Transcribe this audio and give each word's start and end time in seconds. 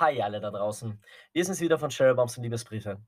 Hi 0.00 0.22
alle 0.22 0.40
da 0.40 0.52
draußen. 0.52 0.96
Wir 1.32 1.44
sind 1.44 1.58
wieder 1.60 1.76
von 1.76 1.90
Sherrybombs 1.90 2.36
und 2.36 2.44
Liebesbriefe. 2.44 3.00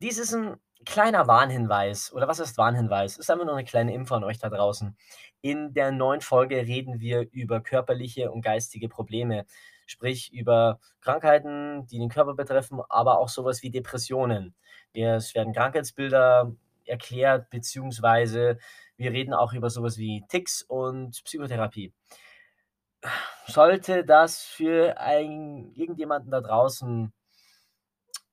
Dies 0.00 0.16
ist 0.16 0.32
ein 0.32 0.58
kleiner 0.86 1.26
Warnhinweis. 1.26 2.12
Oder 2.12 2.28
was 2.28 2.38
ist 2.38 2.56
Warnhinweis? 2.56 3.18
Ist 3.18 3.32
einfach 3.32 3.44
nur 3.44 3.56
eine 3.56 3.64
kleine 3.64 3.92
Info 3.92 4.14
an 4.14 4.22
euch 4.22 4.38
da 4.38 4.48
draußen. 4.48 4.96
In 5.40 5.74
der 5.74 5.90
neuen 5.90 6.20
Folge 6.20 6.58
reden 6.58 7.00
wir 7.00 7.26
über 7.32 7.60
körperliche 7.60 8.30
und 8.30 8.42
geistige 8.42 8.88
Probleme. 8.88 9.44
Sprich 9.86 10.32
über 10.32 10.78
Krankheiten, 11.00 11.88
die 11.88 11.98
den 11.98 12.10
Körper 12.10 12.34
betreffen, 12.34 12.80
aber 12.88 13.18
auch 13.18 13.28
sowas 13.28 13.64
wie 13.64 13.70
Depressionen. 13.70 14.54
Es 14.92 15.34
werden 15.34 15.52
Krankheitsbilder 15.52 16.52
erklärt, 16.84 17.50
beziehungsweise 17.50 18.58
wir 18.96 19.10
reden 19.10 19.34
auch 19.34 19.52
über 19.52 19.68
sowas 19.68 19.98
wie 19.98 20.22
Ticks 20.28 20.62
und 20.62 21.24
Psychotherapie 21.24 21.92
sollte 23.46 24.04
das 24.04 24.42
für 24.42 24.98
ein, 24.98 25.72
irgendjemanden 25.74 26.30
da 26.30 26.40
draußen 26.40 27.12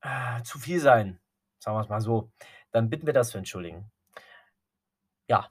äh, 0.02 0.44
zu 0.44 0.60
viel 0.60 0.80
sein, 0.80 1.20
sagen 1.60 1.78
wir 1.78 1.82
es 1.82 1.90
mal 1.90 2.02
so, 2.02 2.32
dann 2.72 2.90
bitten 2.90 3.06
wir 3.06 3.14
das 3.14 3.30
zu 3.30 3.38
entschuldigen. 3.38 3.92
Ja, 5.28 5.50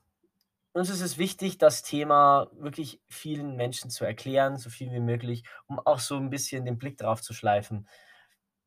uns 0.72 0.90
ist 0.90 1.00
es 1.00 1.16
wichtig, 1.16 1.56
das 1.58 1.82
Thema 1.82 2.50
wirklich 2.52 3.00
vielen 3.08 3.56
Menschen 3.56 3.90
zu 3.90 4.04
erklären, 4.04 4.58
so 4.58 4.68
viel 4.68 4.92
wie 4.92 5.00
möglich, 5.00 5.44
um 5.66 5.78
auch 5.78 6.00
so 6.00 6.16
ein 6.16 6.28
bisschen 6.28 6.66
den 6.66 6.78
Blick 6.78 6.98
drauf 6.98 7.22
zu 7.22 7.32
schleifen, 7.32 7.88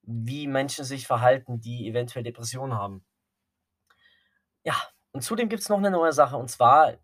wie 0.01 0.47
Menschen 0.47 0.85
sich 0.85 1.05
verhalten, 1.05 1.61
die 1.61 1.87
eventuell 1.87 2.23
Depressionen 2.23 2.75
haben. 2.75 3.05
Ja, 4.63 4.75
und 5.11 5.21
zudem 5.21 5.49
gibt 5.49 5.61
es 5.61 5.69
noch 5.69 5.77
eine 5.77 5.91
neue 5.91 6.13
Sache, 6.13 6.37
und 6.37 6.49
zwar 6.49 6.95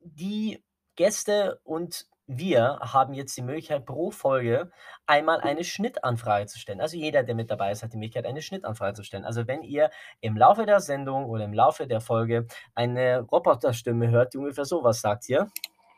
die 0.00 0.64
Gäste 0.96 1.60
und 1.62 2.09
wir 2.32 2.78
haben 2.80 3.12
jetzt 3.12 3.36
die 3.36 3.42
Möglichkeit, 3.42 3.84
pro 3.84 4.12
Folge 4.12 4.70
einmal 5.06 5.40
eine 5.40 5.64
Schnittanfrage 5.64 6.46
zu 6.46 6.60
stellen. 6.60 6.80
Also 6.80 6.96
jeder, 6.96 7.24
der 7.24 7.34
mit 7.34 7.50
dabei 7.50 7.72
ist, 7.72 7.82
hat 7.82 7.92
die 7.92 7.96
Möglichkeit, 7.96 8.24
eine 8.24 8.40
Schnittanfrage 8.40 8.94
zu 8.94 9.02
stellen. 9.02 9.24
Also 9.24 9.48
wenn 9.48 9.64
ihr 9.64 9.90
im 10.20 10.36
Laufe 10.36 10.64
der 10.64 10.78
Sendung 10.78 11.24
oder 11.24 11.44
im 11.44 11.52
Laufe 11.52 11.88
der 11.88 12.00
Folge 12.00 12.46
eine 12.76 13.20
Roboterstimme 13.22 14.10
hört, 14.10 14.32
die 14.32 14.38
ungefähr 14.38 14.64
sowas 14.64 15.00
sagt 15.00 15.24
hier. 15.24 15.48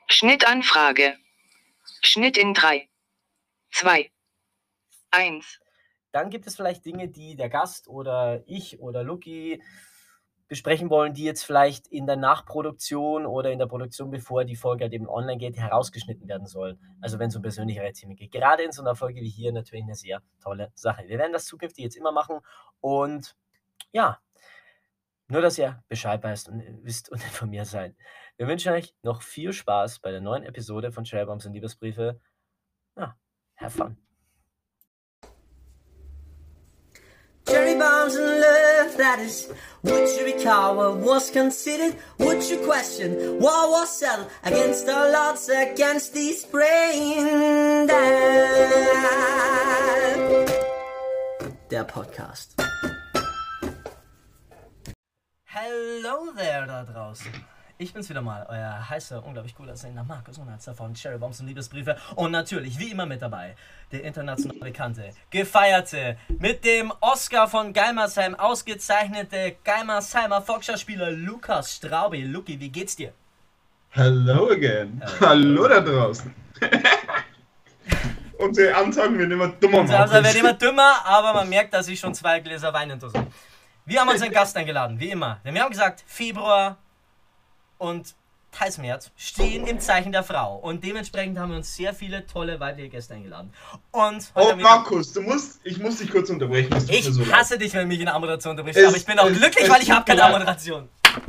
Schnittanfrage. 0.09 1.17
Schnitt 2.01 2.39
in 2.39 2.55
3, 2.55 2.89
2, 3.73 4.11
1. 5.11 5.61
Dann 6.13 6.31
gibt 6.31 6.47
es 6.47 6.57
vielleicht 6.57 6.87
Dinge, 6.87 7.09
die 7.09 7.37
der 7.37 7.51
Gast 7.51 7.89
oder 7.89 8.43
ich 8.47 8.81
oder 8.81 9.03
Luki 9.03 9.63
besprechen 10.53 10.91
wollen, 10.91 11.15
die 11.15 11.25
jetzt 11.25 11.45
vielleicht 11.45 11.87
in 11.87 12.07
der 12.07 12.17
Nachproduktion 12.17 13.25
oder 13.25 13.51
in 13.53 13.59
der 13.59 13.65
Produktion, 13.65 14.11
bevor 14.11 14.45
die 14.45 14.55
Folge 14.55 14.85
halt 14.85 14.93
eben 14.93 15.09
online 15.09 15.39
geht, 15.39 15.57
herausgeschnitten 15.57 16.29
werden 16.29 16.47
sollen. 16.47 16.79
Also 17.01 17.19
wenn 17.19 17.31
es 17.31 17.37
um 17.37 17.41
persönlichere 17.41 17.91
Themen 17.93 18.17
geht. 18.17 18.33
Gerade 18.33 18.63
in 18.63 18.71
so 18.71 18.83
einer 18.83 18.95
Folge 18.95 19.23
wie 19.23 19.31
hier 19.31 19.51
natürlich 19.51 19.85
eine 19.85 19.95
sehr 19.95 20.21
tolle 20.43 20.71
Sache. 20.75 21.05
Wir 21.07 21.19
werden 21.19 21.33
das 21.33 21.47
zukünftig 21.47 21.85
jetzt 21.85 21.97
immer 21.97 22.13
machen 22.13 22.41
und 22.83 23.35
ja, 23.93 24.21
nur 25.29 25.41
dass 25.41 25.57
ihr 25.57 25.83
Bescheid 25.89 26.23
weißt 26.23 26.51
und 26.51 26.63
wisst 26.85 27.11
und 27.11 27.25
informiert 27.25 27.67
seid. 27.67 27.97
Wir 28.37 28.47
wünschen 28.47 28.75
euch 28.75 28.95
noch 29.01 29.23
viel 29.23 29.55
Spaß 29.55 30.01
bei 30.01 30.11
der 30.11 30.21
neuen 30.21 30.43
Episode 30.43 30.93
von 30.93 31.07
Shellbombs 31.07 31.47
und 31.47 31.55
Liebesbriefe. 31.55 32.21
Ja, 32.99 33.17
have 33.57 33.75
fun. 33.75 33.97
Cherry 37.47 37.75
bombs 37.75 38.17
and 38.17 38.41
love, 38.41 38.62
that 38.97 39.19
is 39.19 39.49
Would 39.83 40.09
you 40.09 40.25
recall 40.25 40.77
what 40.77 40.97
was 40.99 41.31
considered, 41.31 41.97
Would 42.19 42.43
you 42.45 42.59
question, 42.59 43.39
what 43.41 43.71
was 43.71 43.99
settled 43.99 44.29
against 44.45 44.89
all 44.89 45.15
odds, 45.15 45.49
against 45.49 46.15
these 46.15 46.45
brain 46.45 47.87
dead. 47.87 48.73
Podcast. 51.89 52.55
Hello 55.45 56.33
there 56.33 56.67
da 56.67 56.85
draußen. 56.85 57.52
Ich 57.83 57.93
bin's 57.93 58.09
wieder 58.09 58.23
mal, 58.23 58.47
euer 58.49 58.89
heißer, 58.91 59.27
unglaublich 59.27 59.57
gut 59.57 59.69
aussehender 59.69 60.05
Markus 60.05 60.39
Unatzer 60.39 60.73
von 60.73 60.95
Cherry 60.95 61.19
Bombs 61.19 61.41
und 61.41 61.49
Liebesbriefe. 61.49 61.97
Und 62.15 62.31
natürlich, 62.31 62.79
wie 62.79 62.93
immer 62.93 63.07
mit 63.07 63.21
dabei, 63.21 63.57
der 63.91 64.05
international 64.05 64.57
bekannte, 64.61 65.11
gefeierte, 65.31 66.17
mit 66.29 66.65
dem 66.65 66.93
Oscar 67.01 67.49
von 67.49 67.73
Geimersheim 67.73 68.37
ausgezeichnete 68.37 69.57
Geimersheimer 69.65 70.43
Volksschauspieler 70.43 71.11
Lukas 71.11 71.75
Straubi. 71.75 72.23
Luki, 72.23 72.61
wie 72.61 72.69
geht's 72.69 72.95
dir? 72.95 73.13
Hello 73.89 74.51
again. 74.51 75.03
Hello, 75.19 75.65
Hallo 75.65 75.69
da 75.69 75.81
draußen. 75.81 76.33
Unsere 78.39 78.77
Ansagen 78.77 79.19
werden 79.19 79.33
immer 79.33 79.49
dummer. 79.49 79.81
Unsere 79.81 80.03
Ansagen 80.03 80.25
werden 80.25 80.39
immer 80.39 80.53
dümmer, 80.53 81.05
aber 81.05 81.35
man 81.35 81.49
merkt, 81.49 81.75
dass 81.75 81.89
ich 81.89 81.99
schon 81.99 82.15
zwei 82.15 82.39
Gläser 82.39 82.73
Wein 82.73 82.91
hinter 82.91 83.11
sind. 83.11 83.27
Wir 83.85 84.01
haben 84.01 84.09
uns 84.09 84.23
einen 84.23 84.31
Gast 84.31 84.57
eingeladen, 84.57 85.01
wie 85.01 85.11
immer. 85.11 85.41
Wir 85.43 85.61
haben 85.61 85.71
gesagt, 85.71 86.05
Februar 86.07 86.77
und 87.83 88.15
Teilsmärz 88.53 89.11
stehen 89.17 89.67
im 89.67 89.81
Zeichen 89.81 90.13
der 90.13 90.23
Frau. 90.23 90.57
Und 90.57 90.85
dementsprechend 90.85 91.39
haben 91.39 91.51
wir 91.51 91.57
uns 91.57 91.75
sehr 91.75 91.93
viele 91.95 92.27
tolle 92.27 92.61
weibliche 92.61 92.91
Gäste 92.91 93.15
eingeladen. 93.15 93.51
Und 93.91 94.31
oh, 94.35 94.55
Markus, 94.61 95.13
du 95.13 95.23
musst, 95.23 95.59
ich 95.65 95.79
muss 95.79 95.97
dich 95.99 96.11
kurz 96.11 96.31
unterbrechen. 96.31 96.71
Ich 96.89 97.07
so 97.07 97.27
hasse 97.33 97.55
leid. 97.55 97.63
dich, 97.63 97.75
wenn 97.75 97.89
mich 97.89 97.99
in 97.99 98.07
der 98.07 98.19
Moderation 98.19 98.53
unterbrichst. 98.53 98.85
aber 98.85 98.97
ich 98.97 99.07
bin 99.07 99.19
auch 99.19 99.27
es, 99.27 99.39
glücklich, 99.39 99.65
es 99.65 99.71
weil 99.71 99.83
ich 99.83 99.91
habe 99.91 100.05
keine 100.05 100.31
Moderation. 100.31 100.89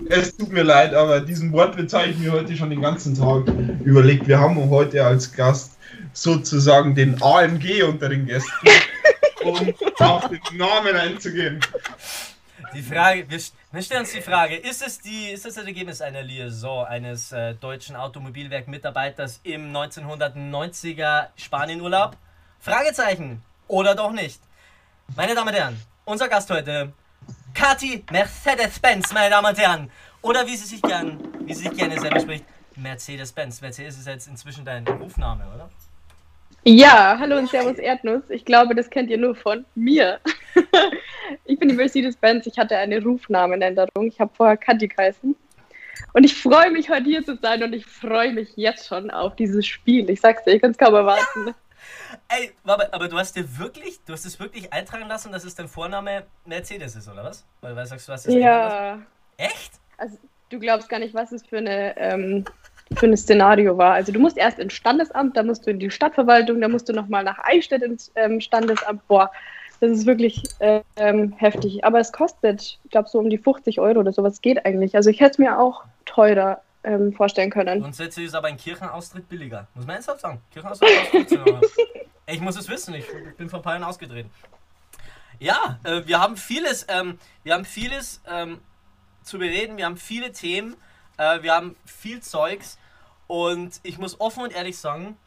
Es 0.09 0.35
tut 0.37 0.51
mir 0.51 0.63
leid, 0.63 0.93
aber 0.93 1.21
diesen 1.21 1.51
Wortwitz 1.53 1.93
habe 1.93 2.07
ich 2.07 2.17
mir 2.17 2.31
heute 2.31 2.55
schon 2.55 2.69
den 2.69 2.81
ganzen 2.81 3.17
Tag 3.17 3.47
überlegt. 3.83 4.27
Wir 4.27 4.39
haben 4.39 4.69
heute 4.69 5.03
als 5.03 5.31
Gast 5.31 5.77
sozusagen 6.13 6.93
den 6.93 7.21
AMG 7.21 7.83
unter 7.83 8.09
den 8.09 8.25
Gästen, 8.25 8.67
um 9.43 9.73
auf 9.99 10.29
den 10.29 10.57
Namen 10.57 10.95
einzugehen. 10.95 11.59
Die 12.73 12.81
Frage, 12.81 13.29
wir, 13.29 13.39
wir 13.71 13.81
stellen 13.83 14.01
uns 14.01 14.13
die 14.13 14.21
Frage, 14.21 14.55
ist 14.55 14.81
es, 14.85 14.99
die, 14.99 15.29
ist 15.29 15.45
es 15.45 15.55
das 15.55 15.65
Ergebnis 15.65 16.01
einer 16.01 16.23
Liaison 16.23 16.85
eines 16.85 17.31
äh, 17.31 17.53
deutschen 17.53 17.95
Automobilwerk-Mitarbeiters 17.95 19.41
im 19.43 19.71
1990er 19.71 21.27
Spanienurlaub? 21.35 22.17
Fragezeichen. 22.59 23.43
Oder 23.67 23.93
doch 23.93 24.11
nicht? 24.11 24.41
Meine 25.15 25.35
Damen 25.35 25.49
und 25.49 25.53
Herren, 25.53 25.81
unser 26.05 26.27
Gast 26.27 26.49
heute, 26.49 26.93
Kati 27.53 28.03
Mercedes-Benz, 28.11 29.13
meine 29.13 29.29
Damen 29.29 29.49
und 29.49 29.57
Herren. 29.59 29.91
Oder 30.23 30.47
wie 30.47 30.55
sie 30.55 30.65
sich 30.65 30.81
gern, 30.81 31.19
wie 31.45 31.53
sie 31.53 31.67
sich 31.67 31.77
gerne 31.77 31.99
selber 31.99 32.21
spricht, 32.21 32.45
Mercedes-Benz. 32.75 33.61
Mercedes 33.61 33.99
ist 33.99 34.07
jetzt 34.07 34.27
inzwischen 34.27 34.65
dein 34.65 34.87
Rufname, 34.87 35.45
oder? 35.53 35.69
Ja, 36.65 37.17
hallo 37.19 37.37
und 37.37 37.49
Servus 37.49 37.77
Erdnuss. 37.77 38.29
Ich 38.29 38.45
glaube, 38.45 38.73
das 38.73 38.89
kennt 38.89 39.09
ihr 39.09 39.17
nur 39.17 39.35
von 39.35 39.65
mir. 39.75 40.19
ich 41.45 41.59
bin 41.59 41.67
die 41.67 41.75
Mercedes-Benz. 41.75 42.47
Ich 42.47 42.57
hatte 42.57 42.77
eine 42.77 43.03
Rufnamenänderung. 43.03 44.07
Ich 44.07 44.17
habe 44.19 44.31
vorher 44.33 44.55
Kathi 44.55 44.87
geheißen. 44.87 45.35
Und 46.13 46.23
ich 46.23 46.41
freue 46.41 46.71
mich, 46.71 46.89
heute 46.89 47.03
hier 47.03 47.25
zu 47.25 47.35
sein 47.35 47.63
und 47.63 47.73
ich 47.73 47.85
freue 47.85 48.31
mich 48.31 48.55
jetzt 48.55 48.87
schon 48.87 49.11
auf 49.11 49.35
dieses 49.35 49.67
Spiel. 49.67 50.09
Ich 50.09 50.21
sag's 50.21 50.45
dir, 50.45 50.51
ich 50.51 50.61
kann 50.61 50.71
es 50.71 50.77
kaum 50.77 50.93
erwarten. 50.93 51.47
Ja. 51.47 51.53
Ey, 52.29 52.51
aber, 52.63 52.93
aber 52.93 53.09
du 53.09 53.17
hast 53.17 53.35
dir 53.35 53.57
wirklich, 53.57 53.99
du 54.05 54.13
hast 54.13 54.25
es 54.25 54.39
wirklich 54.39 54.71
eintragen 54.71 55.07
lassen, 55.09 55.33
dass 55.33 55.43
es 55.43 55.55
dein 55.55 55.67
Vorname 55.67 56.23
Mercedes 56.45 56.95
ist, 56.95 57.09
oder 57.09 57.25
was? 57.25 57.45
Weil, 57.59 57.75
weil 57.75 57.85
sagst 57.85 58.07
du, 58.07 58.13
was 58.13 58.25
ist 58.25 58.35
Ja. 58.35 59.01
Echt? 59.35 59.73
Also, 59.97 60.17
du 60.49 60.59
glaubst 60.59 60.87
gar 60.87 60.99
nicht, 60.99 61.13
was 61.13 61.33
es 61.33 61.45
für 61.45 61.57
eine 61.57 61.97
ähm, 61.97 62.45
für 62.95 63.07
ein 63.07 63.17
Szenario 63.17 63.77
war. 63.77 63.93
Also 63.93 64.11
du 64.11 64.19
musst 64.19 64.37
erst 64.37 64.59
ins 64.59 64.73
Standesamt, 64.73 65.35
da 65.37 65.43
musst 65.43 65.65
du 65.65 65.71
in 65.71 65.79
die 65.79 65.91
Stadtverwaltung, 65.91 66.61
da 66.61 66.67
musst 66.67 66.89
du 66.89 66.93
nochmal 66.93 67.23
nach 67.23 67.39
Eichstätt 67.43 67.81
ins 67.81 68.11
ähm, 68.15 68.39
Standesamt. 68.39 69.07
Boah, 69.07 69.31
das 69.79 69.91
ist 69.91 70.05
wirklich 70.05 70.43
ähm, 70.59 71.33
heftig. 71.37 71.83
Aber 71.83 71.99
es 71.99 72.11
kostet, 72.11 72.79
ich 72.83 72.91
glaube, 72.91 73.09
so 73.09 73.19
um 73.19 73.29
die 73.29 73.37
50 73.37 73.79
Euro 73.79 73.99
oder 73.99 74.13
sowas 74.13 74.41
geht 74.41 74.65
eigentlich. 74.65 74.95
Also 74.95 75.09
ich 75.09 75.19
hätte 75.19 75.31
es 75.31 75.37
mir 75.39 75.59
auch 75.59 75.83
teurer 76.05 76.61
ähm, 76.83 77.13
vorstellen 77.13 77.49
können. 77.49 77.81
Grundsätzlich 77.81 78.27
ist 78.27 78.35
aber 78.35 78.47
ein 78.47 78.57
Kirchenaustritt 78.57 79.27
billiger. 79.27 79.67
Muss 79.73 79.85
man 79.85 79.95
ernsthaft 79.95 80.21
sagen. 80.21 80.41
Kirchenaustritt 80.51 81.31
ist 81.31 81.39
Ich 82.25 82.39
muss 82.39 82.57
es 82.57 82.69
wissen, 82.69 82.93
ich 82.93 83.05
bin 83.37 83.49
paar 83.49 83.73
Jahren 83.73 83.83
ausgetreten. 83.83 84.29
Ja, 85.39 85.79
äh, 85.83 86.01
wir 86.05 86.21
haben 86.21 86.37
vieles, 86.37 86.85
ähm, 86.87 87.19
wir 87.43 87.53
haben 87.53 87.65
vieles 87.65 88.21
ähm, 88.29 88.59
zu 89.23 89.39
bereden, 89.39 89.75
wir 89.77 89.85
haben 89.85 89.97
viele 89.97 90.31
Themen. 90.31 90.77
Äh, 91.17 91.41
wir 91.41 91.53
haben 91.53 91.75
viel 91.85 92.21
Zeugs 92.21 92.77
und 93.33 93.79
ich 93.81 93.97
muss 93.97 94.21
offen 94.21 94.43
und 94.43 94.53
ehrlich 94.53 94.77
sagen, 94.77 95.17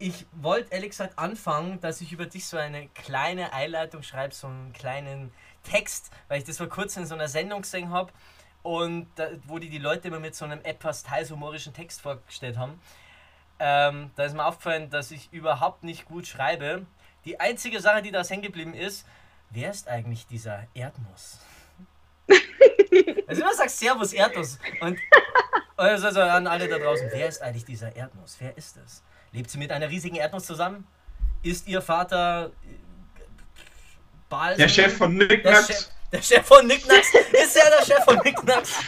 ich 0.00 0.26
wollte 0.32 0.72
ehrlich 0.72 0.90
gesagt 0.90 1.16
anfangen, 1.20 1.80
dass 1.80 2.00
ich 2.00 2.10
über 2.10 2.26
dich 2.26 2.46
so 2.46 2.56
eine 2.56 2.88
kleine 2.88 3.52
Einleitung 3.52 4.02
schreibe, 4.02 4.34
so 4.34 4.48
einen 4.48 4.72
kleinen 4.72 5.32
Text, 5.62 6.10
weil 6.26 6.38
ich 6.38 6.44
das 6.44 6.56
vor 6.56 6.68
kurzem 6.68 7.04
in 7.04 7.08
so 7.08 7.14
einer 7.14 7.28
Sendung 7.28 7.62
gesehen 7.62 7.90
habe 7.90 8.12
und 8.64 9.06
da, 9.14 9.28
wo 9.44 9.60
die 9.60 9.68
die 9.68 9.78
Leute 9.78 10.08
immer 10.08 10.18
mit 10.18 10.34
so 10.34 10.44
einem 10.44 10.64
etwas 10.64 11.04
teils 11.04 11.30
humorischen 11.30 11.72
Text 11.72 12.00
vorgestellt 12.00 12.58
haben. 12.58 12.80
Ähm, 13.60 14.10
da 14.16 14.24
ist 14.24 14.34
mir 14.34 14.46
aufgefallen, 14.46 14.90
dass 14.90 15.12
ich 15.12 15.32
überhaupt 15.32 15.84
nicht 15.84 16.06
gut 16.06 16.26
schreibe. 16.26 16.84
Die 17.24 17.38
einzige 17.38 17.78
Sache, 17.78 18.02
die 18.02 18.10
da 18.10 18.24
hängen 18.24 18.42
geblieben 18.42 18.74
ist, 18.74 19.06
wer 19.50 19.70
ist 19.70 19.86
eigentlich 19.86 20.26
dieser 20.26 20.66
Erdnuss? 20.74 21.38
Also 23.34 23.42
immer 23.42 23.54
sagst 23.54 23.78
Servus 23.80 24.12
Erdnuss. 24.12 24.58
Und 24.80 24.98
also, 25.76 26.06
also 26.06 26.20
an 26.20 26.46
alle 26.46 26.68
da 26.68 26.78
draußen, 26.78 27.08
wer 27.10 27.28
ist 27.28 27.42
eigentlich 27.42 27.64
dieser 27.64 27.94
Erdnuss? 27.96 28.36
Wer 28.38 28.56
ist 28.56 28.76
es? 28.76 29.02
Lebt 29.32 29.50
sie 29.50 29.58
mit 29.58 29.72
einer 29.72 29.88
riesigen 29.90 30.16
Erdnuss 30.16 30.44
zusammen? 30.44 30.86
Ist 31.42 31.66
ihr 31.66 31.82
Vater 31.82 32.52
Balsam. 34.28 34.58
Der 34.58 34.68
Chef 34.68 34.96
von 34.96 35.18
der, 35.18 35.26
Chef, 35.26 35.36
Nicknacks. 35.36 35.90
der 36.12 36.22
Chef 36.22 36.46
von 36.46 36.66
Nicknacks. 36.66 37.08
Ist 37.14 37.56
er 37.56 37.70
der 37.70 37.84
Chef 37.84 38.04
von 38.04 38.18
Nicknacks? 38.24 38.78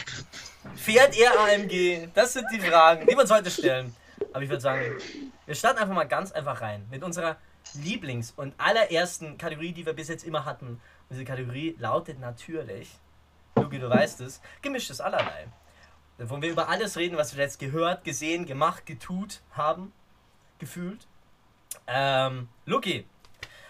Fährt 0.75 1.17
er 1.17 1.39
AMG? 1.39 2.07
Das 2.13 2.33
sind 2.33 2.45
die 2.53 2.59
Fragen, 2.59 3.05
die 3.05 3.15
man 3.15 3.27
sollte 3.27 3.51
stellen. 3.51 3.93
Aber 4.31 4.43
ich 4.43 4.49
würde 4.49 4.61
sagen, 4.61 4.97
wir 5.45 5.55
starten 5.55 5.79
einfach 5.79 5.93
mal 5.93 6.05
ganz 6.05 6.31
einfach 6.31 6.61
rein. 6.61 6.87
Mit 6.89 7.03
unserer 7.03 7.35
Lieblings- 7.75 8.33
und 8.35 8.53
allerersten 8.57 9.37
Kategorie, 9.37 9.73
die 9.73 9.85
wir 9.85 9.93
bis 9.93 10.07
jetzt 10.07 10.23
immer 10.23 10.45
hatten. 10.45 10.67
Und 10.67 10.81
diese 11.11 11.25
Kategorie 11.25 11.75
lautet 11.79 12.19
natürlich, 12.19 12.89
Luki, 13.63 13.79
du 13.79 13.89
weißt 13.89 14.21
es, 14.21 14.41
gemischtes 14.61 15.01
Allerlei. 15.01 15.47
Wo 16.19 16.41
wir 16.41 16.49
über 16.49 16.67
alles 16.67 16.97
reden, 16.97 17.17
was 17.17 17.35
wir 17.35 17.43
jetzt 17.43 17.59
gehört, 17.59 18.03
gesehen, 18.03 18.45
gemacht, 18.45 18.85
getut 18.85 19.41
haben, 19.51 19.91
gefühlt. 20.57 21.07
Ähm, 21.85 22.47
Luki, 22.65 23.05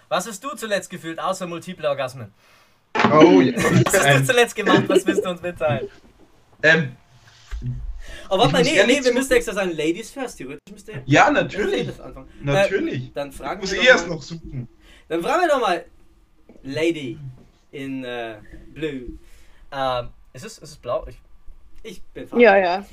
was 0.07 0.28
hast 0.28 0.44
du 0.44 0.56
zuletzt 0.56 0.89
gefühlt, 0.89 1.19
außer 1.19 1.45
multiple 1.48 1.88
Orgasmen? 1.89 2.34
Oh, 3.12 3.42
ja. 3.42 3.56
Was 3.86 3.94
hast 3.94 3.94
du 3.94 4.07
ähm, 4.07 4.25
zuletzt 4.25 4.56
gemacht? 4.56 4.84
Was 4.88 5.06
willst 5.06 5.24
du 5.24 5.30
uns 5.30 5.42
mitteilen? 5.42 5.88
ähm, 6.63 6.95
Aber 8.28 8.44
warte 8.44 8.48
Ich 8.48 8.54
mal, 8.54 8.63
muss 8.63 8.88
nee, 8.88 9.00
nee, 9.00 9.06
wir 9.06 9.13
müssen 9.13 9.33
extra 9.33 9.54
sagen, 9.54 9.72
Ladies 9.72 10.10
first, 10.10 10.38
theoretisch 10.38 10.72
müsste 10.72 11.04
ja, 11.06 11.30
natürlich. 11.30 11.88
Anfangen. 12.01 12.28
Natürlich. 12.42 13.10
Äh, 13.10 13.12
dann 13.13 13.30
Ich 13.30 13.36
fragen 13.36 13.62
muss 13.62 13.72
wir 13.72 13.80
eh 13.80 13.83
doch 13.83 13.90
erst 13.92 14.07
mal, 14.07 14.16
noch 14.16 14.24
suchen. 14.24 14.68
Dann 15.10 15.22
fragen 15.22 15.42
wir 15.42 15.48
doch 15.48 15.62
mal, 15.62 15.86
Lady 16.63 17.19
in 17.72 18.04
äh, 18.04 18.38
Blue. 18.74 19.19
Ähm, 19.72 20.10
ist 20.34 20.46
es, 20.46 20.58
ist 20.60 20.69
es 20.72 20.75
blau? 20.78 21.06
Ich, 21.08 21.18
ich 21.84 22.02
bin 22.14 22.28
farbenblind. 22.28 22.42
Ja, 22.42 22.58
ja. 22.58 22.86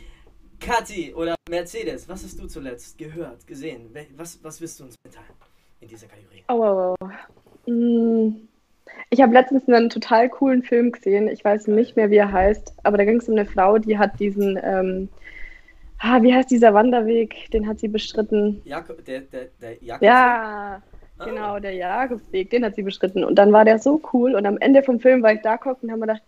Kathi 0.60 1.12
oder 1.14 1.34
Mercedes, 1.50 2.08
was 2.08 2.24
hast 2.24 2.38
du 2.40 2.46
zuletzt 2.46 2.96
gehört, 2.96 3.46
gesehen? 3.46 3.94
Was, 4.16 4.38
was 4.42 4.60
willst 4.60 4.80
du 4.80 4.84
uns 4.84 4.94
mitteilen 5.04 5.28
in 5.80 5.88
dieser 5.88 6.06
Kategorie? 6.06 6.44
Oh, 6.48 6.94
oh, 7.00 7.06
oh. 7.66 8.32
Ich 9.10 9.20
habe 9.20 9.32
letztens 9.32 9.68
einen 9.68 9.90
total 9.90 10.28
coolen 10.28 10.62
Film 10.62 10.92
gesehen. 10.92 11.28
Ich 11.28 11.44
weiß 11.44 11.66
nicht 11.66 11.96
mehr, 11.96 12.10
wie 12.10 12.16
er 12.16 12.32
heißt, 12.32 12.74
aber 12.82 12.96
da 12.96 13.04
ging 13.04 13.18
es 13.18 13.28
um 13.28 13.34
eine 13.34 13.46
Frau, 13.46 13.78
die 13.78 13.98
hat 13.98 14.18
diesen, 14.20 14.58
ähm, 14.62 15.08
ah, 15.98 16.22
wie 16.22 16.32
heißt 16.34 16.50
dieser 16.50 16.72
Wanderweg? 16.72 17.50
Den 17.52 17.66
hat 17.66 17.80
sie 17.80 17.88
bestritten. 17.88 18.62
Jakob, 18.64 19.04
der, 19.04 19.20
der, 19.22 19.48
der 19.60 19.82
Jakob? 19.82 20.02
Ja, 20.02 20.82
Ah. 21.16 21.24
genau, 21.26 21.58
der 21.60 21.74
Jakobsweg, 21.74 22.50
den 22.50 22.64
hat 22.64 22.74
sie 22.74 22.82
bestritten. 22.82 23.22
Und 23.24 23.36
dann 23.36 23.52
war 23.52 23.64
der 23.64 23.78
so 23.78 24.00
cool. 24.12 24.34
Und 24.34 24.46
am 24.46 24.58
Ende 24.58 24.82
vom 24.82 24.98
Film 24.98 25.22
war 25.22 25.32
ich 25.32 25.42
da 25.42 25.56
gucken 25.56 25.88
und 25.88 25.92
haben 25.92 26.00
wir 26.00 26.06
gedacht, 26.06 26.22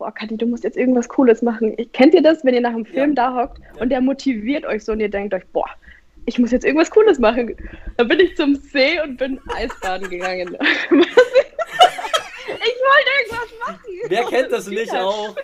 boah, 0.00 0.10
Kathi, 0.12 0.36
du 0.38 0.46
musst 0.46 0.64
jetzt 0.64 0.78
irgendwas 0.78 1.08
Cooles 1.10 1.42
machen. 1.42 1.74
Ich, 1.76 1.92
kennt 1.92 2.14
ihr 2.14 2.22
das, 2.22 2.42
wenn 2.42 2.54
ihr 2.54 2.62
nach 2.62 2.72
dem 2.72 2.86
Film 2.86 3.14
da 3.14 3.34
hockt 3.36 3.58
Ja. 3.58 3.82
und 3.82 3.90
der 3.90 4.00
motiviert 4.00 4.64
euch 4.64 4.82
so 4.84 4.92
und 4.92 5.00
ihr 5.00 5.10
denkt 5.10 5.34
euch, 5.34 5.46
boah, 5.52 5.68
ich 6.24 6.38
muss 6.38 6.50
jetzt 6.52 6.64
irgendwas 6.64 6.90
Cooles 6.90 7.18
machen. 7.18 7.54
Dann 7.98 8.08
bin 8.08 8.18
ich 8.18 8.34
zum 8.34 8.54
See 8.56 8.98
und 9.02 9.18
bin 9.18 9.38
Eisbaden 9.54 10.08
gegangen. 10.08 10.56
ich 10.58 10.90
wollte 10.90 11.10
irgendwas 13.20 13.52
machen. 13.66 13.80
Wer 14.08 14.24
kennt 14.24 14.52
das 14.52 14.66
nicht 14.68 14.90
Ja. 14.92 15.04
auch? 15.04 15.36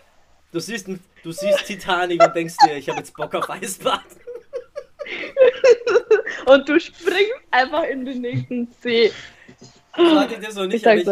Du 0.52 0.60
siehst, 0.60 0.88
du 0.88 1.32
siehst 1.32 1.66
Titanic 1.66 2.22
und 2.22 2.34
denkst 2.34 2.54
dir, 2.66 2.76
ich 2.76 2.88
habe 2.88 3.00
jetzt 3.00 3.14
Bock 3.14 3.34
auf 3.34 3.50
Eisbaden. 3.50 4.00
Und 6.46 6.68
du 6.68 6.78
springst 6.80 7.32
einfach 7.50 7.84
in 7.84 8.04
den 8.04 8.20
nächsten 8.22 8.68
See. 8.80 9.10
Das 9.96 10.14
hatte 10.14 10.34
ich 10.34 10.40
das 10.46 10.54
noch 10.54 10.64
Ich 10.64 10.84
nicht, 10.84 10.86
euch. 10.86 11.00
ich, 11.00 11.06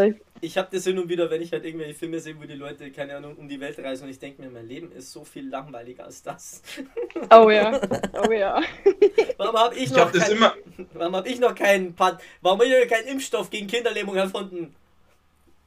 ich 0.44 0.58
habe 0.58 0.68
das 0.70 0.84
hin 0.84 0.98
und 0.98 1.08
wieder, 1.08 1.30
wenn 1.30 1.40
ich 1.42 1.52
halt 1.52 1.64
irgendwelche 1.64 1.94
Filme 1.94 2.20
sehe, 2.20 2.38
wo 2.38 2.44
die 2.44 2.54
Leute, 2.54 2.90
keine 2.90 3.16
Ahnung, 3.16 3.34
um 3.36 3.48
die 3.48 3.58
Welt 3.60 3.78
reisen 3.78 4.04
und 4.04 4.10
ich 4.10 4.18
denke 4.18 4.42
mir, 4.42 4.50
mein 4.50 4.66
Leben 4.68 4.92
ist 4.92 5.10
so 5.10 5.24
viel 5.24 5.48
langweiliger 5.48 6.04
als 6.04 6.22
das. 6.22 6.62
Oh 7.30 7.48
ja, 7.48 7.80
oh 8.26 8.30
ja. 8.32 8.60
Warum 9.38 9.56
habe 9.56 9.74
ich, 9.76 9.84
Ich 9.84 9.90
das 9.92 10.12
kein- 10.12 10.32
immer. 10.32 10.54
warum 10.94 11.16
hab 11.16 11.26
ich 11.26 11.38
noch 11.38 11.54
keinen 11.54 11.94
Pat 11.94 12.20
Warum 12.42 12.58
habe 12.60 12.68
ich 12.68 12.84
noch 12.84 12.90
keinen 12.96 13.06
Impfstoff 13.08 13.48
gegen 13.50 13.66
Kinderlähmung 13.68 14.16
erfunden? 14.16 14.74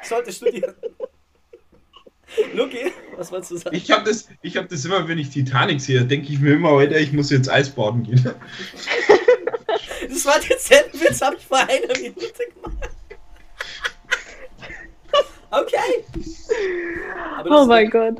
Ich 0.02 0.08
sollte 0.10 0.32
studieren. 0.32 0.76
Luki, 2.54 2.92
was 3.16 3.32
wolltest 3.32 3.52
du 3.52 3.58
sagen? 3.58 3.76
Ich 3.76 3.90
habe 3.90 4.04
das, 4.04 4.28
ich 4.42 4.58
hab 4.58 4.68
das 4.68 4.84
immer, 4.86 5.08
wenn 5.08 5.18
ich 5.18 5.30
Titanic 5.30 5.80
sehe, 5.82 6.04
denke 6.06 6.32
ich 6.32 6.40
mir 6.40 6.54
immer, 6.56 6.72
Alter, 6.72 7.00
ich 7.00 7.14
muss 7.14 7.32
jetzt 7.32 7.50
Eisbaden 7.50 8.04
gehen. 8.04 8.24
Das 10.10 10.26
war 10.26 10.40
denselben 10.40 11.00
Witz, 11.00 11.22
habe 11.22 11.38
ich 11.38 11.46
vor 11.46 11.58
einer 11.60 11.98
Minute 12.00 12.44
gemacht. 12.54 12.90
Okay. 15.52 16.04
Oh 17.50 17.66
mein 17.66 17.90
Gott. 17.90 18.20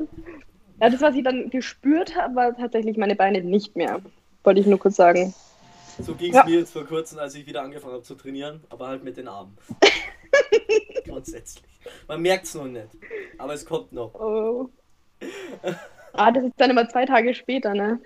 Ja, 0.80 0.90
das, 0.90 1.00
was 1.00 1.14
ich 1.14 1.24
dann 1.24 1.50
gespürt 1.50 2.14
habe, 2.16 2.34
war 2.36 2.56
tatsächlich 2.56 2.96
meine 2.96 3.16
Beine 3.16 3.42
nicht 3.42 3.76
mehr. 3.76 4.00
Wollte 4.44 4.60
ich 4.60 4.66
nur 4.66 4.78
kurz 4.78 4.96
sagen. 4.96 5.34
So 6.00 6.14
ging 6.14 6.30
es 6.30 6.36
Ja. 6.36 6.44
mir 6.44 6.60
jetzt 6.60 6.72
vor 6.72 6.84
kurzem, 6.86 7.18
als 7.18 7.34
ich 7.34 7.46
wieder 7.46 7.62
angefangen 7.62 7.94
habe 7.94 8.02
zu 8.04 8.14
trainieren, 8.14 8.62
aber 8.70 8.86
halt 8.88 9.02
mit 9.04 9.16
den 9.16 9.26
Armen. 9.28 9.58
Grundsätzlich. 11.04 11.64
Man 12.06 12.22
merkt 12.22 12.44
es 12.44 12.54
noch 12.54 12.66
nicht, 12.66 12.86
aber 13.38 13.54
es 13.54 13.64
kommt 13.66 13.92
noch. 13.92 14.14
Oh. 14.14 14.68
Ah, 16.12 16.30
das 16.30 16.44
ist 16.44 16.54
dann 16.58 16.70
immer 16.70 16.88
zwei 16.88 17.04
Tage 17.04 17.34
später, 17.34 17.74
ne? 17.74 18.00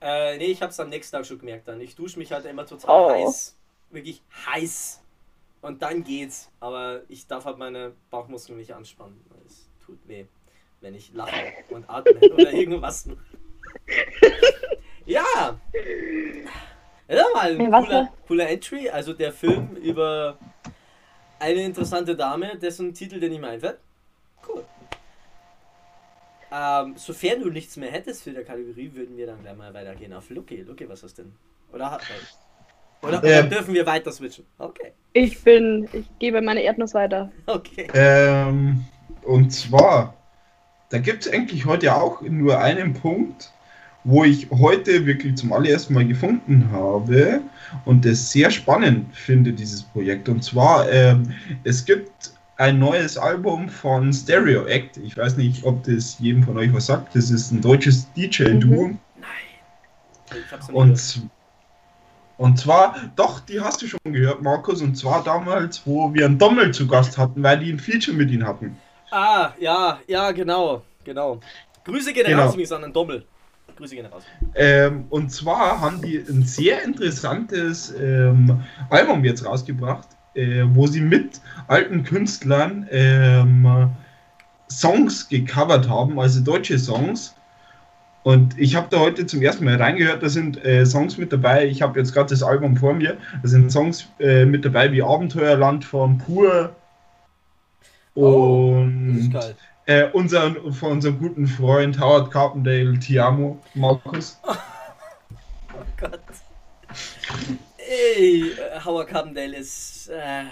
Äh, 0.00 0.36
nee, 0.36 0.46
ich 0.46 0.60
habe 0.60 0.70
es 0.70 0.78
am 0.78 0.90
nächsten 0.90 1.16
Tag 1.16 1.26
schon 1.26 1.38
gemerkt 1.38 1.66
dann. 1.68 1.80
Ich 1.80 1.96
dusche 1.96 2.18
mich 2.18 2.30
halt 2.32 2.44
immer 2.44 2.66
total 2.66 2.90
Oh. 3.04 3.10
heiß. 3.10 3.56
Wirklich 3.90 4.22
heiß. 4.46 5.00
Und 5.60 5.82
dann 5.82 6.04
geht's. 6.04 6.50
Aber 6.60 7.02
ich 7.08 7.26
darf 7.26 7.44
halt 7.44 7.58
meine 7.58 7.92
Bauchmuskeln 8.10 8.58
nicht 8.58 8.72
anspannen. 8.74 9.20
weil 9.28 9.40
Es 9.46 9.68
tut 9.84 9.98
weh, 10.06 10.24
wenn 10.80 10.94
ich 10.94 11.12
lache 11.14 11.32
und 11.70 11.88
atme 11.88 12.18
oder 12.32 12.52
irgendwas. 12.52 13.08
ja! 15.06 15.58
Ja, 17.08 17.24
mal 17.34 17.58
ein 17.58 17.70
cooler, 17.72 18.12
cooler 18.26 18.48
Entry. 18.50 18.88
Also 18.90 19.12
der 19.14 19.32
Film 19.32 19.76
über 19.76 20.38
eine 21.40 21.64
interessante 21.64 22.14
Dame, 22.14 22.56
dessen 22.58 22.92
Titel 22.94 23.18
dir 23.18 23.28
nicht 23.30 23.40
mehr 23.40 23.50
einfällt. 23.50 23.78
Cool. 24.46 24.64
Ähm, 26.50 26.94
sofern 26.96 27.40
du 27.40 27.50
nichts 27.50 27.76
mehr 27.76 27.90
hättest 27.90 28.22
für 28.22 28.30
die 28.32 28.42
Kategorie, 28.42 28.90
würden 28.94 29.16
wir 29.16 29.26
dann 29.26 29.40
gleich 29.42 29.56
mal 29.56 29.72
weitergehen 29.74 30.12
auf 30.14 30.30
Lucky. 30.30 30.62
Lucky, 30.62 30.88
was 30.88 31.02
ist 31.02 31.18
denn? 31.18 31.34
Oder, 31.72 31.90
hat- 31.90 32.02
oder, 33.02 33.18
oder 33.18 33.40
Ähm. 33.44 33.50
dürfen 33.50 33.74
wir 33.74 33.86
weiter 33.86 34.12
switchen? 34.12 34.44
Okay. 34.58 34.92
Ich 35.12 35.42
bin, 35.42 35.88
ich 35.92 36.06
gebe 36.18 36.40
meine 36.42 36.62
Erdnuss 36.62 36.94
weiter. 36.94 37.30
Okay. 37.46 37.88
Ähm, 37.94 38.84
und 39.22 39.50
zwar, 39.50 40.14
da 40.90 40.98
gibt 40.98 41.26
es 41.26 41.32
eigentlich 41.32 41.66
heute 41.66 41.94
auch 41.94 42.20
nur 42.22 42.58
einen 42.58 42.94
Punkt, 42.94 43.52
wo 44.04 44.24
ich 44.24 44.48
heute 44.50 45.06
wirklich 45.06 45.36
zum 45.36 45.52
allerersten 45.52 45.94
Mal 45.94 46.06
gefunden 46.06 46.70
habe 46.70 47.40
und 47.84 48.04
das 48.04 48.30
sehr 48.32 48.50
spannend 48.50 49.14
finde, 49.14 49.52
dieses 49.52 49.82
Projekt. 49.82 50.28
Und 50.28 50.42
zwar, 50.42 50.90
ähm, 50.90 51.34
es 51.64 51.84
gibt 51.84 52.32
ein 52.56 52.78
neues 52.78 53.18
Album 53.18 53.68
von 53.68 54.12
Stereo 54.12 54.66
Act. 54.66 54.96
Ich 54.98 55.16
weiß 55.16 55.36
nicht, 55.36 55.64
ob 55.64 55.82
das 55.84 56.18
jedem 56.18 56.42
von 56.42 56.56
euch 56.58 56.72
was 56.72 56.86
sagt. 56.86 57.14
Das 57.14 57.30
ist 57.30 57.50
ein 57.50 57.60
deutsches 57.60 58.10
DJ-Duo. 58.14 58.90
Nein. 59.16 59.28
Ich 60.44 60.52
hab's 60.52 60.68
noch 60.68 60.74
nie 60.74 60.90
Und, 60.90 61.28
und 62.38 62.58
zwar, 62.58 62.94
doch, 63.16 63.40
die 63.40 63.60
hast 63.60 63.82
du 63.82 63.86
schon 63.88 64.00
gehört, 64.04 64.40
Markus. 64.42 64.80
Und 64.80 64.96
zwar 64.96 65.22
damals, 65.24 65.82
wo 65.84 66.14
wir 66.14 66.24
einen 66.24 66.38
Dommel 66.38 66.72
zu 66.72 66.86
Gast 66.86 67.18
hatten, 67.18 67.42
weil 67.42 67.58
die 67.58 67.72
ein 67.72 67.78
Feature 67.80 68.16
mit 68.16 68.30
ihm 68.30 68.46
hatten. 68.46 68.76
Ah, 69.10 69.50
ja, 69.58 69.98
ja, 70.06 70.30
genau. 70.30 70.82
Genau. 71.04 71.40
Grüße 71.84 72.12
gehen 72.12 72.26
Genau. 72.26 72.42
raus 72.44 72.52
übrigens 72.52 72.72
an 72.72 72.82
den 72.82 72.92
Dommel. 72.92 73.24
Grüße 73.76 73.94
gehen 73.94 74.06
raus. 74.06 74.22
Ähm, 74.54 75.06
und 75.10 75.30
zwar 75.30 75.80
haben 75.80 76.00
die 76.00 76.18
ein 76.18 76.44
sehr 76.44 76.82
interessantes 76.84 77.94
ähm, 77.98 78.60
Album 78.90 79.24
jetzt 79.24 79.44
rausgebracht, 79.44 80.08
äh, 80.34 80.64
wo 80.64 80.86
sie 80.86 81.00
mit 81.00 81.40
alten 81.66 82.04
Künstlern 82.04 82.86
ähm, 82.90 83.90
Songs 84.70 85.28
gecovert 85.28 85.88
haben, 85.88 86.20
also 86.20 86.40
deutsche 86.40 86.78
Songs. 86.78 87.34
Und 88.24 88.58
ich 88.58 88.74
habe 88.74 88.88
da 88.90 88.98
heute 88.98 89.26
zum 89.26 89.40
ersten 89.42 89.64
Mal 89.64 89.76
reingehört, 89.76 90.22
da 90.22 90.28
sind 90.28 90.62
äh, 90.64 90.84
Songs 90.84 91.16
mit 91.16 91.32
dabei. 91.32 91.66
Ich 91.66 91.82
habe 91.82 91.98
jetzt 91.98 92.12
gerade 92.12 92.30
das 92.30 92.42
Album 92.42 92.76
vor 92.76 92.92
mir. 92.92 93.16
Da 93.42 93.48
sind 93.48 93.70
Songs 93.70 94.08
äh, 94.18 94.44
mit 94.44 94.64
dabei 94.64 94.92
wie 94.92 95.02
Abenteuerland 95.02 95.84
von 95.84 96.18
Pur 96.18 96.74
Oh, 98.20 98.72
und 98.72 99.32
äh, 99.86 100.08
unser, 100.12 100.52
von 100.72 100.92
unserem 100.92 101.20
guten 101.20 101.46
Freund 101.46 102.00
Howard 102.00 102.32
Carpendale, 102.32 102.98
Tiamo, 102.98 103.62
Markus. 103.74 104.38
Oh 105.70 105.84
Gott. 105.96 106.20
Ey, 107.76 108.50
Howard 108.84 109.06
Carpendale 109.08 109.58
ist. 109.58 110.08
Äh, 110.08 110.44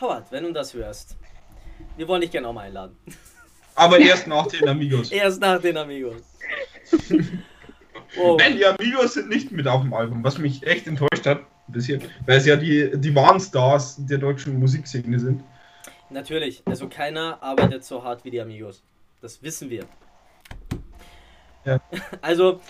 Howard, 0.00 0.32
wenn 0.32 0.42
du 0.42 0.52
das 0.52 0.74
hörst. 0.74 1.16
Wir 1.96 2.08
wollen 2.08 2.22
dich 2.22 2.32
gerne 2.32 2.48
auch 2.48 2.52
mal 2.52 2.62
einladen. 2.62 2.96
Aber 3.76 4.00
erst 4.00 4.26
nach 4.26 4.48
den 4.48 4.68
Amigos. 4.68 5.12
Erst 5.12 5.40
nach 5.40 5.60
den 5.60 5.76
Amigos. 5.76 6.22
Oh, 8.20 8.36
Nein, 8.38 8.56
die 8.58 8.66
Amigos 8.66 9.14
sind 9.14 9.30
nicht 9.30 9.52
mit 9.52 9.66
auf 9.66 9.80
dem 9.80 9.94
Album, 9.94 10.22
was 10.22 10.36
mich 10.36 10.66
echt 10.66 10.86
enttäuscht 10.86 11.24
hat. 11.24 11.40
Ein 11.66 11.72
bisschen. 11.72 12.02
Weil 12.26 12.36
es 12.36 12.44
ja 12.44 12.56
die, 12.56 12.90
die 12.94 13.14
wahren 13.14 13.40
Stars 13.40 13.96
der 14.04 14.18
deutschen 14.18 14.58
Musikszene 14.58 15.18
sind. 15.18 15.42
natürlich. 16.10 16.62
Also 16.66 16.88
keiner 16.88 17.42
arbeitet 17.42 17.84
so 17.84 18.04
hart 18.04 18.22
wie 18.26 18.30
die 18.30 18.40
Amigos. 18.40 18.82
Das 19.22 19.42
wissen 19.42 19.70
wir. 19.70 19.84
Ja. 21.64 21.80
Also, 22.20 22.60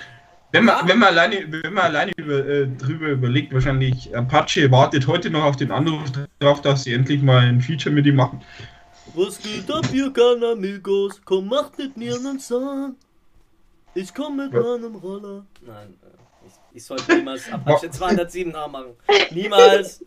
Wenn 0.52 0.64
man, 0.64 0.76
Ja. 0.76 0.88
wenn 0.88 0.98
man 1.00 1.08
alleine, 1.08 1.44
wenn 1.50 1.72
man 1.72 1.84
alleine 1.86 2.12
über, 2.16 2.46
äh, 2.46 2.68
drüber 2.68 3.08
überlegt, 3.08 3.52
wahrscheinlich 3.52 4.16
Apache 4.16 4.70
wartet 4.70 5.08
heute 5.08 5.28
noch 5.30 5.42
auf 5.44 5.56
den 5.56 5.72
Anruf 5.72 6.04
drauf, 6.38 6.60
dass 6.62 6.84
sie 6.84 6.92
endlich 6.92 7.20
mal 7.20 7.38
ein 7.38 7.60
Feature 7.60 7.92
mit 7.92 8.06
ihm 8.06 8.14
machen. 8.16 8.42
Was 9.14 9.40
geht 9.42 9.68
ab, 9.70 9.86
ihr 9.92 10.12
Amigos? 10.52 11.20
Komm, 11.24 11.48
macht 11.48 11.78
mit 11.78 11.96
mir 11.96 12.14
einen 12.14 12.38
Song. 12.38 12.94
Ich 13.94 14.14
komm 14.14 14.36
mit 14.36 14.52
Ja. 14.52 14.60
meinem 14.60 14.96
Roller. 14.96 15.44
Nein, 15.60 15.94
äh, 16.02 16.46
ich, 16.46 16.52
ich 16.76 16.84
sollte 16.84 17.14
niemals 17.16 17.50
Apache 17.52 17.90
207 17.90 18.52
nachmachen. 18.52 18.96
Niemals. 19.30 20.04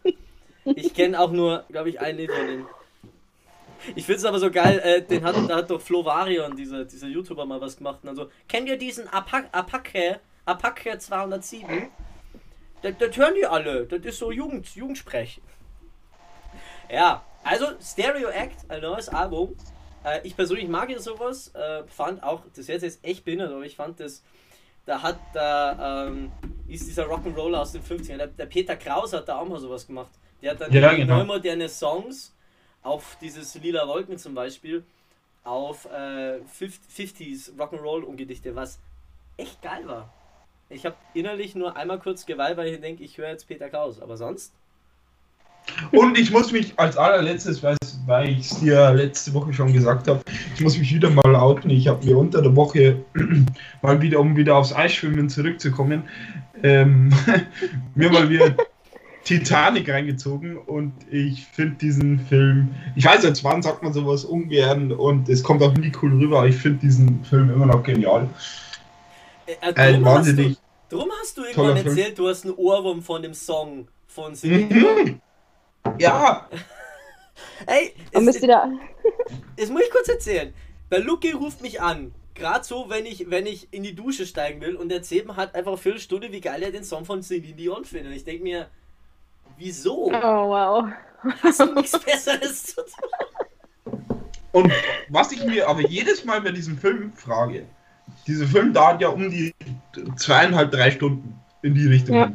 Ich 0.64 0.94
kenne 0.94 1.20
auch 1.20 1.32
nur, 1.32 1.64
glaube 1.70 1.90
ich, 1.90 2.00
ein 2.00 2.18
Lied 2.18 2.32
von 2.32 2.50
ihm. 2.50 2.68
Ich 3.96 4.06
finde 4.06 4.18
es 4.18 4.26
aber 4.26 4.40
so 4.40 4.50
geil, 4.50 4.80
äh, 4.80 5.02
den 5.04 5.24
hat, 5.24 5.36
da 5.48 5.58
hat 5.58 5.70
doch 5.70 5.80
Flo 5.80 6.04
Varion, 6.04 6.56
dieser, 6.56 6.86
dieser 6.86 7.06
YouTuber, 7.08 7.46
mal 7.46 7.62
was 7.62 7.78
gemacht. 7.78 8.00
Und 8.02 8.08
dann 8.08 8.16
so, 8.16 8.30
kennt 8.48 8.68
ihr 8.68 8.78
diesen 8.78 9.08
Apache, 9.10 9.46
Apache, 9.52 10.20
Apache 10.46 10.98
207? 10.98 11.90
Das, 12.82 12.94
das 12.98 13.16
hören 13.16 13.36
die 13.36 13.46
alle. 13.46 13.86
Das 13.86 14.00
ist 14.04 14.18
so 14.18 14.32
Jugend, 14.32 14.68
Jugendsprech. 14.76 15.40
Ja, 16.92 17.24
also 17.44 17.68
Stereo 17.80 18.30
Act, 18.30 18.58
ein 18.70 18.82
neues 18.82 19.10
Album. 19.10 19.56
Äh, 20.06 20.22
ich 20.24 20.36
persönlich 20.36 20.68
mag 20.68 20.90
ja 20.90 21.00
sowas. 21.00 21.54
Äh, 21.56 21.84
fand 21.88 22.24
auch, 22.24 22.42
das 22.56 22.68
wird 22.68 22.84
jetzt 22.84 23.04
echt 23.04 23.26
behindert, 23.26 23.52
aber 23.52 23.64
ich 23.64 23.76
fand 23.76 24.00
das. 24.00 24.24
Da 24.86 25.02
hat 25.02 25.18
da 25.34 26.08
ähm, 26.08 26.32
ist 26.68 26.88
dieser 26.88 27.06
Rock'n'Roller 27.08 27.58
aus 27.58 27.72
den 27.72 27.82
50ern. 27.82 28.18
Der, 28.18 28.28
der 28.28 28.46
Peter 28.46 28.76
Kraus 28.76 29.14
hat 29.14 29.28
da 29.28 29.40
auch 29.40 29.48
mal 29.48 29.60
sowas 29.60 29.88
gemacht. 29.88 30.12
Der 30.42 30.52
hat 30.52 30.62
dann 30.62 30.72
Ja, 30.72 30.94
genau. 30.94 31.24
moderne 31.26 31.68
Songs 31.70 32.36
auf 32.84 33.18
dieses 33.20 33.56
Lila 33.56 33.88
Wolken 33.88 34.20
zum 34.20 34.36
Beispiel 34.36 34.84
auf 35.44 35.86
äh, 35.86 36.40
50s 36.60 37.56
Rock'n'Roll 37.58 38.04
umgedichtet, 38.04 38.56
was 38.56 38.80
echt 39.38 39.62
geil 39.62 39.88
war. 39.88 40.14
Ich 40.70 40.86
habe 40.86 40.96
innerlich 41.14 41.56
nur 41.56 41.76
einmal 41.76 42.00
kurz 42.00 42.26
geweint, 42.26 42.58
weil 42.58 42.74
ich 42.74 42.82
denke, 42.82 43.04
ich 43.04 43.18
höre 43.18 43.30
jetzt 43.30 43.48
Peter 43.48 43.70
Kraus, 43.70 44.00
aber 44.02 44.18
sonst 44.18 44.54
Und 45.92 46.18
ich 46.18 46.32
muss 46.32 46.52
mich 46.52 46.74
als 46.78 46.98
allerletztes, 46.98 47.62
weil, 47.64 47.78
ich 48.30 48.40
es 48.40 48.60
dir 48.60 48.94
letzte 48.94 49.34
Woche 49.34 49.54
schon 49.54 49.74
gesagt 49.74 50.08
habe, 50.08 50.22
ich 50.56 50.62
muss 50.62 50.78
mich 50.78 50.94
wieder 50.94 51.10
mal 51.10 51.36
outen. 51.36 51.70
Ich 51.70 51.88
habe 51.88 52.06
mir 52.06 52.18
unter 52.18 52.42
der 52.42 52.56
Woche 52.56 53.04
mal 53.82 54.02
wieder, 54.02 54.20
um 54.20 54.38
wieder 54.38 54.56
aufs 54.56 54.74
Eisschwimmen 54.74 55.30
zurückzukommen, 55.30 56.04
ähm, 56.64 57.12
mir 57.96 58.12
mal 58.12 58.30
wieder 58.30 58.56
Titanic 59.26 59.90
reingezogen 59.90 60.56
und 60.56 60.94
ich 61.10 61.46
finde 61.46 61.76
diesen 61.78 62.20
Film, 62.20 62.76
ich 62.96 63.06
weiß 63.06 63.24
jetzt 63.24 63.44
wann 63.44 63.64
sagt 63.64 63.82
man 63.82 63.92
sowas 63.92 64.24
ungern 64.24 64.92
und 64.92 65.28
es 65.30 65.42
kommt 65.42 65.64
auch 65.64 65.74
nie 65.74 65.92
cool 66.02 66.12
rüber, 66.12 66.40
aber 66.40 66.48
ich 66.48 66.56
finde 66.56 66.80
diesen 66.82 67.26
Film 67.26 67.50
immer 67.50 67.66
noch 67.66 67.82
genial. 67.82 68.30
äh, 69.48 69.54
äh, 69.62 69.74
drum, 69.74 69.76
hast 69.76 69.96
du, 69.96 70.06
wahnsinnig 70.06 70.58
drum 70.90 71.10
hast 71.20 71.38
du 71.38 71.42
irgendwann 71.44 71.78
Film. 71.78 71.98
erzählt, 71.98 72.20
du 72.20 72.28
hast 72.28 72.46
einen 72.46 72.54
Ohrwurm 72.54 73.02
von 73.02 73.24
dem 73.24 73.34
Song 73.34 73.88
von 74.08 74.36
Celine. 74.36 74.74
Mhm. 74.74 75.22
Ja, 76.00 76.48
Ey, 77.66 77.94
Und 78.14 78.26
müsst 78.26 78.38
es, 78.38 78.44
ihr 78.44 78.50
da. 78.50 78.70
das 79.58 79.70
muss 79.70 79.82
ich 79.84 79.92
kurz 79.92 80.10
erzählen. 80.10 80.54
Der 80.92 81.00
Lucky 81.00 81.32
ruft 81.32 81.62
mich 81.62 81.82
an. 81.82 82.14
Gerade 82.34 82.66
so, 82.66 82.90
wenn 82.90 83.06
ich, 83.06 83.30
wenn 83.30 83.46
ich 83.46 83.72
in 83.72 83.84
die 83.84 83.96
Dusche 83.96 84.26
steigen 84.26 84.60
will 84.62 84.76
und 84.76 84.92
erzählt 84.92 85.26
mir 85.26 85.36
halt 85.36 85.56
einfach 85.56 85.72
eine 85.72 85.78
Viertelstunde, 85.78 86.32
wie 86.32 86.42
geil 86.42 86.62
er 86.64 86.72
den 86.72 86.84
Song 86.84 87.06
von 87.06 87.24
Celine 87.24 87.56
Dion 87.56 87.86
findet. 87.86 88.08
Und 88.08 88.18
ich 88.18 88.26
denke 88.26 88.44
mir, 88.44 88.68
wieso? 89.58 90.08
Oh, 90.08 90.12
wow. 90.12 90.86
Hast 91.42 91.62
du 91.62 91.74
nichts 91.74 91.98
Besseres 91.98 92.76
zu 92.76 92.82
tun? 92.82 94.06
Und 94.52 94.72
was 95.10 95.32
ich 95.32 95.44
mir 95.46 95.68
aber 95.68 95.82
jedes 95.82 96.24
Mal 96.24 96.42
bei 96.42 96.52
diesem 96.52 96.78
Film 96.78 97.14
frage, 97.14 97.66
dieser 98.28 98.46
Film 98.46 98.74
dauert 98.74 99.02
ja 99.02 99.10
um 99.10 99.30
die 99.30 99.54
zweieinhalb, 100.18 100.72
drei 100.72 100.92
Stunden 100.92 101.40
in 101.62 101.74
die 101.74 101.88
Richtung. 101.88 102.16
Ja. 102.16 102.32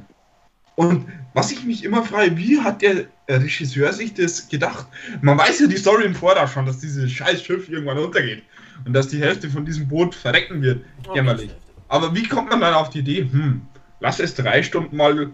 Und 0.77 1.07
was 1.35 1.53
ich 1.53 1.65
mich 1.65 1.85
immer 1.85 2.03
frage, 2.03 2.37
wie 2.37 2.61
hat 2.61 2.83
der 2.83 3.07
Regisseur 3.39 3.93
sich 3.93 4.15
das 4.15 4.49
gedacht? 4.49 4.87
Man 5.21 5.37
weiß 5.39 5.61
ja 5.61 5.67
die 5.67 5.77
Story 5.77 6.05
im 6.05 6.15
Voraus 6.15 6.53
schon, 6.53 6.67
dass 6.67 6.79
dieses 6.79 7.11
scheiß 7.13 7.43
Schiff 7.43 7.69
irgendwann 7.69 7.99
untergeht 7.99 8.43
und 8.85 8.93
dass 8.93 9.09
die 9.09 9.21
Hälfte 9.21 9.49
von 9.51 9.65
diesem 9.65 9.87
Boot 9.89 10.15
verrecken 10.15 10.63
wird. 10.63 10.85
Jämmerlich. 11.15 11.51
Aber 11.89 12.15
wie 12.15 12.27
kommt 12.27 12.51
man 12.51 12.61
dann 12.61 12.75
auf 12.75 12.91
die 12.91 13.01
Idee, 13.01 13.23
hm, 13.31 13.63
lass 14.01 14.21
es 14.21 14.35
drei 14.35 14.63
Stunden 14.63 14.97
mal 14.97 15.31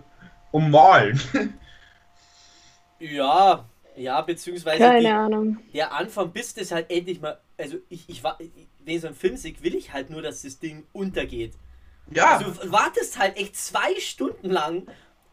ummalen? 0.52 1.20
Ja, 2.98 3.64
ja, 3.96 4.20
beziehungsweise 4.22 4.78
Keine 4.78 5.00
die, 5.00 5.06
Ahnung. 5.08 5.58
der 5.74 5.92
Anfang, 5.92 6.32
bis 6.32 6.54
das 6.54 6.70
halt 6.72 6.90
endlich 6.90 7.20
mal. 7.20 7.38
Also, 7.58 7.76
ich, 7.88 8.08
ich, 8.08 8.22
wa- 8.24 8.38
wenn 8.84 9.00
so 9.00 9.06
einen 9.08 9.16
Film 9.16 9.36
sehe, 9.36 9.54
will 9.62 9.74
ich 9.74 9.92
halt 9.92 10.10
nur, 10.10 10.22
dass 10.22 10.42
das 10.42 10.58
Ding 10.58 10.84
untergeht. 10.92 11.54
Ja, 12.10 12.38
Also, 12.38 12.50
du 12.50 12.72
wartest 12.72 13.18
halt 13.18 13.36
echt 13.36 13.56
zwei 13.56 13.98
Stunden 13.98 14.50
lang. 14.50 14.86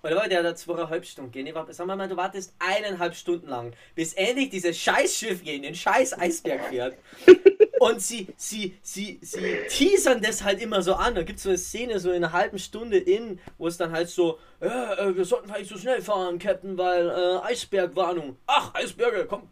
Oder 0.03 0.17
war 0.17 0.27
der 0.27 0.43
da 0.43 0.53
zweieinhalb 0.53 1.05
Stunden 1.05 1.31
gehen? 1.31 1.45
Nee, 1.45 1.55
warte, 1.55 1.73
sagen 1.73 1.89
wir 1.89 1.95
mal, 1.95 2.09
du 2.09 2.17
wartest 2.17 2.53
eineinhalb 2.59 3.15
Stunden 3.15 3.47
lang, 3.47 3.73
bis 3.95 4.13
endlich 4.13 4.49
dieses 4.49 4.77
scheiß 4.77 5.15
Schiff 5.15 5.43
gegen 5.43 5.63
den 5.63 5.75
scheiß 5.75 6.19
Eisberg 6.19 6.65
fährt. 6.65 6.97
Und 7.83 8.01
sie, 8.01 8.27
sie, 8.37 8.77
sie, 8.81 9.19
sie 9.21 9.57
teasern 9.67 10.21
das 10.21 10.41
halt 10.41 10.61
immer 10.61 10.81
so 10.81 10.93
an. 10.93 11.15
Da 11.15 11.23
gibt 11.23 11.37
es 11.37 11.43
so 11.43 11.49
eine 11.49 11.57
Szene, 11.57 11.99
so 11.99 12.11
in 12.11 12.23
einer 12.23 12.31
halben 12.31 12.57
Stunde 12.57 12.97
in, 12.97 13.39
wo 13.57 13.67
es 13.67 13.75
dann 13.75 13.91
halt 13.91 14.07
so, 14.07 14.39
äh, 14.61 14.67
äh, 14.67 15.17
wir 15.17 15.25
sollten 15.25 15.49
vielleicht 15.49 15.69
so 15.69 15.77
schnell 15.77 16.01
fahren, 16.01 16.39
Captain, 16.39 16.77
weil 16.77 17.09
äh, 17.09 17.45
Eisbergwarnung. 17.45 18.37
Ach, 18.47 18.73
Eisberge, 18.73 19.25
komm, 19.25 19.49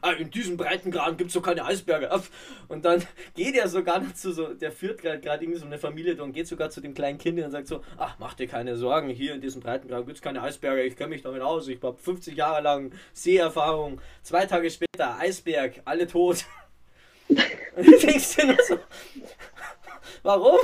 ah, 0.00 0.10
in 0.10 0.28
diesem 0.28 0.56
Breitengraden 0.56 1.16
gibt 1.16 1.28
es 1.28 1.34
so 1.34 1.40
keine 1.40 1.64
Eisberge. 1.64 2.10
Und 2.66 2.84
dann 2.84 3.06
geht 3.36 3.54
er 3.54 3.68
sogar 3.68 4.00
noch 4.00 4.12
zu 4.12 4.32
so, 4.32 4.54
der 4.54 4.72
führt 4.72 5.00
gerade 5.00 5.22
irgendwie 5.44 5.60
so 5.60 5.66
eine 5.66 5.78
Familie 5.78 6.20
und 6.20 6.32
geht 6.32 6.48
sogar 6.48 6.70
zu 6.70 6.80
den 6.80 6.94
kleinen 6.94 7.18
Kindern 7.18 7.44
und 7.44 7.52
sagt 7.52 7.68
so, 7.68 7.84
ach, 7.96 8.16
mach 8.18 8.34
dir 8.34 8.48
keine 8.48 8.76
Sorgen, 8.76 9.08
hier 9.08 9.34
in 9.34 9.40
diesem 9.40 9.62
Breitengraden 9.62 10.04
gibt 10.04 10.18
es 10.18 10.22
keine 10.22 10.42
Eisberge, 10.42 10.82
ich 10.82 10.96
kenne 10.96 11.10
mich 11.10 11.22
damit 11.22 11.42
aus, 11.42 11.68
ich 11.68 11.80
habe 11.80 11.96
50 11.96 12.36
Jahre 12.36 12.60
lang 12.60 12.90
Seeerfahrung. 13.12 14.00
Zwei 14.24 14.46
Tage 14.46 14.68
später, 14.68 15.16
Eisberg, 15.20 15.80
alle 15.84 16.08
tot. 16.08 16.44
Du 17.76 17.96
denkst 17.96 18.36
dir 18.36 18.46
nur 18.46 18.58
so, 18.66 18.76
warum? 20.24 20.58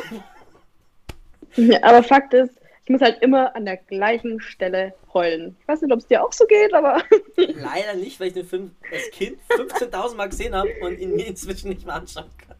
Ja, 1.54 1.80
aber 1.85 2.02
Fakt 2.02 2.35
ist, 2.35 2.50
ich 2.85 2.90
muss 2.90 3.00
halt 3.00 3.23
immer 3.23 3.54
an 3.56 3.64
der 3.64 3.76
gleichen 3.76 4.40
Stelle 4.40 4.94
heulen. 5.14 5.56
Ich 5.61 5.68
weiß 5.68 5.83
nicht, 5.83 5.92
ob 5.92 6.00
es 6.00 6.06
dir 6.06 6.23
auch 6.23 6.33
so 6.33 6.44
geht, 6.44 6.75
aber 6.75 7.02
Leider 7.37 7.94
nicht, 7.94 8.21
weil 8.21 8.28
ich 8.28 8.35
den 8.35 8.47
Film 8.47 8.73
als 8.92 9.11
Kind 9.12 9.38
15.000 9.49 10.16
Mal 10.16 10.28
gesehen 10.28 10.54
habe 10.54 10.68
und 10.83 10.99
ihn 10.99 11.14
mir 11.14 11.26
inzwischen 11.26 11.68
nicht 11.68 11.87
mehr 11.87 11.94
anschauen 11.94 12.30
kann. 12.47 12.56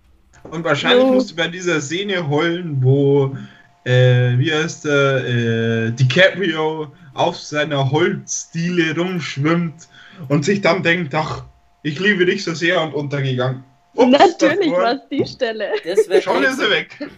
Und 0.51 0.65
wahrscheinlich 0.65 1.07
Jo. 1.07 1.13
musst 1.13 1.33
du 1.33 1.37
bei 1.37 1.49
dieser 1.49 1.81
Szene 1.81 2.29
heulen, 2.29 2.79
wo, 2.83 3.37
äh, 3.85 4.39
wie 4.39 4.53
heißt 4.53 4.85
der, 4.85 5.25
äh, 5.27 5.91
DiCaprio 5.93 6.93
auf 7.15 7.39
seiner 7.39 7.91
Holzdiele 7.91 8.95
rumschwimmt 8.97 9.89
und 10.29 10.45
sich 10.45 10.61
dann 10.61 10.83
denkt, 10.83 11.15
ach, 11.15 11.45
ich 11.83 11.99
liebe 12.01 12.25
dich 12.25 12.45
so 12.45 12.55
sehr 12.55 12.83
und 12.83 12.95
untergegangen. 12.95 13.65
Ups, 13.95 14.11
natürlich 14.11 14.73
war 14.73 14.95
es 14.95 15.09
die 15.11 15.27
Stelle. 15.27 15.73
Schon 16.21 16.45
ist 16.45 16.61
er 16.61 16.71
weg. 16.71 17.09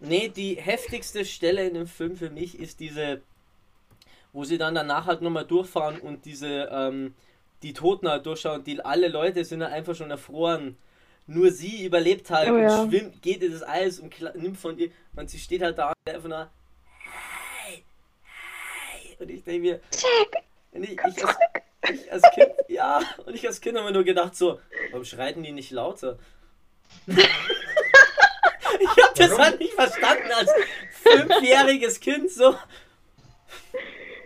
Nee, 0.00 0.28
die 0.28 0.56
heftigste 0.56 1.24
Stelle 1.24 1.66
in 1.66 1.74
dem 1.74 1.86
Film 1.86 2.16
für 2.16 2.30
mich 2.30 2.58
ist 2.58 2.80
diese, 2.80 3.22
wo 4.32 4.44
sie 4.44 4.58
dann 4.58 4.74
danach 4.74 5.06
halt 5.06 5.22
nochmal 5.22 5.46
durchfahren 5.46 5.98
und 5.98 6.24
diese, 6.24 6.68
ähm, 6.70 7.14
die 7.62 7.72
Toten 7.72 8.08
halt 8.08 8.26
durchschauen, 8.26 8.64
die 8.64 8.84
alle 8.84 9.08
Leute 9.08 9.44
sind 9.44 9.62
halt 9.62 9.72
einfach 9.72 9.94
schon 9.94 10.10
erfroren. 10.10 10.76
Nur 11.26 11.50
sie 11.50 11.86
überlebt 11.86 12.30
halt 12.30 12.50
Oh 12.50 12.54
und 12.54 12.62
ja. 12.62 12.86
schwimmt, 12.86 13.22
geht 13.22 13.42
in 13.42 13.52
das 13.52 13.66
Eis 13.66 13.98
und 13.98 14.14
nimmt 14.34 14.58
von 14.58 14.78
ihr, 14.78 14.90
und 15.16 15.30
sie 15.30 15.38
steht 15.38 15.62
halt 15.62 15.78
da 15.78 15.88
und 15.88 16.14
einfach 16.14 16.28
nur, 16.28 16.50
hey, 17.64 17.82
hey, 18.22 19.16
und 19.18 19.30
ich 19.30 19.42
denke 19.42 19.60
mir, 19.60 19.80
und 20.72 20.82
ich, 20.82 20.90
ich, 20.90 21.24
ich 21.92 22.12
als 22.12 22.22
Kind, 22.34 22.50
ja, 22.68 23.00
und 23.24 23.34
ich 23.34 23.46
als 23.46 23.60
Kind 23.60 23.76
habe 23.76 23.86
mir 23.88 23.92
nur 23.94 24.04
gedacht 24.04 24.34
so, 24.36 24.60
warum 24.90 25.04
schreiten 25.04 25.42
die 25.42 25.52
nicht 25.52 25.70
lauter? 25.70 26.18
Ich 27.06 27.16
habe 28.88 29.12
das 29.16 29.30
Warum? 29.30 29.42
halt 29.44 29.60
nicht 29.60 29.74
verstanden 29.74 30.30
als 30.36 30.50
fünfjähriges 31.02 32.00
Kind 32.00 32.30
so. 32.30 32.54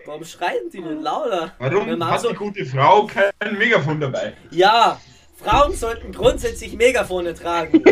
Warum 0.06 0.24
schreien 0.24 0.70
die 0.72 0.80
denn 0.82 1.02
lauter? 1.02 1.54
Warum 1.58 1.86
Wenn 1.86 1.98
man 1.98 2.10
hat 2.10 2.20
so- 2.22 2.30
die 2.30 2.36
gute 2.36 2.64
Frau 2.64 3.06
kein 3.06 3.58
Megafon 3.58 4.00
dabei? 4.00 4.34
Ja, 4.50 4.98
Frauen 5.36 5.74
sollten 5.74 6.12
grundsätzlich 6.12 6.72
Megafone 6.74 7.34
tragen. 7.34 7.82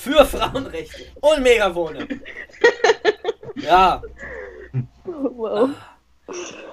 Für 0.00 0.24
Frauenrechte 0.26 1.04
und 1.20 1.42
Megafone. 1.42 2.06
Ja, 3.56 4.02
Wow. 5.04 5.70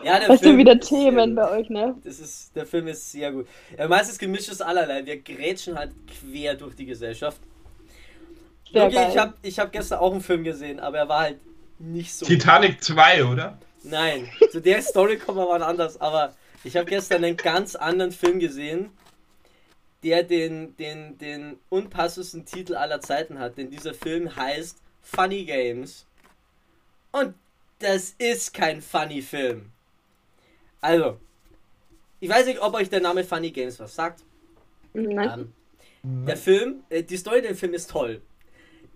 Ja, 0.03 0.19
der 0.19 0.29
Was 0.29 0.39
Film 0.39 0.51
sind 0.51 0.57
wieder 0.57 0.79
Themen 0.79 1.35
gut. 1.35 1.35
bei 1.35 1.51
euch, 1.51 1.69
ne? 1.69 1.95
Das 2.03 2.19
ist, 2.19 2.55
der 2.55 2.65
Film 2.65 2.87
ist 2.87 3.11
sehr 3.11 3.31
gut. 3.31 3.47
Ja, 3.77 3.87
meistens 3.87 4.17
gemischtes 4.17 4.61
allerlei. 4.61 5.05
Wir 5.05 5.19
grätschen 5.21 5.77
halt 5.77 5.91
quer 6.07 6.55
durch 6.55 6.75
die 6.75 6.85
Gesellschaft. 6.85 7.39
Sehr 8.71 8.83
Luki, 8.85 8.95
geil. 8.95 9.09
ich 9.11 9.17
habe 9.17 9.33
ich 9.41 9.59
hab 9.59 9.71
gestern 9.71 9.99
auch 9.99 10.11
einen 10.11 10.21
Film 10.21 10.43
gesehen, 10.43 10.79
aber 10.79 10.99
er 10.99 11.09
war 11.09 11.19
halt 11.21 11.39
nicht 11.79 12.13
so. 12.13 12.25
Titanic 12.25 12.83
2, 12.83 13.25
oder? 13.25 13.57
Nein, 13.83 14.29
zu 14.51 14.61
der 14.61 14.81
Story 14.81 15.17
kommen 15.17 15.39
wir 15.39 15.47
mal 15.47 15.63
anders, 15.63 15.99
aber 15.99 16.35
ich 16.63 16.77
habe 16.77 16.85
gestern 16.85 17.23
einen 17.23 17.37
ganz 17.37 17.75
anderen 17.75 18.11
Film 18.11 18.39
gesehen, 18.39 18.91
der 20.03 20.23
den, 20.23 20.75
den, 20.77 21.17
den 21.17 21.57
unpassendsten 21.69 22.45
Titel 22.45 22.75
aller 22.75 23.01
Zeiten 23.01 23.39
hat, 23.39 23.57
denn 23.57 23.69
dieser 23.69 23.93
Film 23.93 24.35
heißt 24.35 24.77
Funny 25.01 25.45
Games. 25.45 26.05
Und 27.11 27.33
das 27.81 28.15
ist 28.17 28.53
kein 28.53 28.81
Funny 28.81 29.21
Film. 29.21 29.71
Also, 30.79 31.19
ich 32.19 32.29
weiß 32.29 32.45
nicht, 32.45 32.61
ob 32.61 32.73
euch 32.73 32.89
der 32.89 33.01
Name 33.01 33.23
Funny 33.23 33.51
Games 33.51 33.79
was 33.79 33.95
sagt. 33.95 34.23
Nein. 34.93 35.53
Ähm, 36.03 36.25
der 36.25 36.37
Film, 36.37 36.83
äh, 36.89 37.03
die 37.03 37.17
Story 37.17 37.41
der 37.41 37.55
Film 37.55 37.73
ist 37.73 37.89
toll. 37.89 38.21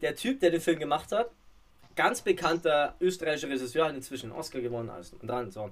Der 0.01 0.15
Typ, 0.15 0.39
der 0.39 0.51
den 0.51 0.61
Film 0.61 0.79
gemacht 0.79 1.11
hat, 1.11 1.31
ganz 1.95 2.21
bekannter 2.21 2.95
österreichischer 2.99 3.49
Regisseur, 3.49 3.87
hat 3.87 3.95
inzwischen 3.95 4.31
einen 4.31 4.39
Oscar 4.39 4.61
gewonnen, 4.61 4.89
alles 4.89 5.13
und 5.13 5.27
dran, 5.27 5.51
so. 5.51 5.71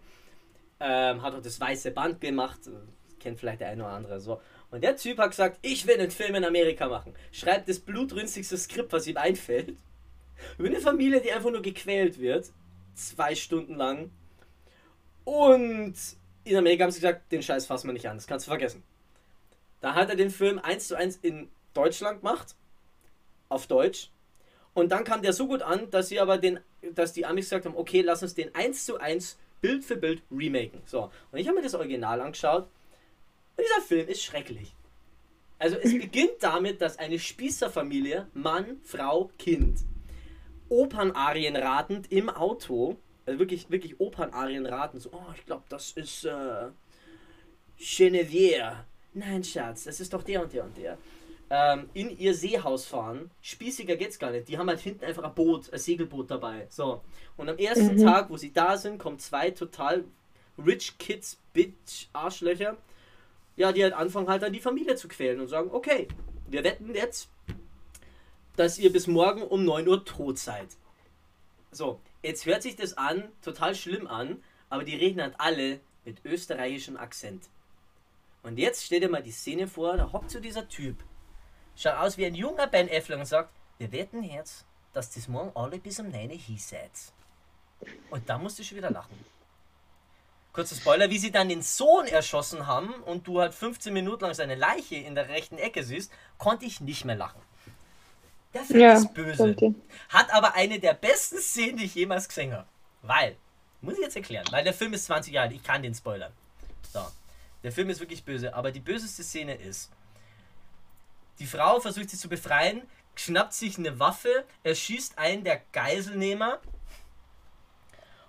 Ähm, 0.79 1.21
hat 1.21 1.33
auch 1.33 1.41
das 1.41 1.59
weiße 1.59 1.91
Band 1.91 2.21
gemacht, 2.21 2.67
äh, 2.67 2.71
kennt 3.19 3.39
vielleicht 3.39 3.61
der 3.61 3.69
eine 3.69 3.83
oder 3.83 3.93
andere, 3.93 4.19
so. 4.19 4.41
Und 4.71 4.83
der 4.83 4.95
Typ 4.95 5.17
hat 5.19 5.31
gesagt, 5.31 5.59
ich 5.61 5.85
will 5.85 5.99
einen 5.99 6.11
Film 6.11 6.35
in 6.35 6.45
Amerika 6.45 6.87
machen. 6.87 7.13
Schreibt 7.31 7.69
das 7.69 7.79
blutrünstigste 7.79 8.57
Skript, 8.57 8.91
was 8.91 9.05
ihm 9.07 9.17
einfällt. 9.17 9.75
Über 10.57 10.67
eine 10.67 10.79
Familie, 10.79 11.21
die 11.21 11.31
einfach 11.31 11.51
nur 11.51 11.61
gequält 11.61 12.19
wird. 12.19 12.51
Zwei 12.95 13.35
Stunden 13.35 13.75
lang. 13.75 14.11
Und 15.23 15.95
in 16.43 16.57
Amerika 16.57 16.83
haben 16.83 16.91
sie 16.91 16.99
gesagt, 16.99 17.31
den 17.31 17.41
Scheiß 17.41 17.65
fassen 17.65 17.87
wir 17.87 17.93
nicht 17.93 18.07
an, 18.07 18.17
das 18.17 18.27
kannst 18.27 18.47
du 18.47 18.51
vergessen. 18.51 18.83
Da 19.81 19.95
hat 19.95 20.09
er 20.09 20.15
den 20.15 20.29
Film 20.29 20.59
eins 20.59 20.87
zu 20.87 20.95
eins 20.95 21.17
in 21.17 21.49
Deutschland 21.73 22.21
gemacht. 22.21 22.55
Auf 23.49 23.67
Deutsch. 23.67 24.09
Und 24.73 24.91
dann 24.91 25.03
kam 25.03 25.21
der 25.21 25.33
so 25.33 25.47
gut 25.47 25.61
an, 25.61 25.89
dass 25.91 26.09
sie 26.09 26.19
aber 26.19 26.37
den, 26.37 26.59
dass 26.95 27.13
die 27.13 27.25
Amis 27.25 27.45
gesagt 27.45 27.65
haben, 27.65 27.75
okay, 27.75 28.01
lass 28.01 28.23
uns 28.23 28.33
den 28.33 28.53
eins 28.55 28.85
zu 28.85 28.99
eins 28.99 29.37
Bild 29.61 29.83
für 29.85 29.97
Bild 29.97 30.23
remaken. 30.31 30.81
So. 30.85 31.11
Und 31.31 31.39
ich 31.39 31.47
habe 31.47 31.57
mir 31.57 31.63
das 31.63 31.75
Original 31.75 32.21
angeschaut. 32.21 32.67
Und 33.55 33.63
dieser 33.63 33.85
Film 33.85 34.07
ist 34.07 34.23
schrecklich. 34.23 34.73
Also 35.59 35.77
es 35.77 35.91
beginnt 35.99 36.41
damit, 36.41 36.81
dass 36.81 36.97
eine 36.97 37.19
Spießerfamilie, 37.19 38.27
Mann, 38.33 38.79
Frau, 38.83 39.31
Kind, 39.37 39.79
Opernarien 40.73 41.55
ratend 41.55 42.11
im 42.11 42.29
Auto, 42.29 42.97
also 43.25 43.39
wirklich, 43.39 43.69
wirklich 43.69 43.99
Opernarien 43.99 44.65
raten, 44.65 44.99
so, 44.99 45.09
oh, 45.13 45.31
ich 45.35 45.45
glaube, 45.45 45.63
das 45.69 45.91
ist 45.91 46.25
äh, 46.25 46.69
Genevieve. 47.77 48.85
Nein, 49.13 49.43
Schatz, 49.43 49.83
das 49.83 49.99
ist 49.99 50.13
doch 50.13 50.23
der 50.23 50.41
und 50.41 50.51
der 50.53 50.63
und 50.63 50.75
der. 50.75 50.97
Ähm, 51.49 51.89
in 51.93 52.17
ihr 52.17 52.33
Seehaus 52.33 52.85
fahren. 52.85 53.29
Spießiger 53.41 53.95
geht's 53.95 54.17
gar 54.17 54.31
nicht. 54.31 54.47
Die 54.47 54.57
haben 54.57 54.67
halt 54.67 54.79
hinten 54.79 55.05
einfach 55.05 55.23
ein 55.23 55.35
Boot, 55.35 55.71
ein 55.71 55.77
Segelboot 55.77 56.31
dabei. 56.31 56.65
So. 56.69 57.01
Und 57.37 57.47
am 57.47 57.57
ersten 57.57 57.95
Mhm. 57.95 58.03
Tag, 58.03 58.29
wo 58.31 58.37
sie 58.37 58.51
da 58.51 58.75
sind, 58.75 58.97
kommen 58.97 59.19
zwei 59.19 59.51
total 59.51 60.03
rich 60.57 60.97
Kids, 60.97 61.37
Bitch, 61.53 62.07
Arschlöcher. 62.13 62.77
Ja, 63.55 63.71
die 63.71 63.83
halt 63.83 63.93
anfangen 63.93 64.29
halt 64.29 64.41
dann 64.41 64.53
die 64.53 64.59
Familie 64.59 64.95
zu 64.95 65.07
quälen 65.07 65.39
und 65.41 65.47
sagen, 65.47 65.69
okay, 65.71 66.07
wir 66.49 66.63
wetten 66.63 66.95
jetzt, 66.95 67.29
dass 68.55 68.77
ihr 68.77 68.91
bis 68.91 69.07
morgen 69.07 69.41
um 69.41 69.65
9 69.65 69.87
Uhr 69.87 70.05
tot 70.05 70.37
seid. 70.37 70.69
So, 71.71 71.99
jetzt 72.21 72.45
hört 72.45 72.63
sich 72.63 72.75
das 72.75 72.97
an, 72.97 73.31
total 73.41 73.75
schlimm 73.75 74.07
an, 74.07 74.43
aber 74.69 74.83
die 74.83 74.95
reden 74.95 75.21
halt 75.21 75.35
alle 75.39 75.79
mit 76.05 76.23
österreichischem 76.23 76.97
Akzent. 76.97 77.49
Und 78.43 78.57
jetzt 78.59 78.83
stell 78.85 78.99
dir 78.99 79.09
mal 79.09 79.23
die 79.23 79.31
Szene 79.31 79.67
vor, 79.67 79.97
da 79.97 80.11
hockt 80.11 80.29
so 80.29 80.39
dieser 80.39 80.67
Typ, 80.67 80.97
schaut 81.75 81.95
aus 81.95 82.17
wie 82.17 82.25
ein 82.25 82.35
junger 82.35 82.67
Ben 82.67 82.89
Affleck 82.91 83.19
und 83.19 83.25
sagt, 83.25 83.49
wir 83.77 83.91
wetten 83.91 84.23
jetzt, 84.23 84.65
dass 84.91 85.11
das 85.11 85.27
morgen 85.27 85.51
alle 85.55 85.79
bis 85.79 85.99
um 85.99 86.09
9 86.09 86.29
Uhr 86.29 86.37
hier 86.37 86.59
seid. 86.59 86.91
Und 88.09 88.29
da 88.29 88.37
musst 88.37 88.59
du 88.59 88.63
schon 88.63 88.77
wieder 88.77 88.91
lachen. 88.91 89.17
Kurzer 90.53 90.75
Spoiler, 90.75 91.09
wie 91.09 91.17
sie 91.17 91.31
dann 91.31 91.49
den 91.49 91.63
Sohn 91.63 92.05
erschossen 92.05 92.67
haben 92.67 92.93
und 92.93 93.25
du 93.25 93.39
halt 93.39 93.55
15 93.55 93.91
Minuten 93.91 94.23
lang 94.23 94.35
seine 94.35 94.53
Leiche 94.53 94.97
in 94.97 95.15
der 95.15 95.27
rechten 95.27 95.57
Ecke 95.57 95.83
siehst, 95.83 96.11
konnte 96.37 96.65
ich 96.65 96.79
nicht 96.79 97.05
mehr 97.05 97.15
lachen. 97.15 97.41
Der 98.53 98.63
Film 98.63 98.79
Ja, 98.79 98.93
ist 98.93 99.13
böse. 99.13 99.55
Hat 100.09 100.33
aber 100.33 100.53
eine 100.55 100.79
der 100.79 100.93
besten 100.93 101.37
Szenen, 101.37 101.77
die 101.77 101.85
ich 101.85 101.95
jemals 101.95 102.27
gesehen 102.27 102.53
habe. 102.53 102.67
Weil, 103.01 103.35
muss 103.81 103.95
ich 103.95 104.01
jetzt 104.01 104.15
erklären, 104.15 104.45
weil 104.51 104.63
der 104.63 104.73
Film 104.73 104.93
ist 104.93 105.05
20 105.05 105.33
Jahre 105.33 105.47
alt, 105.47 105.55
ich 105.55 105.63
kann 105.63 105.81
den 105.81 105.93
spoilern. 105.93 106.31
So. 106.91 107.05
Der 107.63 107.71
Film 107.71 107.89
ist 107.89 107.99
wirklich 107.99 108.23
böse, 108.23 108.53
aber 108.53 108.71
die 108.71 108.79
böseste 108.79 109.23
Szene 109.23 109.55
ist, 109.55 109.91
die 111.39 111.47
Frau 111.47 111.79
versucht 111.79 112.09
sich 112.09 112.19
zu 112.19 112.29
befreien, 112.29 112.83
schnappt 113.15 113.53
sich 113.53 113.77
eine 113.77 113.99
Waffe, 113.99 114.45
erschießt 114.63 115.17
einen 115.17 115.43
der 115.43 115.61
Geiselnehmer 115.71 116.59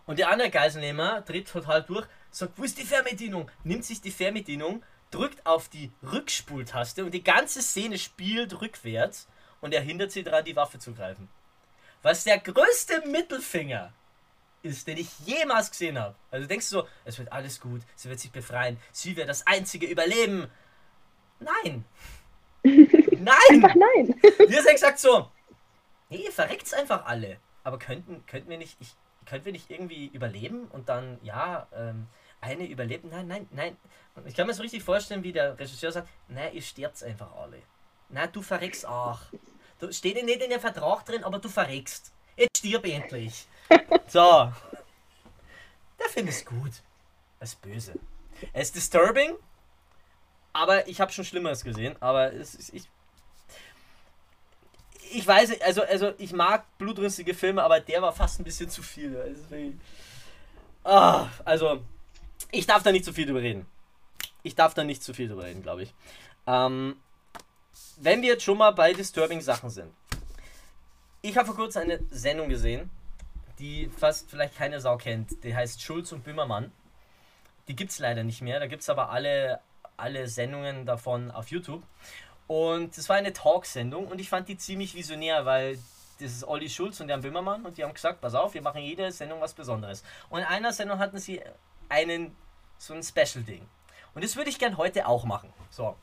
und 0.07 0.19
der 0.19 0.31
andere 0.31 0.51
Geiselnehmer 0.51 1.21
dreht 1.23 1.49
total 1.49 1.83
durch, 1.83 2.07
sagt, 2.31 2.59
wo 2.59 2.65
ist 2.65 2.79
die 2.79 2.85
Fernbedienung? 2.85 3.51
Nimmt 3.63 3.85
sich 3.85 4.01
die 4.01 4.11
Fernbedienung, 4.11 4.83
drückt 5.11 5.45
auf 5.47 5.69
die 5.69 5.93
Rückspultaste 6.03 7.05
und 7.05 7.13
die 7.13 7.23
ganze 7.23 7.63
Szene 7.63 7.99
spielt 7.99 8.61
rückwärts 8.61 9.29
und 9.65 9.73
er 9.73 9.81
hindert 9.81 10.13
sie 10.13 10.23
daran, 10.23 10.45
die 10.45 10.55
Waffe 10.55 10.79
zu 10.79 10.93
greifen. 10.93 11.27
Was 12.03 12.25
der 12.25 12.39
größte 12.39 13.01
Mittelfinger 13.09 13.95
ist, 14.61 14.87
den 14.87 14.99
ich 14.99 15.09
jemals 15.21 15.71
gesehen 15.71 15.99
habe. 15.99 16.15
Also 16.31 16.47
denkst 16.47 16.69
du 16.69 16.81
so, 16.81 16.89
es 17.07 17.19
wird 17.19 17.33
alles 17.33 17.59
gut, 17.63 17.81
sie 17.97 18.11
wird 18.11 18.21
sich 18.21 18.31
befreien, 18.31 18.79
sie 18.93 19.17
wird 19.17 19.27
das 19.27 19.47
einzige 19.47 19.87
überleben. 19.87 20.51
Nein. 21.41 21.87
Nein! 22.63 23.39
Einfach 23.51 23.75
nein. 23.75 24.15
Wir 24.23 24.63
sind 24.63 24.73
gesagt 24.73 24.99
so, 24.99 25.31
nee, 26.11 26.25
ihr 26.25 26.33
verreckt's 26.33 26.75
einfach 26.75 27.07
alle. 27.07 27.39
Aber 27.63 27.79
könnten, 27.79 28.23
könnten 28.27 28.51
wir 28.51 28.59
nicht, 28.59 28.77
ich, 28.81 28.95
könnten 29.25 29.47
wir 29.47 29.53
nicht 29.53 29.71
irgendwie 29.71 30.09
überleben 30.09 30.67
und 30.69 30.91
dann, 30.91 31.19
ja, 31.23 31.67
ähm, 31.75 32.07
eine 32.43 32.67
überlebt? 32.67 33.07
Nein, 33.07 33.27
nein, 33.29 33.49
nein. 33.51 33.77
Ich 34.27 34.35
kann 34.35 34.47
mir 34.47 34.53
so 34.53 34.63
richtig 34.63 34.83
vorstellen, 34.83 35.23
wie 35.23 35.33
der 35.33 35.59
Regisseur 35.59 35.91
sagt, 35.91 36.09
nein, 36.29 36.53
ihr 36.53 36.61
sterbt 36.61 37.03
einfach 37.03 37.35
alle. 37.35 37.63
Nein, 38.11 38.29
du 38.33 38.43
verreckst 38.43 38.87
auch. 38.87 39.21
Du 39.79 39.93
steht 39.93 40.17
ja 40.17 40.23
nicht 40.23 40.43
in 40.43 40.51
der 40.51 40.61
Vertrag 40.61 41.05
drin, 41.05 41.25
aber 41.25 41.39
du 41.39 41.49
verreckst. 41.49 42.13
Jetzt 42.37 42.59
stirb 42.59 42.87
endlich. 42.87 43.47
So. 44.07 44.53
Der 45.99 46.09
Film 46.11 46.29
ist 46.29 46.45
gut. 46.45 46.73
Er 47.41 47.45
ist 47.45 47.61
böse. 47.63 47.95
Er 48.53 48.63
ist 48.63 48.75
disturbing, 48.75 49.35
aber 50.53 50.87
ich 50.87 51.01
habe 51.01 51.11
schon 51.13 51.25
Schlimmeres 51.25 51.65
gesehen. 51.65 51.97
Aber 52.01 52.33
es 52.33 52.55
ist, 52.55 52.75
ich, 52.75 52.85
ich 55.11 55.27
weiß, 55.27 55.61
also, 55.63 55.83
also 55.83 56.13
ich 56.19 56.33
mag 56.33 56.65
blutrünstige 56.79 57.35
Filme, 57.35 57.63
aber 57.63 57.81
der 57.81 58.03
war 58.03 58.13
fast 58.13 58.41
ein 58.41 58.45
bisschen 58.45 58.69
zu 58.69 58.83
viel. 58.83 59.17
Also, 59.17 59.73
ah, 60.85 61.29
also 61.45 61.83
ich 62.51 62.67
darf 62.67 62.83
da 62.83 62.93
nicht 62.93 63.05
zu 63.05 63.13
viel 63.13 63.27
drüber 63.27 63.43
reden. 63.43 63.67
Ich 64.43 64.55
darf 64.55 64.75
da 64.75 64.85
nicht 64.85 65.03
zu 65.03 65.15
viel 65.15 65.29
drüber 65.29 65.45
reden, 65.45 65.63
glaube 65.63 65.83
ich. 65.83 65.95
Ähm, 66.47 66.97
wenn 67.97 68.23
wir 68.23 68.31
jetzt 68.31 68.45
schon 68.45 68.59
mal 68.59 68.71
bei 68.73 68.93
disturbing 68.93 69.41
Sachen 69.41 69.71
sind. 69.71 69.93
Ich 71.23 71.37
habe 71.37 71.47
vor 71.47 71.57
kurzem 71.57 71.83
eine 71.83 72.01
Sendung 72.11 72.49
gesehen, 72.49 72.91
die 73.59 73.89
fast 73.97 74.29
vielleicht 74.31 74.57
keine 74.57 74.81
Sau 74.81 74.97
kennt. 74.97 75.43
Die 75.45 75.55
heißt 75.55 75.81
Schulz 75.81 76.13
und 76.13 76.25
Böhmermann. 76.25 76.73
Die 77.69 77.77
gibt 77.77 77.93
es 77.93 77.99
leider 77.99 78.25
nicht 78.25 78.43
mehr. 78.43 78.61
Da 78.61 78.67
gibt 78.67 78.83
es 78.83 78.89
aber 78.89 79.11
alle, 79.11 79.61
alle 79.97 80.29
Sendungen 80.29 80.87
davon 80.87 81.31
auf 81.31 81.49
YouTube. 81.49 81.83
Und 82.47 82.97
es 82.99 83.09
war 83.09 83.17
eine 83.17 83.33
Talksendung 83.33 84.07
und 84.07 84.21
ich 84.21 84.29
fand 84.29 84.49
die 84.49 84.59
ziemlich 84.59 84.95
visionär, 84.95 85.47
weil 85.47 85.79
das 86.21 86.33
ist 86.33 86.45
Olli 86.45 86.69
Schulz 86.69 87.01
und 87.01 87.09
Jan 87.09 87.23
Böhmermann 87.23 87.65
und 87.65 87.79
die 87.79 87.85
haben 87.85 87.95
gesagt, 87.95 88.21
pass 88.21 88.35
auf, 88.35 88.55
wir 88.55 88.63
machen 88.63 88.83
jede 88.83 89.11
Sendung 89.11 89.41
was 89.41 89.55
Besonderes. 89.55 90.05
Und 90.29 90.41
in 90.41 90.45
einer 90.45 90.73
Sendung 90.73 90.99
hatten 90.99 91.19
sie 91.19 91.41
einen, 91.89 92.37
so 92.79 92.95
ein 92.95 93.03
Special-Ding. 93.03 93.67
Und 94.15 94.23
das 94.23 94.37
würde 94.37 94.51
ich 94.51 94.59
gern 94.59 94.77
heute 94.77 95.07
auch 95.09 95.25
machen. 95.25 95.53
So. 95.71 95.97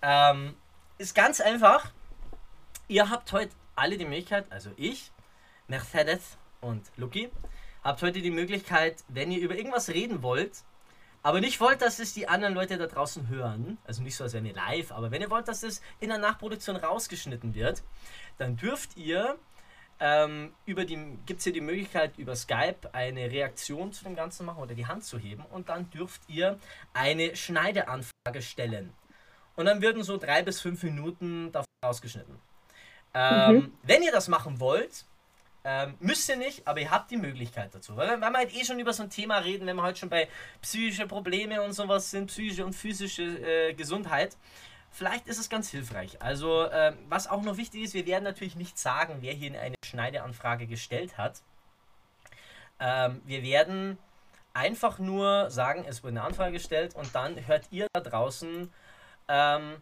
Ähm, 0.00 0.54
ist 0.98 1.14
ganz 1.14 1.40
einfach. 1.40 1.90
Ihr 2.88 3.10
habt 3.10 3.32
heute 3.32 3.54
alle 3.74 3.96
die 3.96 4.04
Möglichkeit, 4.04 4.50
also 4.50 4.70
ich, 4.76 5.10
Mercedes 5.66 6.36
und 6.60 6.84
Lucky, 6.96 7.30
habt 7.82 8.02
heute 8.02 8.20
die 8.20 8.30
Möglichkeit, 8.30 9.02
wenn 9.08 9.32
ihr 9.32 9.40
über 9.40 9.56
irgendwas 9.56 9.88
reden 9.88 10.22
wollt, 10.22 10.62
aber 11.22 11.40
nicht 11.40 11.60
wollt, 11.60 11.80
dass 11.80 11.98
es 11.98 12.12
die 12.12 12.28
anderen 12.28 12.54
Leute 12.54 12.76
da 12.76 12.86
draußen 12.86 13.28
hören, 13.28 13.78
also 13.84 14.02
nicht 14.02 14.14
so, 14.14 14.24
als 14.24 14.34
wären 14.34 14.44
wir 14.44 14.54
live, 14.54 14.92
aber 14.92 15.10
wenn 15.10 15.22
ihr 15.22 15.30
wollt, 15.30 15.48
dass 15.48 15.62
es 15.62 15.80
in 15.98 16.10
der 16.10 16.18
Nachproduktion 16.18 16.76
rausgeschnitten 16.76 17.54
wird, 17.54 17.82
dann 18.36 18.56
dürft 18.56 18.96
ihr 18.96 19.38
ähm, 20.00 20.52
über 20.66 20.84
die, 20.84 20.96
gibt 21.24 21.38
es 21.38 21.44
hier 21.44 21.52
die 21.52 21.60
Möglichkeit, 21.60 22.18
über 22.18 22.36
Skype 22.36 22.92
eine 22.92 23.30
Reaktion 23.30 23.92
zu 23.92 24.04
dem 24.04 24.14
Ganzen 24.14 24.44
machen 24.44 24.62
oder 24.62 24.74
die 24.74 24.86
Hand 24.86 25.04
zu 25.04 25.18
heben 25.18 25.44
und 25.46 25.68
dann 25.68 25.90
dürft 25.90 26.20
ihr 26.28 26.58
eine 26.92 27.34
Schneideanfrage 27.34 28.42
stellen. 28.42 28.92
Und 29.56 29.66
dann 29.66 29.80
werden 29.82 30.02
so 30.02 30.16
drei 30.16 30.42
bis 30.42 30.60
fünf 30.60 30.82
Minuten 30.82 31.52
davon 31.52 31.66
rausgeschnitten. 31.84 32.38
Ähm, 33.14 33.72
Wenn 33.82 34.02
ihr 34.02 34.12
das 34.12 34.28
machen 34.28 34.58
wollt, 34.58 35.04
ähm, 35.66 35.94
müsst 36.00 36.28
ihr 36.28 36.36
nicht, 36.36 36.66
aber 36.66 36.80
ihr 36.80 36.90
habt 36.90 37.10
die 37.10 37.16
Möglichkeit 37.16 37.74
dazu. 37.74 37.96
Weil, 37.96 38.20
weil 38.20 38.30
wir 38.30 38.38
halt 38.38 38.54
eh 38.54 38.64
schon 38.64 38.78
über 38.78 38.92
so 38.92 39.02
ein 39.02 39.10
Thema 39.10 39.38
reden, 39.38 39.66
wenn 39.66 39.76
wir 39.76 39.82
heute 39.82 39.98
schon 39.98 40.10
bei 40.10 40.28
psychische 40.60 41.06
Probleme 41.06 41.62
und 41.62 41.72
sowas 41.72 42.10
sind, 42.10 42.26
psychische 42.26 42.66
und 42.66 42.74
physische 42.74 43.22
äh, 43.22 43.72
Gesundheit, 43.72 44.36
vielleicht 44.90 45.26
ist 45.26 45.38
es 45.38 45.48
ganz 45.48 45.70
hilfreich. 45.70 46.20
Also, 46.20 46.70
ähm, 46.70 46.98
was 47.08 47.28
auch 47.28 47.42
noch 47.42 47.56
wichtig 47.56 47.82
ist, 47.82 47.94
wir 47.94 48.04
werden 48.04 48.24
natürlich 48.24 48.56
nicht 48.56 48.78
sagen, 48.78 49.18
wer 49.20 49.32
hier 49.32 49.58
eine 49.58 49.76
Schneideanfrage 49.86 50.66
gestellt 50.66 51.16
hat. 51.16 51.40
Ähm, 52.78 53.22
wir 53.24 53.42
werden 53.42 53.96
einfach 54.52 54.98
nur 54.98 55.50
sagen, 55.50 55.84
es 55.88 56.02
wurde 56.02 56.12
eine 56.12 56.22
Anfrage 56.24 56.52
gestellt 56.52 56.94
und 56.94 57.14
dann 57.14 57.46
hört 57.46 57.66
ihr 57.70 57.86
da 57.92 58.00
draußen 58.00 58.70
ähm, 59.28 59.76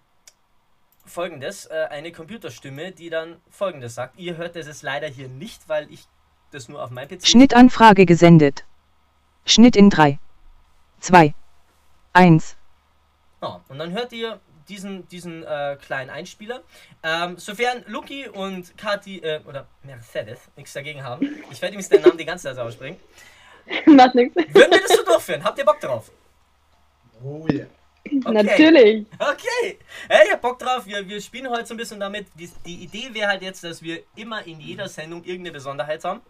folgendes, 1.05 1.66
äh, 1.66 1.87
eine 1.90 2.12
Computerstimme, 2.12 2.92
die 2.92 3.11
dann 3.11 3.40
folgendes 3.50 3.94
sagt. 3.94 4.18
Ihr 4.18 4.37
hört 4.37 4.57
das 4.57 4.66
jetzt 4.66 4.83
leider 4.83 5.09
hier 5.09 5.28
nicht, 5.28 5.68
weil 5.68 5.90
ich 5.92 6.07
das 6.50 6.68
nur 6.68 6.83
auf 6.83 6.90
mein 6.90 7.09
PC 7.09 7.26
Schnittanfrage 7.26 8.07
gesendet. 8.07 8.64
Schnitt 9.44 9.76
in 9.76 9.90
3, 9.90 10.18
2, 11.00 11.35
1. 12.12 12.57
Ja, 13.42 13.61
und 13.68 13.78
dann 13.78 13.90
hört 13.92 14.12
ihr 14.12 14.40
diesen, 14.68 15.09
diesen 15.09 15.42
äh, 15.42 15.76
kleinen 15.81 16.11
Einspieler. 16.11 16.62
Ähm, 17.02 17.37
sofern 17.37 17.85
Luki 17.88 18.28
und 18.28 18.76
Kati, 18.78 19.18
äh, 19.18 19.40
oder 19.46 19.66
Mercedes, 19.83 20.38
nichts 20.57 20.72
dagegen 20.72 21.02
haben, 21.02 21.22
ich 21.50 21.61
werde 21.61 21.74
übrigens 21.74 21.88
den 21.88 22.02
Namen 22.02 22.18
die 22.18 22.24
ganze 22.24 22.48
Zeit 22.48 22.59
aussprechen, 22.59 22.96
Macht 23.87 24.14
nichts. 24.14 24.37
würden 24.37 24.72
wir 24.72 24.81
das 24.81 24.96
so 24.96 25.05
durchführen? 25.05 25.44
Habt 25.44 25.59
ihr 25.59 25.64
Bock 25.64 25.81
drauf? 25.81 26.11
Oh 27.22 27.46
yeah. 27.50 27.66
Okay. 28.04 28.32
Natürlich. 28.32 29.06
Okay. 29.18 29.78
Hey, 30.08 30.26
ich 30.26 30.32
hab 30.32 30.42
Bock 30.42 30.58
drauf. 30.58 30.86
Wir, 30.86 31.06
wir 31.08 31.20
spielen 31.20 31.48
heute 31.48 31.66
so 31.66 31.74
ein 31.74 31.76
bisschen 31.76 32.00
damit. 32.00 32.26
Die, 32.38 32.50
die 32.66 32.82
Idee 32.84 33.10
wäre 33.12 33.28
halt 33.28 33.42
jetzt, 33.42 33.64
dass 33.64 33.82
wir 33.82 34.02
immer 34.16 34.46
in 34.46 34.60
jeder 34.60 34.88
Sendung 34.88 35.24
irgendeine 35.24 35.52
Besonderheit 35.52 36.04
haben. 36.04 36.20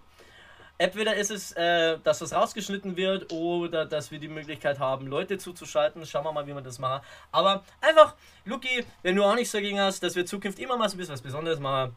Entweder 0.79 1.15
ist 1.15 1.31
es, 1.31 1.53
äh, 1.53 1.99
dass 2.03 2.19
das 2.19 2.33
rausgeschnitten 2.33 2.97
wird 2.97 3.33
oder 3.33 3.87
dass 3.87 4.11
wir 4.11 4.19
die 4.19 4.29
Möglichkeit 4.29 4.79
haben, 4.79 5.07
Leute 5.07 5.39
zuzuschalten. 5.39 6.05
Schauen 6.07 6.25
wir 6.25 6.33
mal, 6.33 6.47
wie 6.47 6.55
wir 6.55 6.61
das 6.61 6.79
machen. 6.79 7.05
Aber 7.31 7.65
einfach, 7.81 8.15
Luki, 8.45 8.85
wenn 9.03 9.15
du 9.15 9.23
auch 9.25 9.35
nichts 9.35 9.53
dagegen 9.53 9.81
hast, 9.81 10.03
dass 10.03 10.17
wir 10.17 10.27
zukünftig 10.27 10.65
immer 10.65 10.77
mal 10.77 10.89
so 10.89 10.97
ein 10.97 10.99
bisschen 10.99 11.15
was 11.15 11.23
Besonderes 11.23 11.61
machen. 11.61 11.95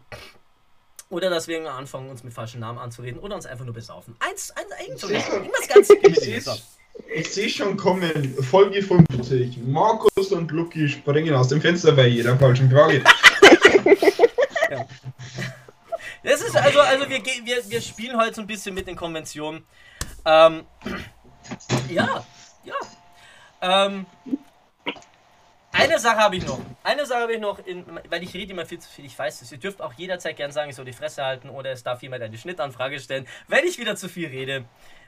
Oder 1.10 1.30
dass 1.30 1.48
wir 1.48 1.72
anfangen, 1.72 2.10
uns 2.10 2.24
mit 2.24 2.34
falschen 2.34 2.60
Namen 2.60 2.80
anzureden 2.80 3.20
oder 3.20 3.36
uns 3.36 3.46
einfach 3.46 3.66
nur 3.66 3.74
besaufen. 3.74 4.16
Eins, 4.20 4.52
eins, 4.52 4.72
eins, 4.72 5.02
so 5.02 5.10
irgendwas 5.10 5.68
ganz 5.68 5.90
Ich 7.14 7.34
sehe 7.34 7.50
schon 7.50 7.78
kommen, 7.78 8.36
Folge 8.42 8.82
50. 8.82 9.58
Markus 9.66 10.32
und 10.32 10.52
Luki 10.52 10.88
springen 10.90 11.34
aus 11.34 11.50
dem 11.50 11.62
Fenster 11.62 11.92
bei 11.92 12.08
jeder 12.08 12.38
falschen 12.38 12.70
Frage. 12.70 13.04
Das 16.24 16.42
ist 16.42 16.58
also, 16.58 16.80
also 16.80 17.08
wir, 17.08 17.24
wir, 17.24 17.70
wir 17.70 17.82
spielen 17.82 18.18
heute 18.18 18.34
so 18.34 18.42
ein 18.42 18.48
bisschen 18.48 18.74
mit 18.74 18.88
den 18.88 18.96
Konventionen. 18.96 19.64
Ähm, 20.26 20.66
ja, 21.88 22.26
ja. 22.64 22.76
Ähm, 23.62 24.08
eine 25.72 26.00
Sache 26.00 26.18
habe 26.18 26.38
ich 26.38 26.46
noch. 26.48 26.60
Eine 26.84 27.06
Sache 27.06 27.22
habe 27.22 27.34
ich 27.34 27.40
noch, 27.40 27.60
in, 27.66 27.86
weil 28.10 28.24
ich 28.24 28.34
rede 28.34 28.54
immer 28.54 28.66
viel 28.66 28.80
zu 28.80 28.90
viel. 28.90 29.06
Ich 29.06 29.18
weiß 29.18 29.42
es. 29.42 29.52
Ihr 29.52 29.60
dürft 29.60 29.82
auch 29.82 29.94
jederzeit 29.94 30.36
gern 30.36 30.52
sagen, 30.52 30.70
ich 30.70 30.76
soll 30.76 30.86
die 30.86 30.94
Fresse 30.94 31.24
halten 31.24 31.50
oder 31.50 31.72
es 31.72 31.84
darf 31.84 32.02
jemand 32.02 32.24
eine 32.24 32.38
Schnittanfrage 32.38 33.00
stellen, 33.00 33.28
wenn 33.48 33.66
ich 33.66 33.78
wieder 33.78 33.96
zu 33.96 34.10
viel 34.10 34.28
rede. 34.28 34.66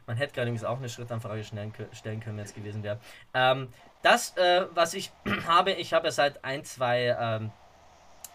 Man 0.08 0.18
hätte 0.18 0.34
gerade 0.34 0.48
übrigens 0.48 0.64
auch 0.64 0.78
eine 0.78 0.90
Schrittanfrage 0.90 1.44
stellen 1.44 1.74
kö- 1.74 1.94
stellen 1.94 2.22
können, 2.22 2.38
wenn 2.38 2.46
es 2.46 2.54
gewesen 2.56 2.82
wäre. 2.82 3.00
Ähm, 3.34 3.68
das, 4.02 4.36
äh, 4.38 4.66
was 4.74 4.94
ich 4.94 5.12
habe, 5.48 5.74
ich 5.74 5.94
habe 5.94 6.12
seit 6.12 6.44
ein, 6.46 6.64
zwei 6.64 7.16
ähm, 7.20 7.52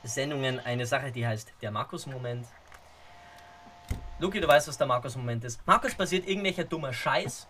Sendungen 0.05 0.61
eine 0.61 0.85
Sache, 0.87 1.11
die 1.13 1.27
heißt 1.27 1.53
der 1.63 1.71
Markus-Moment. 1.71 2.47
Luki, 4.19 4.41
du 4.41 4.47
weißt, 4.47 4.69
was 4.69 4.79
der 4.79 4.87
Markus-Moment 4.87 5.45
ist. 5.45 5.67
Markus 5.67 5.95
passiert 5.95 6.29
irgendwelcher 6.29 6.65
dummer 6.65 6.93
Scheiß. 6.93 7.49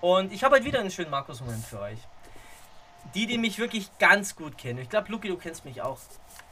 Und 0.00 0.32
ich 0.32 0.44
habe 0.44 0.56
heute 0.56 0.64
wieder 0.64 0.80
einen 0.80 0.90
schönen 0.90 1.10
Markus-Moment 1.10 1.64
für 1.64 1.80
euch. 1.80 1.98
Die, 3.14 3.26
die 3.26 3.38
mich 3.38 3.58
wirklich 3.58 3.90
ganz 3.98 4.34
gut 4.36 4.56
kennen. 4.58 4.78
Ich 4.78 4.88
glaube, 4.88 5.10
Luki, 5.10 5.28
du 5.28 5.36
kennst 5.36 5.64
mich 5.64 5.82
auch 5.82 5.98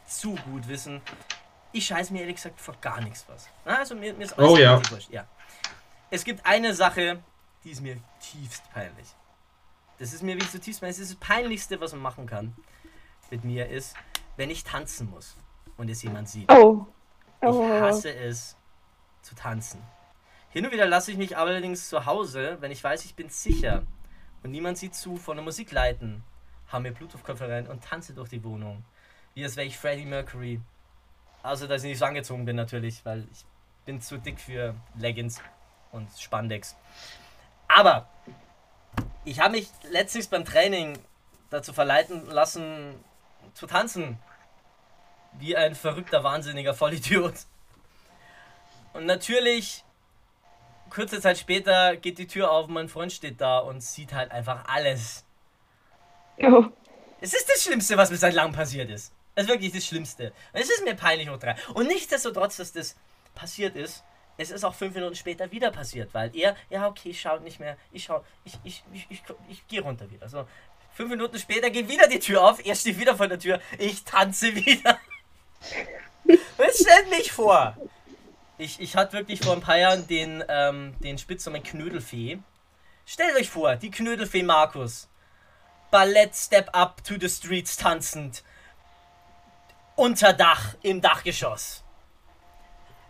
zu 0.06 0.34
gut 0.34 0.66
wissen. 0.68 1.00
Ich 1.72 1.86
scheiße 1.86 2.12
mir 2.12 2.20
ehrlich 2.20 2.36
gesagt 2.36 2.60
vor 2.60 2.74
gar 2.80 3.00
nichts 3.00 3.24
was. 3.28 3.48
Also 3.64 3.94
mir, 3.94 4.14
mir 4.14 4.24
ist 4.24 4.38
alles 4.38 4.50
Oh 4.50 4.56
ja. 4.56 4.80
wurscht. 4.90 5.10
ja. 5.10 5.26
Es 6.14 6.22
gibt 6.24 6.46
eine 6.46 6.72
Sache, 6.74 7.24
die 7.64 7.70
ist 7.72 7.80
mir 7.80 7.96
tiefst 8.20 8.62
peinlich. 8.72 9.08
Das 9.98 10.12
ist 10.12 10.22
mir 10.22 10.36
wirklich 10.36 10.52
so 10.52 10.58
tiefst 10.58 10.80
peinlich. 10.80 10.96
Das 10.96 11.10
ist 11.10 11.20
das 11.20 11.28
Peinlichste, 11.28 11.80
was 11.80 11.90
man 11.90 12.02
machen 12.02 12.24
kann 12.26 12.54
mit 13.32 13.42
mir 13.42 13.68
ist, 13.68 13.96
wenn 14.36 14.48
ich 14.48 14.62
tanzen 14.62 15.10
muss 15.10 15.36
und 15.76 15.90
es 15.90 16.04
jemand 16.04 16.28
sieht. 16.28 16.48
Oh. 16.52 16.86
Ich 17.40 17.48
Oh. 17.48 17.68
hasse 17.68 18.14
es 18.14 18.56
zu 19.22 19.34
tanzen. 19.34 19.82
Hin 20.50 20.64
und 20.64 20.70
wieder 20.70 20.86
lasse 20.86 21.10
ich 21.10 21.16
mich 21.16 21.36
allerdings 21.36 21.88
zu 21.88 22.06
Hause, 22.06 22.58
wenn 22.60 22.70
ich 22.70 22.84
weiß, 22.84 23.04
ich 23.06 23.16
bin 23.16 23.28
sicher 23.28 23.82
und 24.44 24.52
niemand 24.52 24.78
sieht 24.78 24.94
zu, 24.94 25.16
von 25.16 25.36
der 25.36 25.42
Musik 25.42 25.72
leiten, 25.72 26.22
habe 26.68 26.84
mir 26.84 26.92
Bluetooth-Kopfhörer 26.92 27.54
rein 27.54 27.66
und 27.66 27.82
tanze 27.82 28.14
durch 28.14 28.28
die 28.28 28.44
Wohnung. 28.44 28.84
Wie 29.34 29.42
als 29.42 29.56
wäre 29.56 29.66
ich 29.66 29.76
Freddie 29.76 30.06
Mercury. 30.06 30.60
Also, 31.42 31.66
dass 31.66 31.82
ich 31.82 31.88
nicht 31.90 31.98
so 31.98 32.04
angezogen 32.04 32.44
bin 32.44 32.54
natürlich, 32.54 33.04
weil 33.04 33.26
ich 33.32 33.44
bin 33.84 34.00
zu 34.00 34.16
dick 34.16 34.38
für 34.38 34.76
Leggings 34.96 35.40
und 35.94 36.08
Spandex. 36.18 36.76
Aber 37.68 38.08
ich 39.24 39.40
habe 39.40 39.52
mich 39.52 39.68
letztens 39.90 40.26
beim 40.26 40.44
Training 40.44 40.98
dazu 41.50 41.72
verleiten 41.72 42.26
lassen, 42.26 43.02
zu 43.54 43.66
tanzen. 43.66 44.18
Wie 45.38 45.56
ein 45.56 45.74
verrückter, 45.74 46.22
wahnsinniger 46.22 46.74
Vollidiot. 46.74 47.34
Und 48.92 49.06
natürlich, 49.06 49.84
kurze 50.90 51.20
Zeit 51.20 51.38
später 51.38 51.96
geht 51.96 52.18
die 52.18 52.28
Tür 52.28 52.52
auf, 52.52 52.68
mein 52.68 52.88
Freund 52.88 53.12
steht 53.12 53.40
da 53.40 53.58
und 53.58 53.82
sieht 53.82 54.12
halt 54.12 54.30
einfach 54.30 54.66
alles. 54.68 55.24
Oh. 56.38 56.66
Es 57.20 57.34
ist 57.34 57.48
das 57.48 57.64
Schlimmste, 57.64 57.96
was 57.96 58.10
mir 58.10 58.16
seit 58.16 58.34
langem 58.34 58.52
passiert 58.52 58.90
ist. 58.90 59.12
Es 59.34 59.44
ist 59.44 59.48
wirklich 59.48 59.72
das 59.72 59.86
Schlimmste. 59.86 60.32
Und 60.52 60.60
es 60.60 60.70
ist 60.70 60.84
mir 60.84 60.94
peinlich 60.94 61.28
hoch 61.28 61.38
drei. 61.38 61.56
Und 61.74 61.88
nichtsdestotrotz, 61.88 62.56
dass 62.58 62.72
das 62.72 62.96
passiert 63.34 63.74
ist, 63.74 64.04
es 64.36 64.50
ist 64.50 64.64
auch 64.64 64.74
fünf 64.74 64.94
Minuten 64.94 65.14
später 65.14 65.50
wieder 65.52 65.70
passiert, 65.70 66.12
weil 66.12 66.34
er, 66.36 66.56
ja 66.70 66.88
okay, 66.88 67.14
schaut 67.14 67.42
nicht 67.42 67.60
mehr, 67.60 67.76
ich 67.92 68.04
schau, 68.04 68.24
ich, 68.44 68.58
ich, 68.64 68.82
ich, 68.92 69.06
ich, 69.10 69.22
ich, 69.48 69.66
gehe 69.68 69.80
runter 69.80 70.10
wieder. 70.10 70.28
So, 70.28 70.46
fünf 70.92 71.10
Minuten 71.10 71.38
später 71.38 71.70
geht 71.70 71.88
wieder 71.88 72.08
die 72.08 72.18
Tür 72.18 72.44
auf, 72.44 72.64
er 72.64 72.74
steht 72.74 72.98
wieder 72.98 73.16
vor 73.16 73.28
der 73.28 73.38
Tür, 73.38 73.60
ich 73.78 74.04
tanze 74.04 74.54
wieder. 74.54 74.98
Was 76.56 76.78
stellt 76.78 77.10
mich 77.10 77.30
vor? 77.32 77.76
Ich, 78.56 78.80
ich 78.80 78.96
hatte 78.96 79.14
wirklich 79.14 79.40
vor 79.40 79.54
ein 79.54 79.60
paar 79.60 79.78
Jahren 79.78 80.06
den, 80.06 80.44
ähm, 80.48 80.94
den 81.00 81.18
Spitznamen 81.18 81.62
Knödelfee. 81.62 82.38
Stellt 83.04 83.36
euch 83.36 83.50
vor, 83.50 83.76
die 83.76 83.90
Knödelfee 83.90 84.42
Markus. 84.42 85.08
Ballett 85.90 86.34
Step 86.34 86.70
Up 86.72 87.04
to 87.04 87.14
the 87.20 87.28
Streets 87.28 87.76
tanzend. 87.76 88.42
Unter 89.96 90.32
Dach, 90.32 90.74
im 90.82 91.00
Dachgeschoss. 91.00 91.83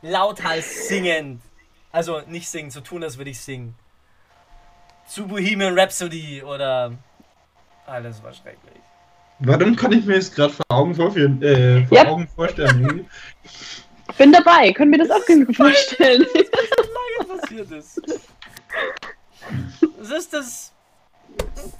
Lauthals 0.04 0.88
singend. 0.88 1.40
Also 1.90 2.20
nicht 2.26 2.48
singen, 2.48 2.70
so 2.70 2.80
tun, 2.80 3.02
als 3.02 3.16
würde 3.16 3.30
ich 3.30 3.40
singen. 3.40 3.74
Zu 5.08 5.26
Bohemian 5.26 5.78
Rhapsody 5.78 6.42
oder. 6.42 6.92
Alles 7.86 8.22
war 8.22 8.32
schrecklich. 8.32 8.82
Warum 9.38 9.74
kann 9.76 9.92
ich 9.92 10.04
mir 10.04 10.16
das 10.16 10.30
gerade 10.32 10.52
vor 10.52 10.64
Augen 10.68 10.94
vorführen, 10.94 11.42
äh, 11.42 11.86
vor 11.86 11.96
Ja. 11.96 12.06
Augen 12.08 12.28
vorstellen? 12.28 13.08
Bin 14.18 14.32
dabei. 14.32 14.72
Können 14.72 14.92
wir 14.92 14.98
das 14.98 15.10
auch 15.10 15.24
gut 15.26 15.56
vorstellen? 15.56 16.22
lange 16.22 17.40
passiert 17.40 17.70
ist. 17.70 18.00
Das 19.98 20.10
ist 20.10 20.32
das. 20.32 20.72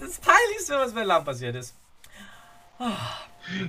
Das 0.01 0.19
Peinlichste, 0.19 0.75
was 0.75 0.93
mir 0.95 1.05
lang 1.05 1.25
passiert 1.25 1.57
ist. 1.57 1.75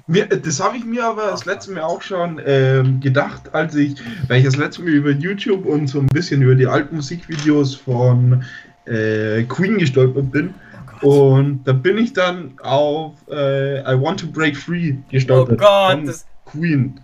Mir, 0.08 0.26
das 0.28 0.60
habe 0.62 0.78
ich 0.78 0.86
mir 0.86 1.04
aber 1.06 1.28
das 1.28 1.46
letzte 1.46 1.72
Mal 1.74 1.84
auch 1.84 2.02
schon 2.02 2.42
ähm, 2.46 3.00
gedacht, 3.02 3.54
als 3.54 3.76
ich, 3.76 3.96
weil 4.28 4.40
ich 4.40 4.46
das 4.46 4.56
letzte 4.56 4.82
Mal 4.84 4.92
über 4.92 5.12
YouTube 5.12 5.66
und 5.66 5.88
so 5.88 6.00
ein 6.00 6.08
bisschen 6.08 6.42
über 6.42 6.56
die 6.56 6.66
alten 6.66 6.96
Musikvideos 6.96 7.76
von 7.76 8.44
äh, 8.86 9.44
Queen 9.44 9.78
gestolpert 9.78 10.32
bin. 10.32 10.54
Oh 11.02 11.34
Und 11.36 11.66
da 11.66 11.74
bin 11.74 11.98
ich 11.98 12.14
dann 12.14 12.58
auf 12.62 13.16
äh, 13.30 13.82
I 13.82 14.00
Want 14.00 14.22
to 14.22 14.28
Break 14.28 14.56
Free 14.56 14.94
Oh 14.98 15.04
gestolpert. 15.12 15.60
Gott, 15.60 15.92
von 15.92 16.06
das. 16.06 16.26
Queen. 16.46 17.00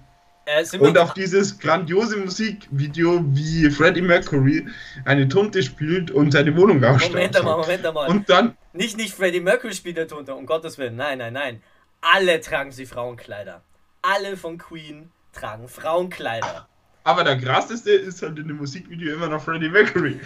Äh, 0.46 0.64
Und 0.78 0.98
auf 0.98 1.14
dieses 1.14 1.60
grandiose 1.60 2.18
Musikvideo, 2.18 3.24
wie 3.32 3.70
Freddie 3.70 4.02
Mercury 4.02 4.66
eine 5.06 5.28
Tunte 5.28 5.62
spielt 5.62 6.10
und 6.10 6.32
seine 6.32 6.56
Wohnung 6.56 6.80
Moment 6.80 6.86
einmal, 6.86 6.96
ausstattet. 6.96 7.44
Moment 7.44 7.86
einmal. 7.86 8.10
Und 8.10 8.30
dann, 8.30 8.54
Nicht, 8.74 8.98
nicht 8.98 9.14
Freddie 9.14 9.42
Mercury 9.42 9.74
spielt 9.74 9.98
der 9.98 10.08
Tunte, 10.08 10.34
um 10.34 10.46
Gottes 10.46 10.78
Willen. 10.78 10.96
Nein, 10.96 11.18
nein, 11.20 11.34
nein. 11.34 11.62
Alle 12.02 12.42
tragen 12.42 12.72
sie 12.72 12.86
Frauenkleider. 12.86 13.64
Alle 14.02 14.36
von 14.38 14.58
Queen 14.58 15.12
tragen 15.34 15.68
Frauenkleider. 15.68 16.68
aber 17.04 17.24
der 17.24 17.38
krasseste 17.40 17.92
ist 17.92 18.22
halt 18.22 18.38
in 18.40 18.48
dem 18.48 18.58
Musikvideo 18.58 19.14
immer 19.16 19.28
noch 19.28 19.44
Freddie 19.44 19.70
Mercury. 19.70 20.20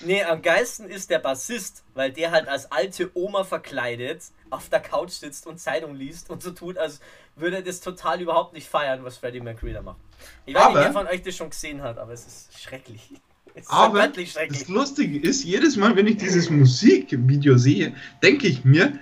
Nee, 0.00 0.22
am 0.24 0.42
geilsten 0.42 0.88
ist 0.88 1.10
der 1.10 1.18
Bassist, 1.20 1.84
weil 1.94 2.12
der 2.12 2.30
halt 2.32 2.48
als 2.48 2.70
alte 2.72 3.10
Oma 3.14 3.44
verkleidet 3.44 4.22
auf 4.50 4.68
der 4.68 4.80
Couch 4.80 5.10
sitzt 5.12 5.46
und 5.46 5.58
Zeitung 5.58 5.94
liest 5.94 6.28
und 6.30 6.42
so 6.42 6.50
tut, 6.50 6.76
als 6.78 7.00
würde 7.36 7.56
er 7.56 7.62
das 7.62 7.80
total 7.80 8.20
überhaupt 8.20 8.52
nicht 8.54 8.68
feiern, 8.68 9.04
was 9.04 9.16
Freddie 9.18 9.40
Mercury 9.40 9.72
da 9.74 9.82
macht. 9.82 9.98
Ich 10.46 10.54
weiß 10.54 10.68
nicht, 10.68 10.76
Aber- 10.76 10.80
wer 10.84 10.92
von 10.92 11.06
euch 11.06 11.22
das 11.22 11.36
schon 11.36 11.50
gesehen 11.50 11.82
hat, 11.82 11.98
aber 11.98 12.12
es 12.12 12.26
ist 12.26 12.58
schrecklich. 12.60 13.10
Es 13.54 13.64
ist 13.64 13.72
Aber 13.72 13.94
wirklich 13.98 14.32
schrecklich. 14.32 14.60
das 14.60 14.68
Lustige 14.68 15.18
ist, 15.18 15.42
jedes 15.42 15.76
Mal, 15.76 15.96
wenn 15.96 16.06
ich 16.06 16.18
dieses 16.18 16.48
Musikvideo 16.48 17.56
sehe, 17.56 17.92
denke 18.22 18.46
ich 18.46 18.64
mir, 18.64 19.00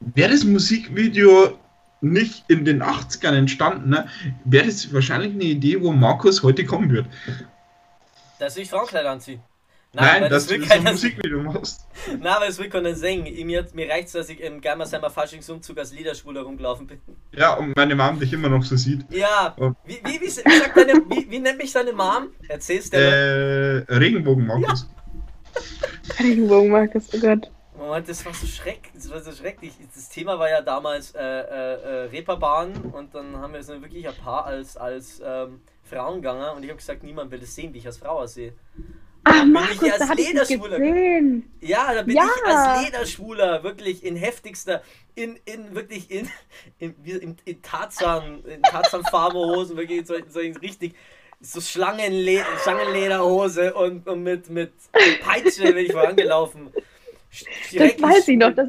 wäre 0.00 0.30
das 0.30 0.44
Musikvideo 0.44 1.58
nicht 2.00 2.44
in 2.48 2.64
den 2.64 2.82
80ern 2.82 3.34
entstanden, 3.34 3.90
ne, 3.90 4.08
wäre 4.44 4.66
das 4.66 4.92
wahrscheinlich 4.92 5.32
eine 5.32 5.44
Idee, 5.44 5.80
wo 5.80 5.92
Markus 5.92 6.42
heute 6.42 6.64
kommen 6.64 6.90
wird. 6.90 7.06
Dass 8.38 8.56
ich 8.56 8.68
Frauenkleider 8.68 9.10
anziehe. 9.10 9.40
Nein, 9.94 10.22
weil 10.22 10.28
dass 10.28 10.50
will 10.50 10.58
du 10.58 10.66
so 10.66 10.74
ein 10.74 10.82
Musikvideo 10.84 11.42
machst. 11.42 11.86
Na, 12.20 12.36
aber 12.36 12.48
es 12.48 12.58
will 12.58 12.68
keiner 12.68 12.94
singen. 12.94 13.24
Mir, 13.46 13.66
mir 13.72 13.88
reicht 13.88 14.08
es, 14.08 14.12
dass 14.12 14.28
ich 14.28 14.40
im 14.40 14.60
Geimersheimer 14.60 15.08
Faschingsumzug 15.08 15.78
als 15.78 15.92
Liederschwuler 15.92 16.42
rumgelaufen 16.42 16.86
bin. 16.86 17.00
Ja, 17.32 17.54
und 17.54 17.74
meine 17.74 17.94
Mom 17.94 18.20
dich 18.20 18.30
immer 18.32 18.50
noch 18.50 18.62
so 18.62 18.76
sieht. 18.76 19.06
Ja, 19.10 19.54
Oh. 19.58 19.72
wie, 19.86 19.98
wie, 20.04 20.20
wie, 20.20 20.26
wie, 20.26 20.28
sagt 20.28 20.76
deine, 20.76 20.94
wie, 21.08 21.30
wie 21.30 21.38
nennt 21.38 21.56
mich 21.56 21.72
deine 21.72 21.94
Mom? 21.94 22.28
Erzähl's 22.46 22.90
dir. 22.90 22.98
Äh, 22.98 23.94
Regenbogen, 23.94 24.46
Markus. 24.46 24.86
Regenbogen, 26.18 26.70
Markus, 26.70 27.08
oh 27.14 27.18
Gott. 27.18 27.50
Oh 27.88 28.00
das 28.04 28.24
war 28.26 28.34
so 28.34 28.46
schrecklich. 28.46 28.92
Das 28.94 29.10
war 29.10 29.20
so 29.20 29.30
schrecklich. 29.32 29.72
Das 29.94 30.08
Thema 30.08 30.38
war 30.38 30.50
ja 30.50 30.60
damals 30.60 31.14
äh, 31.14 31.20
äh, 31.20 31.24
äh, 31.24 32.08
Reeperbahn 32.10 32.74
und 32.92 33.14
dann 33.14 33.36
haben 33.36 33.52
wir 33.52 33.62
so 33.62 33.80
wirklich 33.80 34.08
ein 34.08 34.14
paar 34.16 34.44
als, 34.44 34.76
als 34.76 35.22
ähm, 35.24 35.60
Frauen 35.84 36.16
gegangen 36.16 36.56
und 36.56 36.62
ich 36.64 36.70
habe 36.70 36.78
gesagt, 36.78 37.04
niemand 37.04 37.30
will 37.30 37.38
das 37.38 37.54
sehen, 37.54 37.72
wie 37.72 37.78
ich 37.78 37.86
als 37.86 37.98
Frau 37.98 38.18
aussehe. 38.20 38.54
Ach, 39.22 39.40
bin 39.42 39.52
Markus, 39.52 39.82
ich 39.82 39.92
als 39.92 39.98
da 39.98 40.08
hatte 40.08 40.20
ich 40.20 40.26
dich 40.28 40.34
Lederschwuler 40.34 40.78
gesehen. 40.78 41.52
Ja, 41.60 41.94
da 41.94 42.02
bin 42.02 42.16
Ja. 42.16 42.24
ich 42.24 42.52
als 42.52 42.84
Lederschwuler 42.84 43.62
wirklich 43.62 44.04
in 44.04 44.16
heftigster, 44.16 44.82
in, 45.14 45.38
in 45.44 45.74
wirklich 45.74 46.10
in, 46.10 46.28
in, 46.78 46.94
in, 47.04 47.36
in 47.44 47.62
Tarzan, 47.62 48.44
in 48.46 48.62
Tarzan 48.62 49.04
Farmerhosen, 49.04 49.76
wirklich 49.76 50.08
in 50.08 50.56
richtig 50.56 50.94
so 51.40 51.60
Schlangenle 51.60 52.44
Schlangenlederhose 52.62 53.74
und, 53.74 54.08
und 54.08 54.22
mit, 54.22 54.48
mit 54.50 54.72
Peitsche 55.22 55.72
bin 55.72 55.78
ich 55.78 55.92
vorangelaufen. 55.92 56.72
Das 57.72 58.00
weiß 58.00 58.28
ich 58.28 58.38
noch. 58.38 58.54
Das, 58.54 58.68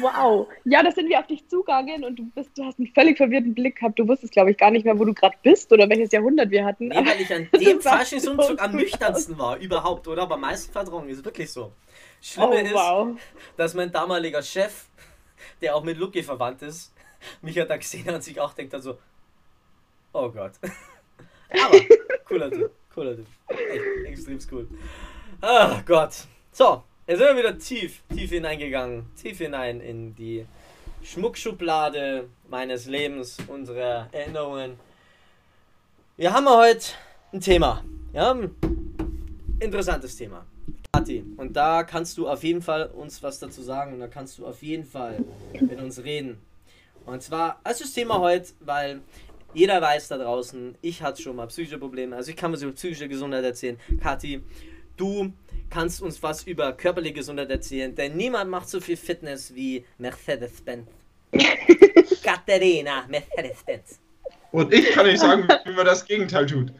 wow. 0.00 0.48
Ja, 0.64 0.82
da 0.82 0.90
sind 0.90 1.08
wir 1.08 1.18
auf 1.18 1.26
dich 1.26 1.46
zugegangen 1.48 2.04
und 2.04 2.18
du 2.18 2.24
bist, 2.34 2.56
du 2.56 2.64
hast 2.64 2.78
einen 2.78 2.88
völlig 2.88 3.16
verwirrten 3.16 3.54
Blick 3.54 3.76
gehabt. 3.76 3.98
Du 3.98 4.06
wusstest, 4.06 4.32
glaube 4.32 4.50
ich, 4.50 4.58
gar 4.58 4.70
nicht 4.70 4.84
mehr, 4.84 4.98
wo 4.98 5.04
du 5.04 5.14
gerade 5.14 5.36
bist 5.42 5.72
oder 5.72 5.88
welches 5.88 6.12
Jahrhundert 6.12 6.50
wir 6.50 6.64
hatten. 6.64 6.88
Nee, 6.88 6.96
weil 6.96 7.20
ich 7.20 7.32
an 7.32 7.48
dem 7.60 7.80
Faschingsumzug 7.80 8.58
so 8.58 8.64
am 8.64 8.76
nüchternsten 8.76 9.38
war, 9.38 9.58
überhaupt, 9.58 10.06
oder? 10.08 10.22
Aber 10.22 10.36
meisten 10.36 10.72
verdrungen, 10.72 11.08
ist 11.08 11.24
wirklich 11.24 11.50
so. 11.50 11.72
Schlimme 12.20 12.48
oh, 12.48 12.52
ist, 12.52 12.74
wow. 12.74 13.20
dass 13.56 13.74
mein 13.74 13.90
damaliger 13.90 14.42
Chef, 14.42 14.86
der 15.62 15.74
auch 15.74 15.82
mit 15.82 15.96
Lucky 15.96 16.22
verwandt 16.22 16.62
ist, 16.62 16.92
mich 17.42 17.58
hat 17.58 17.70
da 17.70 17.76
gesehen 17.76 18.08
und 18.14 18.22
sich 18.22 18.40
auch 18.40 18.52
denkt 18.52 18.72
dann 18.72 18.82
so, 18.82 18.98
oh 20.12 20.30
Gott. 20.30 20.52
Aber 21.50 21.80
cooler 22.26 22.50
Typ, 22.50 22.70
cooler 22.94 23.16
Typ. 23.16 23.26
Echt 23.48 24.28
extrem 24.28 24.38
cool. 24.52 24.68
Ah 25.40 25.82
Gott. 25.86 26.12
So, 26.52 26.82
jetzt 27.10 27.18
sind 27.18 27.26
wir 27.26 27.38
wieder 27.38 27.58
tief, 27.58 28.02
tief 28.14 28.30
hineingegangen, 28.30 29.04
tief 29.20 29.38
hinein 29.38 29.80
in 29.80 30.14
die 30.14 30.46
Schmuckschublade 31.02 32.28
meines 32.48 32.86
Lebens, 32.86 33.36
unserer 33.48 34.08
Erinnerungen. 34.12 34.78
Wir 36.16 36.32
haben 36.32 36.48
heute 36.48 36.86
ein 37.32 37.40
Thema. 37.40 37.82
Ja, 38.12 38.38
interessantes 39.58 40.16
Thema. 40.16 40.46
Kathi, 40.92 41.24
und 41.36 41.56
da 41.56 41.82
kannst 41.82 42.16
du 42.16 42.28
auf 42.28 42.44
jeden 42.44 42.62
Fall 42.62 42.86
uns 42.86 43.20
was 43.24 43.40
dazu 43.40 43.60
sagen 43.60 43.94
und 43.94 43.98
da 43.98 44.06
kannst 44.06 44.38
du 44.38 44.46
auf 44.46 44.62
jeden 44.62 44.84
Fall 44.84 45.24
mit 45.52 45.80
uns 45.80 46.04
reden. 46.04 46.38
Und 47.06 47.24
zwar 47.24 47.58
als 47.64 47.80
das 47.80 47.92
Thema 47.92 48.20
heute, 48.20 48.52
weil 48.60 49.00
jeder 49.52 49.82
weiß 49.82 50.06
da 50.06 50.16
draußen, 50.16 50.76
ich 50.80 51.02
hatte 51.02 51.20
schon 51.20 51.34
mal 51.34 51.48
psychische 51.48 51.78
Probleme, 51.78 52.14
also 52.14 52.30
ich 52.30 52.36
kann 52.36 52.52
was 52.52 52.62
über 52.62 52.70
psychische 52.70 53.08
Gesundheit 53.08 53.42
erzählen. 53.42 53.80
Kathi, 54.00 54.42
du 54.96 55.32
kannst 55.70 56.02
uns 56.02 56.22
was 56.22 56.44
über 56.44 56.72
körperliche 56.72 57.14
Gesundheit 57.14 57.50
erzählen, 57.50 57.94
denn 57.94 58.16
niemand 58.16 58.50
macht 58.50 58.68
so 58.68 58.80
viel 58.80 58.96
Fitness 58.96 59.54
wie 59.54 59.84
Mercedes-Benz. 59.98 60.88
Katharina 62.22 63.06
Mercedes-Benz. 63.08 64.00
Und 64.52 64.74
ich 64.74 64.90
kann 64.90 65.06
euch 65.06 65.20
sagen, 65.20 65.46
wie 65.64 65.72
man 65.72 65.86
das 65.86 66.04
Gegenteil 66.04 66.46
tut. 66.46 66.72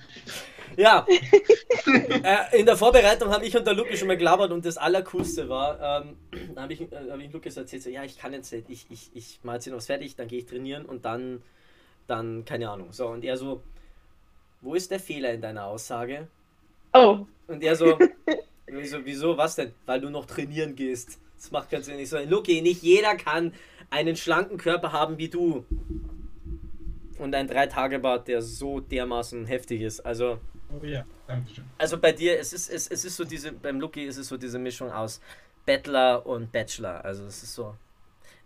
Ja, 0.77 1.07
äh, 2.23 2.59
in 2.59 2.67
der 2.67 2.77
Vorbereitung 2.77 3.31
habe 3.31 3.45
ich 3.45 3.57
und 3.57 3.67
der 3.67 3.75
Lukas 3.75 3.99
schon 3.99 4.09
mal 4.09 4.17
gelabert 4.17 4.51
und 4.51 4.65
das 4.65 4.77
Allercoolste 4.77 5.49
war, 5.49 6.03
ähm, 6.05 6.17
da 6.55 6.63
habe 6.63 6.73
ich, 6.73 6.81
äh, 6.81 7.11
hab 7.11 7.19
ich 7.19 7.33
Lukas 7.33 7.57
erzählt, 7.57 7.83
so, 7.83 7.91
ja, 7.91 8.05
ich 8.05 8.19
kann 8.19 8.33
jetzt 8.33 8.53
nicht, 8.53 8.69
ich, 8.69 8.87
ich, 8.91 9.11
ich 9.15 9.41
mache 9.43 9.57
jetzt 9.57 9.65
hier 9.65 9.73
noch 9.73 9.79
was 9.79 9.87
fertig, 9.87 10.17
dann 10.17 10.29
gehe 10.29 10.39
ich 10.39 10.47
trainieren 10.47 10.85
und 10.85 11.05
dann, 11.05 11.43
dann, 12.07 12.45
keine 12.45 12.71
Ahnung. 12.71 12.93
So, 12.93 13.09
und 13.09 13.25
er 13.25 13.37
so, 13.37 13.63
wo 14.61 14.75
ist 14.75 14.91
der 14.91 15.01
Fehler 15.01 15.33
in 15.33 15.41
deiner 15.41 15.67
Aussage? 15.67 16.29
Oh, 16.93 17.27
Und 17.47 17.63
er 17.63 17.77
so, 17.77 17.99
ich 18.79 18.91
so, 18.91 18.99
wieso, 19.05 19.37
was 19.37 19.57
denn? 19.57 19.73
Weil 19.87 20.01
du 20.01 20.11
noch 20.11 20.27
trainieren 20.27 20.77
gehst. 20.77 21.19
Das 21.37 21.51
macht 21.51 21.71
keinen 21.71 21.83
Sinn. 21.83 21.99
Ich 21.99 22.09
so, 22.11 22.19
Luki, 22.19 22.61
nicht 22.63 22.83
jeder 22.83 23.17
kann 23.17 23.53
einen 23.91 24.15
schlanken 24.17 24.59
Körper 24.59 24.93
haben 24.93 25.19
wie 25.19 25.29
du. 25.29 25.65
Und 27.19 27.35
ein 27.35 27.49
Drei-Tage-Bart, 27.49 28.29
der 28.29 28.41
so 28.43 28.81
dermaßen 28.81 29.47
heftig 29.47 29.83
ist. 29.83 30.01
Also, 30.01 30.39
Oh 30.81 30.85
ja, 30.85 31.05
danke 31.27 31.53
schön. 31.55 31.65
also 31.79 31.99
bei 31.99 32.13
dir, 32.13 32.39
es 32.39 32.53
ist, 32.53 32.71
es, 32.71 32.87
es 32.87 33.05
ist 33.05 33.17
so 33.17 33.25
diese, 33.25 33.51
beim 33.53 33.81
Lucky 33.81 34.05
ist 34.05 34.19
es 34.19 34.29
so 34.29 34.37
diese 34.37 34.59
Mischung 34.59 34.91
aus 34.93 35.21
Bettler 35.67 36.25
und 36.25 36.53
Bachelor. 36.53 37.05
Also 37.05 37.25
es 37.25 37.43
ist 37.43 37.55
so. 37.55 37.75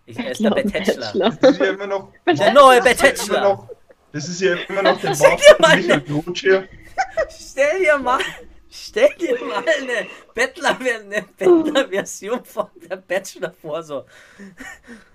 Ich, 0.06 0.18
ist 0.18 0.40
der 0.42 0.50
Bachelor 0.50 0.64
und 0.64 0.72
Bachelor. 1.12 1.30
Das 1.40 1.50
ist 1.52 1.60
ja 1.60 1.66
immer 1.66 1.86
noch. 1.86 2.12
Der 2.26 2.52
neue 2.54 2.78
noch- 2.78 3.68
Das 4.12 4.28
ist 4.28 4.40
ja 4.40 4.54
immer 4.68 4.82
noch 4.82 5.00
der 5.00 5.10
Bart 5.18 5.40
dir 5.40 5.56
mal-. 5.58 6.42
Stell 7.28 7.80
dir 7.80 7.98
mal, 7.98 8.20
stell 8.74 9.10
dir 9.20 9.38
mal 9.44 9.58
eine 9.58 10.08
Bettler, 10.34 10.78
eine 10.78 11.24
Bettler-Version 11.38 12.44
von 12.44 12.66
der 12.88 12.96
Bachelor 12.96 13.52
vor, 13.52 13.82
so. 13.82 14.04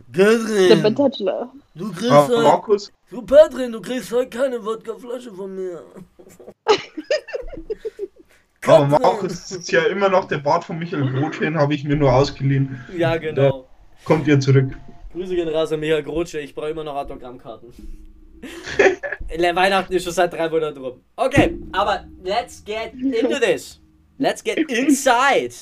der 0.07 0.37
Gudrun, 0.37 0.95
Bachelor. 0.95 1.53
du 1.75 1.91
kriegst 1.91 2.11
Aber 2.11 2.27
heute, 2.27 2.41
Markus, 2.43 2.91
du 3.09 3.21
Patrin, 3.21 3.71
du 3.71 3.81
kriegst 3.81 4.11
heute 4.11 4.29
keine 4.29 4.63
Wodkaflasche 4.63 5.33
von 5.33 5.55
mir. 5.55 5.83
aber 8.65 8.87
Katrin. 8.87 8.89
Markus 8.89 9.51
ist 9.51 9.71
ja 9.71 9.83
immer 9.83 10.09
noch 10.09 10.27
der 10.27 10.37
Bart 10.37 10.63
von 10.63 10.79
Michael 10.79 11.17
Roach, 11.17 11.39
den 11.39 11.57
habe 11.57 11.73
ich 11.73 11.83
mir 11.83 11.95
nur 11.95 12.13
ausgeliehen. 12.13 12.83
Ja, 12.95 13.17
genau. 13.17 13.67
Kommt 14.05 14.27
ihr 14.27 14.39
zurück. 14.39 14.71
Grüße 15.13 15.35
gehen 15.35 15.49
raus 15.49 15.71
an 15.71 15.79
Michael 15.79 16.03
Grotsche, 16.03 16.39
ich 16.39 16.55
brauche 16.55 16.69
immer 16.69 16.83
noch 16.83 16.95
Autogrammkarten. 16.95 17.73
Weihnachten 19.55 19.93
ist 19.93 20.03
schon 20.03 20.13
seit 20.13 20.33
drei 20.33 20.49
Monaten 20.49 20.79
rum. 20.79 21.01
Okay, 21.15 21.57
aber 21.71 22.05
let's 22.23 22.63
get 22.63 22.93
into 22.93 23.39
this. 23.39 23.79
Let's 24.17 24.43
get 24.43 24.57
inside. 24.69 25.53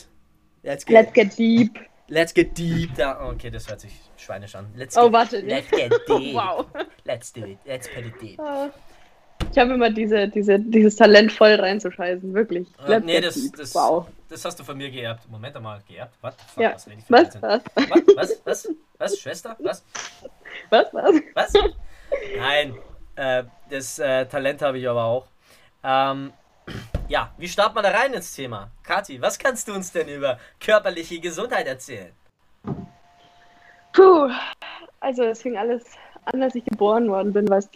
Let's 0.64 0.86
get, 0.86 0.94
Let's 0.94 1.14
get 1.14 1.38
deep. 1.38 1.80
let's 2.10 2.34
get 2.34 2.58
deep. 2.58 2.94
Da, 2.96 3.30
okay, 3.30 3.50
das 3.50 3.68
hört 3.70 3.80
sich 3.82 3.92
schweinisch 4.18 4.56
an. 4.56 4.68
Let's 4.76 4.98
Oh, 4.98 5.04
get, 5.04 5.14
warte. 5.14 5.40
Let's 5.42 5.70
get 5.70 5.92
deep. 6.08 6.34
Wow. 6.36 6.66
Let's 7.06 7.32
do 7.32 7.46
it. 7.46 7.60
Let's 7.66 7.88
put 7.88 8.06
it 8.06 8.14
deep. 8.22 8.40
Ah. 8.40 8.70
Ich 9.52 9.58
habe 9.58 9.76
immer 9.76 9.92
diese, 9.92 10.28
diese, 10.28 10.60
dieses 10.60 10.96
Talent 10.96 11.32
voll 11.32 11.54
reinzuscheißen, 11.54 12.34
wirklich. 12.34 12.68
Let's 12.86 13.06
nee, 13.06 13.22
das, 13.22 13.36
deep. 13.36 13.56
das, 13.56 13.74
Wow. 13.76 14.08
das 14.30 14.44
hast 14.44 14.60
du 14.60 14.64
von 14.64 14.76
mir 14.78 14.90
geerbt. 14.90 15.30
Moment 15.30 15.56
einmal, 15.56 15.82
geerbt? 15.88 16.16
Was? 16.22 16.36
Ja. 16.58 16.74
Was, 16.74 16.88
Was? 17.08 17.42
Was? 17.42 17.62
Was? 17.76 18.02
Was? 18.16 18.42
Was? 18.46 18.68
Was? 18.98 19.20
Schwester? 19.20 19.56
Was? 19.60 19.84
Was? 20.72 20.88
Was? 20.92 21.16
Was? 21.36 21.54
Nein, 22.38 22.78
äh, 23.16 23.44
das 23.70 24.00
äh, 24.00 24.26
Talent 24.26 24.62
habe 24.62 24.80
ich 24.80 24.88
aber 24.88 25.04
auch. 25.04 25.28
Ähm, 25.84 26.34
ja, 27.08 27.34
wie 27.38 27.48
startet 27.48 27.76
man 27.76 27.84
da 27.84 27.92
rein 27.92 28.14
ins 28.14 28.34
Thema? 28.34 28.70
Kathi, 28.84 29.22
was 29.22 29.40
kannst 29.40 29.68
du 29.68 29.74
uns 29.74 29.92
denn 29.92 30.08
über 30.10 30.40
körperliche 30.60 31.20
Gesundheit 31.20 31.68
erzählen? 31.68 32.12
Puh. 33.94 34.30
Also, 35.00 35.24
es 35.24 35.42
fing 35.42 35.58
alles 35.58 35.84
an, 36.26 36.44
als 36.44 36.56
ich 36.56 36.66
geboren 36.66 37.10
worden 37.10 37.32
bin, 37.34 37.48
weißt 37.50 37.70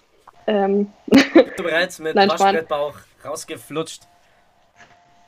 ähm, 0.48 0.91
Bist 1.06 1.58
du 1.58 1.63
bereits 1.63 2.00
mit 2.00 2.15
Nein, 2.15 2.30
Waschbrettbauch 2.30 2.96
rausgeflutscht? 3.24 4.08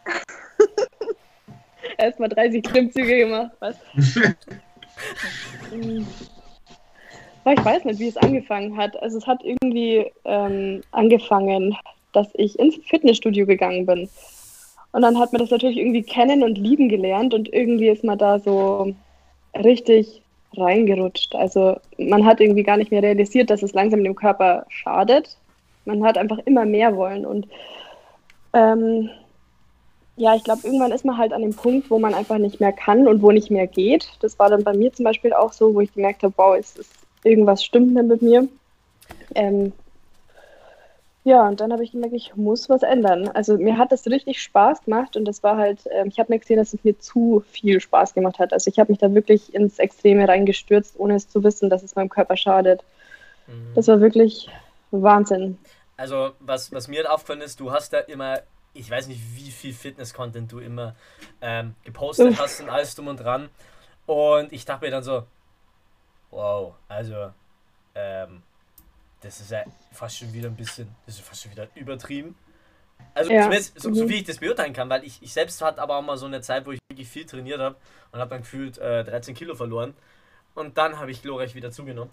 erstmal 1.98 2.30
30 2.30 2.64
Klimmzüge 2.64 3.18
gemacht, 3.18 3.52
was? 3.60 3.76
Aber 7.44 7.54
ich 7.54 7.66
weiß 7.66 7.86
nicht, 7.86 8.00
wie 8.00 8.08
es 8.08 8.18
angefangen 8.18 8.78
hat. 8.78 9.02
Also 9.02 9.18
es 9.18 9.28
hat 9.28 9.44
irgendwie 9.44 10.06
ähm, 10.26 10.82
angefangen, 10.92 11.76
dass 12.14 12.30
ich 12.34 12.58
ins 12.58 12.76
Fitnessstudio 12.88 13.46
gegangen 13.46 13.86
bin. 13.86 14.10
Und 14.92 15.02
dann 15.02 15.18
hat 15.20 15.34
man 15.34 15.42
das 15.42 15.50
natürlich 15.50 15.78
irgendwie 15.78 16.04
kennen 16.04 16.44
und 16.44 16.58
lieben 16.58 16.88
gelernt 16.88 17.34
und 17.34 17.52
irgendwie 17.52 17.90
ist 17.90 18.04
man 18.04 18.18
da 18.18 18.40
so 18.40 18.94
richtig 19.56 20.22
reingerutscht. 20.56 21.34
Also 21.36 21.78
man 21.98 22.26
hat 22.26 22.40
irgendwie 22.40 22.64
gar 22.64 22.78
nicht 22.78 22.92
mehr 22.92 23.02
realisiert, 23.02 23.50
dass 23.50 23.64
es 23.64 23.74
langsam 23.74 24.04
dem 24.04 24.16
Körper 24.16 24.66
schadet. 24.70 25.36
Man 25.86 26.04
hat 26.04 26.18
einfach 26.18 26.38
immer 26.46 26.66
mehr 26.66 26.96
wollen 26.96 27.26
und 27.26 27.48
ähm, 28.54 29.10
ja, 30.16 30.36
ich 30.36 30.44
glaube, 30.44 30.62
irgendwann 30.64 30.92
ist 30.92 31.06
man 31.06 31.18
halt 31.18 31.34
an 31.34 31.42
dem 31.42 31.56
Punkt, 31.56 31.90
wo 31.90 31.98
man 31.98 32.14
einfach 32.14 32.38
nicht 32.38 32.60
mehr 32.60 32.72
kann 32.72 33.08
und 33.08 33.24
wo 33.24 33.32
nicht 33.32 33.50
mehr 33.50 33.66
geht. 33.66 34.08
Das 34.22 34.38
war 34.38 34.50
dann 34.50 34.64
bei 34.64 34.74
mir 34.74 34.94
zum 34.94 35.06
Beispiel 35.06 35.34
auch 35.34 35.52
so, 35.54 35.74
wo 35.74 35.82
ich 35.82 35.92
gemerkt 35.92 36.22
habe, 36.22 36.34
wow, 36.38 36.56
es 36.56 36.76
ist, 36.76 36.92
irgendwas 37.24 37.64
stimmt 37.64 37.94
nicht 37.94 38.06
mit 38.06 38.22
mir. 38.22 38.48
Ähm, 39.36 39.74
ja, 41.26 41.48
und 41.48 41.62
dann 41.62 41.72
habe 41.72 41.84
ich 41.84 41.92
gemerkt, 41.92 42.14
ich 42.14 42.36
muss 42.36 42.68
was 42.68 42.84
ändern. 42.84 43.30
Also 43.30 43.58
mir 43.58 43.78
hat 43.78 43.94
das 43.94 44.06
richtig 44.08 44.42
Spaß 44.42 44.84
gemacht 44.84 45.16
und 45.16 45.24
das 45.26 45.42
war 45.42 45.56
halt, 45.56 45.80
ähm, 45.92 46.08
ich 46.08 46.20
habe 46.20 46.34
mir 46.34 46.40
gesehen, 46.40 46.58
dass 46.58 46.74
es 46.74 46.84
mir 46.84 47.00
zu 47.00 47.44
viel 47.50 47.80
Spaß 47.80 48.14
gemacht 48.14 48.40
hat. 48.40 48.52
Also 48.52 48.70
ich 48.70 48.78
habe 48.78 48.92
mich 48.92 49.00
da 49.00 49.14
wirklich 49.14 49.54
ins 49.54 49.80
Extreme 49.80 50.28
reingestürzt, 50.28 50.96
ohne 51.00 51.16
es 51.16 51.30
zu 51.30 51.42
wissen, 51.44 51.70
dass 51.70 51.82
es 51.82 51.96
meinem 51.96 52.10
Körper 52.10 52.36
schadet. 52.36 52.84
Mhm. 53.48 53.74
Das 53.74 53.88
war 53.88 54.02
wirklich 54.02 54.50
Wahnsinn. 54.92 55.58
Also, 55.96 56.32
was, 56.40 56.72
was 56.74 56.88
mir 56.88 56.98
halt 56.98 57.10
aufgefallen 57.10 57.42
ist, 57.42 57.60
du 57.60 57.72
hast 57.72 57.94
da 57.94 58.00
immer, 58.00 58.40
ich 58.74 58.90
weiß 58.90 59.08
nicht, 59.08 59.22
wie 59.36 59.52
viel 59.52 59.74
Fitness-Content 59.74 60.52
du 60.52 60.60
immer 60.60 60.96
ähm, 61.42 61.76
gepostet 61.86 62.38
hast 62.38 62.62
und 62.62 62.70
alles 62.70 62.96
drum 62.96 63.08
und 63.08 63.18
dran. 63.18 63.50
Und 64.06 64.52
ich 64.52 64.66
dachte 64.66 64.84
mir 64.86 64.92
dann 64.92 65.04
so, 65.04 65.24
wow, 66.34 66.76
also, 66.88 67.32
ähm, 67.96 68.42
das 69.22 69.40
ist 69.40 69.52
ja 69.52 69.64
fast 69.92 70.18
schon 70.18 70.34
wieder 70.34 70.50
ein 70.50 70.56
bisschen, 70.56 70.94
das 71.06 71.16
ist 71.16 71.26
fast 71.26 71.44
schon 71.44 71.52
wieder 71.52 71.68
übertrieben. 71.76 72.36
Also 73.14 73.32
Ja. 73.32 73.44
zumindest 73.44 73.80
so, 73.80 73.94
so 73.94 74.04
Mhm. 74.06 74.10
wie 74.10 74.16
ich 74.16 74.24
das 74.24 74.38
beurteilen 74.40 74.74
kann, 74.74 74.90
weil 74.90 75.04
ich, 75.04 75.22
ich 75.22 75.32
selbst 75.34 75.62
hatte 75.62 75.82
aber 75.82 75.98
auch 75.98 76.02
mal 76.02 76.18
so 76.18 76.26
eine 76.26 76.42
Zeit, 76.42 76.66
wo 76.66 76.72
ich 76.72 76.80
wirklich 76.90 77.08
viel 77.08 77.26
trainiert 77.26 77.60
habe 77.60 77.76
und 78.12 78.20
habe 78.20 78.30
dann 78.30 78.42
gefühlt 78.42 78.78
äh, 78.80 79.04
13 79.04 79.36
Kilo 79.36 79.56
verloren. 79.56 79.94
Und 80.56 80.78
dann 80.78 81.00
habe 81.00 81.12
ich 81.12 81.22
glorreich 81.22 81.56
wieder 81.56 81.72
zugenommen. 81.72 82.12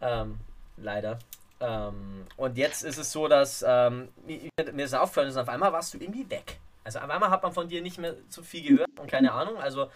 Ähm, 0.00 0.38
leider. 0.76 1.18
Ähm, 1.60 2.26
und 2.36 2.56
jetzt 2.56 2.82
ist 2.84 2.98
es 2.98 3.12
so, 3.12 3.28
dass 3.28 3.64
ähm, 3.66 4.08
mir, 4.26 4.50
mir 4.72 4.84
ist 4.84 4.94
aufgefallen, 4.94 5.28
ist, 5.28 5.36
auf 5.36 5.48
einmal 5.48 5.72
warst 5.72 5.94
du 5.94 5.98
irgendwie 5.98 6.28
weg. 6.30 6.58
Also 6.84 6.98
auf 7.00 7.10
einmal 7.10 7.30
hat 7.30 7.42
man 7.42 7.52
von 7.52 7.68
dir 7.68 7.82
nicht 7.82 7.98
mehr 7.98 8.14
so 8.28 8.42
viel 8.42 8.62
gehört 8.66 8.88
und 8.98 9.10
keine 9.10 9.32
Ahnung. 9.32 9.58
Also 9.58 9.90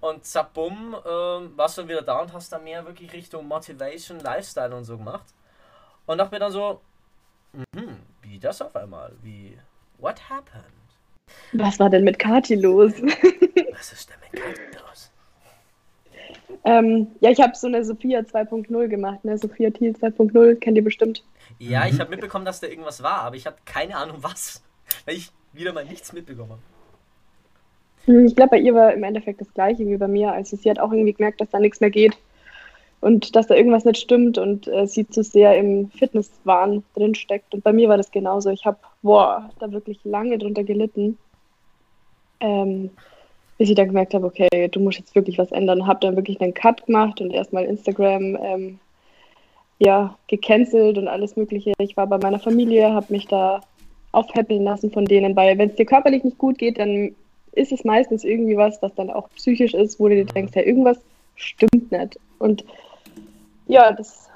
und 0.00 0.24
zack, 0.24 0.52
bumm, 0.54 0.96
ähm, 1.06 1.52
warst 1.56 1.78
du 1.78 1.86
wieder 1.88 2.02
da 2.02 2.20
und 2.20 2.32
hast 2.32 2.52
dann 2.52 2.64
mehr 2.64 2.84
wirklich 2.86 3.12
Richtung 3.12 3.46
Motivation, 3.46 4.20
Lifestyle 4.20 4.74
und 4.74 4.84
so 4.84 4.96
gemacht. 4.96 5.26
Und 6.06 6.18
dachte 6.18 6.34
mir 6.34 6.40
dann 6.40 6.52
so, 6.52 6.80
mhm, 7.52 7.96
wie 8.22 8.38
das 8.38 8.60
auf 8.62 8.74
einmal? 8.76 9.12
Wie, 9.22 9.56
what 9.98 10.28
happened? 10.28 10.64
Was 11.52 11.78
war 11.78 11.90
denn 11.90 12.04
mit 12.04 12.18
Kati 12.18 12.54
los? 12.56 12.92
Was 13.72 13.92
ist 13.92 14.10
denn 14.10 14.16
mit 14.20 14.40
Kati 14.40 14.78
los? 14.78 15.10
ähm, 16.64 17.08
ja, 17.20 17.30
ich 17.30 17.40
habe 17.40 17.54
so 17.56 17.66
eine 17.66 17.84
Sophia 17.84 18.20
2.0 18.20 18.88
gemacht, 18.88 19.24
ne? 19.24 19.38
Sophia 19.38 19.70
Thiel 19.70 19.92
2.0, 19.92 20.56
kennt 20.56 20.76
ihr 20.76 20.84
bestimmt. 20.84 21.24
Ja, 21.58 21.86
ich 21.86 21.94
Mhm. 21.94 22.00
habe 22.00 22.10
mitbekommen, 22.10 22.44
dass 22.44 22.60
da 22.60 22.66
irgendwas 22.66 23.02
war, 23.02 23.22
aber 23.22 23.36
ich 23.36 23.46
habe 23.46 23.56
keine 23.64 23.96
Ahnung 23.96 24.18
was. 24.22 24.62
Weil 25.04 25.16
ich 25.16 25.30
wieder 25.52 25.72
mal 25.72 25.84
nichts 25.84 26.12
mitbekommen 26.12 26.50
habe. 26.52 26.62
Hm, 28.06 28.26
Ich 28.26 28.36
glaube, 28.36 28.50
bei 28.50 28.58
ihr 28.58 28.74
war 28.74 28.92
im 28.92 29.02
Endeffekt 29.04 29.40
das 29.40 29.52
gleiche 29.54 29.86
wie 29.86 29.96
bei 29.96 30.08
mir. 30.08 30.32
Also 30.32 30.56
sie 30.56 30.70
hat 30.70 30.78
auch 30.78 30.92
irgendwie 30.92 31.12
gemerkt, 31.12 31.40
dass 31.40 31.50
da 31.50 31.58
nichts 31.58 31.80
mehr 31.80 31.90
geht 31.90 32.16
und 33.00 33.34
dass 33.34 33.46
da 33.46 33.54
irgendwas 33.54 33.84
nicht 33.84 33.98
stimmt 33.98 34.38
und 34.38 34.68
äh, 34.68 34.86
sie 34.86 35.08
zu 35.08 35.22
sehr 35.22 35.56
im 35.56 35.90
Fitnesswahn 35.90 36.82
drinsteckt. 36.94 37.54
Und 37.54 37.64
bei 37.64 37.72
mir 37.72 37.88
war 37.88 37.96
das 37.96 38.10
genauso. 38.10 38.50
Ich 38.50 38.64
habe, 38.66 38.78
boah, 39.02 39.50
da 39.58 39.72
wirklich 39.72 39.98
lange 40.04 40.38
drunter 40.38 40.64
gelitten, 40.64 41.18
ähm, 42.40 42.90
bis 43.58 43.70
ich 43.70 43.74
dann 43.74 43.88
gemerkt 43.88 44.14
habe, 44.14 44.26
okay, 44.26 44.68
du 44.68 44.80
musst 44.80 44.98
jetzt 44.98 45.14
wirklich 45.14 45.38
was 45.38 45.52
ändern. 45.52 45.86
Habe 45.86 46.00
dann 46.00 46.16
wirklich 46.16 46.40
einen 46.40 46.54
Cut 46.54 46.86
gemacht 46.86 47.20
und 47.20 47.30
erstmal 47.32 47.64
Instagram 47.64 48.36
ähm, 48.40 48.78
ja, 49.78 50.16
gecancelt 50.28 50.98
und 50.98 51.08
alles 51.08 51.36
Mögliche. 51.36 51.72
Ich 51.78 51.96
war 51.96 52.06
bei 52.06 52.18
meiner 52.18 52.38
Familie, 52.38 52.92
habe 52.92 53.12
mich 53.12 53.26
da 53.26 53.60
aufpäppeln 54.12 54.64
lassen 54.64 54.90
von 54.90 55.06
denen, 55.06 55.34
weil 55.36 55.56
wenn 55.56 55.70
es 55.70 55.76
dir 55.76 55.86
körperlich 55.86 56.22
nicht 56.24 56.38
gut 56.38 56.58
geht, 56.58 56.78
dann 56.78 57.14
ist 57.52 57.72
es 57.72 57.84
meistens 57.84 58.24
irgendwie 58.24 58.56
was, 58.56 58.80
was 58.82 58.94
dann 58.94 59.10
auch 59.10 59.28
psychisch 59.36 59.74
ist, 59.74 59.98
wo 59.98 60.08
du 60.08 60.14
dir 60.16 60.24
Mhm. 60.24 60.34
denkst, 60.34 60.52
ja, 60.56 60.62
irgendwas 60.62 60.98
stimmt 61.36 61.90
nicht. 61.90 62.18
Und 62.38 62.64
ja, 63.66 63.92
das 63.92 64.28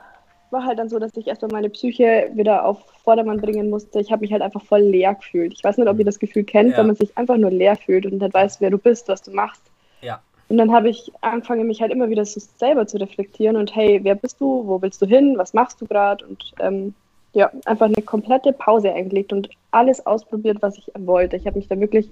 war 0.50 0.64
halt 0.64 0.78
dann 0.78 0.88
so, 0.88 0.98
dass 0.98 1.16
ich 1.16 1.26
erstmal 1.26 1.50
meine 1.50 1.70
Psyche 1.70 2.30
wieder 2.34 2.64
auf 2.64 2.78
Vordermann 3.02 3.40
bringen 3.40 3.70
musste. 3.70 4.00
Ich 4.00 4.12
habe 4.12 4.20
mich 4.20 4.32
halt 4.32 4.42
einfach 4.42 4.62
voll 4.64 4.80
leer 4.80 5.14
gefühlt. 5.14 5.52
Ich 5.52 5.64
weiß 5.64 5.76
nicht, 5.78 5.88
ob 5.88 5.98
ihr 5.98 6.04
das 6.04 6.18
Gefühl 6.18 6.44
kennt, 6.44 6.72
Ja. 6.72 6.78
wenn 6.78 6.86
man 6.86 6.96
sich 6.96 7.16
einfach 7.18 7.36
nur 7.36 7.50
leer 7.50 7.76
fühlt 7.76 8.06
und 8.06 8.20
nicht 8.20 8.34
weiß, 8.34 8.60
wer 8.60 8.70
du 8.70 8.78
bist, 8.78 9.08
was 9.08 9.22
du 9.22 9.32
machst. 9.32 9.62
Ja. 10.00 10.20
Und 10.48 10.58
dann 10.58 10.72
habe 10.72 10.88
ich 10.90 11.10
angefangen, 11.22 11.66
mich 11.66 11.80
halt 11.80 11.90
immer 11.90 12.08
wieder 12.10 12.24
so 12.24 12.40
selber 12.58 12.86
zu 12.86 12.98
reflektieren 12.98 13.56
und 13.56 13.74
hey, 13.74 14.00
wer 14.02 14.14
bist 14.14 14.40
du? 14.40 14.66
Wo 14.66 14.80
willst 14.80 15.00
du 15.02 15.06
hin? 15.06 15.34
Was 15.36 15.54
machst 15.54 15.80
du 15.80 15.86
gerade? 15.86 16.24
Und 16.26 16.52
ähm, 16.60 16.94
ja, 17.34 17.50
einfach 17.64 17.86
eine 17.86 18.02
komplette 18.02 18.52
Pause 18.52 18.92
eingelegt 18.92 19.32
und 19.32 19.48
alles 19.72 20.04
ausprobiert, 20.06 20.58
was 20.60 20.78
ich 20.78 20.90
wollte. 20.96 21.36
Ich 21.36 21.46
habe 21.46 21.58
mich 21.58 21.68
da 21.68 21.78
wirklich 21.78 22.10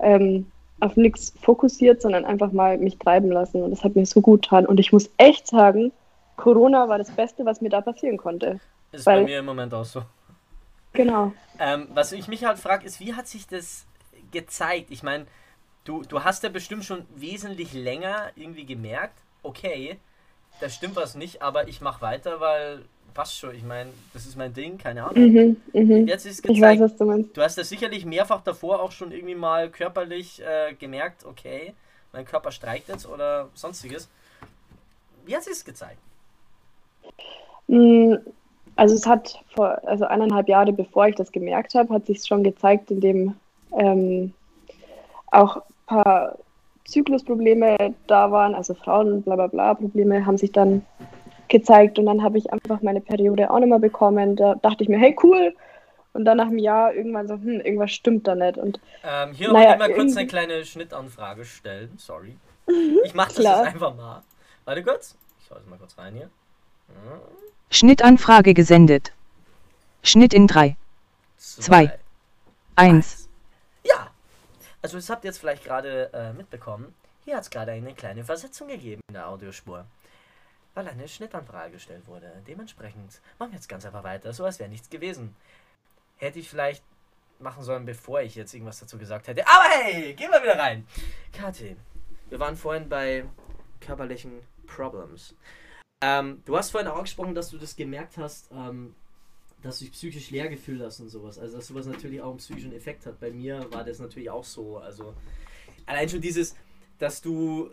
ähm, 0.00 0.50
auf 0.80 0.96
nichts 0.96 1.32
fokussiert, 1.42 2.02
sondern 2.02 2.24
einfach 2.24 2.52
mal 2.52 2.76
mich 2.78 2.98
treiben 2.98 3.30
lassen. 3.30 3.62
Und 3.62 3.70
das 3.70 3.82
hat 3.82 3.94
mir 3.94 4.04
so 4.04 4.20
gut 4.20 4.42
getan. 4.42 4.66
Und 4.66 4.78
ich 4.78 4.92
muss 4.92 5.10
echt 5.16 5.46
sagen, 5.46 5.92
Corona 6.36 6.88
war 6.88 6.98
das 6.98 7.10
Beste, 7.10 7.44
was 7.44 7.60
mir 7.60 7.70
da 7.70 7.80
passieren 7.80 8.16
konnte. 8.16 8.60
Ist 8.92 9.06
Weil- 9.06 9.20
bei 9.20 9.24
mir 9.24 9.38
im 9.38 9.46
Moment 9.46 9.72
auch 9.74 9.84
so. 9.84 10.02
Genau. 10.92 11.32
Ähm, 11.58 11.86
was 11.94 12.12
ich 12.12 12.28
mich 12.28 12.44
halt 12.44 12.58
frage, 12.58 12.86
ist, 12.86 12.98
wie 12.98 13.14
hat 13.14 13.28
sich 13.28 13.46
das 13.46 13.86
gezeigt? 14.32 14.90
Ich 14.90 15.02
meine, 15.02 15.26
du, 15.84 16.02
du 16.02 16.24
hast 16.24 16.42
ja 16.42 16.48
bestimmt 16.48 16.84
schon 16.84 17.04
wesentlich 17.14 17.72
länger 17.74 18.30
irgendwie 18.36 18.64
gemerkt, 18.64 19.18
okay, 19.42 19.98
da 20.60 20.68
stimmt 20.68 20.96
was 20.96 21.14
nicht, 21.14 21.42
aber 21.42 21.68
ich 21.68 21.80
mache 21.80 22.00
weiter, 22.02 22.40
weil 22.40 22.84
passt 23.14 23.36
schon. 23.38 23.54
Ich 23.54 23.64
meine, 23.64 23.90
das 24.12 24.26
ist 24.26 24.36
mein 24.36 24.52
Ding, 24.52 24.78
keine 24.78 25.04
Ahnung. 25.04 25.24
Mhm, 25.32 25.56
mhm. 25.72 26.06
Jetzt 26.06 26.26
ist 26.26 26.44
es 26.44 26.50
Ich 26.50 26.60
weiß, 26.60 26.78
gezeigt. 26.78 26.80
was 26.80 26.96
du 26.96 27.04
meinst. 27.04 27.36
Du 27.36 27.42
hast 27.42 27.58
das 27.58 27.68
sicherlich 27.68 28.04
mehrfach 28.06 28.42
davor 28.42 28.80
auch 28.82 28.92
schon 28.92 29.12
irgendwie 29.12 29.34
mal 29.34 29.68
körperlich 29.70 30.40
äh, 30.42 30.74
gemerkt, 30.74 31.24
okay, 31.24 31.74
mein 32.12 32.24
Körper 32.24 32.50
streikt 32.52 32.88
jetzt 32.88 33.06
oder 33.08 33.48
sonstiges. 33.54 34.08
Hat 35.30 35.42
sich 35.44 35.52
es 35.52 35.64
gezeigt? 35.64 35.98
Mm, 37.66 38.14
Also 38.76 38.94
es 38.94 39.06
hat 39.06 39.42
vor, 39.54 39.78
also 39.86 40.04
eineinhalb 40.06 40.48
Jahre 40.48 40.72
bevor 40.72 41.08
ich 41.08 41.16
das 41.16 41.32
gemerkt 41.32 41.74
habe, 41.74 41.92
hat 41.92 42.06
sich 42.06 42.24
schon 42.26 42.44
gezeigt, 42.44 42.90
indem 42.90 43.34
ähm, 43.72 44.32
auch 45.32 45.56
ein 45.56 45.62
paar 45.86 46.38
Zyklusprobleme 46.86 47.94
da 48.06 48.30
waren, 48.30 48.54
also 48.54 48.72
Frauen 48.74 49.22
bla 49.22 49.34
bla 49.36 49.46
bla 49.48 49.74
Probleme 49.74 50.24
haben 50.24 50.38
sich 50.38 50.52
dann 50.52 50.86
gezeigt 51.48 51.98
und 51.98 52.06
dann 52.06 52.22
habe 52.22 52.38
ich 52.38 52.52
einfach 52.52 52.82
meine 52.82 53.00
Periode 53.00 53.50
auch 53.50 53.58
nicht 53.58 53.68
mehr 53.68 53.78
bekommen. 53.78 54.36
Da 54.36 54.54
dachte 54.56 54.82
ich 54.82 54.88
mir, 54.88 54.98
hey 54.98 55.16
cool. 55.22 55.54
Und 56.12 56.24
dann 56.24 56.38
nach 56.38 56.46
einem 56.46 56.58
Jahr 56.58 56.94
irgendwann 56.94 57.28
so, 57.28 57.34
hm, 57.34 57.60
irgendwas 57.60 57.92
stimmt 57.92 58.26
da 58.26 58.34
nicht. 58.34 58.56
Und 58.58 58.80
Ähm, 59.04 59.32
hier 59.32 59.52
Naja, 59.52 59.72
noch 59.72 59.78
mal 59.78 59.92
kurz 59.92 60.16
eine 60.16 60.26
kleine 60.26 60.64
Schnittanfrage 60.64 61.44
stellen. 61.44 61.92
Sorry. 61.98 62.36
Ich 63.04 63.14
mach 63.14 63.28
das 63.28 63.36
klar. 63.36 63.64
jetzt 63.64 63.74
einfach 63.74 63.94
mal. 63.94 64.22
Warte 64.64 64.82
kurz. 64.82 65.16
Ich 65.40 65.46
schaue 65.46 65.58
jetzt 65.58 65.68
mal 65.68 65.78
kurz 65.78 65.96
rein 65.96 66.14
hier. 66.14 66.30
Hm, 66.88 67.20
Schnittanfrage 67.70 68.54
gesendet. 68.54 69.12
Schnitt 70.02 70.32
in 70.32 70.46
3, 70.46 70.76
Zwei. 71.36 71.98
1. 72.76 73.28
Ja. 73.84 74.08
Also 74.82 74.96
das 74.96 75.10
habt 75.10 75.24
ihr 75.24 75.28
jetzt 75.28 75.38
vielleicht 75.38 75.64
gerade 75.64 76.10
äh, 76.12 76.32
mitbekommen. 76.32 76.94
Hier 77.24 77.36
hat 77.36 77.42
es 77.42 77.50
gerade 77.50 77.72
eine 77.72 77.94
kleine 77.94 78.24
Versetzung 78.24 78.68
gegeben 78.68 79.02
in 79.08 79.14
der 79.14 79.28
Audiospur. 79.28 79.84
Weil 80.78 80.86
eine 80.86 81.08
Schnittanfrage 81.08 81.72
gestellt 81.72 82.06
wurde. 82.06 82.30
Dementsprechend 82.46 83.20
machen 83.40 83.50
wir 83.50 83.56
jetzt 83.56 83.68
ganz 83.68 83.84
einfach 83.84 84.04
weiter, 84.04 84.32
so 84.32 84.44
als 84.44 84.60
wäre 84.60 84.70
nichts 84.70 84.88
gewesen. 84.88 85.34
Hätte 86.18 86.38
ich 86.38 86.48
vielleicht 86.48 86.84
machen 87.40 87.64
sollen, 87.64 87.84
bevor 87.84 88.20
ich 88.20 88.36
jetzt 88.36 88.54
irgendwas 88.54 88.78
dazu 88.78 88.96
gesagt 88.96 89.26
hätte. 89.26 89.44
Aber 89.44 89.64
hey, 89.70 90.14
gehen 90.14 90.30
wir 90.30 90.40
wieder 90.40 90.56
rein. 90.56 90.86
Kathi, 91.32 91.74
wir 92.28 92.38
waren 92.38 92.54
vorhin 92.54 92.88
bei 92.88 93.24
körperlichen 93.80 94.40
Problems. 94.68 95.34
Ähm, 96.00 96.42
du 96.44 96.56
hast 96.56 96.70
vorhin 96.70 96.88
auch 96.88 97.02
gesprochen, 97.02 97.34
dass 97.34 97.50
du 97.50 97.58
das 97.58 97.74
gemerkt 97.74 98.16
hast, 98.16 98.48
ähm, 98.52 98.94
dass 99.64 99.80
du 99.80 99.86
dich 99.86 99.94
psychisch 99.94 100.30
leer 100.30 100.46
gefühlt 100.48 100.80
hast 100.80 101.00
und 101.00 101.08
sowas. 101.08 101.40
Also, 101.40 101.56
dass 101.56 101.66
sowas 101.66 101.86
natürlich 101.86 102.22
auch 102.22 102.30
einen 102.30 102.38
psychischen 102.38 102.72
Effekt 102.72 103.04
hat. 103.04 103.18
Bei 103.18 103.32
mir 103.32 103.66
war 103.72 103.82
das 103.82 103.98
natürlich 103.98 104.30
auch 104.30 104.44
so. 104.44 104.78
Also, 104.78 105.12
allein 105.86 106.08
schon 106.08 106.20
dieses, 106.20 106.54
dass 107.00 107.20
du 107.20 107.68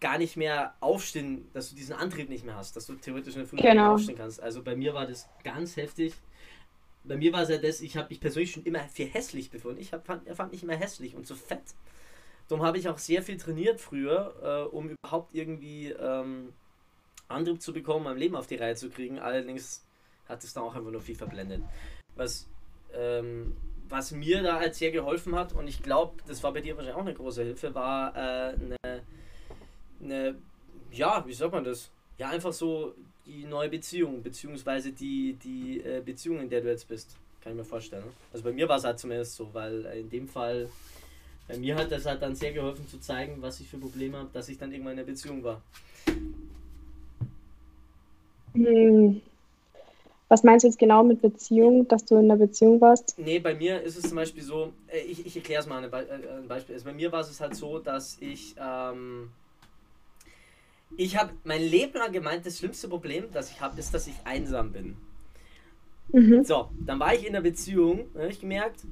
gar 0.00 0.18
nicht 0.18 0.36
mehr 0.36 0.74
aufstehen, 0.80 1.48
dass 1.52 1.70
du 1.70 1.76
diesen 1.76 1.94
Antrieb 1.94 2.28
nicht 2.28 2.44
mehr 2.44 2.56
hast, 2.56 2.74
dass 2.76 2.86
du 2.86 2.94
theoretisch 2.94 3.34
in 3.34 3.40
der 3.40 3.48
Früh 3.48 3.56
nicht 3.56 3.64
mehr 3.64 3.74
Genau. 3.74 3.94
aufstehen 3.94 4.16
kannst. 4.16 4.42
Also, 4.42 4.62
bei 4.62 4.74
mir 4.74 4.94
war 4.94 5.06
das 5.06 5.28
ganz 5.44 5.76
heftig. 5.76 6.14
Bei 7.04 7.16
mir 7.16 7.32
war 7.32 7.42
es 7.42 7.48
ja 7.48 7.58
das, 7.58 7.80
ich 7.80 7.96
habe 7.96 8.08
mich 8.10 8.20
persönlich 8.20 8.52
schon 8.52 8.64
immer 8.64 8.80
für 8.80 9.04
hässlich 9.04 9.50
befunden. 9.50 9.80
Ich 9.80 9.92
hab, 9.92 10.06
fand, 10.06 10.28
fand 10.28 10.52
mich 10.52 10.62
immer 10.62 10.76
hässlich 10.76 11.14
und 11.14 11.26
so 11.26 11.34
fett. 11.34 11.62
Darum 12.48 12.64
habe 12.64 12.78
ich 12.78 12.88
auch 12.88 12.98
sehr 12.98 13.22
viel 13.22 13.36
trainiert 13.36 13.80
früher, 13.80 14.68
äh, 14.70 14.74
um 14.74 14.90
überhaupt 14.90 15.34
irgendwie 15.34 15.90
ähm, 15.90 16.52
Antrieb 17.28 17.62
zu 17.62 17.72
bekommen, 17.72 18.04
mein 18.04 18.16
Leben 18.18 18.36
auf 18.36 18.46
die 18.46 18.56
Reihe 18.56 18.74
zu 18.74 18.90
kriegen. 18.90 19.18
Allerdings 19.18 19.86
hat 20.28 20.42
es 20.44 20.52
dann 20.52 20.64
auch 20.64 20.74
einfach 20.74 20.90
nur 20.90 21.00
viel 21.00 21.14
verblendet. 21.14 21.62
Was, 22.16 22.48
ähm, 22.92 23.56
was 23.88 24.10
mir 24.10 24.42
da 24.42 24.58
halt 24.58 24.74
sehr 24.74 24.90
geholfen 24.90 25.34
hat, 25.34 25.52
und 25.52 25.68
ich 25.68 25.82
glaube, 25.82 26.22
das 26.26 26.42
war 26.42 26.52
bei 26.52 26.60
dir 26.60 26.76
wahrscheinlich 26.76 26.96
auch 26.96 27.06
eine 27.06 27.14
große 27.14 27.44
Hilfe, 27.44 27.74
war 27.74 28.14
äh, 28.16 28.54
eine, 28.54 29.02
eine, 30.02 30.36
ja, 30.92 31.24
wie 31.26 31.32
sagt 31.32 31.52
man 31.52 31.64
das? 31.64 31.90
Ja, 32.18 32.30
einfach 32.30 32.52
so 32.52 32.94
die 33.26 33.44
neue 33.44 33.68
Beziehung, 33.68 34.22
beziehungsweise 34.22 34.92
die, 34.92 35.34
die 35.34 35.80
äh, 35.80 36.02
Beziehung, 36.04 36.40
in 36.40 36.50
der 36.50 36.60
du 36.60 36.68
jetzt 36.68 36.88
bist. 36.88 37.16
Kann 37.42 37.52
ich 37.52 37.58
mir 37.58 37.64
vorstellen. 37.64 38.04
Also 38.32 38.44
bei 38.44 38.52
mir 38.52 38.68
war 38.68 38.76
es 38.76 38.84
halt 38.84 38.98
zumindest 38.98 39.34
so, 39.34 39.48
weil 39.52 39.86
äh, 39.86 40.00
in 40.00 40.10
dem 40.10 40.28
Fall, 40.28 40.68
bei 41.48 41.56
mir 41.56 41.76
hat 41.76 41.90
das 41.90 42.06
halt 42.06 42.20
dann 42.20 42.34
sehr 42.34 42.52
geholfen 42.52 42.86
zu 42.86 42.98
zeigen, 43.00 43.40
was 43.40 43.60
ich 43.60 43.68
für 43.68 43.78
Probleme 43.78 44.18
habe, 44.18 44.28
dass 44.32 44.48
ich 44.48 44.58
dann 44.58 44.72
irgendwann 44.72 44.94
in 44.94 44.98
einer 45.00 45.06
Beziehung 45.06 45.42
war. 45.42 45.62
hm, 48.54 49.22
was 50.30 50.44
meinst 50.44 50.62
du 50.62 50.68
jetzt 50.68 50.78
genau 50.78 51.02
mit 51.02 51.20
Beziehung, 51.22 51.88
dass 51.88 52.04
du 52.04 52.16
in 52.16 52.30
einer 52.30 52.36
Beziehung 52.36 52.80
warst? 52.80 53.14
Nee, 53.18 53.40
bei 53.40 53.52
mir 53.52 53.82
ist 53.82 53.96
es 53.96 54.04
zum 54.04 54.16
Beispiel 54.16 54.44
so, 54.44 54.72
äh, 54.86 55.00
ich, 55.00 55.26
ich 55.26 55.34
erkläre 55.36 55.60
es 55.60 55.66
mal 55.66 55.82
ein, 55.82 55.92
äh, 55.92 56.46
Beispiel. 56.46 56.76
Also 56.76 56.84
bei 56.84 56.92
mir 56.92 57.10
war 57.10 57.20
es 57.20 57.40
halt 57.40 57.56
so, 57.56 57.80
dass 57.80 58.16
ich, 58.20 58.54
ähm, 58.56 59.30
ich 60.96 61.16
habe 61.16 61.32
mein 61.44 61.62
Leben 61.62 61.94
lang 61.94 62.12
gemeint, 62.12 62.46
das 62.46 62.58
schlimmste 62.58 62.88
Problem, 62.88 63.24
das 63.32 63.50
ich 63.50 63.60
habe, 63.60 63.78
ist, 63.78 63.94
dass 63.94 64.06
ich 64.06 64.14
einsam 64.24 64.72
bin. 64.72 64.96
Mhm. 66.12 66.44
So, 66.44 66.70
dann 66.84 66.98
war 66.98 67.14
ich 67.14 67.22
in 67.22 67.28
einer 67.28 67.42
Beziehung, 67.42 68.08
dann 68.12 68.22
habe 68.22 68.32
ich 68.32 68.40
gemerkt, 68.40 68.84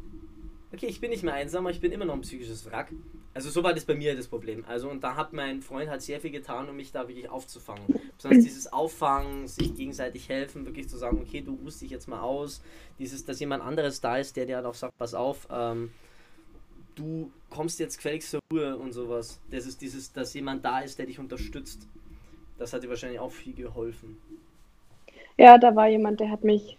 okay, 0.72 0.86
ich 0.86 1.00
bin 1.00 1.10
nicht 1.10 1.22
mehr 1.22 1.34
einsam, 1.34 1.66
aber 1.66 1.74
ich 1.74 1.80
bin 1.80 1.92
immer 1.92 2.04
noch 2.04 2.14
ein 2.14 2.20
psychisches 2.20 2.64
Wrack. 2.66 2.92
Also 3.34 3.50
so 3.50 3.62
war 3.62 3.72
das 3.72 3.84
bei 3.84 3.94
mir 3.94 4.16
das 4.16 4.26
Problem. 4.26 4.64
Also 4.66 4.90
und 4.90 5.02
da 5.02 5.16
hat 5.16 5.32
mein 5.32 5.62
Freund 5.62 5.88
halt 5.88 6.02
sehr 6.02 6.20
viel 6.20 6.30
getan, 6.30 6.68
um 6.68 6.76
mich 6.76 6.92
da 6.92 7.06
wirklich 7.08 7.28
aufzufangen. 7.30 7.84
Besonders 8.16 8.44
dieses 8.44 8.72
Auffangen, 8.72 9.46
sich 9.46 9.74
gegenseitig 9.74 10.28
helfen, 10.28 10.66
wirklich 10.66 10.88
zu 10.88 10.96
sagen, 10.96 11.20
okay, 11.20 11.40
du 11.40 11.54
ruhst 11.54 11.80
dich 11.80 11.90
jetzt 11.90 12.08
mal 12.08 12.20
aus. 12.20 12.62
Dieses, 12.98 13.24
dass 13.24 13.38
jemand 13.38 13.62
anderes 13.62 14.00
da 14.00 14.18
ist, 14.18 14.36
der 14.36 14.46
dir 14.46 14.56
halt 14.56 14.66
auch 14.66 14.74
sagt, 14.74 14.96
pass 14.98 15.14
auf, 15.14 15.46
ähm, 15.50 15.90
du 16.96 17.30
kommst 17.50 17.80
jetzt 17.80 17.96
gefälligst 17.96 18.30
zur 18.30 18.40
Ruhe 18.52 18.76
und 18.76 18.92
sowas. 18.92 19.38
Das 19.50 19.66
ist 19.66 19.80
dieses, 19.80 20.12
dass 20.12 20.34
jemand 20.34 20.64
da 20.64 20.80
ist, 20.80 20.98
der 20.98 21.06
dich 21.06 21.18
unterstützt. 21.18 21.86
Das 22.58 22.72
hat 22.72 22.82
dir 22.82 22.88
wahrscheinlich 22.88 23.20
auch 23.20 23.32
viel 23.32 23.54
geholfen. 23.54 24.16
Ja, 25.36 25.58
da 25.58 25.74
war 25.76 25.88
jemand, 25.88 26.20
der 26.20 26.30
hat 26.30 26.44
mich 26.44 26.76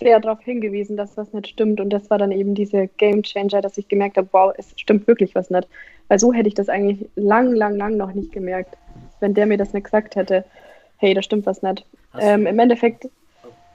sehr 0.00 0.20
darauf 0.20 0.40
hingewiesen, 0.40 0.96
dass 0.96 1.16
was 1.16 1.32
nicht 1.32 1.48
stimmt. 1.48 1.80
Und 1.80 1.90
das 1.90 2.08
war 2.10 2.18
dann 2.18 2.32
eben 2.32 2.54
diese 2.54 2.88
Game 2.96 3.22
Changer, 3.22 3.60
dass 3.60 3.78
ich 3.78 3.88
gemerkt 3.88 4.16
habe, 4.16 4.28
wow, 4.32 4.52
es 4.56 4.72
stimmt 4.76 5.06
wirklich 5.06 5.34
was 5.34 5.50
nicht. 5.50 5.68
Weil 6.08 6.18
so 6.18 6.32
hätte 6.32 6.48
ich 6.48 6.54
das 6.54 6.68
eigentlich 6.68 7.08
lang, 7.16 7.52
lang, 7.54 7.76
lang 7.76 7.96
noch 7.96 8.12
nicht 8.12 8.32
gemerkt, 8.32 8.76
wenn 9.20 9.34
der 9.34 9.46
mir 9.46 9.58
das 9.58 9.72
nicht 9.72 9.84
gesagt 9.84 10.16
hätte. 10.16 10.44
Hey, 10.96 11.14
da 11.14 11.22
stimmt 11.22 11.46
was 11.46 11.62
nicht. 11.62 11.84
Ähm, 12.18 12.46
Im 12.46 12.58
Endeffekt, 12.58 13.08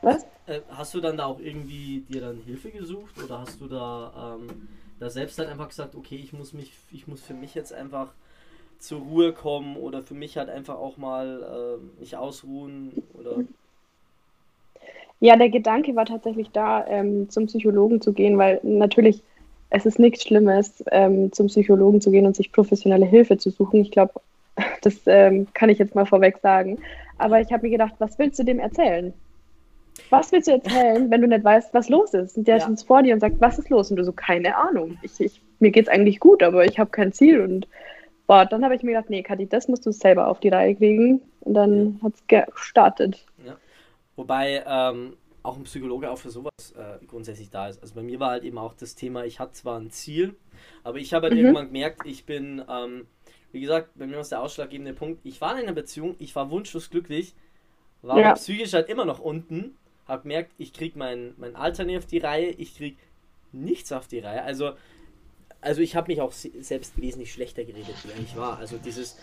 was? 0.01 0.23
Äh, 0.47 0.59
hast 0.69 0.93
du 0.93 0.99
dann 0.99 1.17
da 1.17 1.25
auch 1.25 1.39
irgendwie 1.39 2.03
dir 2.09 2.21
dann 2.21 2.41
Hilfe 2.45 2.71
gesucht 2.71 3.21
oder 3.23 3.39
hast 3.39 3.61
du 3.61 3.67
da, 3.67 4.37
ähm, 4.39 4.67
da 4.99 5.09
selbst 5.09 5.39
halt 5.39 5.49
einfach 5.49 5.69
gesagt, 5.69 5.95
okay, 5.95 6.15
ich 6.15 6.33
muss 6.33 6.53
mich, 6.53 6.71
ich 6.91 7.07
muss 7.07 7.21
für 7.21 7.33
mich 7.33 7.55
jetzt 7.55 7.73
einfach 7.73 8.13
zur 8.79 9.01
Ruhe 9.01 9.33
kommen 9.33 9.77
oder 9.77 10.01
für 10.01 10.13
mich 10.13 10.37
halt 10.37 10.49
einfach 10.49 10.75
auch 10.75 10.97
mal 10.97 11.79
äh, 11.79 11.99
mich 11.99 12.17
ausruhen 12.17 13.03
oder 13.13 13.43
ja, 15.19 15.37
der 15.37 15.49
Gedanke 15.49 15.95
war 15.95 16.05
tatsächlich 16.05 16.49
da, 16.51 16.85
ähm, 16.85 17.29
zum 17.29 17.45
Psychologen 17.45 18.01
zu 18.01 18.11
gehen, 18.11 18.37
weil 18.37 18.59
natürlich 18.61 19.23
es 19.69 19.85
ist 19.85 19.97
nichts 19.97 20.23
Schlimmes, 20.23 20.83
ähm, 20.91 21.31
zum 21.31 21.47
Psychologen 21.47 22.01
zu 22.01 22.11
gehen 22.11 22.25
und 22.25 22.35
sich 22.35 22.51
professionelle 22.51 23.05
Hilfe 23.05 23.37
zu 23.37 23.49
suchen. 23.49 23.79
Ich 23.79 23.91
glaube, 23.91 24.13
das 24.81 24.95
ähm, 25.05 25.47
kann 25.53 25.69
ich 25.69 25.79
jetzt 25.79 25.95
mal 25.95 26.05
vorweg 26.05 26.39
sagen. 26.43 26.77
Aber 27.17 27.39
ich 27.39 27.51
habe 27.53 27.63
mir 27.63 27.71
gedacht, 27.71 27.93
was 27.99 28.19
willst 28.19 28.37
du 28.37 28.43
dem 28.43 28.59
erzählen? 28.59 29.13
Was 30.13 30.31
willst 30.31 30.47
du 30.47 30.51
erzählen, 30.51 31.09
wenn 31.09 31.21
du 31.21 31.27
nicht 31.27 31.43
weißt, 31.43 31.73
was 31.73 31.89
los 31.89 32.13
ist? 32.13 32.37
Und 32.37 32.47
der 32.47 32.57
ja. 32.57 32.67
ist 32.67 32.85
vor 32.85 33.01
dir 33.01 33.15
und 33.15 33.19
sagt, 33.19 33.41
was 33.41 33.57
ist 33.57 33.71
los? 33.71 33.89
Und 33.89 33.97
du 33.97 34.05
so, 34.05 34.11
keine 34.11 34.55
Ahnung. 34.55 34.99
Ich, 35.01 35.19
ich, 35.19 35.41
mir 35.57 35.71
geht 35.71 35.87
es 35.87 35.91
eigentlich 35.91 36.19
gut, 36.19 36.43
aber 36.43 36.65
ich 36.65 36.77
habe 36.77 36.91
kein 36.91 37.11
Ziel. 37.11 37.41
Und 37.41 37.67
boah, 38.27 38.45
dann 38.45 38.63
habe 38.63 38.75
ich 38.75 38.83
mir 38.83 38.91
gedacht, 38.91 39.09
nee, 39.09 39.23
Kathi, 39.23 39.47
das 39.47 39.67
musst 39.67 39.87
du 39.87 39.91
selber 39.91 40.27
auf 40.27 40.39
die 40.39 40.49
Reihe 40.49 40.75
kriegen. 40.75 41.19
Und 41.39 41.55
dann 41.55 41.97
ja. 41.97 42.03
hat 42.03 42.13
es 42.13 42.27
gestartet. 42.27 43.25
Ja. 43.43 43.57
Wobei 44.15 44.63
ähm, 44.67 45.17
auch 45.41 45.57
ein 45.57 45.63
Psychologe 45.63 46.11
auch 46.11 46.19
für 46.19 46.29
sowas 46.29 46.75
äh, 46.77 47.03
grundsätzlich 47.07 47.49
da 47.49 47.69
ist. 47.69 47.81
Also 47.81 47.95
bei 47.95 48.03
mir 48.03 48.19
war 48.19 48.29
halt 48.29 48.43
eben 48.43 48.59
auch 48.59 48.75
das 48.75 48.93
Thema, 48.93 49.25
ich 49.25 49.39
hatte 49.39 49.53
zwar 49.53 49.79
ein 49.79 49.89
Ziel, 49.89 50.35
aber 50.83 50.99
ich 50.99 51.15
habe 51.15 51.23
halt 51.23 51.33
mhm. 51.33 51.39
irgendwann 51.39 51.65
gemerkt, 51.69 52.05
ich 52.05 52.27
bin, 52.27 52.63
ähm, 52.69 53.07
wie 53.51 53.61
gesagt, 53.61 53.89
bei 53.95 54.05
mir 54.05 54.13
war 54.13 54.21
es 54.21 54.29
der 54.29 54.43
ausschlaggebende 54.43 54.93
Punkt, 54.93 55.21
ich 55.23 55.41
war 55.41 55.53
in 55.53 55.63
einer 55.63 55.73
Beziehung, 55.73 56.13
ich 56.19 56.35
war 56.35 56.51
wunschlos 56.51 56.91
glücklich, 56.91 57.33
war 58.03 58.19
ja. 58.19 58.33
psychisch 58.33 58.73
halt 58.73 58.89
immer 58.89 59.05
noch 59.05 59.19
unten, 59.19 59.75
habe 60.07 60.23
gemerkt, 60.23 60.51
ich 60.57 60.73
kriege 60.73 60.97
mein, 60.97 61.33
mein 61.37 61.55
Alter 61.55 61.85
nicht 61.85 61.97
auf 61.97 62.05
die 62.05 62.17
Reihe, 62.19 62.49
ich 62.49 62.75
kriege 62.75 62.97
nichts 63.51 63.91
auf 63.91 64.07
die 64.07 64.19
Reihe. 64.19 64.43
Also, 64.43 64.73
also 65.61 65.81
ich 65.81 65.95
habe 65.95 66.11
mich 66.11 66.21
auch 66.21 66.31
selbst 66.31 66.99
wesentlich 66.99 67.31
schlechter 67.31 67.63
geredet, 67.63 67.95
wie 68.03 68.23
ich 68.23 68.35
war. 68.35 68.57
Also 68.57 68.77
dieses, 68.77 69.17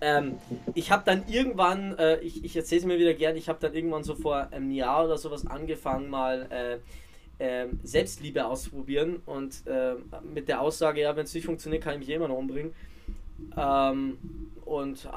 ähm, 0.00 0.38
ich 0.74 0.90
habe 0.90 1.02
dann 1.04 1.28
irgendwann, 1.28 1.96
äh, 1.98 2.18
ich, 2.20 2.44
ich 2.44 2.56
erzähle 2.56 2.80
es 2.80 2.86
mir 2.86 2.98
wieder 2.98 3.14
gern, 3.14 3.36
ich 3.36 3.48
habe 3.48 3.58
dann 3.60 3.74
irgendwann 3.74 4.04
so 4.04 4.14
vor 4.14 4.48
einem 4.50 4.70
Jahr 4.70 5.04
oder 5.04 5.18
sowas 5.18 5.46
angefangen, 5.46 6.08
mal 6.08 6.80
äh, 7.38 7.64
äh, 7.64 7.68
Selbstliebe 7.82 8.46
auszuprobieren 8.46 9.22
und 9.26 9.66
äh, 9.66 9.94
mit 10.22 10.48
der 10.48 10.60
Aussage, 10.60 11.02
ja, 11.02 11.14
wenn 11.16 11.24
es 11.24 11.34
nicht 11.34 11.44
funktioniert, 11.44 11.82
kann 11.82 11.94
ich 11.94 12.00
mich 12.00 12.08
immer 12.08 12.28
noch 12.28 12.38
umbringen. 12.38 12.74
Ähm, 13.56 14.18
und 14.64 15.08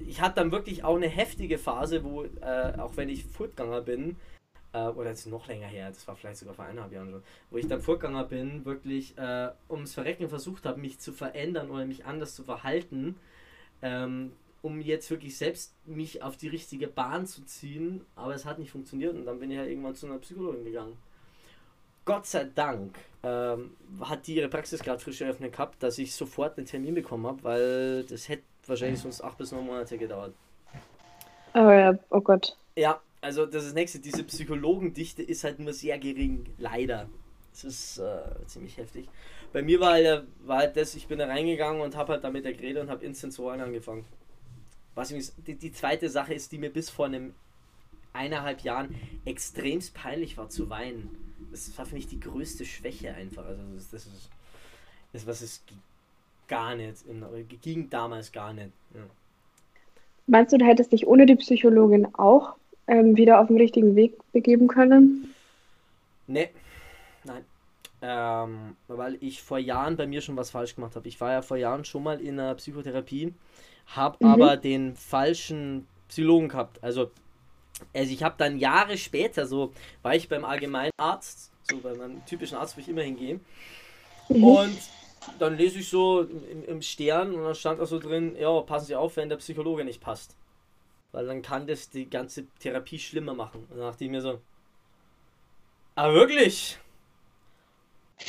ich 0.00 0.20
hatte 0.20 0.36
dann 0.36 0.52
wirklich 0.52 0.84
auch 0.84 0.96
eine 0.96 1.08
heftige 1.08 1.58
Phase, 1.58 2.04
wo, 2.04 2.24
äh, 2.24 2.78
auch 2.78 2.96
wenn 2.96 3.08
ich 3.08 3.24
Furtganger 3.24 3.82
bin, 3.82 4.16
äh, 4.74 4.88
oder 4.88 5.08
jetzt 5.08 5.26
noch 5.26 5.48
länger 5.48 5.68
her, 5.68 5.88
das 5.88 6.06
war 6.06 6.16
vielleicht 6.16 6.38
sogar 6.38 6.54
vor 6.54 6.66
eineinhalb 6.66 6.92
Jahren 6.92 7.10
schon, 7.10 7.22
wo 7.50 7.56
ich 7.56 7.66
dann 7.66 7.80
Furtganger 7.80 8.24
bin, 8.24 8.66
wirklich 8.66 9.14
ums 9.70 9.94
Verrecken 9.94 10.28
versucht 10.28 10.66
habe, 10.66 10.78
mich 10.80 10.98
zu 10.98 11.12
verändern 11.12 11.70
oder 11.70 11.86
mich 11.86 12.04
anders 12.04 12.34
zu 12.34 12.44
verhalten 12.44 13.16
ähm, 13.84 14.32
um 14.62 14.80
jetzt 14.80 15.10
wirklich 15.10 15.36
selbst 15.36 15.74
mich 15.84 16.22
auf 16.22 16.38
die 16.38 16.48
richtige 16.48 16.88
Bahn 16.88 17.26
zu 17.26 17.44
ziehen, 17.44 18.04
aber 18.16 18.34
es 18.34 18.46
hat 18.46 18.58
nicht 18.58 18.70
funktioniert 18.70 19.14
und 19.14 19.26
dann 19.26 19.38
bin 19.38 19.50
ich 19.50 19.58
halt 19.58 19.68
irgendwann 19.68 19.94
zu 19.94 20.06
einer 20.06 20.18
Psychologin 20.18 20.64
gegangen. 20.64 20.96
Gott 22.06 22.26
sei 22.26 22.44
Dank 22.54 22.98
ähm, 23.22 23.76
hat 24.00 24.26
die 24.26 24.36
ihre 24.36 24.48
Praxis 24.48 24.82
gerade 24.82 25.00
frisch 25.00 25.20
eröffnet 25.20 25.52
gehabt, 25.52 25.82
dass 25.82 25.98
ich 25.98 26.14
sofort 26.14 26.56
einen 26.56 26.66
Termin 26.66 26.94
bekommen 26.94 27.26
habe, 27.26 27.42
weil 27.42 28.04
das 28.04 28.28
hätte 28.28 28.42
wahrscheinlich 28.66 29.00
sonst 29.00 29.22
acht 29.22 29.36
bis 29.36 29.52
neun 29.52 29.66
Monate 29.66 29.98
gedauert. 29.98 30.32
Oh 31.54 31.70
ja, 31.70 31.98
oh 32.10 32.20
Gott. 32.20 32.56
Ja, 32.74 33.00
also 33.24 33.46
das 33.46 33.62
ist 33.62 33.70
das 33.70 33.74
nächste. 33.74 33.98
Diese 33.98 34.22
Psychologendichte 34.24 35.22
ist 35.22 35.44
halt 35.44 35.58
nur 35.58 35.72
sehr 35.72 35.98
gering, 35.98 36.46
leider. 36.58 37.08
Das 37.52 37.64
ist 37.64 37.98
äh, 37.98 38.46
ziemlich 38.46 38.76
heftig 38.76 39.08
bei 39.54 39.62
mir 39.62 39.78
war 39.78 39.92
halt, 39.92 40.26
war 40.44 40.58
halt 40.58 40.76
das, 40.76 40.96
ich 40.96 41.06
bin 41.06 41.20
da 41.20 41.26
reingegangen 41.26 41.80
und 41.80 41.94
habe 41.94 42.14
halt 42.14 42.24
damit 42.24 42.42
geredet 42.42 42.82
und 42.82 42.90
habe 42.90 43.10
zu 43.12 43.44
heulen 43.44 43.60
angefangen. 43.60 44.04
Was 44.96 45.10
übrigens, 45.10 45.32
die, 45.46 45.54
die 45.54 45.72
zweite 45.72 46.10
Sache 46.10 46.34
ist, 46.34 46.50
die 46.50 46.58
mir 46.58 46.72
bis 46.72 46.90
vor 46.90 47.06
einem 47.06 47.34
eineinhalb 48.12 48.62
Jahren 48.62 48.96
extremst 49.24 49.94
peinlich 49.94 50.36
war 50.36 50.48
zu 50.48 50.70
weinen. 50.70 51.08
Das 51.52 51.78
war 51.78 51.86
für 51.86 51.94
mich 51.94 52.08
die 52.08 52.18
größte 52.18 52.64
Schwäche 52.64 53.14
einfach. 53.14 53.46
Also 53.46 53.62
das, 53.76 53.90
das 53.90 54.06
ist 54.06 54.28
das 55.12 55.26
was 55.28 55.40
es 55.40 55.64
gar 56.48 56.74
nicht, 56.74 57.04
ging 57.62 57.88
damals 57.88 58.32
gar 58.32 58.52
nicht. 58.52 58.72
Ja. 58.92 59.02
Meinst 60.26 60.52
du, 60.52 60.58
du 60.58 60.64
hättest 60.64 60.90
dich 60.90 61.06
ohne 61.06 61.26
die 61.26 61.36
Psychologin 61.36 62.12
auch 62.16 62.56
ähm, 62.86 63.16
wieder 63.16 63.40
auf 63.40 63.48
den 63.48 63.56
richtigen 63.56 63.96
Weg 63.96 64.14
begeben 64.32 64.68
können? 64.68 65.34
Nee, 66.26 66.50
nein. 67.24 67.44
Ähm, 68.02 68.76
weil 68.88 69.16
ich 69.20 69.42
vor 69.42 69.58
Jahren 69.58 69.96
bei 69.96 70.06
mir 70.06 70.20
schon 70.20 70.36
was 70.36 70.50
falsch 70.50 70.74
gemacht 70.74 70.94
habe. 70.96 71.08
Ich 71.08 71.20
war 71.20 71.32
ja 71.32 71.42
vor 71.42 71.56
Jahren 71.56 71.84
schon 71.84 72.02
mal 72.02 72.20
in 72.20 72.38
einer 72.38 72.54
Psychotherapie, 72.54 73.32
habe 73.86 74.16
mhm. 74.20 74.30
aber 74.30 74.56
den 74.56 74.94
falschen 74.94 75.86
Psychologen 76.08 76.48
gehabt. 76.48 76.82
Also, 76.82 77.10
also 77.94 78.12
ich 78.12 78.22
habe 78.22 78.34
dann 78.36 78.58
Jahre 78.58 78.98
später, 78.98 79.46
so 79.46 79.72
war 80.02 80.14
ich 80.14 80.28
beim 80.28 80.44
Allgemeinarzt, 80.44 81.50
so 81.70 81.78
bei 81.78 81.94
meinem 81.94 82.24
typischen 82.26 82.58
Arzt, 82.58 82.76
wo 82.76 82.80
ich 82.80 82.88
immer 82.88 83.02
hingehe. 83.02 83.40
Mhm. 84.28 84.44
Und 84.44 84.78
dann 85.38 85.56
lese 85.56 85.78
ich 85.78 85.88
so 85.88 86.22
im, 86.22 86.64
im 86.66 86.82
Stern 86.82 87.34
und 87.34 87.44
dann 87.44 87.54
stand 87.54 87.80
da 87.80 87.86
so 87.86 87.98
drin, 87.98 88.36
ja, 88.38 88.60
passen 88.60 88.86
Sie 88.86 88.96
auf, 88.96 89.16
wenn 89.16 89.28
der 89.28 89.36
Psychologe 89.36 89.84
nicht 89.84 90.00
passt. 90.00 90.36
Weil 91.14 91.26
dann 91.26 91.42
kann 91.42 91.64
das 91.64 91.88
die 91.88 92.10
ganze 92.10 92.48
Therapie 92.58 92.98
schlimmer 92.98 93.34
machen. 93.34 93.68
Und 93.70 93.78
dann 93.78 93.86
dachte 93.86 94.02
ich 94.02 94.10
mir 94.10 94.20
so, 94.20 94.40
ah 95.94 96.12
wirklich? 96.12 96.76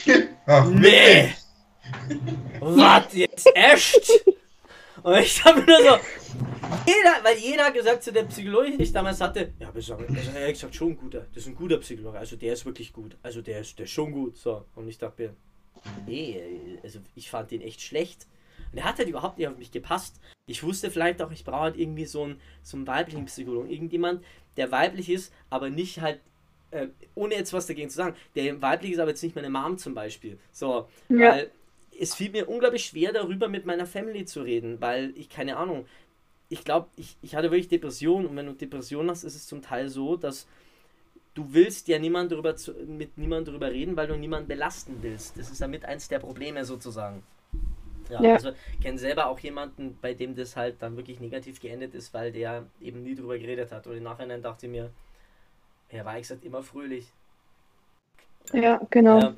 Ach, 0.45 0.69
nee! 0.69 1.33
Was 2.59 3.11
jetzt? 3.15 3.49
Echt? 3.55 4.11
Und 5.01 5.17
ich 5.17 5.43
habe 5.43 5.61
nur 5.63 5.77
so. 5.77 5.97
Jeder, 6.85 7.23
weil 7.23 7.37
jeder 7.39 7.71
gesagt 7.71 8.03
zu 8.03 8.13
der 8.13 8.25
Psychologe, 8.25 8.77
die 8.77 8.83
ich 8.83 8.93
damals 8.93 9.19
hatte, 9.19 9.53
ja, 9.57 9.69
aber 9.69 9.79
ich 9.79 9.87
sage, 9.87 10.05
ehrlich 10.35 10.53
gesagt 10.53 10.75
schon 10.75 10.89
ein 10.89 10.97
guter. 10.97 11.25
Das 11.33 11.37
ist 11.37 11.47
ein 11.47 11.55
guter 11.55 11.79
Psychologe. 11.79 12.19
Also 12.19 12.35
der 12.35 12.53
ist 12.53 12.67
wirklich 12.67 12.93
gut. 12.93 13.17
Also 13.23 13.41
der 13.41 13.61
ist, 13.61 13.79
der 13.79 13.85
ist 13.85 13.93
schon 13.93 14.11
gut. 14.11 14.37
So. 14.37 14.63
Und 14.75 14.87
ich 14.87 14.99
dachte 14.99 15.23
mir, 15.23 15.35
nee, 16.05 16.79
also 16.83 16.99
ich 17.15 17.31
fand 17.31 17.49
den 17.49 17.61
echt 17.61 17.81
schlecht. 17.81 18.27
Und 18.71 18.77
er 18.77 18.85
hat 18.85 18.97
halt 18.97 19.09
überhaupt 19.09 19.37
nicht 19.37 19.47
auf 19.47 19.57
mich 19.57 19.71
gepasst. 19.71 20.19
Ich 20.47 20.63
wusste 20.63 20.91
vielleicht 20.91 21.21
auch, 21.21 21.31
ich 21.31 21.43
brauche 21.43 21.61
halt 21.61 21.77
irgendwie 21.77 22.05
so 22.05 22.23
einen, 22.23 22.39
so 22.61 22.77
einen 22.77 22.87
weiblichen 22.87 23.25
Psychologen. 23.25 23.69
Irgendjemand, 23.69 24.23
der 24.57 24.71
weiblich 24.71 25.09
ist, 25.09 25.33
aber 25.49 25.69
nicht 25.69 26.01
halt 26.01 26.19
äh, 26.71 26.87
ohne 27.15 27.35
jetzt 27.35 27.53
was 27.53 27.67
dagegen 27.67 27.89
zu 27.89 27.95
sagen, 27.95 28.15
der 28.35 28.61
weiblich 28.61 28.91
ist 28.91 28.99
aber 28.99 29.11
jetzt 29.11 29.23
nicht 29.23 29.35
meine 29.35 29.49
Mom 29.49 29.77
zum 29.77 29.93
Beispiel. 29.93 30.37
So, 30.51 30.87
ja. 31.09 31.31
weil 31.31 31.51
es 31.99 32.13
fiel 32.13 32.31
mir 32.31 32.49
unglaublich 32.49 32.85
schwer, 32.85 33.13
darüber 33.13 33.47
mit 33.47 33.65
meiner 33.65 33.85
Family 33.85 34.25
zu 34.25 34.41
reden, 34.41 34.81
weil 34.81 35.13
ich 35.15 35.29
keine 35.29 35.57
Ahnung, 35.57 35.85
ich 36.49 36.63
glaube, 36.63 36.87
ich, 36.95 37.17
ich 37.21 37.35
hatte 37.35 37.49
wirklich 37.51 37.69
Depression 37.69 38.25
und 38.25 38.35
wenn 38.35 38.45
du 38.45 38.53
Depression 38.53 39.09
hast, 39.09 39.23
ist 39.23 39.35
es 39.35 39.47
zum 39.47 39.61
Teil 39.61 39.89
so, 39.89 40.15
dass 40.15 40.47
du 41.33 41.53
willst 41.53 41.87
ja 41.87 41.97
niemand 41.97 42.31
darüber 42.31 42.55
zu, 42.55 42.73
mit 42.73 43.17
niemandem 43.17 43.53
darüber 43.53 43.71
reden, 43.71 43.95
weil 43.95 44.07
du 44.07 44.15
niemanden 44.15 44.47
belasten 44.47 44.97
willst. 45.01 45.37
Das 45.37 45.49
ist 45.49 45.61
damit 45.61 45.85
eins 45.85 46.07
der 46.07 46.19
Probleme 46.19 46.65
sozusagen. 46.65 47.23
Ja, 48.09 48.21
ja. 48.21 48.33
also 48.33 48.51
kenne 48.81 48.97
selber 48.97 49.27
auch 49.27 49.39
jemanden, 49.39 49.97
bei 50.01 50.13
dem 50.13 50.35
das 50.35 50.55
halt 50.55 50.81
dann 50.81 50.95
wirklich 50.95 51.19
negativ 51.19 51.59
geendet 51.59 51.95
ist, 51.95 52.13
weil 52.13 52.31
der 52.31 52.65
eben 52.79 53.03
nie 53.03 53.15
darüber 53.15 53.37
geredet 53.37 53.71
hat. 53.71 53.87
Und 53.87 53.97
im 53.97 54.03
Nachhinein 54.03 54.41
dachte 54.41 54.67
ich 54.67 54.71
mir, 54.71 54.91
er 55.89 56.05
war, 56.05 56.15
ich 56.15 56.23
gesagt, 56.23 56.43
immer 56.43 56.63
fröhlich. 56.63 57.11
Ja, 58.53 58.79
genau. 58.89 59.19
Ja, 59.19 59.35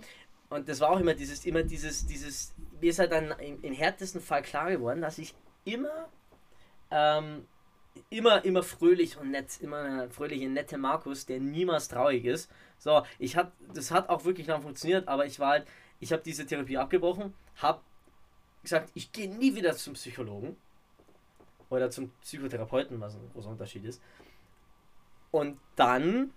und 0.49 0.69
das 0.69 0.79
war 0.79 0.91
auch 0.91 0.99
immer 0.99 1.13
dieses, 1.13 1.45
immer 1.45 1.63
dieses, 1.63 2.05
dieses, 2.05 2.53
mir 2.79 2.89
ist 2.89 2.99
halt 2.99 3.11
dann 3.11 3.31
im, 3.39 3.61
im 3.61 3.73
härtesten 3.73 4.21
Fall 4.21 4.41
klar 4.41 4.69
geworden, 4.71 5.01
dass 5.01 5.17
ich 5.17 5.35
immer, 5.65 6.09
ähm, 6.89 7.45
immer, 8.09 8.43
immer 8.45 8.63
fröhlich 8.63 9.17
und 9.17 9.31
nett, 9.31 9.59
immer 9.61 9.79
eine 9.79 10.09
fröhliche, 10.09 10.47
nette 10.47 10.77
Markus, 10.77 11.25
der 11.25 11.39
niemals 11.39 11.89
traurig 11.89 12.25
ist. 12.25 12.49
So, 12.77 13.03
ich 13.19 13.35
hab, 13.35 13.51
das 13.73 13.91
hat 13.91 14.09
auch 14.09 14.23
wirklich 14.23 14.47
dann 14.47 14.61
funktioniert, 14.61 15.07
aber 15.07 15.25
ich 15.25 15.39
war 15.39 15.49
halt, 15.49 15.67
ich 15.99 16.13
habe 16.13 16.21
diese 16.23 16.45
Therapie 16.45 16.77
abgebrochen, 16.77 17.33
habe 17.57 17.81
gesagt, 18.63 18.91
ich 18.93 19.11
gehe 19.11 19.29
nie 19.29 19.55
wieder 19.55 19.75
zum 19.75 19.93
Psychologen 19.93 20.57
oder 21.69 21.89
zum 21.89 22.11
Psychotherapeuten, 22.21 22.99
was 22.99 23.15
ein 23.15 23.29
großer 23.33 23.49
Unterschied 23.49 23.85
ist. 23.85 24.01
Und 25.31 25.59
dann 25.75 26.31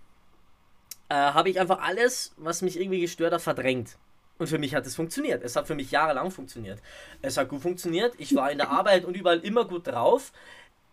äh, 1.09 1.15
habe 1.15 1.49
ich 1.49 1.59
einfach 1.59 1.81
alles, 1.81 2.33
was 2.37 2.61
mich 2.61 2.79
irgendwie 2.79 3.01
gestört 3.01 3.33
hat, 3.33 3.41
verdrängt. 3.41 3.97
Und 4.37 4.47
für 4.47 4.57
mich 4.57 4.73
hat 4.73 4.85
es 4.85 4.95
funktioniert. 4.95 5.43
Es 5.43 5.55
hat 5.55 5.67
für 5.67 5.75
mich 5.75 5.91
jahrelang 5.91 6.31
funktioniert. 6.31 6.81
Es 7.21 7.37
hat 7.37 7.49
gut 7.49 7.61
funktioniert. 7.61 8.15
Ich 8.17 8.35
war 8.35 8.51
in 8.51 8.57
der 8.57 8.71
Arbeit 8.71 9.05
und 9.05 9.15
überall 9.15 9.39
immer 9.39 9.65
gut 9.65 9.87
drauf. 9.87 10.31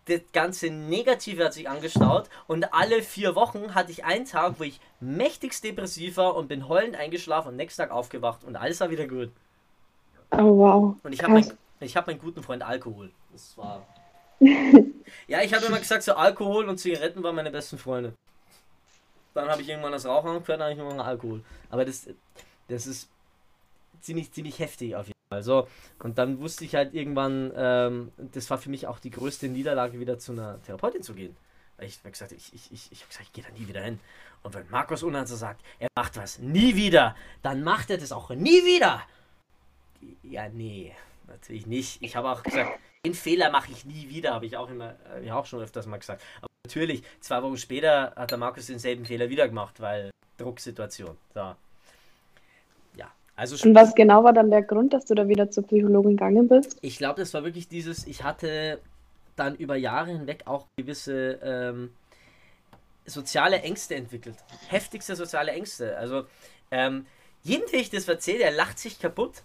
Das 0.04 0.20
ganze 0.32 0.70
Negative 0.70 1.44
hat 1.44 1.52
sich 1.52 1.68
angestaut 1.68 2.30
und 2.46 2.72
alle 2.72 3.02
vier 3.02 3.34
Wochen 3.34 3.74
hatte 3.74 3.92
ich 3.92 4.04
einen 4.04 4.24
Tag, 4.24 4.54
wo 4.58 4.64
ich 4.64 4.80
mächtigst 5.00 5.64
depressiv 5.64 6.16
war 6.16 6.34
und 6.34 6.48
bin 6.48 6.66
heulend 6.66 6.96
eingeschlafen 6.96 7.48
und 7.48 7.56
nächsten 7.56 7.82
Tag 7.82 7.90
aufgewacht 7.90 8.42
und 8.44 8.56
alles 8.56 8.80
war 8.80 8.90
wieder 8.90 9.06
gut. 9.06 9.30
Oh 10.30 10.58
wow. 10.58 10.96
Und 11.02 11.12
ich 11.12 11.22
habe 11.22 11.34
meinen, 11.34 11.58
ich 11.80 11.96
hab 11.96 12.06
meinen 12.06 12.18
guten 12.18 12.42
Freund 12.42 12.62
Alkohol. 12.62 13.10
Das 13.32 13.56
war. 13.56 13.86
ja, 15.26 15.42
ich 15.42 15.54
habe 15.54 15.66
immer 15.66 15.78
gesagt, 15.78 16.02
so 16.02 16.14
Alkohol 16.14 16.68
und 16.68 16.78
Zigaretten 16.78 17.22
waren 17.22 17.34
meine 17.34 17.50
besten 17.50 17.78
Freunde. 17.78 18.12
Dann 19.34 19.48
habe 19.48 19.62
ich 19.62 19.68
irgendwann 19.68 19.92
das 19.92 20.06
Rauchen 20.06 20.28
angehört, 20.28 20.60
dann 20.60 20.60
habe 20.62 20.72
ich 20.72 20.78
noch 20.96 21.06
Alkohol. 21.06 21.42
Aber 21.70 21.84
das, 21.84 22.08
das 22.68 22.86
ist 22.86 23.08
ziemlich, 24.00 24.32
ziemlich 24.32 24.58
heftig 24.58 24.96
auf 24.96 25.06
jeden 25.06 25.18
Fall. 25.32 25.42
So, 25.42 25.68
und 26.00 26.18
dann 26.18 26.40
wusste 26.40 26.64
ich 26.64 26.74
halt 26.74 26.94
irgendwann, 26.94 27.52
ähm, 27.56 28.12
das 28.32 28.48
war 28.50 28.58
für 28.58 28.70
mich 28.70 28.86
auch 28.86 28.98
die 28.98 29.10
größte 29.10 29.48
Niederlage, 29.48 30.00
wieder 30.00 30.18
zu 30.18 30.32
einer 30.32 30.60
Therapeutin 30.62 31.02
zu 31.02 31.14
gehen. 31.14 31.36
Weil 31.76 31.86
ich 31.86 32.00
hab 32.02 32.12
gesagt, 32.12 32.32
ich, 32.32 32.52
ich, 32.52 32.72
ich, 32.72 32.88
ich, 32.90 33.08
gesagt, 33.08 33.26
ich 33.26 33.32
gehe 33.32 33.44
da 33.44 33.50
nie 33.56 33.68
wieder 33.68 33.82
hin. 33.82 34.00
Und 34.42 34.54
wenn 34.54 34.68
Markus 34.70 35.02
Unhanser 35.02 35.36
sagt, 35.36 35.62
er 35.78 35.88
macht 35.96 36.16
was 36.16 36.38
nie 36.38 36.74
wieder, 36.74 37.14
dann 37.42 37.62
macht 37.62 37.90
er 37.90 37.98
das 37.98 38.12
auch 38.12 38.30
nie 38.30 38.64
wieder. 38.64 39.02
Ja, 40.22 40.48
nee, 40.48 40.94
natürlich 41.26 41.66
nicht. 41.66 42.02
Ich 42.02 42.16
habe 42.16 42.30
auch 42.30 42.42
gesagt, 42.42 42.78
den 43.04 43.14
Fehler 43.14 43.50
mache 43.50 43.70
ich 43.72 43.84
nie 43.84 44.08
wieder, 44.08 44.34
habe 44.34 44.46
ich 44.46 44.56
auch 44.56 44.70
immer, 44.70 44.94
äh, 45.14 45.26
ja 45.26 45.36
auch 45.36 45.46
schon 45.46 45.60
öfters 45.60 45.86
mal 45.86 45.98
gesagt. 45.98 46.22
Aber 46.38 46.48
natürlich, 46.66 47.02
zwei 47.20 47.42
Wochen 47.42 47.56
später 47.56 48.12
hat 48.16 48.30
der 48.30 48.38
Markus 48.38 48.66
denselben 48.66 49.04
Fehler 49.04 49.28
wieder 49.28 49.48
gemacht, 49.48 49.80
weil 49.80 50.10
Drucksituation. 50.36 51.16
So. 51.34 51.54
Ja, 52.96 53.10
also 53.36 53.68
Und 53.68 53.74
was 53.74 53.94
genau 53.94 54.24
war 54.24 54.32
dann 54.32 54.50
der 54.50 54.62
Grund, 54.62 54.92
dass 54.92 55.04
du 55.06 55.14
da 55.14 55.28
wieder 55.28 55.50
zur 55.50 55.64
Psychologin 55.64 56.12
gegangen 56.12 56.48
bist? 56.48 56.78
ich 56.82 56.98
glaube, 56.98 57.20
das 57.20 57.34
war 57.34 57.44
wirklich 57.44 57.68
dieses, 57.68 58.06
ich 58.06 58.22
hatte 58.22 58.80
dann 59.36 59.54
über 59.56 59.76
Jahre 59.76 60.10
hinweg 60.10 60.42
auch 60.46 60.66
gewisse 60.76 61.38
ähm, 61.42 61.92
soziale 63.06 63.62
Ängste 63.62 63.94
entwickelt. 63.94 64.36
Heftigste 64.68 65.16
soziale 65.16 65.52
Ängste. 65.52 65.96
Also, 65.96 66.24
ähm, 66.70 67.06
jedem, 67.42 67.70
der 67.70 67.80
ich 67.80 67.90
das 67.90 68.08
erzähle, 68.08 68.38
der 68.38 68.50
lacht 68.50 68.78
sich 68.78 68.98
kaputt. 68.98 69.42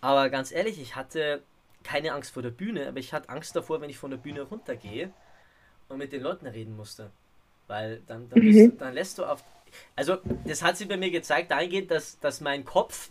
Aber 0.00 0.30
ganz 0.30 0.52
ehrlich, 0.52 0.80
ich 0.80 0.96
hatte 0.96 1.42
keine 1.84 2.12
Angst 2.12 2.32
vor 2.32 2.42
der 2.42 2.50
Bühne, 2.50 2.88
aber 2.88 2.98
ich 2.98 3.12
hatte 3.12 3.28
Angst 3.28 3.56
davor, 3.56 3.80
wenn 3.80 3.90
ich 3.90 3.98
von 3.98 4.10
der 4.10 4.18
Bühne 4.18 4.42
runtergehe 4.42 5.12
und 5.88 5.98
mit 5.98 6.12
den 6.12 6.22
Leuten 6.22 6.46
reden 6.46 6.76
musste. 6.76 7.10
Weil 7.68 8.02
dann, 8.06 8.28
dann, 8.28 8.44
bist, 8.44 8.66
du- 8.66 8.72
dann 8.72 8.94
lässt 8.94 9.18
du 9.18 9.24
auf. 9.24 9.44
Also, 9.96 10.18
das 10.46 10.62
hat 10.62 10.76
sich 10.76 10.88
bei 10.88 10.96
mir 10.96 11.10
gezeigt, 11.10 11.50
dahingehend, 11.50 11.90
dass, 11.90 12.18
dass 12.20 12.40
mein 12.40 12.64
Kopf 12.64 13.10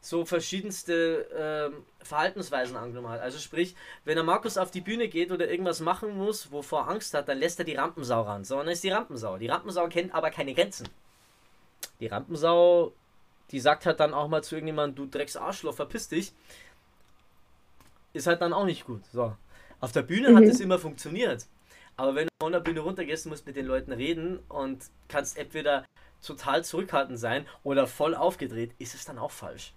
so 0.00 0.24
verschiedenste 0.24 1.28
ähm, 1.72 1.84
Verhaltensweisen 2.02 2.76
angenommen 2.76 3.08
hat. 3.08 3.20
Also 3.20 3.38
sprich, 3.38 3.76
wenn 4.04 4.16
der 4.16 4.24
Markus 4.24 4.58
auf 4.58 4.70
die 4.70 4.80
Bühne 4.80 5.08
geht 5.08 5.30
oder 5.32 5.48
irgendwas 5.50 5.80
machen 5.80 6.16
muss, 6.16 6.50
wovor 6.52 6.82
er 6.82 6.88
Angst 6.90 7.14
hat, 7.14 7.28
dann 7.28 7.38
lässt 7.38 7.58
er 7.60 7.64
die 7.64 7.76
Rampensau 7.76 8.22
ran. 8.22 8.44
So, 8.44 8.56
und 8.58 8.66
dann 8.66 8.72
ist 8.72 8.84
die 8.84 8.90
Rampensau. 8.90 9.38
Die 9.38 9.46
Rampensau 9.48 9.88
kennt 9.88 10.14
aber 10.14 10.30
keine 10.30 10.54
Grenzen. 10.54 10.88
Die 12.00 12.06
Rampensau, 12.06 12.92
die 13.50 13.60
sagt 13.60 13.86
halt 13.86 14.00
dann 14.00 14.14
auch 14.14 14.28
mal 14.28 14.42
zu 14.42 14.54
irgendjemandem, 14.54 14.96
du 14.96 15.10
Drecks 15.10 15.36
Arschloch, 15.36 15.74
verpiss 15.74 16.08
dich. 16.08 16.32
Ist 18.12 18.26
halt 18.26 18.40
dann 18.42 18.52
auch 18.52 18.64
nicht 18.64 18.84
gut. 18.86 19.04
So. 19.12 19.36
Auf 19.80 19.92
der 19.92 20.02
Bühne 20.02 20.34
hat 20.34 20.44
Mhm. 20.44 20.50
es 20.50 20.60
immer 20.60 20.78
funktioniert. 20.78 21.46
Aber 21.96 22.14
wenn 22.14 22.26
du 22.26 22.30
von 22.42 22.52
der 22.52 22.60
Bühne 22.60 22.80
runtergehst, 22.80 23.26
musst 23.26 23.46
mit 23.46 23.56
den 23.56 23.66
Leuten 23.66 23.92
reden 23.92 24.38
und 24.48 24.84
kannst 25.08 25.36
entweder 25.38 25.84
total 26.22 26.64
zurückhaltend 26.64 27.18
sein 27.18 27.46
oder 27.64 27.86
voll 27.86 28.14
aufgedreht, 28.14 28.72
ist 28.78 28.94
es 28.94 29.04
dann 29.04 29.18
auch 29.18 29.30
falsch. 29.30 29.72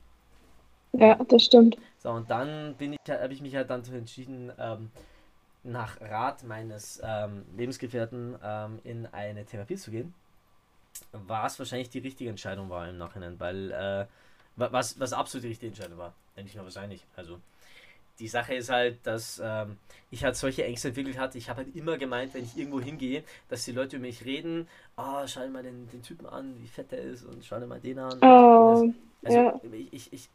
Ja, 0.94 1.16
das 1.26 1.44
stimmt. 1.44 1.78
So, 1.98 2.10
und 2.12 2.30
dann 2.30 2.76
bin 2.76 2.94
ich, 2.94 3.00
habe 3.10 3.34
ich 3.34 3.42
mich 3.42 3.56
halt 3.56 3.70
dann 3.70 3.84
entschieden, 3.86 4.52
ähm, 4.58 4.92
nach 5.64 6.00
Rat 6.00 6.44
meines 6.44 7.02
ähm, 7.04 7.46
Lebensgefährten 7.58 8.38
ähm, 8.44 8.80
in 8.84 9.08
eine 9.08 9.46
Therapie 9.46 9.76
zu 9.78 9.92
gehen. 9.92 10.14
Was 11.12 11.60
wahrscheinlich 11.60 11.90
die 11.90 12.00
richtige 12.00 12.30
Entscheidung 12.30 12.70
war 12.70 12.88
im 12.90 12.98
Nachhinein, 12.98 13.40
weil 13.40 13.72
äh, 13.72 14.06
wa- 14.58 14.72
was, 14.72 15.00
was 15.00 15.14
absolut 15.14 15.44
die 15.46 15.50
richtige 15.50 15.70
Entscheidung 15.70 15.98
war. 15.98 16.14
Nicht 16.36 16.56
nur 16.56 16.66
wahrscheinlich. 16.66 17.06
Also 17.16 17.40
die 18.20 18.28
Sache 18.30 18.56
ist 18.56 18.70
halt, 18.70 19.00
dass 19.06 19.42
ähm, 19.44 19.78
ich 20.12 20.24
halt 20.24 20.36
solche 20.38 20.66
Ängste 20.66 20.90
entwickelt 20.90 21.18
hatte. 21.18 21.38
Ich 21.38 21.50
habe 21.50 21.64
halt 21.64 21.76
immer 21.76 21.98
gemeint, 21.98 22.34
wenn 22.34 22.44
ich 22.44 22.58
irgendwo 22.58 22.82
hingehe, 22.82 23.24
dass 23.50 23.66
die 23.66 23.74
Leute 23.74 23.98
über 23.98 24.06
mich 24.08 24.26
reden, 24.26 24.68
oh, 24.98 25.28
schau 25.28 25.42
dir 25.42 25.50
mal 25.50 25.64
den, 25.64 25.90
den 25.92 26.04
Typen 26.04 26.26
an, 26.28 26.56
wie 26.62 26.68
fett 26.68 26.92
der 26.92 27.02
ist 27.02 27.24
und 27.26 27.46
schau 27.46 27.60
dir 27.60 27.68
mal 27.68 27.80
den 27.82 28.00
an. 28.00 28.22
Oh, 28.22 28.94
also 29.24 29.42
ja. 29.42 29.60
ich, 29.64 29.94
ich, 29.94 30.14
ich, 30.14 30.30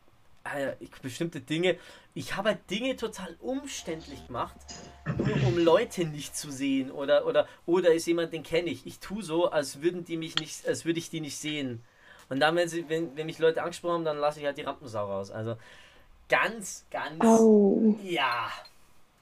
ich, 0.80 0.90
bestimmte 1.02 1.40
Dinge, 1.40 1.76
ich 2.14 2.36
habe 2.36 2.50
halt 2.50 2.70
Dinge 2.70 2.96
total 2.96 3.36
umständlich 3.40 4.26
gemacht, 4.26 4.56
nur 5.18 5.42
um 5.46 5.58
Leute 5.58 6.04
nicht 6.04 6.36
zu 6.36 6.50
sehen 6.50 6.90
oder 6.90 7.26
oder 7.26 7.46
oder 7.66 7.92
ist 7.94 8.06
jemand, 8.06 8.32
den 8.32 8.42
kenne 8.42 8.70
ich. 8.70 8.86
Ich 8.86 8.98
tue 9.00 9.22
so, 9.22 9.50
als 9.50 9.82
würden 9.82 10.04
die 10.04 10.16
mich 10.16 10.36
nicht, 10.36 10.66
als 10.66 10.84
würde 10.84 10.98
ich 10.98 11.10
die 11.10 11.20
nicht 11.20 11.38
sehen. 11.38 11.84
Und 12.28 12.40
dann, 12.40 12.56
wenn 12.56 12.68
sie, 12.68 12.88
wenn, 12.88 13.16
wenn 13.16 13.26
mich 13.26 13.38
Leute 13.38 13.62
angesprochen 13.62 13.94
haben, 13.94 14.04
dann 14.04 14.18
lasse 14.18 14.40
ich 14.40 14.46
halt 14.46 14.56
die 14.56 14.62
Rampensau 14.62 15.06
raus. 15.06 15.30
Also 15.30 15.56
ganz, 16.28 16.86
ganz, 16.90 17.24
Oh. 17.24 17.96
ja, 18.02 18.50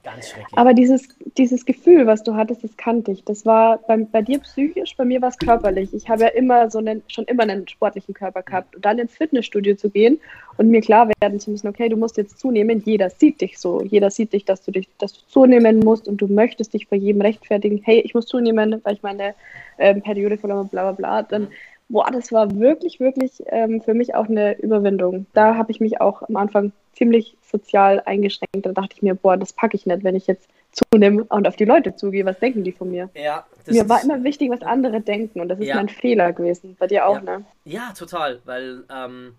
ganz 0.03 0.29
schrecklich. 0.29 0.57
Aber 0.57 0.73
dieses, 0.73 1.07
dieses 1.37 1.65
Gefühl, 1.65 2.07
was 2.07 2.23
du 2.23 2.35
hattest, 2.35 2.63
das 2.63 2.75
kannte 2.77 3.11
ich. 3.11 3.23
Das 3.23 3.45
war 3.45 3.77
bei, 3.79 3.97
bei 3.97 4.21
dir 4.21 4.39
psychisch, 4.39 4.95
bei 4.95 5.05
mir 5.05 5.21
war 5.21 5.29
es 5.29 5.37
körperlich. 5.37 5.93
Ich 5.93 6.09
habe 6.09 6.23
ja 6.23 6.27
immer 6.29 6.69
so 6.69 6.79
einen, 6.79 7.03
schon 7.07 7.25
immer 7.25 7.43
einen 7.43 7.67
sportlichen 7.67 8.13
Körper 8.13 8.41
gehabt. 8.43 8.75
Und 8.75 8.85
dann 8.85 8.99
ins 8.99 9.15
Fitnessstudio 9.15 9.75
zu 9.75 9.89
gehen 9.89 10.19
und 10.57 10.69
mir 10.69 10.81
klar 10.81 11.09
werden 11.21 11.39
zu 11.39 11.51
müssen, 11.51 11.67
okay, 11.67 11.89
du 11.89 11.97
musst 11.97 12.17
jetzt 12.17 12.39
zunehmen, 12.39 12.81
jeder 12.85 13.09
sieht 13.09 13.41
dich 13.41 13.59
so. 13.59 13.81
Jeder 13.81 14.09
sieht 14.11 14.33
dich, 14.33 14.45
dass 14.45 14.61
du 14.61 14.71
dich, 14.71 14.87
dass 14.97 15.13
du 15.13 15.19
zunehmen 15.27 15.79
musst 15.79 16.07
und 16.07 16.17
du 16.17 16.27
möchtest 16.27 16.73
dich 16.73 16.87
vor 16.87 16.97
jedem 16.97 17.21
rechtfertigen, 17.21 17.81
hey, 17.83 17.99
ich 17.99 18.13
muss 18.13 18.25
zunehmen, 18.25 18.81
weil 18.83 18.93
ich 18.93 19.03
meine 19.03 19.35
ähm, 19.77 20.01
Periode 20.01 20.37
verloren 20.37 20.59
habe, 20.59 20.69
bla 20.69 20.91
bla 20.91 20.91
bla. 20.91 21.23
Dann, 21.23 21.47
boah, 21.89 22.09
das 22.11 22.31
war 22.31 22.57
wirklich, 22.59 22.99
wirklich 22.99 23.43
ähm, 23.47 23.81
für 23.81 23.93
mich 23.93 24.15
auch 24.15 24.27
eine 24.27 24.57
Überwindung. 24.59 25.25
Da 25.33 25.55
habe 25.55 25.71
ich 25.71 25.79
mich 25.79 25.99
auch 25.99 26.21
am 26.23 26.35
Anfang 26.37 26.71
ziemlich 26.93 27.35
sozial 27.41 28.01
eingeschränkt. 28.05 28.65
Da 28.65 28.71
dachte 28.71 28.95
ich 28.95 29.01
mir, 29.01 29.15
boah, 29.15 29.37
das 29.37 29.53
packe 29.53 29.75
ich 29.75 29.85
nicht, 29.85 30.03
wenn 30.03 30.15
ich 30.15 30.27
jetzt 30.27 30.47
zunehme 30.71 31.23
und 31.23 31.47
auf 31.47 31.55
die 31.55 31.65
Leute 31.65 31.95
zugehe. 31.95 32.25
Was 32.25 32.39
denken 32.39 32.63
die 32.63 32.71
von 32.71 32.91
mir? 32.91 33.09
ja, 33.15 33.45
mir 33.67 33.89
war 33.89 34.03
immer 34.03 34.23
wichtig, 34.23 34.49
was 34.51 34.61
andere 34.61 35.01
denken 35.01 35.39
und 35.41 35.49
das 35.49 35.59
ist 35.59 35.67
Ja. 35.67 35.75
mein 35.75 35.89
Fehler 35.89 36.31
gewesen. 36.33 36.75
Bei 36.79 36.87
dir 36.87 37.07
auch, 37.07 37.15
Ja. 37.15 37.21
ne? 37.39 37.45
Ja, 37.65 37.91
total, 37.97 38.39
weil 38.45 38.83
ähm, 38.93 39.33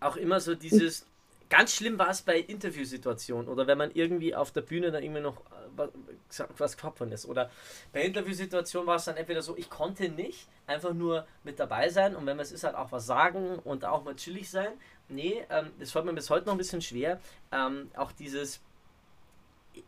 auch 0.00 0.16
immer 0.16 0.40
so 0.40 0.54
dieses. 0.54 1.06
Ganz 1.48 1.72
schlimm 1.76 1.96
war 1.96 2.10
es 2.10 2.22
bei 2.22 2.38
Interviewsituationen 2.40 3.46
oder 3.48 3.68
wenn 3.68 3.78
man 3.78 3.92
irgendwie 3.94 4.34
auf 4.34 4.50
der 4.50 4.62
Bühne 4.62 4.90
dann 4.90 5.04
irgendwie 5.04 5.22
noch 5.22 5.36
äh, 5.36 5.65
was, 5.76 6.76
gefragt 6.76 7.00
worden 7.00 7.12
ist. 7.12 7.26
Oder 7.26 7.50
bei 7.92 8.02
Interviewsituationen 8.02 8.86
war 8.86 8.96
es 8.96 9.04
dann 9.04 9.16
entweder 9.16 9.42
so, 9.42 9.56
ich 9.56 9.70
konnte 9.70 10.08
nicht 10.08 10.48
einfach 10.66 10.92
nur 10.92 11.26
mit 11.44 11.58
dabei 11.58 11.88
sein 11.88 12.16
und 12.16 12.26
wenn 12.26 12.38
es 12.38 12.52
ist, 12.52 12.64
halt 12.64 12.74
auch 12.74 12.92
was 12.92 13.06
sagen 13.06 13.58
und 13.60 13.84
auch 13.84 14.04
mal 14.04 14.16
chillig 14.16 14.50
sein. 14.50 14.72
Nee, 15.08 15.44
ähm, 15.50 15.70
das 15.78 15.92
fällt 15.92 16.04
mir 16.04 16.12
bis 16.12 16.30
heute 16.30 16.46
noch 16.46 16.54
ein 16.54 16.58
bisschen 16.58 16.82
schwer. 16.82 17.20
Ähm, 17.52 17.90
auch 17.96 18.12
dieses, 18.12 18.60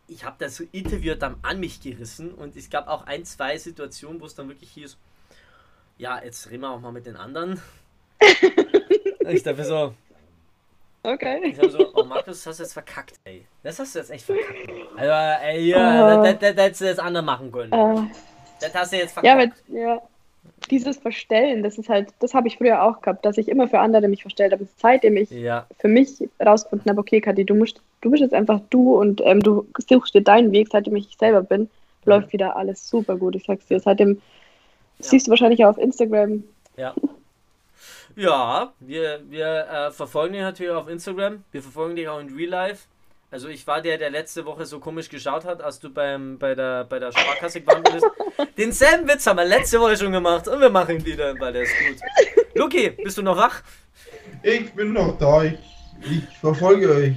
ich 0.07 0.23
habe 0.23 0.35
das 0.39 0.59
Interview 0.59 1.15
dann 1.15 1.37
an 1.41 1.59
mich 1.59 1.81
gerissen 1.81 2.33
und 2.33 2.55
es 2.55 2.69
gab 2.69 2.87
auch 2.87 3.05
ein, 3.05 3.25
zwei 3.25 3.57
Situationen, 3.57 4.21
wo 4.21 4.25
es 4.25 4.35
dann 4.35 4.47
wirklich 4.47 4.71
hieß, 4.71 4.97
ja, 5.97 6.23
jetzt 6.23 6.49
reden 6.49 6.61
wir 6.61 6.69
auch 6.69 6.79
mal 6.79 6.91
mit 6.91 7.05
den 7.05 7.17
anderen. 7.17 7.61
ich 9.27 9.43
dachte 9.43 9.65
so, 9.65 9.93
Okay. 11.03 11.39
ich 11.43 11.55
dachte 11.55 11.71
so, 11.71 11.87
oh 11.95 12.03
Markus, 12.03 12.25
das 12.43 12.45
hast 12.47 12.59
du 12.59 12.63
jetzt 12.63 12.73
verkackt, 12.73 13.13
ey. 13.23 13.45
Das 13.63 13.79
hast 13.79 13.95
du 13.95 13.99
jetzt 13.99 14.11
echt 14.11 14.25
verkackt. 14.25 14.69
Also, 14.97 15.11
ey, 15.45 15.67
ja, 15.69 16.17
Oh. 16.19 16.23
das, 16.23 16.39
das, 16.39 16.55
das 16.55 16.65
hättest 16.65 16.81
du 16.81 16.85
jetzt 16.85 16.99
anders 16.99 17.23
machen 17.25 17.51
können. 17.51 17.71
Äh, 17.71 18.01
Das 18.59 18.73
hast 18.75 18.91
du 18.93 18.97
jetzt 18.97 19.15
ja, 19.17 19.21
verkackt. 19.35 19.53
aber 19.69 19.79
ja, 19.79 20.01
dieses 20.69 20.97
Verstellen, 20.97 21.63
das 21.63 21.77
ist 21.77 21.87
halt, 21.89 22.09
das 22.19 22.33
habe 22.33 22.47
ich 22.49 22.57
früher 22.57 22.83
auch 22.83 23.01
gehabt, 23.01 23.25
dass 23.25 23.37
ich 23.37 23.47
immer 23.47 23.67
für 23.67 23.79
andere 23.79 24.07
mich 24.09 24.21
verstellt 24.23 24.51
habe. 24.51 24.67
Seitdem 24.77 25.15
ich 25.17 25.29
Ja, 25.31 25.65
für 25.79 25.87
mich 25.87 26.09
rausgefunden 26.45 26.89
habe, 26.89 26.99
okay, 26.99 27.21
Kathi, 27.21 27.45
du 27.45 27.55
musst, 27.55 27.81
du 28.01 28.11
bist 28.11 28.21
jetzt 28.21 28.33
einfach 28.33 28.59
du 28.69 28.95
und 28.99 29.21
ähm, 29.23 29.39
du 29.41 29.65
suchst 29.89 30.13
dir 30.13 30.21
deinen 30.21 30.51
Weg, 30.51 30.67
seitdem 30.71 30.95
ich 30.97 31.15
selber 31.17 31.41
bin, 31.43 31.69
läuft 32.05 32.33
wieder 32.33 32.55
alles 32.57 32.89
super 32.89 33.15
gut. 33.15 33.35
Ich 33.35 33.45
sag's 33.45 33.65
dir. 33.67 33.79
Seitdem 33.79 34.21
siehst 34.99 35.27
du 35.27 35.29
wahrscheinlich 35.31 35.63
auch 35.63 35.69
auf 35.69 35.77
Instagram. 35.77 36.43
ja. 36.77 36.93
Ja, 38.19 38.73
wir, 38.81 39.21
wir 39.29 39.47
äh, 39.47 39.91
verfolgen 39.91 40.33
dich 40.33 40.41
natürlich 40.41 40.73
auf 40.73 40.89
Instagram. 40.89 41.41
Wir 41.53 41.61
verfolgen 41.61 41.95
dich 41.95 42.09
auch 42.09 42.19
in 42.19 42.35
Real 42.35 42.49
Life. 42.49 42.87
Also 43.31 43.47
ich 43.47 43.65
war 43.65 43.81
der, 43.81 43.97
der 43.97 44.09
letzte 44.09 44.45
Woche 44.45 44.65
so 44.65 44.81
komisch 44.81 45.07
geschaut 45.07 45.45
hat, 45.45 45.61
als 45.61 45.79
du 45.79 45.89
beim, 45.89 46.37
bei, 46.37 46.53
der, 46.53 46.83
bei 46.83 46.99
der 46.99 47.13
Sparkasse 47.13 47.61
gewandert 47.61 47.93
bist. 47.93 48.05
Denselben 48.57 49.07
Witz 49.07 49.25
haben 49.25 49.37
wir 49.37 49.45
letzte 49.45 49.79
Woche 49.79 49.95
schon 49.95 50.11
gemacht 50.11 50.49
und 50.49 50.59
wir 50.59 50.69
machen 50.69 50.97
ihn 50.97 51.05
wieder, 51.05 51.39
weil 51.39 51.53
der 51.53 51.61
ist 51.61 51.71
gut. 51.71 52.01
Luki, 52.55 52.89
bist 52.89 53.17
du 53.17 53.21
noch 53.21 53.37
wach? 53.37 53.61
Ich 54.43 54.73
bin 54.73 54.91
noch 54.91 55.17
da, 55.17 55.45
ich, 55.45 55.57
ich 56.01 56.37
verfolge 56.39 56.91
euch. 56.91 57.15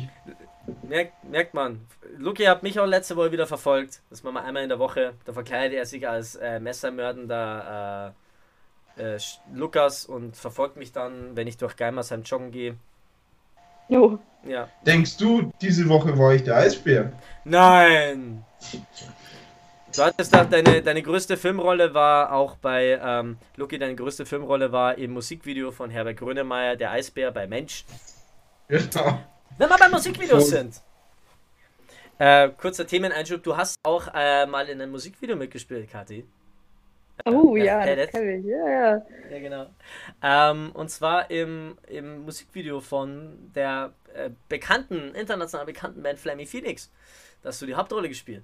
merkt, 0.88 1.24
merkt 1.24 1.52
man. 1.52 1.80
Luki 2.16 2.44
hat 2.44 2.62
mich 2.62 2.78
auch 2.78 2.86
letzte 2.86 3.16
Woche 3.16 3.32
wieder 3.32 3.48
verfolgt. 3.48 4.02
Das 4.08 4.22
machen 4.22 4.34
wir 4.34 4.44
einmal 4.44 4.62
in 4.62 4.68
der 4.68 4.78
Woche. 4.78 5.14
Da 5.24 5.32
verkleidet 5.32 5.76
er 5.76 5.84
sich 5.84 6.06
als 6.06 6.36
äh, 6.36 6.60
messermördender 6.60 8.14
äh, 8.96 9.18
Lukas 9.52 10.06
und 10.06 10.36
verfolgt 10.36 10.76
mich 10.76 10.92
dann, 10.92 11.36
wenn 11.36 11.46
ich 11.46 11.56
durch 11.56 11.76
Geimersheim 11.76 12.22
joggen 12.22 12.50
gehe. 12.50 12.76
Jo. 13.88 14.18
Ja. 14.44 14.68
Denkst 14.86 15.16
du, 15.18 15.52
diese 15.60 15.88
Woche 15.88 16.18
war 16.18 16.34
ich 16.34 16.42
der 16.44 16.56
Eisbär? 16.56 17.12
Nein! 17.44 18.44
Du 19.94 20.02
hattest 20.02 20.32
da, 20.34 20.44
deine, 20.44 20.82
deine 20.82 21.02
größte 21.02 21.36
Filmrolle 21.36 21.92
war 21.92 22.32
auch 22.32 22.56
bei, 22.56 22.98
ähm, 23.02 23.36
Luki, 23.56 23.78
deine 23.78 23.94
größte 23.94 24.24
Filmrolle 24.24 24.72
war 24.72 24.96
im 24.96 25.12
Musikvideo 25.12 25.70
von 25.70 25.90
Herbert 25.90 26.16
Grönemeyer, 26.16 26.76
der 26.76 26.92
Eisbär 26.92 27.30
bei 27.30 27.46
Mensch. 27.46 27.84
Ja. 28.68 29.18
Wenn 29.58 29.68
wir 29.68 29.76
bei 29.78 29.88
Musikvideos 29.88 30.48
Voll. 30.48 30.58
sind. 30.58 30.80
Äh, 32.18 32.48
kurzer 32.50 32.86
Themeneinschub, 32.86 33.42
du 33.42 33.56
hast 33.56 33.76
auch 33.82 34.08
äh, 34.14 34.46
mal 34.46 34.68
in 34.68 34.80
einem 34.80 34.92
Musikvideo 34.92 35.36
mitgespielt, 35.36 35.90
Kathi. 35.90 36.24
Oh 37.24 37.56
Ja, 37.56 37.84
ja, 37.86 37.96
das 37.96 38.10
kann 38.10 38.28
ich. 38.28 38.44
Ja, 38.44 38.68
ja. 38.68 39.02
Ja, 39.30 39.38
genau. 39.38 39.66
Ähm, 40.22 40.70
und 40.74 40.90
zwar 40.90 41.30
im, 41.30 41.76
im 41.86 42.24
Musikvideo 42.24 42.80
von 42.80 43.50
der 43.54 43.92
äh, 44.14 44.30
bekannten, 44.48 45.14
international 45.14 45.66
bekannten 45.66 46.02
Band 46.02 46.18
Flammy 46.18 46.46
Phoenix. 46.46 46.90
Da 47.42 47.48
hast 47.48 47.62
du 47.62 47.66
die 47.66 47.74
Hauptrolle 47.74 48.08
gespielt. 48.08 48.42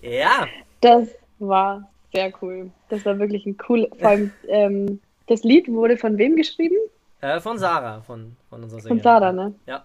ja, 0.00 0.46
Das 0.80 1.08
war 1.38 1.90
sehr 2.12 2.32
cool. 2.42 2.70
Das 2.88 3.04
war 3.04 3.18
wirklich 3.18 3.46
ein 3.46 3.56
cool. 3.68 3.88
Vor 3.98 4.08
allem, 4.08 4.32
ähm, 4.48 5.00
das 5.26 5.42
Lied 5.42 5.68
wurde 5.68 5.96
von 5.96 6.16
wem 6.18 6.36
geschrieben? 6.36 6.76
äh, 7.20 7.38
von 7.40 7.58
Sarah, 7.58 8.00
von, 8.00 8.36
von 8.48 8.62
unserer 8.62 8.80
Von 8.80 8.88
Sängerin. 8.98 9.02
Sarah, 9.02 9.32
ne? 9.32 9.54
Ja. 9.66 9.84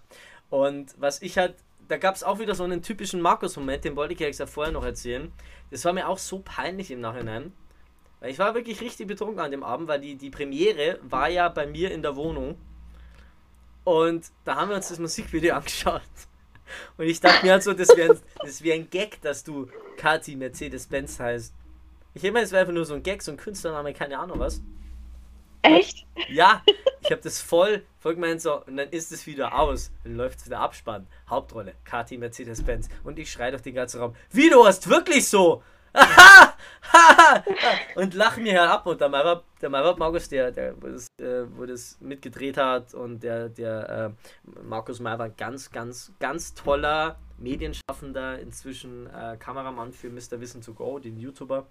Und 0.50 0.94
was 0.98 1.22
ich 1.22 1.38
halt, 1.38 1.56
da 1.88 1.98
gab 1.98 2.16
es 2.16 2.24
auch 2.24 2.40
wieder 2.40 2.56
so 2.56 2.64
einen 2.64 2.82
typischen 2.82 3.22
Markus-Moment, 3.22 3.86
den 3.86 3.96
wollte 3.96 4.14
ich 4.14 4.38
ja 4.38 4.46
vorher 4.46 4.74
noch 4.74 4.84
erzählen. 4.84 5.32
Das 5.72 5.86
war 5.86 5.94
mir 5.94 6.08
auch 6.08 6.18
so 6.18 6.40
peinlich 6.40 6.92
im 6.92 7.02
Nachhinein. 7.02 7.54
Weil 8.20 8.32
ich 8.32 8.40
war 8.40 8.56
wirklich 8.56 8.82
richtig 8.82 9.08
betrunken 9.08 9.40
an 9.40 9.52
dem 9.52 9.64
Abend, 9.64 9.88
weil 9.88 10.02
die, 10.02 10.16
die 10.16 10.30
Premiere 10.30 11.00
war 11.04 11.30
ja 11.30 11.50
bei 11.50 11.68
mir 11.68 11.92
in 11.92 12.02
der 12.02 12.16
Wohnung. 12.16 12.58
Und 13.84 14.26
da 14.46 14.56
haben 14.56 14.70
wir 14.70 14.76
uns 14.76 14.90
das 14.90 15.00
Musikvideo 15.00 15.56
angeschaut. 15.58 16.02
Und 16.98 17.06
ich 17.06 17.20
dachte 17.20 17.46
mir 17.46 17.52
halt 17.52 17.64
so, 17.64 17.74
das 17.74 17.96
wäre 17.96 18.20
das 18.40 18.64
wär 18.64 18.74
ein 18.74 18.90
Gag, 18.90 19.22
dass 19.22 19.44
du 19.44 19.68
Kati 19.98 20.36
Mercedes-Benz 20.36 21.20
heißt. 21.20 21.54
Ich 22.16 22.24
meine, 22.24 22.42
es 22.42 22.52
wäre 22.52 22.62
einfach 22.62 22.74
nur 22.74 22.86
so 22.86 22.96
ein 22.96 23.04
Gag, 23.04 23.22
so 23.22 23.32
ein 23.32 23.38
Künstlername, 23.38 23.94
keine 23.94 24.18
Ahnung 24.18 24.40
was. 24.40 24.62
Echt? 25.66 26.06
Ja, 26.30 26.62
ich 27.02 27.12
habe 27.12 27.22
das 27.22 27.42
voll, 27.42 27.84
voll 28.00 28.16
gemeint 28.16 28.42
so, 28.42 28.64
und 28.66 28.78
dann 28.78 28.90
ist 28.90 29.12
es 29.12 29.28
wieder 29.28 29.60
aus. 29.60 29.92
Dann 30.04 30.16
läuft 30.16 30.46
wieder 30.46 30.60
Abspann. 30.60 31.08
Hauptrolle, 31.30 31.74
KT 31.84 32.18
Mercedes-Benz. 32.18 32.90
Und 33.04 33.20
ich 33.20 33.32
schreie 33.32 33.52
durch 33.52 33.64
den 33.64 33.76
ganzen 33.76 34.00
Raum, 34.00 34.16
wie, 34.32 34.50
du 34.50 34.66
hast 34.66 34.90
wirklich 34.90 35.28
so? 35.28 35.62
und 37.96 38.14
lach 38.14 38.38
mir 38.38 38.70
ab. 38.70 38.86
Und 38.86 39.00
der 39.00 39.10
Malwab, 39.10 39.46
der 39.62 39.70
Malwab 39.70 39.98
Markus, 39.98 40.28
der, 40.30 40.52
der 40.52 40.82
wo, 40.82 40.88
das, 40.88 41.08
äh, 41.20 41.46
wo 41.56 41.66
das 41.66 41.98
mitgedreht 42.02 42.58
hat, 42.58 42.94
und 42.94 43.24
der, 43.24 43.50
der 43.50 44.14
äh, 44.46 44.50
Markus 44.64 45.00
Malwab, 45.00 45.38
ganz, 45.38 45.72
ganz, 45.72 46.12
ganz 46.20 46.54
toller 46.54 47.18
Medienschaffender, 47.38 48.40
inzwischen 48.40 49.08
äh, 49.08 49.38
Kameramann 49.38 49.94
für 49.94 50.10
Mr. 50.10 50.40
Wissen 50.40 50.62
to 50.62 50.74
Go, 50.74 51.00
den 51.00 51.18
YouTuber. 51.18 51.66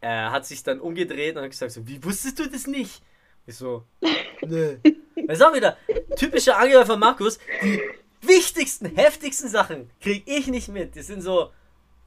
Er 0.00 0.30
hat 0.30 0.46
sich 0.46 0.62
dann 0.62 0.80
umgedreht 0.80 1.36
und 1.36 1.42
hat 1.42 1.50
gesagt 1.50 1.72
so, 1.72 1.86
wie 1.86 2.02
wusstest 2.02 2.38
du 2.38 2.48
das 2.48 2.66
nicht? 2.66 3.02
Ich 3.46 3.56
so, 3.56 3.84
nö. 4.46 4.78
Das 5.26 5.38
ist 5.38 5.44
auch 5.44 5.54
wieder 5.54 5.76
typischer 6.16 6.58
Angriff 6.58 6.86
von 6.86 7.00
Markus. 7.00 7.38
Die 7.62 7.80
wichtigsten, 8.22 8.94
heftigsten 8.94 9.48
Sachen 9.48 9.90
kriege 10.00 10.30
ich 10.30 10.46
nicht 10.46 10.68
mit. 10.68 10.94
Die 10.94 11.02
sind 11.02 11.22
so, 11.22 11.50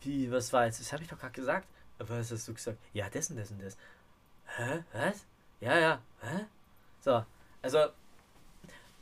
wie, 0.01 0.31
was 0.31 0.51
war 0.53 0.65
jetzt? 0.65 0.79
Das 0.79 0.93
habe 0.93 1.03
ich 1.03 1.09
doch 1.09 1.19
gerade 1.19 1.33
gesagt. 1.33 1.67
Aber 1.99 2.19
was 2.19 2.31
hast 2.31 2.47
du 2.47 2.53
gesagt? 2.53 2.77
Ja, 2.93 3.09
das 3.09 3.29
und 3.29 3.37
das 3.37 3.51
und 3.51 3.61
das. 3.61 3.77
Hä? 4.57 4.83
Was? 4.93 5.25
Ja, 5.59 5.77
ja. 5.79 6.01
Hä? 6.21 6.45
So, 7.01 7.23
also 7.61 7.79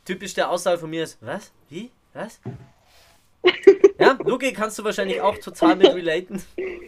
typisch 0.05 0.33
der 0.33 0.49
Aussage 0.49 0.79
von 0.79 0.89
mir 0.89 1.03
ist, 1.03 1.17
was? 1.21 1.51
Wie? 1.69 1.91
Was? 2.13 2.39
Ja, 3.99 4.17
Luki 4.23 4.53
kannst 4.53 4.79
du 4.79 4.83
wahrscheinlich 4.85 5.19
auch 5.19 5.37
total 5.39 5.75
mit 5.75 5.93
relaten. 5.93 6.41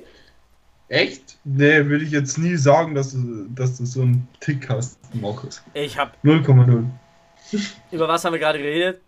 Echt? 0.92 1.38
Nee, 1.46 1.86
würde 1.86 2.04
ich 2.04 2.12
jetzt 2.12 2.38
nie 2.38 2.58
sagen, 2.58 2.96
dass 2.96 3.14
du, 3.14 3.48
dass 3.56 3.78
du 3.78 3.86
so 3.86 4.02
einen 4.02 4.28
Tick 4.42 4.68
hast, 4.68 5.00
Markus. 5.14 5.64
Ich 5.74 5.98
habe 5.98 6.12
0,0. 6.22 6.86
über 7.92 8.08
was 8.10 8.26
haben 8.26 8.34
wir 8.34 8.40
gerade 8.40 8.60
geredet? 8.60 9.00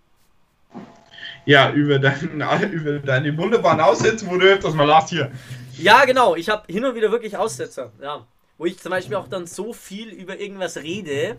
Ja, 1.45 1.73
über, 1.73 1.99
dein, 1.99 2.21
über 2.71 2.99
deine 2.99 3.37
wunderbaren 3.37 3.81
Aussätze, 3.81 4.25
wo 4.27 4.37
du 4.37 4.45
öfters 4.45 4.73
mal 4.75 4.85
lachst 4.85 5.09
hier. 5.09 5.29
Ja, 5.77 6.05
genau. 6.05 6.37
Ich 6.37 6.47
habe 6.47 6.71
hin 6.71 6.85
und 6.85 6.95
wieder 6.95 7.11
wirklich 7.11 7.35
Aussetzer. 7.35 7.91
Ja. 8.01 8.25
Wo 8.57 8.65
ich 8.65 8.79
zum 8.79 8.91
Beispiel 8.91 9.17
auch 9.17 9.27
dann 9.27 9.45
so 9.45 9.73
viel 9.73 10.07
über 10.07 10.39
irgendwas 10.39 10.77
rede, 10.77 11.35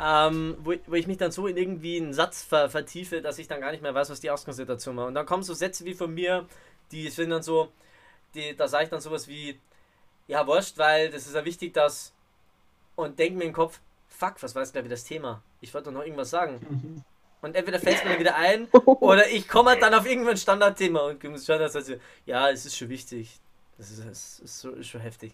ähm, 0.00 0.56
wo, 0.60 0.72
wo 0.86 0.94
ich 0.94 1.06
mich 1.06 1.18
dann 1.18 1.30
so 1.30 1.46
in 1.46 1.58
irgendwie 1.58 1.98
einen 1.98 2.14
Satz 2.14 2.42
ver 2.42 2.70
vertiefe, 2.70 3.20
dass 3.20 3.38
ich 3.38 3.48
dann 3.48 3.60
gar 3.60 3.70
nicht 3.70 3.82
mehr 3.82 3.94
weiß, 3.94 4.08
was 4.08 4.20
die 4.20 4.30
Ausgangssituation 4.30 4.96
war. 4.96 5.08
Und 5.08 5.14
dann 5.14 5.26
kommen 5.26 5.42
so 5.42 5.52
Sätze 5.52 5.84
wie 5.84 5.92
von 5.92 6.14
mir, 6.14 6.46
die 6.90 7.10
sind 7.10 7.28
dann 7.28 7.42
so, 7.42 7.70
die, 8.34 8.56
da 8.56 8.68
sage 8.68 8.84
ich 8.84 8.90
dann 8.90 9.00
sowas 9.00 9.28
wie, 9.28 9.58
ja, 10.26 10.46
wurscht, 10.46 10.78
weil 10.78 11.10
das 11.10 11.26
ist 11.26 11.34
ja 11.34 11.44
wichtig, 11.44 11.74
dass. 11.74 12.12
Und 12.94 13.18
denke 13.18 13.38
mir 13.38 13.44
im 13.44 13.52
Kopf, 13.52 13.80
fuck, 14.08 14.42
was 14.42 14.54
war 14.54 14.62
jetzt 14.62 14.72
gleich 14.72 14.84
wieder 14.84 14.94
das 14.94 15.04
Thema? 15.04 15.42
Ich 15.60 15.72
wollte 15.72 15.86
doch 15.86 15.92
noch 15.92 16.04
irgendwas 16.04 16.30
sagen. 16.30 17.04
Und 17.40 17.54
entweder 17.54 17.78
fällt 17.78 17.98
es 17.98 18.04
mir 18.04 18.18
wieder 18.18 18.34
ein, 18.34 18.66
oder 18.84 19.28
ich 19.28 19.46
komme 19.46 19.78
dann 19.78 19.94
auf 19.94 20.06
irgendein 20.06 20.36
Standardthema 20.36 21.00
und 21.02 21.22
muss 21.24 21.46
schon 21.46 21.58
das 21.60 21.76
also, 21.76 21.94
ja, 22.26 22.50
es 22.50 22.66
ist 22.66 22.76
schon 22.76 22.88
wichtig. 22.88 23.38
Das 23.76 23.90
ist, 23.90 24.04
das 24.04 24.40
ist, 24.40 24.58
so, 24.58 24.70
ist 24.70 24.88
schon 24.88 25.00
heftig. 25.00 25.32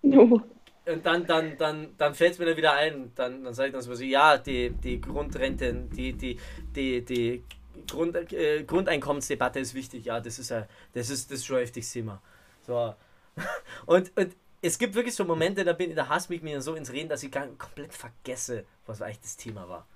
No. 0.00 0.40
Und 0.86 1.06
dann, 1.06 1.26
dann, 1.26 1.56
dann, 1.58 1.94
dann 1.96 2.14
fällt 2.14 2.32
es 2.32 2.38
mir 2.38 2.46
dann 2.46 2.56
wieder 2.56 2.72
ein. 2.72 3.12
Dann, 3.14 3.44
dann 3.44 3.54
sage 3.54 3.68
ich 3.68 3.72
dann 3.74 3.82
so, 3.82 3.92
ja, 4.02 4.38
die, 4.38 4.70
die 4.70 5.00
Grundrenten, 5.00 5.90
die, 5.90 6.14
die, 6.14 6.38
die, 6.74 7.02
die 7.02 7.42
Grund, 7.88 8.14
äh, 8.32 8.62
Grundeinkommensdebatte 8.64 9.58
ist 9.60 9.74
wichtig. 9.74 10.04
Ja, 10.06 10.20
das 10.20 10.38
ist, 10.38 10.52
ein- 10.52 10.66
das 10.92 11.10
ist, 11.10 11.30
das 11.30 11.38
ist 11.40 11.46
schon 11.46 11.56
ein 11.56 11.62
heftiges 11.62 11.92
Thema. 11.92 12.20
So. 12.66 12.94
Und, 13.86 14.12
und 14.16 14.34
es 14.62 14.78
gibt 14.78 14.94
wirklich 14.94 15.14
so 15.14 15.24
Momente, 15.24 15.64
da, 15.64 15.72
bin, 15.74 15.94
da 15.94 16.08
hasst 16.08 16.30
mich 16.30 16.40
mir 16.40 16.62
so 16.62 16.74
ins 16.74 16.90
Reden, 16.92 17.08
dass 17.08 17.22
ich 17.22 17.30
gar, 17.30 17.46
komplett 17.58 17.92
vergesse, 17.92 18.64
was 18.86 19.02
eigentlich 19.02 19.20
das 19.20 19.36
Thema 19.36 19.68
war. 19.68 19.86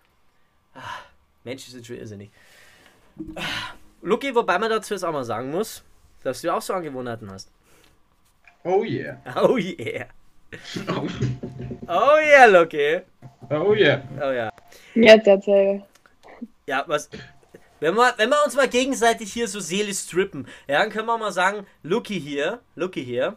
Ah, 0.74 0.83
Menschen 1.45 1.72
sind 1.72 1.87
schon 1.87 1.97
irrsinnig. 1.97 2.31
Ah, 3.37 3.72
Luki, 4.03 4.35
wobei 4.35 4.59
man 4.59 4.68
dazu 4.70 4.93
jetzt 4.95 5.05
auch 5.05 5.12
mal 5.12 5.24
sagen 5.24 5.51
muss, 5.51 5.83
dass 6.22 6.43
du 6.43 6.53
auch 6.53 6.61
so 6.61 6.74
Angewohnheiten 6.74 7.31
hast. 7.31 7.51
Oh 8.64 8.83
yeah. 8.85 9.18
Oh 9.37 9.57
yeah. 9.57 10.07
Oh 11.87 12.16
yeah, 12.20 12.47
Luki. 12.47 13.01
Oh 13.51 13.74
yeah. 13.74 14.03
Oh 14.20 14.31
ja. 14.33 14.51
Jetzt 14.95 15.26
erzähl. 15.26 15.83
Ja, 16.66 16.85
was. 16.87 17.09
Wenn 17.81 17.95
wir, 17.95 18.14
wenn 18.16 18.31
wir 18.31 18.45
uns 18.45 18.57
mal 18.57 18.68
gegenseitig 18.68 19.33
hier 19.33 19.49
so 19.49 19.61
seelisch 19.61 19.99
strippen, 19.99 20.47
ja, 20.66 20.81
dann 20.81 20.91
können 20.91 21.07
wir 21.07 21.18
mal 21.18 21.33
sagen, 21.33 21.66
Lucky 21.83 22.20
hier, 22.20 22.61
Lucky 22.74 23.05
hier, 23.05 23.37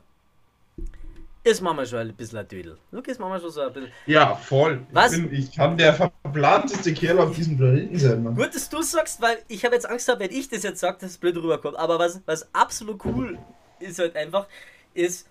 ist 1.44 1.62
manchmal 1.62 1.88
schon 1.88 2.00
ein 2.00 2.14
bisschen 2.14 2.38
ein 2.38 2.48
Dödel. 2.48 2.78
Lucky 2.92 3.12
ist 3.12 3.20
manchmal 3.20 3.42
schon 3.42 3.50
so 3.50 3.62
ein 3.62 3.74
bisschen. 3.74 3.92
Ja, 4.06 4.36
voll. 4.36 4.86
Was? 4.92 5.14
Ich, 5.14 5.24
bin, 5.24 5.34
ich 5.34 5.56
kann 5.56 5.76
der 5.78 5.94
verplanteste 5.94 6.94
Kerl 6.94 7.20
auf 7.20 7.36
diesem 7.36 7.58
Planeten 7.58 7.98
sein, 7.98 8.24
Mann. 8.24 8.36
Gut, 8.36 8.54
dass 8.54 8.70
du 8.70 8.82
sagst, 8.82 9.22
weil 9.22 9.40
ich 9.48 9.66
habe 9.66 9.74
jetzt 9.74 9.90
Angst 9.90 10.06
gehabt, 10.06 10.22
wenn 10.22 10.32
ich 10.32 10.50
das 10.50 10.64
jetzt 10.64 10.80
sage, 10.80 10.98
dass 11.02 11.12
es 11.12 11.18
blöd 11.18 11.36
rüberkommt. 11.38 11.78
Aber 11.78 11.98
was, 11.98 12.22
was 12.26 12.54
absolut 12.54 13.04
cool 13.06 13.40
ist 13.80 13.98
halt 13.98 14.16
einfach, 14.16 14.48
ist, 14.94 15.28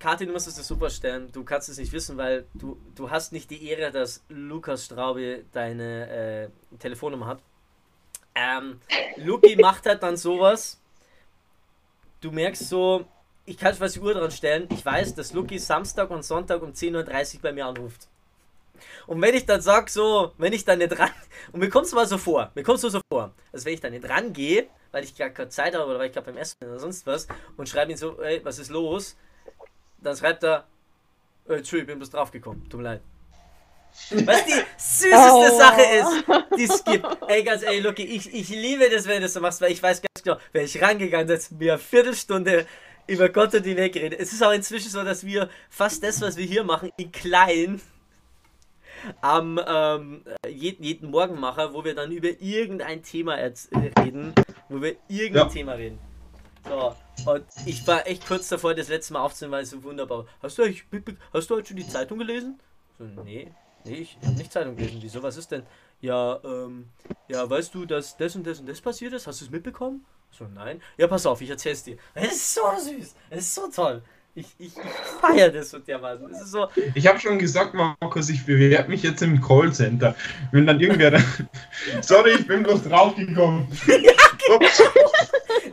Kathi, 0.00 0.26
du 0.26 0.32
musst 0.32 0.48
es 0.48 0.56
dir 0.56 0.62
super 0.62 0.90
stellen. 0.90 1.30
Du 1.30 1.44
kannst 1.44 1.68
es 1.68 1.78
nicht 1.78 1.92
wissen, 1.92 2.16
weil 2.16 2.46
du, 2.54 2.76
du 2.96 3.10
hast 3.10 3.32
nicht 3.32 3.50
die 3.50 3.68
Ehre, 3.68 3.92
dass 3.92 4.24
Lukas 4.28 4.86
Straube 4.86 5.44
deine 5.52 6.50
äh, 6.72 6.76
Telefonnummer 6.78 7.26
hat. 7.26 7.42
Ähm, 8.34 8.80
Luki 9.16 9.56
macht 9.56 9.86
halt 9.86 10.02
dann 10.02 10.16
sowas. 10.16 10.80
Du 12.20 12.30
merkst 12.30 12.68
so, 12.68 13.06
ich 13.46 13.58
kann 13.58 13.74
fast 13.74 13.96
die 13.96 14.00
Uhr 14.00 14.14
dran 14.14 14.30
stellen. 14.30 14.68
Ich 14.70 14.84
weiß, 14.84 15.14
dass 15.14 15.32
Luki 15.32 15.58
Samstag 15.58 16.10
und 16.10 16.24
Sonntag 16.24 16.62
um 16.62 16.72
10.30 16.72 17.36
Uhr 17.36 17.42
bei 17.42 17.52
mir 17.52 17.66
anruft. 17.66 18.08
Und 19.06 19.20
wenn 19.20 19.34
ich 19.34 19.46
dann 19.46 19.60
sag 19.60 19.90
so, 19.90 20.32
wenn 20.38 20.52
ich 20.52 20.64
dann 20.64 20.78
nicht 20.78 20.98
ran, 20.98 21.10
und 21.52 21.60
mir 21.60 21.68
kommt 21.68 21.86
es 21.86 21.92
mal 21.92 22.06
so 22.06 22.18
vor, 22.18 22.50
mir 22.54 22.62
kommt 22.62 22.82
es 22.82 22.92
so 22.92 23.00
vor, 23.12 23.32
als 23.52 23.64
wenn 23.64 23.74
ich 23.74 23.80
dann 23.80 23.92
nicht 23.92 24.08
rangehe, 24.08 24.68
weil 24.92 25.04
ich 25.04 25.16
gar 25.16 25.30
keine 25.30 25.48
Zeit 25.48 25.74
habe 25.74 25.86
oder 25.86 25.98
weil 25.98 26.06
ich 26.06 26.12
gerade 26.12 26.26
beim 26.26 26.36
Essen 26.38 26.56
oder 26.62 26.78
sonst 26.78 27.06
was 27.06 27.26
und 27.56 27.68
schreibe 27.68 27.92
ihn 27.92 27.98
so, 27.98 28.20
ey, 28.22 28.44
was 28.44 28.58
ist 28.58 28.70
los? 28.70 29.16
Dann 29.98 30.16
schreibt 30.16 30.44
er, 30.44 30.66
äh, 31.48 31.56
Entschuldigung, 31.56 31.80
ich 31.80 31.86
bin 31.86 31.98
bloß 31.98 32.10
draufgekommen, 32.10 32.68
tut 32.68 32.78
mir 32.80 32.84
leid. 32.84 33.00
Was 34.10 34.44
die 34.44 34.52
süßeste 34.76 35.52
Oh. 35.52 35.58
Sache 35.58 35.82
ist, 35.82 36.24
die 36.56 36.64
es 36.64 36.84
gibt. 36.84 37.06
Ey, 37.28 37.42
ganz 37.42 37.62
ehrlich, 37.62 37.82
Lucky, 37.82 38.04
ich, 38.04 38.32
ich 38.32 38.48
liebe 38.48 38.88
das, 38.90 39.06
wenn 39.06 39.16
du 39.16 39.22
das 39.22 39.34
so 39.34 39.40
machst, 39.40 39.60
weil 39.60 39.72
ich 39.72 39.82
weiß 39.82 40.02
ganz 40.02 40.24
genau, 40.24 40.36
wäre 40.52 40.64
ich 40.64 40.80
rangegangen, 40.82 41.28
dass 41.28 41.50
mir 41.50 41.74
eine 41.74 41.78
Viertelstunde 41.82 42.66
über 43.06 43.28
Gott 43.28 43.54
und 43.54 43.64
die 43.66 43.76
Welt 43.76 43.92
geredet. 43.92 44.18
Es 44.20 44.32
ist 44.32 44.42
auch 44.42 44.52
inzwischen 44.52 44.90
so, 44.90 45.02
dass 45.04 45.24
wir 45.24 45.48
fast 45.68 46.02
das, 46.02 46.20
was 46.20 46.36
wir 46.36 46.44
hier 46.44 46.64
machen, 46.64 46.90
in 46.96 47.10
klein 47.12 47.80
am 49.22 49.58
ähm, 49.66 50.24
jeden, 50.46 50.84
jeden 50.84 51.10
Morgen 51.10 51.40
mache, 51.40 51.72
wo 51.72 51.84
wir 51.84 51.94
dann 51.94 52.12
über 52.12 52.28
irgendein 52.40 53.02
Thema 53.02 53.40
jetzt 53.40 53.70
reden, 53.74 54.34
wo 54.68 54.82
wir 54.82 54.96
irgendein 55.08 55.46
Ja. 55.46 55.52
Thema 55.52 55.72
reden. 55.72 55.98
So, 56.68 56.94
und 57.30 57.44
ich 57.64 57.86
war 57.86 58.06
echt 58.06 58.26
kurz 58.26 58.48
davor, 58.48 58.74
das 58.74 58.88
letzte 58.88 59.14
Mal 59.14 59.20
aufzunehmen, 59.22 59.52
weil 59.52 59.62
es 59.62 59.70
so 59.70 59.82
wunderbar 59.82 60.18
war. 60.18 60.26
Hast 60.42 60.58
du 60.58 60.62
eigentlich 60.64 60.84
hast 61.32 61.48
du 61.48 61.54
heute 61.56 61.68
schon 61.68 61.76
die 61.78 61.88
Zeitung 61.88 62.18
gelesen? 62.18 62.60
So, 62.98 63.04
nee, 63.24 63.50
nee, 63.84 63.94
ich 63.96 64.18
habe 64.24 64.36
nicht 64.36 64.52
Zeitung 64.52 64.76
gelesen. 64.76 64.98
Wieso, 65.00 65.22
was 65.22 65.36
ist 65.36 65.50
denn? 65.50 65.62
Ja, 66.00 66.38
ähm, 66.44 66.88
ja, 67.28 67.48
weißt 67.48 67.74
du, 67.74 67.84
dass 67.84 68.16
das 68.16 68.34
und 68.36 68.46
das 68.46 68.60
und 68.60 68.68
das 68.68 68.80
passiert 68.80 69.12
ist? 69.12 69.26
Hast 69.26 69.40
du 69.40 69.44
es 69.44 69.50
mitbekommen? 69.50 70.04
So, 70.30 70.44
nein. 70.54 70.80
Ja, 70.96 71.06
pass 71.08 71.26
auf, 71.26 71.40
ich 71.40 71.50
erzähl's 71.50 71.82
dir. 71.84 71.96
Es 72.14 72.32
ist 72.32 72.54
so 72.54 72.60
süß. 72.78 73.14
Es 73.30 73.38
ist 73.40 73.54
so 73.54 73.68
toll. 73.68 74.02
Ich, 74.34 74.46
ich, 74.58 74.68
ich 74.68 74.82
feiere 75.20 75.50
das 75.50 75.70
so 75.70 75.80
dermaßen. 75.80 76.30
Es 76.30 76.42
ist 76.42 76.52
so, 76.52 76.68
Ich 76.94 77.06
habe 77.08 77.18
schon 77.18 77.38
gesagt, 77.38 77.74
Markus, 77.74 78.28
ich 78.30 78.46
bewerbe 78.46 78.88
mich 78.88 79.02
jetzt 79.02 79.20
im 79.22 79.40
Callcenter. 79.40 80.14
Wenn 80.52 80.66
dann 80.66 80.78
irgendwer. 80.78 81.10
da- 81.10 81.22
Sorry, 82.00 82.34
ich 82.38 82.46
bin 82.46 82.62
bloß 82.62 82.84
draufgekommen. 82.84 83.66
Ups. 84.54 84.82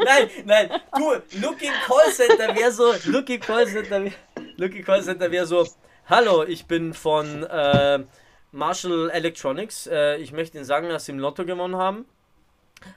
Nein, 0.03 0.29
nein, 0.45 0.69
du, 0.95 1.13
Look 1.39 1.61
im 1.61 1.71
Callcenter 1.85 2.55
wäre 2.55 2.71
so, 2.71 2.93
Look 3.05 3.29
im 3.29 3.39
Callcenter, 3.39 4.03
wär- 4.03 4.11
Look 4.57 4.73
im 4.75 4.83
Callcenter 4.83 5.29
wäre 5.31 5.45
so, 5.45 5.65
hallo, 6.09 6.43
ich 6.43 6.65
bin 6.65 6.93
von 6.93 7.43
äh, 7.43 7.99
Marshall 8.51 9.09
Electronics, 9.09 9.87
äh, 9.87 10.17
ich 10.17 10.31
möchte 10.31 10.57
Ihnen 10.57 10.65
sagen, 10.65 10.89
dass 10.89 11.05
Sie 11.05 11.11
im 11.11 11.19
Lotto 11.19 11.45
gewonnen 11.45 11.75
haben. 11.75 12.05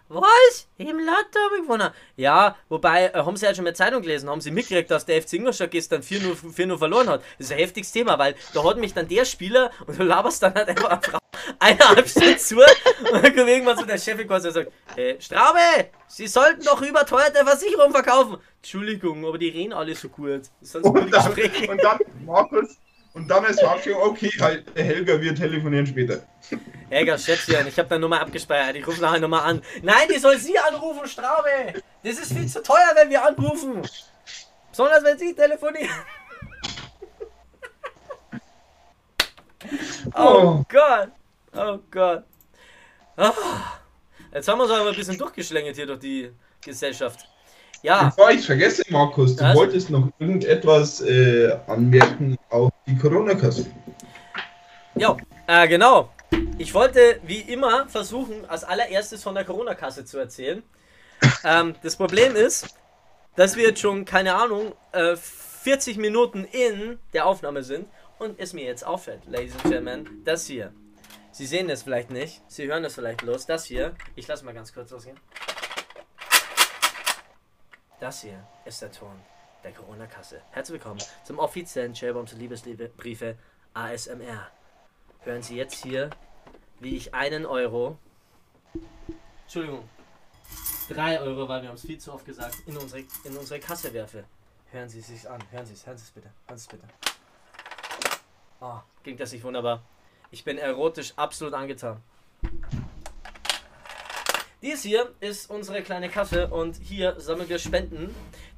Was? 0.08 0.68
Im 0.76 0.98
Lotto 0.98 1.38
hab 1.42 1.52
ich 1.56 1.62
gewonnen? 1.62 1.90
Ja, 2.16 2.56
wobei, 2.68 3.06
äh, 3.06 3.14
haben 3.14 3.36
Sie 3.36 3.46
ja 3.46 3.54
schon 3.54 3.64
mal 3.64 3.74
Zeitung 3.74 4.02
gelesen, 4.02 4.28
haben 4.28 4.40
Sie 4.40 4.50
mitgekriegt, 4.50 4.90
dass 4.90 5.06
der 5.06 5.20
FC 5.22 5.34
Ingolstadt 5.34 5.70
gestern 5.70 6.02
4-0 6.02 6.54
4-0 6.54 6.78
verloren 6.78 7.08
hat? 7.08 7.22
Das 7.38 7.46
ist 7.46 7.52
ein 7.52 7.58
heftiges 7.58 7.90
Thema, 7.90 8.18
weil 8.18 8.34
da 8.54 8.62
hat 8.62 8.76
mich 8.76 8.94
dann 8.94 9.08
der 9.08 9.24
Spieler 9.24 9.70
und 9.86 9.98
du 9.98 10.02
laberst 10.04 10.42
dann 10.42 10.54
halt 10.54 10.68
einfach 10.68 10.90
eine 10.90 11.02
Frau 11.02 11.18
eineinhalb 11.58 12.08
Stunden 12.08 12.38
zu 12.38 12.56
und 12.56 13.12
dann 13.12 13.34
kommt 13.34 13.48
irgendwann 13.48 13.78
so 13.78 13.84
der 13.84 13.98
Chef 13.98 14.18
im 14.20 14.28
Kurs 14.28 14.44
und 14.44 14.52
sagt, 14.52 14.72
äh, 14.96 15.20
Straube, 15.20 15.58
Sie 16.06 16.26
sollten 16.26 16.62
doch 16.64 16.82
überteuerte 16.82 17.44
Versicherung 17.44 17.90
verkaufen. 17.90 18.36
Entschuldigung, 18.56 19.24
aber 19.26 19.38
die 19.38 19.48
reden 19.48 19.72
alle 19.72 19.94
so 19.94 20.08
gut. 20.08 20.42
Das 20.60 20.72
sind 20.72 20.84
so 20.84 20.90
Und 20.90 21.10
dann, 21.10 21.32
und 21.68 21.82
dann, 21.82 21.98
Markus, 22.26 22.76
und 23.14 23.28
dann 23.28 23.44
ist 23.44 23.60
Fabio, 23.60 24.02
okay, 24.04 24.30
halt, 24.40 24.66
Helga, 24.76 25.20
wir 25.20 25.34
telefonieren 25.34 25.86
später. 25.86 26.22
Helga, 26.88 27.18
Schätzchen, 27.18 27.66
ich 27.66 27.78
habe 27.78 27.88
deine 27.88 28.00
Nummer 28.00 28.20
abgespeichert. 28.20 28.76
Ich 28.76 28.86
rufe 28.86 29.00
nachher 29.00 29.20
nochmal 29.20 29.42
an. 29.42 29.62
Nein, 29.82 30.08
die 30.12 30.18
soll 30.18 30.38
sie 30.38 30.58
anrufen, 30.58 31.06
Straube. 31.08 31.74
Das 32.02 32.18
ist 32.18 32.32
viel 32.32 32.46
zu 32.46 32.62
teuer, 32.62 32.92
wenn 32.94 33.10
wir 33.10 33.24
anrufen. 33.24 33.82
Besonders 34.70 35.04
wenn 35.04 35.18
sie 35.18 35.34
telefonieren. 35.34 35.90
Oh 40.14 40.20
Oh. 40.60 40.64
Gott. 40.68 41.10
Oh 41.54 41.78
Gott. 41.90 42.24
Ah. 43.16 43.32
Jetzt 44.32 44.48
haben 44.48 44.58
wir 44.58 44.64
uns 44.64 44.72
aber 44.72 44.90
ein 44.90 44.96
bisschen 44.96 45.18
durchgeschlängelt 45.18 45.76
hier 45.76 45.86
durch 45.86 45.98
die 45.98 46.32
Gesellschaft. 46.60 47.26
Ja, 47.82 48.04
Bevor 48.04 48.30
ich 48.30 48.44
vergesse, 48.44 48.82
Markus, 48.90 49.36
du 49.36 49.44
Was? 49.44 49.56
wolltest 49.56 49.90
noch 49.90 50.08
irgendetwas 50.18 51.00
äh, 51.00 51.56
anmerken 51.66 52.36
auf 52.50 52.70
die 52.86 52.96
Corona-Kasse. 52.96 53.66
ja, 54.96 55.16
äh, 55.46 55.66
genau. 55.66 56.10
Ich 56.58 56.74
wollte 56.74 57.20
wie 57.24 57.40
immer 57.40 57.88
versuchen, 57.88 58.44
als 58.46 58.64
allererstes 58.64 59.22
von 59.22 59.34
der 59.34 59.44
Corona-Kasse 59.44 60.04
zu 60.04 60.18
erzählen. 60.18 60.62
Ähm, 61.42 61.74
das 61.82 61.96
Problem 61.96 62.36
ist, 62.36 62.74
dass 63.36 63.56
wir 63.56 63.68
jetzt 63.68 63.80
schon, 63.80 64.04
keine 64.04 64.34
Ahnung, 64.34 64.74
äh, 64.92 65.16
40 65.16 65.96
Minuten 65.96 66.44
in 66.44 66.98
der 67.14 67.26
Aufnahme 67.26 67.62
sind 67.62 67.86
und 68.18 68.38
es 68.38 68.52
mir 68.52 68.64
jetzt 68.64 68.84
auffällt, 68.86 69.22
Ladies 69.26 69.52
and 69.54 69.62
Gentlemen, 69.62 70.22
das 70.24 70.46
hier. 70.46 70.72
Sie 71.32 71.46
sehen 71.46 71.70
es 71.70 71.82
vielleicht 71.82 72.10
nicht, 72.10 72.42
Sie 72.48 72.66
hören 72.66 72.84
es 72.84 72.94
vielleicht 72.94 73.22
bloß, 73.22 73.46
das 73.46 73.64
hier. 73.64 73.94
Ich 74.16 74.26
lasse 74.28 74.44
mal 74.44 74.52
ganz 74.52 74.74
kurz 74.74 74.90
losgehen. 74.90 75.16
Das 78.00 78.22
hier 78.22 78.42
ist 78.64 78.80
der 78.80 78.90
Ton 78.90 79.20
der 79.62 79.72
Corona-Kasse. 79.72 80.40
Herzlich 80.52 80.80
willkommen 80.80 81.02
zum 81.22 81.38
offiziellen 81.38 81.94
Chairbombs 81.94 82.32
Liebesbriefe 82.32 83.36
ASMR. 83.74 84.50
Hören 85.20 85.42
Sie 85.42 85.56
jetzt 85.56 85.84
hier, 85.84 86.08
wie 86.80 86.96
ich 86.96 87.12
einen 87.12 87.44
Euro. 87.44 87.98
Entschuldigung. 89.42 89.86
Drei 90.88 91.20
Euro, 91.20 91.46
weil 91.46 91.60
wir 91.60 91.68
haben 91.68 91.76
es 91.76 91.82
viel 91.82 91.98
zu 91.98 92.14
oft 92.14 92.24
gesagt, 92.24 92.56
in 92.66 92.74
unsere, 92.78 93.04
in 93.24 93.36
unsere 93.36 93.60
Kasse 93.60 93.92
werfe. 93.92 94.24
Hören 94.70 94.88
Sie 94.88 95.00
es 95.00 95.08
sich 95.08 95.28
an. 95.28 95.42
Hören 95.50 95.66
Sie 95.66 95.74
es, 95.74 95.86
hören 95.86 95.98
Sie 95.98 96.04
es 96.04 96.10
bitte. 96.10 96.30
Hören 96.46 96.58
Sie 96.58 96.62
es 96.62 96.68
bitte. 96.68 96.84
Oh, 98.62 98.78
ging 99.02 99.18
das 99.18 99.30
nicht 99.32 99.44
wunderbar. 99.44 99.82
Ich 100.30 100.42
bin 100.42 100.56
erotisch 100.56 101.12
absolut 101.16 101.52
angetan. 101.52 102.02
Dies 104.62 104.82
hier 104.82 105.08
ist 105.20 105.48
unsere 105.48 105.80
kleine 105.80 106.10
Kasse 106.10 106.48
und 106.48 106.76
hier 106.76 107.14
sammeln 107.16 107.48
wir 107.48 107.58
Spenden. 107.58 108.10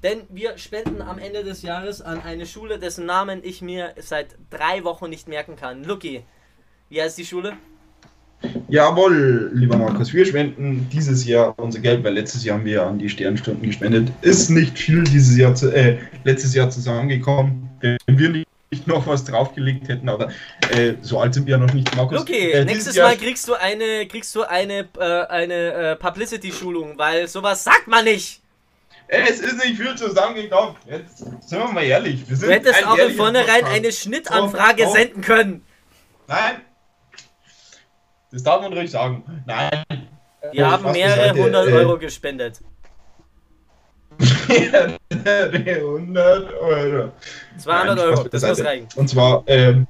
Denn 0.03 0.22
wir 0.30 0.59
spenden 0.59 1.00
am 1.00 1.20
Ende 1.20 1.44
des 1.44 1.62
Jahres 1.62 2.03
an 2.03 2.20
eine 2.22 2.44
Schule, 2.44 2.80
dessen 2.80 3.07
Namen 3.07 3.38
ich 3.44 3.62
mir 3.62 3.94
seit 4.00 4.36
drei 4.50 4.82
Wochen 4.82 5.09
nicht 5.09 5.28
merken 5.28 5.55
kann. 5.55 5.84
Lucky, 5.84 6.24
wie 6.88 7.00
heißt 7.00 7.18
die 7.18 7.24
Schule? 7.24 7.53
Jawohl, 8.68 9.53
lieber 9.55 9.76
Markus, 9.76 10.12
wir 10.12 10.26
spenden 10.26 10.88
dieses 10.90 11.24
Jahr 11.24 11.57
unser 11.57 11.78
Geld, 11.78 12.03
weil 12.03 12.14
letztes 12.14 12.42
Jahr 12.42 12.59
haben 12.59 12.64
wir 12.64 12.84
an 12.84 12.98
die 12.98 13.09
Sternstunden 13.09 13.64
gespendet. 13.64 14.11
Ist 14.22 14.50
nicht 14.50 14.76
viel 14.76 15.05
dieses 15.05 15.36
Jahr 15.36 15.55
zu, 15.55 15.70
äh, 15.70 15.98
letztes 16.24 16.53
Jahr 16.53 16.68
zusammengekommen, 16.68 17.70
wenn 17.80 18.18
wir 18.18 18.28
nicht 18.28 18.51
noch 18.86 19.06
was 19.06 19.24
draufgelegt 19.24 19.88
hätten, 19.88 20.08
aber 20.08 20.30
äh, 20.70 20.94
so 21.02 21.20
alt 21.20 21.34
sind 21.34 21.46
wir 21.46 21.52
ja 21.52 21.58
noch 21.58 21.72
nicht, 21.72 21.94
Markus. 21.96 22.18
Lucky, 22.18 22.50
äh, 22.52 22.64
nächstes 22.64 22.96
Jahr- 22.96 23.08
Mal 23.08 23.16
kriegst 23.16 23.46
du 23.48 23.54
eine, 23.54 24.06
kriegst 24.06 24.34
du 24.34 24.42
eine, 24.42 24.88
äh, 24.98 25.26
eine 25.26 25.54
äh, 25.72 25.96
Publicity-Schulung, 25.96 26.96
weil 26.98 27.28
sowas 27.28 27.64
sagt 27.64 27.86
man 27.86 28.04
nicht. 28.04 28.40
Es 29.08 29.40
ist 29.40 29.62
nicht 29.62 29.76
viel 29.76 29.94
zusammengekommen. 29.94 30.74
Jetzt 30.88 31.18
sind 31.18 31.58
wir 31.58 31.68
mal 31.68 31.84
ehrlich. 31.84 32.26
Wir 32.26 32.34
sind 32.36 32.48
Du 32.48 32.54
hättest 32.54 32.86
auch 32.86 32.96
im 32.96 33.14
Vornherein 33.14 33.46
Podcast. 33.60 33.74
eine 33.76 33.92
Schnittanfrage 33.92 34.84
Oh, 34.84 34.88
oh. 34.88 34.92
senden 34.94 35.20
können. 35.20 35.64
Nein. 36.26 36.62
Das 38.30 38.42
darf 38.42 38.62
man 38.62 38.72
ruhig 38.72 38.90
sagen. 38.90 39.22
Nein. 39.46 39.84
Wir 40.52 40.64
Äh, 40.64 40.66
haben 40.66 40.92
mehrere 40.92 41.34
hundert 41.36 41.68
äh, 41.68 41.72
Euro 41.72 41.98
gespendet. 41.98 42.60
Mehrere 45.08 45.80
hundert 45.82 46.52
Euro. 46.54 47.12
200 47.58 47.96
Nein, 47.96 47.98
Euro, 47.98 48.28
das 48.28 48.42
muss 48.42 48.64
reichen. 48.64 48.88
Und 48.96 49.08
zwar, 49.08 49.44
ähm, 49.46 49.86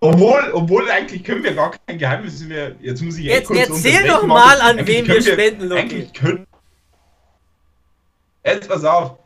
obwohl, 0.00 0.50
obwohl 0.52 0.90
eigentlich 0.90 1.24
können 1.24 1.42
wir 1.44 1.54
gar 1.54 1.72
kein 1.86 1.98
Geheimnis 1.98 2.42
mehr. 2.42 2.72
Jetzt 2.80 3.02
muss 3.02 3.16
ich 3.18 3.26
eh 3.26 3.30
Jetzt 3.30 3.46
kurz 3.46 3.58
erzähl 3.60 4.06
doch 4.06 4.26
mal, 4.26 4.60
an 4.60 4.78
Eigentlich 4.78 4.98
wen 4.98 5.06
wir 5.06 5.22
spenden, 5.22 5.68
Loki. 5.68 5.80
Eigentlich 5.80 6.12
können. 6.12 6.46
Jetzt 8.44 8.68
pass 8.68 8.84
auf. 8.84 9.18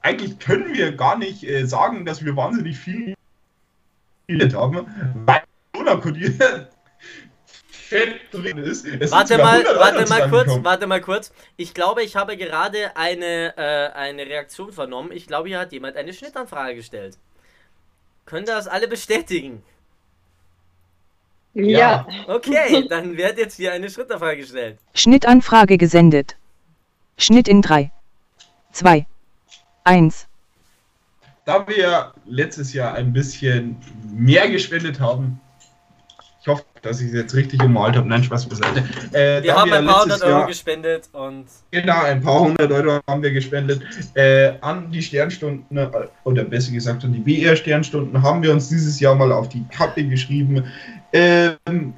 Eigentlich 0.00 0.38
können 0.38 0.74
wir 0.74 0.92
gar 0.92 1.18
nicht 1.18 1.44
äh, 1.44 1.64
sagen, 1.66 2.04
dass 2.04 2.24
wir 2.24 2.34
wahnsinnig 2.36 2.78
viel 2.78 3.14
haben, 4.54 4.86
weil 5.26 5.42
Corona 5.72 5.96
kodiert 5.96 6.71
drin 8.30 8.58
ist. 8.58 8.86
Es 8.86 9.12
Warte 9.12 9.38
mal, 9.38 9.60
100 9.60 9.68
Euro 9.68 9.80
warte 9.80 10.08
mal 10.08 10.30
kurz, 10.30 10.64
warte 10.64 10.86
mal 10.86 11.00
kurz. 11.00 11.32
Ich 11.56 11.74
glaube, 11.74 12.02
ich 12.02 12.16
habe 12.16 12.36
gerade 12.36 12.96
eine, 12.96 13.56
äh, 13.56 13.92
eine 13.92 14.26
Reaktion 14.26 14.72
vernommen. 14.72 15.12
Ich 15.12 15.26
glaube, 15.26 15.48
hier 15.48 15.58
hat 15.58 15.72
jemand 15.72 15.96
eine 15.96 16.12
Schnittanfrage 16.12 16.74
gestellt. 16.76 17.18
Könnt 18.26 18.48
ihr 18.48 18.54
das 18.54 18.68
alle 18.68 18.88
bestätigen? 18.88 19.62
Ja. 21.54 22.06
Okay, 22.28 22.86
dann 22.88 23.16
wird 23.16 23.38
jetzt 23.38 23.56
hier 23.56 23.72
eine 23.72 23.90
Schnittanfrage 23.90 24.38
gestellt. 24.38 24.78
Schnittanfrage 24.94 25.76
gesendet. 25.76 26.36
Schnitt 27.18 27.46
in 27.46 27.60
3, 27.60 27.92
2, 28.72 29.06
1. 29.84 30.26
Da 31.44 31.66
wir 31.66 31.78
ja 31.78 32.14
letztes 32.24 32.72
Jahr 32.72 32.94
ein 32.94 33.12
bisschen 33.12 33.76
mehr 34.12 34.48
gespendet 34.48 35.00
haben, 35.00 35.40
ich 36.42 36.48
hoffe, 36.48 36.64
dass 36.82 37.00
ich 37.00 37.08
es 37.08 37.14
jetzt 37.14 37.34
richtig 37.34 37.62
ummalt 37.62 37.96
habe. 37.96 38.08
Nein, 38.08 38.24
Spaß 38.24 38.46
beiseite. 38.46 38.82
Äh, 39.12 39.44
Wir 39.44 39.54
haben 39.54 39.70
ja 39.70 39.78
ein 39.78 39.86
paar 39.86 40.02
hundert 40.02 40.22
Euro 40.22 40.38
Jahr- 40.38 40.46
gespendet 40.48 41.08
und 41.12 41.44
Genau, 41.70 42.02
ein 42.02 42.20
paar 42.20 42.40
hundert 42.40 42.72
Euro 42.72 43.00
haben 43.08 43.22
wir 43.22 43.30
gespendet. 43.30 43.80
Äh, 44.14 44.54
an 44.60 44.90
die 44.90 45.00
Sternstunden, 45.02 45.76
äh, 45.76 45.88
oder 46.24 46.42
besser 46.42 46.72
gesagt 46.72 47.04
an 47.04 47.12
die 47.12 47.20
BR-Sternstunden, 47.20 48.20
haben 48.20 48.42
wir 48.42 48.50
uns 48.50 48.68
dieses 48.68 48.98
Jahr 48.98 49.14
mal 49.14 49.30
auf 49.30 49.48
die 49.50 49.64
Kappe 49.70 50.02
geschrieben. 50.04 50.64
Ähm, 51.12 51.94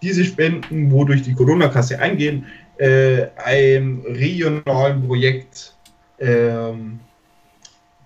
diese 0.00 0.24
Spenden, 0.24 0.90
wo 0.90 1.04
durch 1.04 1.22
die 1.22 1.34
Corona-Kasse 1.34 1.98
eingehen, 1.98 2.46
äh, 2.78 3.26
einem 3.44 4.00
regionalen 4.06 5.06
Projekt 5.06 5.74
ähm, 6.18 6.98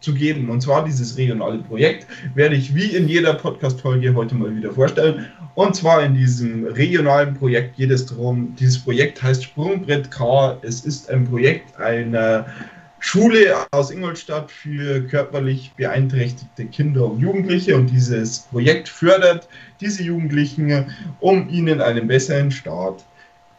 zu 0.06 0.14
geben. 0.14 0.48
Und 0.48 0.62
zwar 0.62 0.84
dieses 0.84 1.18
regionale 1.18 1.58
Projekt 1.58 2.06
werde 2.34 2.54
ich 2.54 2.74
wie 2.76 2.94
in 2.94 3.08
jeder 3.08 3.34
Podcast-Folge 3.34 4.14
heute 4.14 4.36
mal 4.36 4.54
wieder 4.56 4.72
vorstellen. 4.72 5.26
Und 5.56 5.74
zwar 5.74 6.04
in 6.04 6.14
diesem 6.14 6.64
regionalen 6.64 7.34
Projekt 7.34 7.76
geht 7.76 7.90
es 7.90 8.06
darum, 8.06 8.54
dieses 8.54 8.78
Projekt 8.78 9.20
heißt 9.20 9.42
Sprungbrett 9.42 10.10
K. 10.12 10.58
Es 10.62 10.84
ist 10.84 11.10
ein 11.10 11.26
Projekt 11.28 11.76
einer 11.78 12.46
Schule 13.00 13.56
aus 13.72 13.90
Ingolstadt 13.90 14.50
für 14.50 15.00
körperlich 15.00 15.72
beeinträchtigte 15.76 16.66
Kinder 16.66 17.06
und 17.06 17.20
Jugendliche 17.20 17.76
und 17.76 17.90
dieses 17.90 18.40
Projekt 18.50 18.88
fördert 18.88 19.48
diese 19.80 20.04
Jugendlichen, 20.04 20.86
um 21.18 21.48
ihnen 21.48 21.80
einen 21.80 22.06
besseren 22.06 22.52
Start 22.52 23.04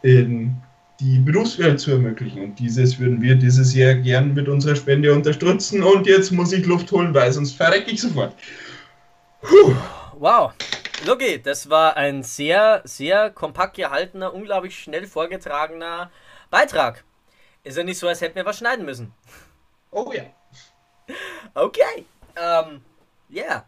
in 0.02 0.56
die 1.00 1.18
Berufswelt 1.18 1.80
zu 1.80 1.92
ermöglichen. 1.92 2.42
Und 2.42 2.58
dieses 2.58 2.98
würden 2.98 3.22
wir 3.22 3.36
dieses 3.36 3.74
Jahr 3.74 3.94
gern 3.94 4.34
mit 4.34 4.48
unserer 4.48 4.74
Spende 4.74 5.12
unterstützen. 5.12 5.82
Und 5.82 6.06
jetzt 6.06 6.32
muss 6.32 6.52
ich 6.52 6.66
Luft 6.66 6.90
holen, 6.90 7.14
weil 7.14 7.32
sonst 7.32 7.56
verrecke 7.56 7.90
ich 7.90 8.00
sofort. 8.00 8.34
Puh. 9.42 9.74
Wow. 10.18 10.52
Lucky, 11.06 11.40
das 11.40 11.70
war 11.70 11.96
ein 11.96 12.24
sehr, 12.24 12.82
sehr 12.84 13.30
kompakt 13.30 13.76
gehaltener, 13.76 14.34
unglaublich 14.34 14.76
schnell 14.76 15.06
vorgetragener 15.06 16.10
Beitrag. 16.50 17.04
Ist 17.62 17.76
ja 17.76 17.84
nicht 17.84 17.98
so, 17.98 18.08
als 18.08 18.20
hätten 18.20 18.34
wir 18.34 18.44
was 18.44 18.58
schneiden 18.58 18.84
müssen. 18.84 19.12
Oh 19.92 20.12
ja. 20.12 20.24
Okay. 21.54 22.04
Ähm, 22.36 22.80
yeah. 23.30 23.64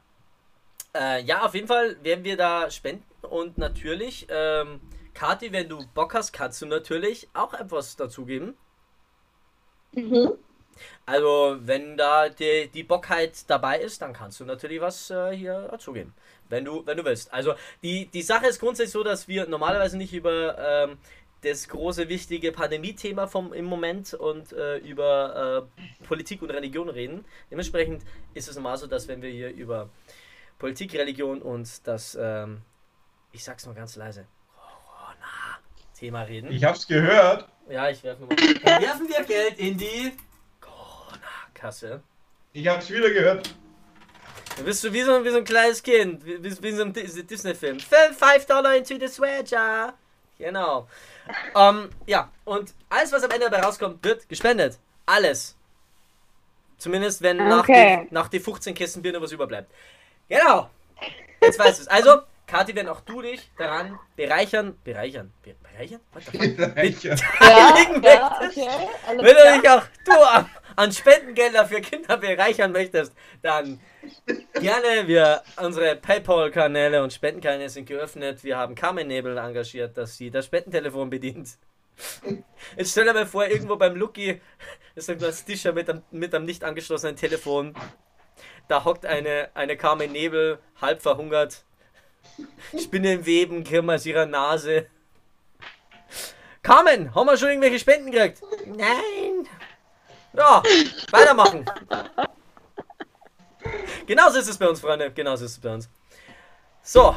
Äh, 0.92 1.22
ja, 1.22 1.44
auf 1.44 1.54
jeden 1.54 1.68
Fall 1.68 1.96
werden 2.02 2.24
wir 2.24 2.36
da 2.36 2.68
spenden 2.70 3.04
und 3.22 3.58
natürlich, 3.58 4.26
ähm, 4.28 4.80
Kathi, 5.20 5.52
wenn 5.52 5.68
du 5.68 5.86
Bock 5.92 6.14
hast, 6.14 6.32
kannst 6.32 6.62
du 6.62 6.66
natürlich 6.66 7.28
auch 7.34 7.52
etwas 7.52 7.94
dazugeben. 7.94 8.54
Mhm. 9.92 10.32
Also, 11.04 11.58
wenn 11.60 11.98
da 11.98 12.30
die, 12.30 12.68
die 12.72 12.84
Bockheit 12.84 13.44
dabei 13.46 13.80
ist, 13.80 14.00
dann 14.00 14.14
kannst 14.14 14.40
du 14.40 14.46
natürlich 14.46 14.80
was 14.80 15.10
äh, 15.10 15.36
hier 15.36 15.68
dazugeben. 15.70 16.14
Wenn 16.48 16.64
du, 16.64 16.86
wenn 16.86 16.96
du 16.96 17.04
willst. 17.04 17.34
Also, 17.34 17.52
die, 17.82 18.06
die 18.06 18.22
Sache 18.22 18.46
ist 18.46 18.60
grundsätzlich 18.60 18.92
so, 18.92 19.02
dass 19.02 19.28
wir 19.28 19.46
normalerweise 19.46 19.98
nicht 19.98 20.14
über 20.14 20.56
ähm, 20.58 20.96
das 21.42 21.68
große, 21.68 22.08
wichtige 22.08 22.50
Pandemie-Thema 22.50 23.26
vom 23.26 23.52
im 23.52 23.66
Moment 23.66 24.14
und 24.14 24.54
äh, 24.54 24.78
über 24.78 25.68
äh, 25.68 26.04
Politik 26.06 26.40
und 26.40 26.50
Religion 26.50 26.88
reden. 26.88 27.26
Dementsprechend 27.50 28.06
ist 28.32 28.48
es 28.48 28.56
normal 28.56 28.78
so, 28.78 28.86
dass 28.86 29.06
wenn 29.06 29.20
wir 29.20 29.28
hier 29.28 29.50
über 29.50 29.90
Politik, 30.58 30.94
Religion 30.94 31.42
und 31.42 31.86
das, 31.86 32.16
ähm, 32.18 32.62
ich 33.32 33.44
sag's 33.44 33.66
mal 33.66 33.74
ganz 33.74 33.96
leise, 33.96 34.26
Corona-Thema 36.00 36.22
reden. 36.22 36.50
Ich 36.50 36.64
hab's 36.64 36.86
gehört. 36.86 37.46
Ja, 37.68 37.88
ich 37.90 38.02
werfe 38.02 38.22
nochmal. 38.22 38.36
Dann 38.64 38.82
werfen 38.82 39.08
wir 39.08 39.24
Geld 39.24 39.58
in 39.58 39.76
die 39.76 40.12
Corona-Kasse. 40.60 42.02
Ich 42.52 42.66
hab's 42.66 42.90
wieder 42.90 43.10
gehört. 43.10 43.50
Du 44.56 44.64
bist 44.64 44.80
so 44.82 44.92
wie 44.92 45.02
so, 45.02 45.24
wie 45.24 45.30
so 45.30 45.38
ein 45.38 45.44
kleines 45.44 45.82
Kind, 45.82 46.24
wie, 46.24 46.42
wie, 46.62 46.72
so 46.72 46.82
ein 46.82 46.92
Dis- 46.92 47.24
Disney-Film. 47.26 47.78
5 47.78 48.46
Dollar 48.46 48.74
into 48.76 48.98
the 48.98 49.06
swear 49.08 49.44
jar. 49.44 49.94
Genau. 50.38 50.88
Ähm, 51.54 51.90
ja, 52.06 52.30
und 52.44 52.72
alles, 52.88 53.12
was 53.12 53.22
am 53.22 53.30
Ende 53.30 53.48
dabei 53.48 53.62
rauskommt, 53.64 54.02
wird 54.04 54.28
gespendet. 54.28 54.78
Alles. 55.06 55.54
Zumindest, 56.78 57.22
wenn 57.22 57.36
nach, 57.36 57.60
Okay. 57.60 58.06
die, 58.10 58.14
nach 58.14 58.28
die 58.28 58.40
15 58.40 58.74
Kisten 58.74 59.02
Bier 59.02 59.12
noch 59.12 59.20
was 59.20 59.32
überbleibt. 59.32 59.70
Genau. 60.28 60.70
Jetzt 61.42 61.58
weißt 61.58 61.78
du 61.78 61.82
es. 61.82 61.88
Also, 61.88 62.22
Kathi, 62.50 62.74
wenn 62.74 62.88
auch 62.88 63.00
du 63.02 63.22
dich 63.22 63.48
daran 63.56 63.96
bereichern, 64.16 64.76
bereichern, 64.82 65.32
be 65.42 65.54
bereichern? 65.62 66.00
What 66.12 66.24
the 66.24 66.56
fuck? 66.56 66.76
Reicher. 66.76 67.14
Ja, 67.40 67.76
ja, 68.02 68.40
okay. 68.42 68.68
Wenn 69.06 69.36
du 69.36 69.60
dich 69.60 69.70
auch 69.70 69.84
du 70.04 70.12
an, 70.12 70.50
an 70.74 70.92
Spendengelder 70.92 71.64
für 71.66 71.80
Kinder 71.80 72.16
bereichern 72.16 72.72
möchtest, 72.72 73.12
dann 73.42 73.78
gerne. 74.54 75.06
Wir, 75.06 75.42
unsere 75.62 75.94
PayPal-Kanäle 75.94 77.02
und 77.04 77.12
Spendenkanäle 77.12 77.68
sind 77.68 77.86
geöffnet. 77.86 78.42
Wir 78.42 78.56
haben 78.56 78.74
Carmen 78.74 79.06
Nebel 79.06 79.38
engagiert, 79.38 79.96
dass 79.96 80.16
sie 80.16 80.32
das 80.32 80.46
Spendentelefon 80.46 81.08
bedient. 81.08 81.50
Jetzt 82.76 82.90
stell 82.90 83.04
dir 83.04 83.12
mal 83.12 83.26
vor, 83.26 83.46
irgendwo 83.46 83.76
beim 83.76 83.94
Lucky 83.94 84.40
ist 84.96 85.08
ein 85.08 85.18
kleines 85.18 85.44
Tischer 85.44 85.72
mit 85.72 85.88
einem, 85.88 86.02
mit 86.10 86.34
einem 86.34 86.46
nicht 86.46 86.64
angeschlossenen 86.64 87.14
Telefon. 87.14 87.74
Da 88.66 88.84
hockt 88.84 89.06
eine, 89.06 89.50
eine 89.54 89.76
Carmen 89.76 90.10
Nebel, 90.10 90.58
halb 90.80 91.00
verhungert. 91.02 91.64
Spinnenweben, 92.78 93.64
Kirme 93.64 93.94
aus 93.94 94.06
ihrer 94.06 94.26
Nase. 94.26 94.86
Carmen, 96.62 97.14
haben 97.14 97.26
wir 97.26 97.36
schon 97.36 97.48
irgendwelche 97.48 97.78
Spenden 97.78 98.10
gekriegt? 98.10 98.42
Nein. 98.66 99.48
Ja, 100.32 100.62
weitermachen. 101.10 101.64
Genauso 104.06 104.38
ist 104.38 104.48
es 104.48 104.58
bei 104.58 104.68
uns, 104.68 104.80
Freunde. 104.80 105.10
Genauso 105.10 105.44
ist 105.44 105.52
es 105.52 105.58
bei 105.58 105.74
uns. 105.74 105.88
So. 106.82 107.16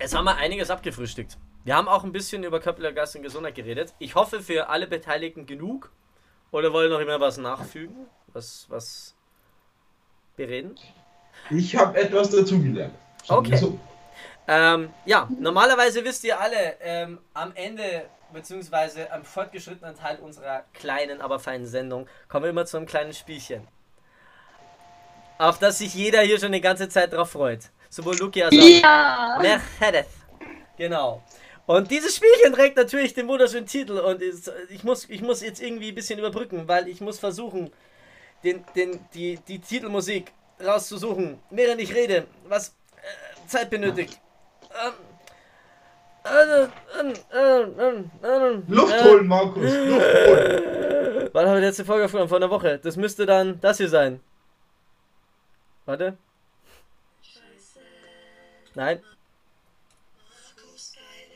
Jetzt 0.00 0.14
haben 0.14 0.24
wir 0.24 0.36
einiges 0.36 0.70
abgefrühstückt. 0.70 1.38
Wir 1.64 1.74
haben 1.74 1.88
auch 1.88 2.04
ein 2.04 2.12
bisschen 2.12 2.44
über 2.44 2.60
körperliche 2.60 2.94
Geist 2.94 3.16
und 3.16 3.22
Gesundheit 3.22 3.54
geredet. 3.54 3.94
Ich 3.98 4.14
hoffe 4.14 4.40
für 4.40 4.68
alle 4.68 4.86
Beteiligten 4.86 5.46
genug. 5.46 5.90
Oder 6.52 6.72
wollen 6.72 6.90
noch 6.90 7.00
immer 7.00 7.18
was 7.20 7.38
nachfügen? 7.38 8.06
Was, 8.32 8.66
was 8.68 9.14
bereden? 10.36 10.76
Ich 11.50 11.74
habe 11.76 11.98
etwas 11.98 12.30
dazugelernt. 12.30 12.94
Okay. 13.28 13.56
so. 13.56 13.78
Ähm, 14.48 14.90
ja, 15.04 15.28
normalerweise 15.40 16.04
wisst 16.04 16.22
ihr 16.24 16.38
alle, 16.40 16.76
ähm, 16.80 17.18
am 17.34 17.52
Ende 17.54 18.06
beziehungsweise 18.32 19.10
am 19.12 19.24
fortgeschrittenen 19.24 19.96
Teil 19.96 20.18
unserer 20.18 20.64
kleinen, 20.72 21.20
aber 21.20 21.38
feinen 21.40 21.66
Sendung 21.66 22.08
kommen 22.28 22.44
wir 22.44 22.50
immer 22.50 22.66
zu 22.66 22.76
einem 22.76 22.86
kleinen 22.86 23.12
Spielchen. 23.12 23.66
Auf 25.38 25.58
das 25.58 25.78
sich 25.78 25.94
jeder 25.94 26.20
hier 26.20 26.38
schon 26.38 26.52
die 26.52 26.60
ganze 26.60 26.88
Zeit 26.88 27.12
drauf 27.12 27.30
freut. 27.30 27.70
Sowohl 27.90 28.16
Luki 28.18 28.42
als 28.42 28.54
auch 28.54 28.62
Ja. 28.62 29.38
Mercedes. 29.40 30.06
Genau. 30.76 31.22
Und 31.66 31.90
dieses 31.90 32.14
Spielchen 32.16 32.52
trägt 32.52 32.76
natürlich 32.76 33.12
den 33.14 33.26
wunderschönen 33.28 33.66
Titel 33.66 33.98
und 33.98 34.22
ist, 34.22 34.50
ich, 34.70 34.84
muss, 34.84 35.08
ich 35.10 35.20
muss 35.20 35.42
jetzt 35.42 35.60
irgendwie 35.60 35.88
ein 35.88 35.94
bisschen 35.94 36.18
überbrücken, 36.18 36.68
weil 36.68 36.88
ich 36.88 37.00
muss 37.00 37.18
versuchen, 37.18 37.72
den, 38.44 38.64
den, 38.76 39.00
die, 39.14 39.38
die 39.48 39.58
Titelmusik 39.58 40.32
rauszusuchen, 40.64 41.40
während 41.50 41.80
ich 41.80 41.94
rede, 41.94 42.26
was 42.48 42.68
äh, 42.68 43.48
Zeit 43.48 43.70
benötigt. 43.70 44.20
Luft 48.68 49.04
holen, 49.04 49.26
Markus. 49.26 49.62
Luft 49.62 50.26
holen. 50.26 51.30
Wann 51.32 51.46
haben 51.46 51.54
wir 51.54 51.60
die 51.60 51.66
letzte 51.66 51.84
Folge 51.84 52.08
von 52.08 52.28
vor 52.28 52.38
einer 52.38 52.50
Woche? 52.50 52.78
Das 52.78 52.96
müsste 52.96 53.26
dann 53.26 53.60
das 53.60 53.76
hier 53.76 53.88
sein. 53.88 54.20
Warte. 55.84 56.16
Nein. 58.74 59.02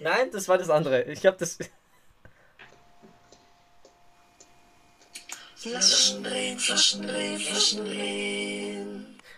Nein, 0.00 0.30
das 0.32 0.48
war 0.48 0.58
das 0.58 0.70
andere. 0.70 1.02
Ich 1.04 1.24
hab 1.26 1.38
das. 1.38 1.58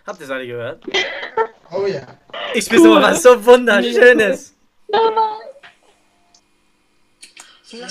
Habt 0.06 0.20
ihr 0.20 0.24
es 0.24 0.30
alle 0.30 0.46
gehört? 0.46 0.82
Oh 1.74 1.86
ja. 1.86 2.06
Ich 2.52 2.68
bin 2.68 2.82
so 2.82 2.96
was 2.96 3.22
so 3.22 3.46
wunderschönes. 3.46 4.54
Ich 7.66 7.82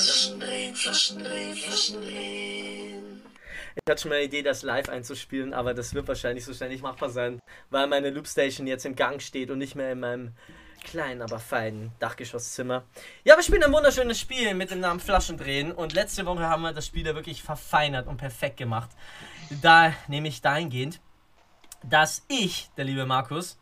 hatte 3.89 4.01
schon 4.01 4.09
mal 4.09 4.16
eine 4.16 4.26
Idee, 4.26 4.43
das 4.43 4.62
live 4.62 4.88
einzuspielen, 4.88 5.55
aber 5.55 5.74
das 5.74 5.95
wird 5.95 6.07
wahrscheinlich 6.07 6.45
so 6.45 6.53
schnell 6.53 6.70
nicht 6.70 6.84
machbar 6.84 7.09
sein, 7.09 7.39
weil 7.72 7.88
meine 7.88 8.12
Loopstation 8.12 8.68
jetzt 8.68 8.86
im 8.86 8.95
Gang 8.95 9.20
steht 9.20 9.49
und 9.49 9.57
nicht 9.57 9.74
mehr 9.76 9.93
in 9.93 9.99
meinem 9.99 10.34
kleinen, 10.84 11.24
aber 11.24 11.39
feinen 11.39 11.91
Dachgeschosszimmer. 11.99 12.84
Ja, 13.24 13.36
wir 13.36 13.43
spielen 13.43 13.64
ein 13.64 13.74
wunderschönes 13.74 14.20
Spiel 14.20 14.53
mit 14.53 14.70
dem 14.70 14.80
Namen 14.80 14.99
Flaschendrehen 14.99 15.72
und 15.72 15.93
letzte 15.93 16.28
Woche 16.28 16.47
haben 16.47 16.62
wir 16.62 16.74
das 16.74 16.86
Spiel 16.86 17.05
ja 17.05 17.16
wirklich 17.16 17.41
verfeinert 17.41 18.07
und 18.07 18.18
perfekt 18.18 18.57
gemacht. 18.57 18.91
Da 19.62 19.93
nämlich 20.07 20.41
dahingehend, 20.41 20.99
dass 21.84 22.23
ich, 22.27 22.69
der 22.77 22.86
liebe 22.86 23.05
Markus, 23.05 23.57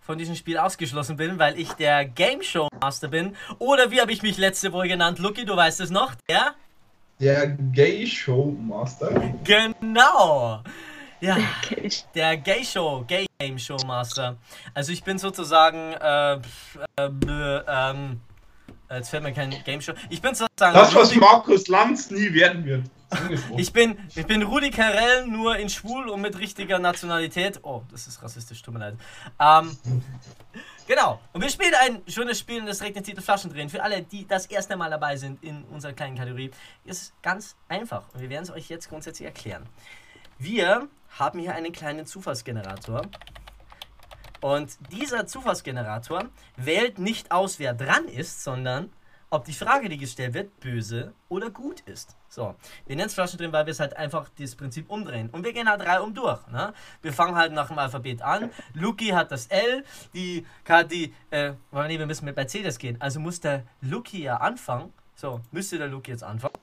von 0.00 0.18
diesem 0.18 0.34
Spiel 0.34 0.58
ausgeschlossen 0.58 1.16
bin, 1.16 1.38
weil 1.38 1.58
ich 1.58 1.72
der 1.72 2.04
Game 2.04 2.42
Show 2.42 2.68
Master 2.80 3.08
bin. 3.08 3.34
Oder 3.58 3.90
wie 3.90 4.00
habe 4.00 4.12
ich 4.12 4.22
mich 4.22 4.36
letzte 4.36 4.72
Woche 4.72 4.88
genannt? 4.88 5.18
Lucky, 5.18 5.44
du 5.44 5.56
weißt 5.56 5.80
es 5.80 5.90
noch? 5.90 6.14
Der? 6.28 6.54
Der 7.20 7.46
Gay 7.46 8.06
Show 8.06 8.54
Master. 8.60 9.08
Genau. 9.44 10.62
Ja, 11.20 11.38
der 12.14 12.36
Gay 12.36 12.64
Show, 12.64 13.04
Gay 13.06 13.26
Game 13.38 13.58
Show 13.58 13.78
Master. 13.86 14.36
Also 14.74 14.92
ich 14.92 15.02
bin 15.04 15.18
sozusagen, 15.18 15.94
äh, 15.94 16.34
äh, 16.34 16.40
ähm, 17.66 18.20
jetzt 18.90 19.08
fällt 19.08 19.22
mir 19.22 19.32
kein 19.32 19.54
Game 19.64 19.80
Show. 19.80 19.94
Ich 20.10 20.20
bin 20.20 20.34
sozusagen. 20.34 20.74
Das, 20.74 20.94
was 20.94 21.14
Markus 21.14 21.68
Lanz 21.68 22.10
nie 22.10 22.32
werden 22.34 22.64
wird. 22.66 22.82
Ich 23.56 23.72
bin, 23.72 23.98
ich 24.14 24.26
bin 24.26 24.42
Rudi 24.42 24.70
Carell, 24.70 25.26
nur 25.26 25.56
in 25.56 25.68
schwul 25.68 26.08
und 26.08 26.20
mit 26.20 26.38
richtiger 26.38 26.78
Nationalität. 26.78 27.60
Oh, 27.62 27.82
das 27.90 28.06
ist 28.06 28.22
rassistisch, 28.22 28.62
tut 28.62 28.74
mir 28.74 28.80
leid. 28.80 28.96
Ähm, 29.38 29.76
genau. 30.86 31.20
Und 31.32 31.42
wir 31.42 31.48
spielen 31.48 31.74
ein 31.80 32.02
schönes 32.08 32.38
Spiel 32.38 32.60
und 32.60 32.66
das 32.66 32.78
trägt 32.78 32.96
den 32.96 33.04
Titel 33.04 33.20
Flaschendrehen. 33.20 33.68
Für 33.68 33.82
alle, 33.82 34.02
die 34.02 34.26
das 34.26 34.46
erste 34.46 34.76
Mal 34.76 34.90
dabei 34.90 35.16
sind 35.16 35.42
in 35.42 35.64
unserer 35.64 35.92
kleinen 35.92 36.16
Kategorie, 36.16 36.50
ist 36.84 37.12
ganz 37.22 37.56
einfach. 37.68 38.04
Und 38.12 38.20
wir 38.20 38.30
werden 38.30 38.44
es 38.44 38.50
euch 38.50 38.68
jetzt 38.68 38.88
grundsätzlich 38.88 39.26
erklären. 39.26 39.66
Wir 40.38 40.88
haben 41.18 41.38
hier 41.38 41.54
einen 41.54 41.72
kleinen 41.72 42.06
Zufallsgenerator. 42.06 43.02
Und 44.40 44.76
dieser 44.92 45.26
Zufallsgenerator 45.26 46.24
wählt 46.56 46.98
nicht 46.98 47.32
aus, 47.32 47.58
wer 47.58 47.72
dran 47.72 48.06
ist, 48.06 48.42
sondern 48.44 48.92
ob 49.30 49.44
die 49.46 49.52
Frage, 49.52 49.88
die 49.88 49.96
gestellt 49.96 50.34
wird, 50.34 50.60
böse 50.60 51.14
oder 51.28 51.50
gut 51.50 51.80
ist. 51.80 52.16
So, 52.34 52.56
wir 52.86 52.96
nennen 52.96 53.06
es 53.06 53.14
Flaschen 53.14 53.38
drin, 53.38 53.52
weil 53.52 53.64
wir 53.64 53.70
es 53.70 53.78
halt 53.78 53.96
einfach 53.96 54.28
das 54.36 54.56
Prinzip 54.56 54.90
umdrehen. 54.90 55.30
Und 55.30 55.44
wir 55.44 55.52
gehen 55.52 55.68
halt 55.68 55.82
drei 55.82 56.00
um 56.00 56.12
durch. 56.12 56.44
Ne? 56.48 56.74
Wir 57.00 57.12
fangen 57.12 57.36
halt 57.36 57.52
nach 57.52 57.68
dem 57.68 57.78
Alphabet 57.78 58.22
an. 58.22 58.50
Luki 58.72 59.10
hat 59.10 59.30
das 59.30 59.46
L, 59.46 59.84
die 60.14 60.44
Kati, 60.64 61.14
äh, 61.30 61.52
nee, 61.70 61.96
wir 61.96 62.06
müssen 62.06 62.24
mit 62.24 62.34
Mercedes 62.34 62.80
gehen. 62.80 62.96
Also 63.00 63.20
muss 63.20 63.38
der 63.38 63.62
Luki 63.82 64.24
ja 64.24 64.38
anfangen. 64.38 64.92
So, 65.14 65.42
müsste 65.52 65.78
der 65.78 65.86
Luki 65.86 66.10
jetzt 66.10 66.24
anfangen. 66.24 66.54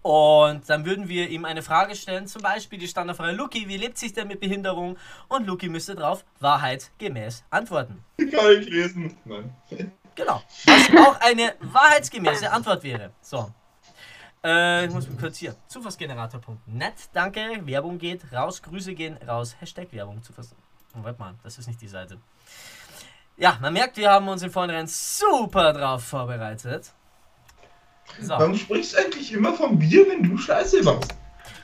Und 0.00 0.70
dann 0.70 0.86
würden 0.86 1.06
wir 1.06 1.28
ihm 1.28 1.44
eine 1.44 1.60
Frage 1.60 1.94
stellen, 1.94 2.26
zum 2.26 2.40
Beispiel 2.40 2.78
die 2.78 2.88
Standardfrage, 2.88 3.32
Luki, 3.32 3.68
wie 3.68 3.76
lebt 3.76 3.98
sich 3.98 4.14
denn 4.14 4.26
mit 4.26 4.40
Behinderung? 4.40 4.96
Und 5.28 5.46
Luki 5.46 5.68
müsste 5.68 5.96
darauf 5.96 6.24
wahrheitsgemäß 6.40 7.44
antworten. 7.50 8.02
Kann 8.16 8.52
ich 8.58 8.70
lesen? 8.70 9.18
Nein. 9.26 9.52
Genau. 10.14 10.42
Was 10.64 11.06
auch 11.06 11.20
eine 11.20 11.54
wahrheitsgemäße 11.60 12.50
Antwort 12.50 12.82
wäre. 12.82 13.12
So. 13.20 13.52
Äh, 14.44 14.86
ich 14.86 14.92
muss 14.92 15.08
mich 15.08 15.18
kurz 15.18 15.38
hier. 15.38 15.56
Zufallsgenerator.net. 15.66 16.94
Danke. 17.12 17.60
Werbung 17.64 17.98
geht 17.98 18.32
raus. 18.32 18.62
Grüße 18.62 18.94
gehen 18.94 19.16
raus. 19.26 19.56
Hashtag 19.60 19.92
Werbung. 19.92 20.22
Zufalls. 20.22 20.54
Oh, 20.94 21.02
warte 21.02 21.18
mal. 21.18 21.34
Das 21.42 21.58
ist 21.58 21.66
nicht 21.66 21.80
die 21.80 21.88
Seite. 21.88 22.18
Ja, 23.36 23.58
man 23.60 23.72
merkt, 23.72 23.96
wir 23.96 24.10
haben 24.10 24.28
uns 24.28 24.42
im 24.42 24.50
Vorhinein 24.50 24.86
super 24.86 25.72
drauf 25.72 26.04
vorbereitet. 26.04 26.92
So. 28.20 28.30
Warum 28.30 28.56
sprichst 28.56 28.94
du 28.94 28.98
eigentlich 28.98 29.32
immer 29.32 29.54
vom 29.54 29.78
Bier, 29.78 30.06
wenn 30.08 30.22
du 30.22 30.36
Scheiße 30.36 30.82
machst? 30.82 31.14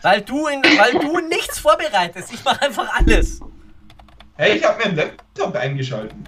Weil 0.03 0.21
du, 0.23 0.47
in, 0.47 0.63
weil 0.63 0.93
du 0.93 1.19
nichts 1.21 1.59
vorbereitest. 1.59 2.33
Ich 2.33 2.45
mache 2.45 2.63
einfach 2.63 2.89
alles. 2.95 3.41
Hey, 4.37 4.59
ich 4.59 4.65
habe 4.65 4.79
mir 4.79 4.85
einen 4.87 4.97
Laptop 4.97 5.55
eingeschalten. 5.55 6.27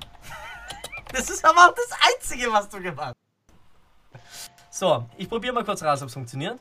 Das 1.12 1.30
ist 1.30 1.44
aber 1.44 1.68
auch 1.68 1.74
das 1.74 1.90
Einzige, 2.12 2.53
was 2.53 2.68
du 2.68 2.80
gemacht 2.80 3.14
hast. 3.14 3.26
So, 4.77 5.09
ich 5.16 5.27
probiere 5.31 5.55
mal 5.55 5.64
kurz 5.64 5.83
raus, 5.83 6.03
ob 6.03 6.09
es 6.09 6.12
funktioniert. 6.12 6.61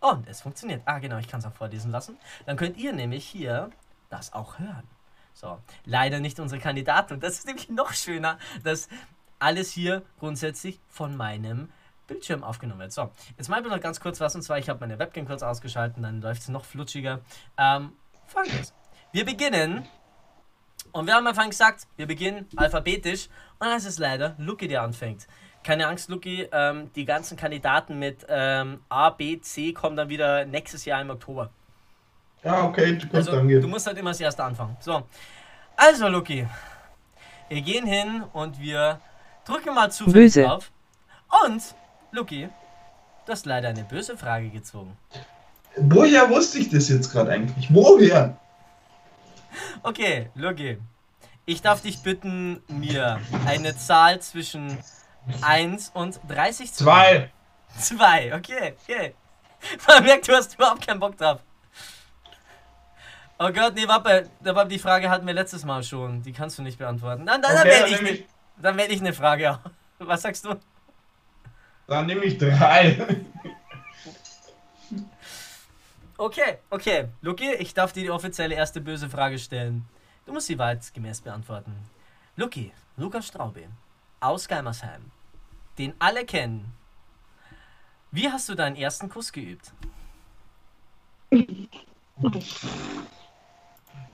Und 0.00 0.26
es 0.26 0.40
funktioniert. 0.40 0.80
Ah, 0.86 0.98
genau, 1.00 1.18
ich 1.18 1.28
kann 1.28 1.40
es 1.40 1.44
auch 1.44 1.52
vorlesen 1.52 1.90
lassen. 1.90 2.16
Dann 2.46 2.56
könnt 2.56 2.78
ihr 2.78 2.94
nämlich 2.94 3.26
hier 3.26 3.68
das 4.08 4.32
auch 4.32 4.58
hören. 4.58 4.88
So, 5.34 5.58
leider 5.84 6.18
nicht 6.18 6.40
unsere 6.40 6.62
Kandidaten. 6.62 7.12
Und 7.12 7.22
das 7.22 7.34
ist 7.34 7.46
nämlich 7.46 7.68
noch 7.68 7.92
schöner, 7.92 8.38
dass 8.62 8.88
alles 9.38 9.70
hier 9.70 10.02
grundsätzlich 10.18 10.80
von 10.88 11.14
meinem 11.14 11.70
Bildschirm 12.06 12.42
aufgenommen 12.42 12.80
wird. 12.80 12.94
So, 12.94 13.10
jetzt 13.36 13.50
mal 13.50 13.60
noch 13.60 13.80
ganz 13.80 14.00
kurz 14.00 14.22
was. 14.22 14.34
Und 14.34 14.40
zwar, 14.40 14.56
ich 14.56 14.70
habe 14.70 14.80
meine 14.80 14.98
Webcam 14.98 15.26
kurz 15.26 15.42
ausgeschaltet, 15.42 16.02
dann 16.02 16.22
läuft 16.22 16.40
es 16.40 16.48
noch 16.48 16.64
flutschiger. 16.64 17.20
Ähm, 17.58 17.92
folgendes. 18.24 18.72
Wir 19.12 19.26
beginnen. 19.26 19.86
Und 20.92 21.06
wir 21.06 21.12
haben 21.12 21.26
am 21.26 21.32
Anfang 21.32 21.50
gesagt, 21.50 21.86
wir 21.96 22.06
beginnen 22.06 22.48
alphabetisch. 22.56 23.28
Und 23.58 23.68
dann 23.68 23.76
ist 23.76 23.86
es 23.86 23.98
leider 23.98 24.34
Lucky, 24.38 24.68
der 24.68 24.82
anfängt. 24.82 25.26
Keine 25.62 25.86
Angst, 25.86 26.10
Lucky, 26.10 26.46
ähm, 26.52 26.90
die 26.94 27.04
ganzen 27.06 27.36
Kandidaten 27.36 27.98
mit 27.98 28.26
ähm, 28.28 28.80
A, 28.88 29.10
B, 29.10 29.40
C 29.40 29.72
kommen 29.72 29.96
dann 29.96 30.08
wieder 30.08 30.44
nächstes 30.44 30.84
Jahr 30.84 31.00
im 31.00 31.10
Oktober. 31.10 31.50
Ja, 32.42 32.64
okay, 32.64 32.98
gut, 32.98 33.14
Also, 33.14 33.32
danke. 33.32 33.60
du 33.60 33.68
musst 33.68 33.86
halt 33.86 33.96
immer 33.96 34.10
als 34.10 34.20
erster 34.20 34.44
anfangen. 34.44 34.76
So. 34.80 35.04
Also, 35.76 36.08
Lucky. 36.08 36.46
Wir 37.48 37.62
gehen 37.62 37.86
hin 37.86 38.24
und 38.32 38.60
wir 38.60 39.00
drücken 39.46 39.74
mal 39.74 39.90
zufällig 39.90 40.34
Böse. 40.34 40.42
drauf. 40.42 40.70
Und, 41.46 41.62
Lucky, 42.12 42.48
du 43.24 43.32
hast 43.32 43.46
leider 43.46 43.68
eine 43.70 43.84
böse 43.84 44.16
Frage 44.18 44.50
gezogen. 44.50 44.96
Woher 45.76 46.28
wusste 46.28 46.58
ich 46.58 46.68
das 46.68 46.88
jetzt 46.90 47.10
gerade 47.10 47.30
eigentlich? 47.32 47.72
Woher? 47.72 48.36
Okay, 49.82 50.28
Lucky. 50.34 50.78
Ich 51.46 51.60
darf 51.60 51.82
dich 51.82 52.02
bitten, 52.02 52.62
mir 52.68 53.20
eine 53.46 53.76
Zahl 53.76 54.20
zwischen 54.20 54.78
1 55.42 55.90
und 55.94 56.20
30 56.28 56.72
zu 56.72 56.84
Zwei. 56.84 57.30
2, 57.78 58.34
okay, 58.34 58.74
okay. 58.82 59.14
Man 59.88 60.04
merkt, 60.04 60.28
du 60.28 60.32
hast 60.32 60.54
überhaupt 60.54 60.86
keinen 60.86 61.00
Bock 61.00 61.16
drauf. 61.18 61.40
Oh 63.38 63.50
Gott, 63.50 63.74
nee, 63.74 63.86
warte, 63.88 64.30
aber 64.44 64.64
die 64.64 64.78
Frage 64.78 65.10
hatten 65.10 65.26
wir 65.26 65.34
letztes 65.34 65.64
Mal 65.64 65.82
schon. 65.82 66.22
Die 66.22 66.32
kannst 66.32 66.58
du 66.58 66.62
nicht 66.62 66.78
beantworten. 66.78 67.26
Dann, 67.26 67.42
dann, 67.42 67.52
dann 67.54 67.66
Okay, 67.66 67.70
wähle 67.70 67.80
dann 67.80 67.90
ich, 67.90 67.96
nehme 67.96 68.10
ne, 68.10 68.16
ich, 68.16 68.26
dann 68.62 68.76
wähl 68.76 68.92
ich 68.92 69.00
eine 69.00 69.12
Frage. 69.12 69.58
Was 69.98 70.22
sagst 70.22 70.44
du? 70.44 70.54
dann 71.86 72.06
nehm 72.06 72.22
ich 72.22 72.38
drei. 72.38 73.06
Okay, 76.16 76.58
okay. 76.70 77.08
Luki, 77.20 77.52
ich 77.54 77.74
darf 77.74 77.92
dir 77.92 78.04
die 78.04 78.10
offizielle 78.10 78.54
erste 78.54 78.80
böse 78.80 79.10
Frage 79.10 79.38
stellen. 79.38 79.86
Du 80.26 80.32
musst 80.32 80.46
sie 80.46 80.58
wahrheitsgemäß 80.58 81.20
beantworten. 81.20 81.72
Luki, 82.36 82.72
Lukas 82.96 83.26
Straube, 83.26 83.64
aus 84.20 84.48
Geimersheim, 84.48 85.10
den 85.78 85.94
alle 85.98 86.24
kennen. 86.24 86.72
Wie 88.10 88.30
hast 88.30 88.48
du 88.48 88.54
deinen 88.54 88.76
ersten 88.76 89.08
Kuss 89.08 89.32
geübt? 89.32 89.72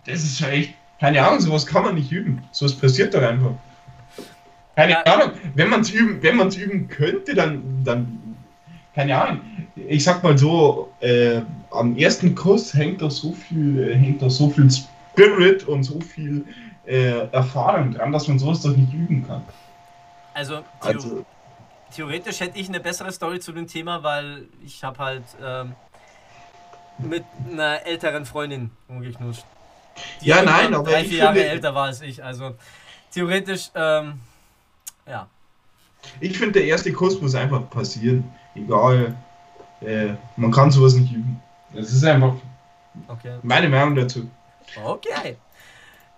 Das 0.07 0.23
ist 0.23 0.39
schon 0.39 0.49
echt. 0.49 0.75
Keine 0.99 1.25
Ahnung, 1.27 1.41
sowas 1.41 1.65
kann 1.67 1.85
man 1.85 1.95
nicht 1.95 2.13
üben. 2.13 2.43
Sowas 2.53 2.75
passiert 2.75 3.15
doch 3.15 3.23
einfach. 3.23 3.53
Keine 4.77 4.93
Ja. 4.93 5.03
Ahnung, 5.03 5.33
wenn 5.55 5.69
man 5.71 5.81
es 5.81 5.91
üben, 5.91 6.23
wenn 6.23 6.37
üben 6.57 6.89
könnte, 6.89 7.35
dann, 7.35 7.85
dann. 7.85 8.37
Keine 8.95 9.21
Ahnung. 9.21 9.41
Ich 9.77 10.05
sag 10.05 10.23
mal 10.23 10.37
so, 10.37 10.93
äh, 11.01 11.43
am 11.71 11.97
ersten 11.97 12.35
Kuss 12.35 12.75
hängt 12.75 13.01
doch 13.03 13.11
so 13.11 13.33
viel, 13.33 13.95
hängt 13.95 14.21
doch 14.21 14.31
so 14.31 14.51
viel 14.51 14.69
Spirit 15.13 15.67
und 15.67 15.83
so 15.85 16.01
viel 16.01 16.45
äh, 16.87 17.27
Erfahrung 17.33 17.93
dran, 17.93 18.13
dass 18.13 18.29
man 18.29 18.39
sowas 18.39 18.63
doch 18.63 18.77
nicht 18.77 18.93
üben 18.93 19.27
kann. 19.27 19.43
Also, 20.35 20.57
theo 20.83 20.93
Also, 20.93 21.27
theoretisch 21.95 22.41
hätte 22.41 22.59
ich 22.59 22.69
eine 22.69 22.81
bessere 22.81 23.13
Story 23.13 23.41
zu 23.41 23.53
dem 23.53 23.67
Thema, 23.67 24.03
weil 24.03 24.45
ich 24.65 24.83
habe 24.85 24.99
halt 24.99 25.25
ähm, 25.43 25.73
mit 26.99 27.25
einer 27.51 27.85
älteren 27.87 28.25
Freundin 28.27 28.71
rumgeknutscht. 28.89 29.45
Die 30.23 30.27
Ja, 30.29 30.43
nein, 30.43 30.73
aber 30.75 30.91
drei, 30.91 31.03
ich 31.03 31.09
vier 31.09 31.19
Jahre 31.19 31.35
finde- 31.35 31.49
älter 31.49 31.75
war 31.75 31.87
als 31.87 32.01
ich. 32.03 32.23
Also, 32.23 32.55
theoretisch, 33.13 33.71
ähm, 33.75 34.21
ja. 35.07 35.27
ich 36.21 36.39
finde, 36.39 36.61
der 36.61 36.65
erste 36.65 36.93
Kuss 36.93 37.21
muss 37.21 37.35
einfach 37.35 37.69
passieren. 37.71 38.25
Egal. 38.55 39.15
Äh, 39.81 40.15
man 40.37 40.51
kann 40.53 40.71
sowas 40.71 40.95
nicht 40.95 41.13
üben. 41.13 41.41
Das 41.75 41.91
ist 41.93 42.05
einfach 42.05 42.35
Okay. 43.09 43.39
meine 43.43 43.69
Meinung 43.69 43.95
dazu. 43.95 44.29
Okay. 44.77 45.37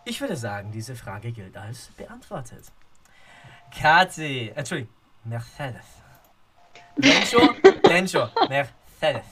Ich 0.05 0.21
würde 0.21 0.37
sagen, 0.37 0.73
diese 0.73 0.97
Frage 0.97 1.33
gilt 1.33 1.57
als 1.57 1.89
beantwortet. 1.97 2.73
Kathi, 3.71 4.53
Entschuldigung, 4.55 4.93
Mercedes. 5.25 5.85
Lencho, 6.97 7.39
Lencho, 7.89 8.29
Mercedes. 8.49 9.27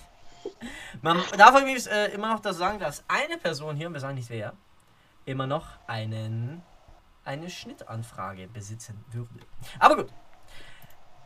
Man 1.03 1.21
darf 1.37 1.59
übrigens 1.61 1.87
äh, 1.87 2.07
immer 2.07 2.33
noch 2.33 2.41
das 2.41 2.57
sagen, 2.57 2.79
dass 2.79 3.05
eine 3.09 3.37
Person 3.37 3.77
hier, 3.77 3.89
und 3.89 3.95
wir 3.95 4.01
sagen 4.01 4.15
nicht 4.15 4.31
wer, 4.31 4.55
immer 5.25 5.47
noch 5.47 5.67
einen, 5.87 6.63
eine 7.25 7.51
Schnittanfrage 7.51 8.49
besitzen 8.49 9.05
würde. 9.11 9.47
Aber 9.79 9.97
gut. 9.97 10.13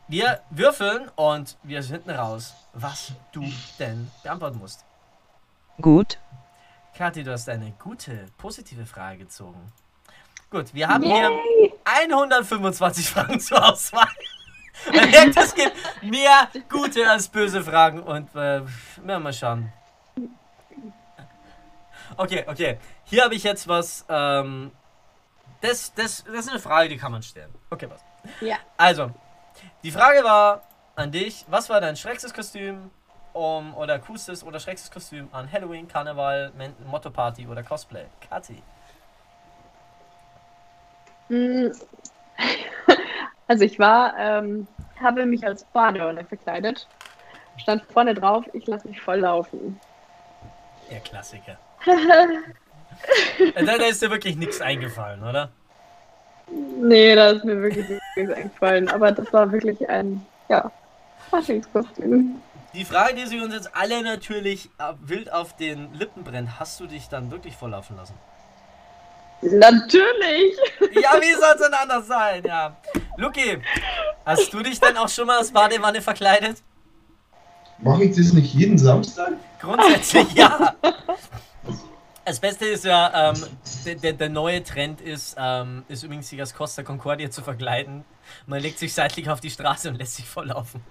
Wir 0.07 0.41
würfeln 0.51 1.09
und 1.15 1.57
wir 1.63 1.81
finden 1.81 2.11
raus, 2.11 2.53
was 2.73 3.13
du 3.31 3.43
denn 3.79 4.11
beantworten 4.21 4.59
musst. 4.59 4.85
Gut, 5.81 6.19
Kathi, 6.95 7.23
du 7.23 7.33
hast 7.33 7.49
eine 7.49 7.73
gute, 7.73 8.25
positive 8.37 8.85
Frage 8.85 9.17
gezogen. 9.19 9.73
Gut, 10.49 10.73
wir 10.73 10.87
haben 10.87 11.03
Yay. 11.03 11.11
hier 11.59 11.71
125 11.83 13.09
Fragen 13.09 13.37
zur 13.41 13.61
Auswahl. 13.65 14.07
Man 14.93 15.11
merkt, 15.11 15.35
es 15.35 15.53
gibt 15.53 15.73
mehr 16.01 16.47
gute 16.69 17.09
als 17.09 17.27
böse 17.27 17.61
Fragen 17.61 18.01
und 18.01 18.33
äh, 18.33 18.61
ja, 19.05 19.19
mal 19.19 19.33
schauen. 19.33 19.73
Okay, 22.15 22.45
okay. 22.47 22.77
Hier 23.03 23.25
habe 23.25 23.35
ich 23.35 23.43
jetzt 23.43 23.67
was. 23.67 24.05
Ähm, 24.07 24.71
das, 25.59 25.93
das, 25.95 26.23
das 26.23 26.45
ist 26.45 26.49
eine 26.49 26.59
Frage, 26.59 26.87
die 26.87 26.97
kann 26.97 27.11
man 27.11 27.23
stellen. 27.23 27.53
Okay, 27.69 27.89
was? 27.89 28.01
Ja. 28.39 28.57
Also, 28.77 29.11
die 29.83 29.91
Frage 29.91 30.23
war 30.23 30.61
an 30.95 31.11
dich: 31.11 31.43
Was 31.49 31.69
war 31.69 31.81
dein 31.81 31.97
schrägstes 31.97 32.33
Kostüm 32.33 32.89
um, 33.35 33.75
oder 33.75 33.99
coolstes 33.99 34.43
oder 34.43 34.59
schrägstes 34.59 34.91
Kostüm 34.91 35.27
an 35.31 35.51
Halloween, 35.51 35.87
Karneval, 35.87 36.51
Motto-Party 36.89 37.47
oder 37.47 37.63
Cosplay? 37.63 38.05
Kathi. 38.29 38.61
Mm. 41.29 41.71
Also 43.47 43.63
ich 43.63 43.77
war, 43.77 44.17
ähm, 44.17 44.67
habe 44.99 45.23
mich 45.27 45.45
als 45.45 45.65
Badewanne 45.65 46.25
verkleidet. 46.25 46.87
Stand 47.57 47.83
vorne 47.93 48.15
drauf, 48.15 48.43
ich 48.53 48.65
lasse 48.65 48.87
mich 48.87 48.99
voll 48.99 49.19
laufen. 49.19 49.79
Der 50.89 50.99
Klassiker. 51.01 51.57
Da, 53.55 53.77
da 53.77 53.85
ist 53.85 54.01
dir 54.01 54.09
wirklich 54.09 54.35
nichts 54.37 54.61
eingefallen, 54.61 55.21
oder? 55.21 55.51
nee, 56.49 57.15
da 57.15 57.31
ist 57.31 57.43
mir 57.43 57.61
wirklich 57.61 57.87
nichts 57.89 58.37
eingefallen. 58.37 58.89
Aber 58.89 59.11
das 59.11 59.31
war 59.33 59.51
wirklich 59.51 59.87
ein, 59.89 60.25
ja, 60.49 60.71
Faschingskostüm. 61.29 62.41
Die 62.75 62.83
Frage, 62.83 63.15
die 63.15 63.25
sich 63.25 63.41
uns 63.41 63.53
jetzt 63.53 63.73
alle 63.73 64.03
natürlich 64.03 64.69
äh, 64.79 64.93
wild 65.01 65.31
auf 65.31 65.55
den 65.55 65.93
Lippen 65.93 66.25
brennt, 66.25 66.59
hast 66.59 66.77
du 66.81 66.87
dich 66.87 67.07
dann 67.07 67.31
wirklich 67.31 67.55
volllaufen 67.55 67.95
lassen? 67.95 68.15
Natürlich! 69.41 70.57
Ja, 71.01 71.19
wie 71.19 71.33
soll 71.33 71.55
es 71.55 71.61
denn 71.61 71.73
anders 71.73 72.07
sein? 72.07 72.43
Ja. 72.45 72.77
Luki, 73.17 73.59
hast 74.25 74.53
du 74.53 74.63
dich 74.63 74.79
denn 74.79 74.95
auch 74.95 75.09
schon 75.09 75.27
mal 75.27 75.39
als 75.39 75.51
Badewanne 75.51 76.01
verkleidet? 76.01 76.57
Mache 77.79 78.05
ich 78.05 78.15
das 78.15 78.31
nicht 78.31 78.53
jeden 78.53 78.77
Samstag? 78.77 79.33
Grundsätzlich 79.59 80.33
ja. 80.33 80.75
Das 82.25 82.39
Beste 82.39 82.65
ist 82.65 82.85
ja, 82.85 83.31
ähm, 83.31 83.43
der, 83.85 83.95
der, 83.95 84.13
der 84.13 84.29
neue 84.29 84.63
Trend 84.63 84.99
ist, 84.99 85.35
ähm, 85.37 85.83
ist 85.89 86.03
übrigens 86.03 86.29
sich 86.29 86.39
als 86.39 86.55
Costa 86.55 86.81
Concordia 86.81 87.29
zu 87.29 87.43
verkleiden. 87.43 88.03
Man 88.47 88.61
legt 88.61 88.79
sich 88.79 88.93
seitlich 88.93 89.29
auf 89.29 89.41
die 89.41 89.51
Straße 89.51 89.89
und 89.89 89.95
lässt 89.95 90.15
sich 90.15 90.25
volllaufen. 90.25 90.81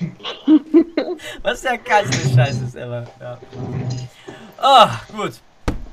Was 1.42 1.62
der 1.62 1.78
geilste 1.78 2.28
Scheiß 2.34 2.60
ist 2.60 2.74
ever. 2.76 3.06
Ja. 3.20 3.38
Oh, 4.62 4.88
gut. 5.16 5.40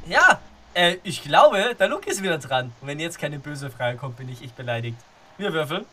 Ja, 0.08 0.40
äh, 0.74 0.98
ich 1.04 1.24
glaube, 1.24 1.76
der 1.80 1.88
Luke 1.88 2.10
ist 2.10 2.22
wieder 2.24 2.38
dran. 2.38 2.72
Und 2.82 2.88
wenn 2.88 3.00
jetzt 3.00 3.20
keine 3.20 3.40
böse 3.40 3.70
Frage 3.70 3.98
kommt, 3.98 4.18
bin 4.18 4.30
ich 4.30 4.42
echt 4.42 4.56
beleidigt. 4.56 4.98
Wir 5.38 5.52
würfeln. 5.54 5.86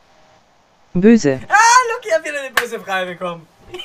Böse. 0.94 1.40
Ah, 1.48 1.94
Luki 1.94 2.08
hat 2.10 2.24
wieder 2.24 2.40
eine 2.40 2.50
böse 2.54 2.80
Frage 2.80 3.12
bekommen. 3.12 3.46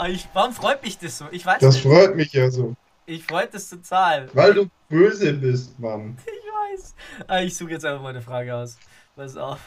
Ah, 0.00 0.06
ich, 0.06 0.28
warum 0.32 0.52
freut 0.52 0.80
mich 0.84 0.96
das 0.98 1.18
so? 1.18 1.24
Ich 1.32 1.44
weiß 1.44 1.58
Das 1.58 1.74
nicht. 1.74 1.82
freut 1.84 2.14
mich 2.14 2.32
ja 2.32 2.48
so. 2.52 2.76
Ich 3.04 3.24
freut 3.24 3.52
das 3.52 3.68
total. 3.68 4.28
Weil 4.32 4.54
du 4.54 4.70
böse 4.88 5.32
bist, 5.32 5.76
Mann. 5.80 6.16
Ich 6.24 6.78
weiß. 6.80 6.94
Ah, 7.26 7.40
ich 7.40 7.56
suche 7.56 7.72
jetzt 7.72 7.84
einfach 7.84 8.00
mal 8.02 8.10
eine 8.10 8.22
Frage 8.22 8.54
aus. 8.54 8.78
Pass 9.16 9.36
auf. 9.36 9.58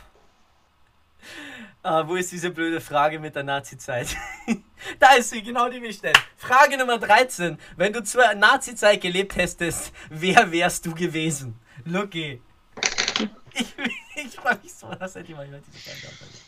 Ah, 1.83 2.07
wo 2.07 2.15
ist 2.15 2.31
diese 2.31 2.51
blöde 2.51 2.79
Frage 2.79 3.17
mit 3.17 3.35
der 3.35 3.41
Nazi-Zeit? 3.41 4.15
da 4.99 5.13
ist 5.13 5.31
sie, 5.31 5.41
genau 5.41 5.67
die 5.67 5.81
will 5.81 5.89
ich 5.89 5.95
stellen. 5.95 6.15
Frage 6.37 6.77
Nummer 6.77 6.99
13. 6.99 7.57
Wenn 7.75 7.91
du 7.91 8.03
zur 8.03 8.35
Nazi-Zeit 8.35 9.01
gelebt 9.01 9.35
hättest, 9.35 9.91
wer 10.11 10.51
wärst 10.51 10.85
du 10.85 10.93
gewesen? 10.93 11.59
Lucky. 11.85 12.39
Ich, 13.55 13.65
ich 14.25 14.35
freue 14.35 14.59
mich 14.61 14.71
so, 14.75 14.93
dass 14.93 15.13
die 15.13 15.33
mal 15.33 15.47
heute 15.47 15.63
diese 15.73 15.89
Frage 15.89 16.01
beantwortet. 16.01 16.41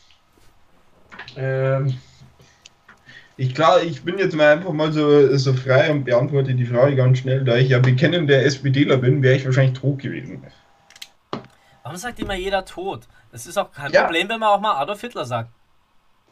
Ähm, 1.36 1.99
ich 3.36 3.55
glaube, 3.55 3.86
ich 3.86 4.03
bin 4.03 4.19
jetzt 4.19 4.36
mal 4.36 4.53
einfach 4.53 4.71
mal 4.71 4.91
so, 4.91 5.36
so 5.38 5.53
frei 5.53 5.89
und 5.91 6.03
beantworte 6.03 6.53
die 6.53 6.65
Frage 6.65 6.95
ganz 6.95 7.17
schnell. 7.17 7.43
Da 7.43 7.57
ich 7.57 7.69
ja 7.69 7.80
bekennender 7.80 8.43
SPDler 8.43 8.97
bin, 8.97 9.24
wäre 9.24 9.36
ich 9.36 9.45
wahrscheinlich 9.45 9.80
tot 9.80 9.99
gewesen. 9.99 10.43
Warum 11.82 11.97
sagt 11.97 12.19
immer 12.19 12.36
jeder 12.36 12.63
tot? 12.63 13.07
Das 13.34 13.48
ist 13.48 13.58
auch 13.58 13.72
kein 13.72 13.92
Ja. 13.92 14.04
Problem, 14.04 14.30
wenn 14.30 14.40
man 14.40 14.50
auch 14.50 14.60
mal 14.60 14.76
Adolf 14.76 15.02
Hitler 15.02 15.26
sagt. 15.26 15.50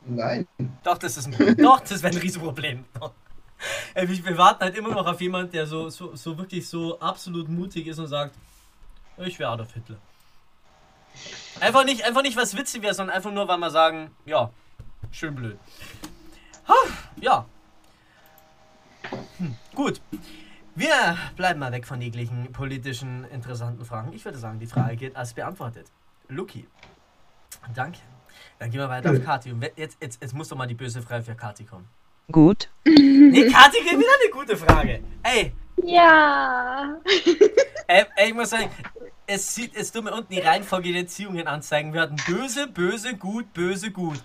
Nein. 0.05 0.47
Doch, 0.83 0.99
das 0.99 1.17
ist 1.17 1.25
ein 1.25 1.31
Problem. 1.33 1.57
Doch, 1.57 1.79
das 1.79 2.03
wäre 2.03 2.13
ein 2.13 2.19
Riesenproblem. 2.19 2.85
Wir 3.95 4.37
warten 4.37 4.63
halt 4.63 4.75
immer 4.75 4.89
noch 4.89 5.05
auf 5.07 5.19
jemanden, 5.19 5.51
der 5.51 5.65
so, 5.65 5.89
so, 5.89 6.15
so 6.15 6.37
wirklich 6.37 6.69
so 6.69 6.99
absolut 6.99 7.49
mutig 7.49 7.87
ist 7.87 7.97
und 7.99 8.07
sagt, 8.07 8.35
ich 9.17 9.37
wäre 9.39 9.49
Adolf 9.51 9.73
Hitler. 9.73 9.97
Einfach 11.59 11.83
nicht, 11.85 12.03
einfach 12.03 12.21
nicht 12.21 12.37
was 12.37 12.55
witzig 12.55 12.83
wäre, 12.83 12.93
sondern 12.93 13.15
einfach 13.15 13.31
nur, 13.31 13.47
weil 13.47 13.57
wir 13.57 13.69
sagen, 13.71 14.11
ja, 14.25 14.51
schön 15.11 15.35
blöd. 15.35 15.57
Ha, 16.67 16.73
Ja. 17.19 17.45
Hm, 19.37 19.55
gut. 19.75 20.01
Wir 20.75 21.17
bleiben 21.35 21.59
mal 21.59 21.71
weg 21.71 21.85
von 21.85 21.99
jeglichen 22.01 22.51
politischen 22.53 23.25
interessanten 23.25 23.83
Fragen. 23.85 24.13
Ich 24.13 24.23
würde 24.23 24.37
sagen, 24.37 24.59
die 24.59 24.67
Frage 24.67 24.95
geht 24.95 25.15
als 25.15 25.33
beantwortet. 25.33 25.87
Luki. 26.29 26.65
Danke. 27.73 27.99
Dann 28.59 28.69
gehen 28.69 28.79
wir 28.79 28.89
weiter 28.89 29.11
auf 29.11 29.23
Kati. 29.23 29.51
Und 29.51 29.63
jetzt, 29.75 29.97
jetzt, 30.01 30.21
jetzt 30.21 30.33
muss 30.33 30.49
doch 30.49 30.57
mal 30.57 30.67
die 30.67 30.75
böse 30.75 31.01
Frage 31.01 31.23
für 31.23 31.35
Kati 31.35 31.63
kommen. 31.65 31.87
Gut. 32.31 32.69
Nee, 32.85 33.49
Kati 33.49 33.77
kriegt 33.79 33.97
wieder 33.97 34.09
eine 34.21 34.31
gute 34.31 34.57
Frage. 34.57 35.01
Ey, 35.23 35.53
Ja. 35.83 36.97
ey, 37.87 38.05
ey 38.15 38.27
ich 38.27 38.33
muss 38.33 38.49
sagen, 38.49 38.69
es 39.25 39.55
sieht, 39.55 39.73
es 39.75 39.91
tut 39.91 40.03
mir 40.03 40.11
unten 40.13 40.33
die 40.33 40.39
Reihenfolge 40.41 40.91
der 40.91 41.01
Erziehungen 41.03 41.47
anzeigen. 41.47 41.93
Wir 41.93 42.01
hatten 42.01 42.17
böse, 42.27 42.67
böse, 42.67 43.15
gut, 43.15 43.53
böse, 43.53 43.91
gut. 43.91 44.21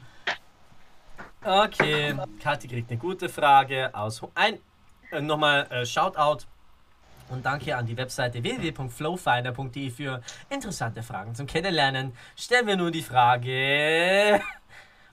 Okay, 1.45 2.17
Kathi 2.43 2.67
kriegt 2.67 2.91
eine 2.91 2.99
gute 2.99 3.29
Frage 3.29 3.95
aus. 3.95 4.21
Ein, 4.35 4.59
äh, 5.13 5.21
nochmal 5.21 5.67
äh, 5.71 5.87
Shoutout 5.87 6.45
und 7.31 7.45
danke 7.45 7.77
an 7.77 7.87
die 7.87 7.97
Webseite 7.97 8.43
www.flowfinder.de 8.43 9.91
für 9.91 10.21
interessante 10.49 11.03
Fragen 11.03 11.35
zum 11.35 11.47
Kennenlernen. 11.47 12.13
Stellen 12.37 12.67
wir 12.67 12.77
nun 12.77 12.93
die 12.93 13.03
Frage. 13.03 14.41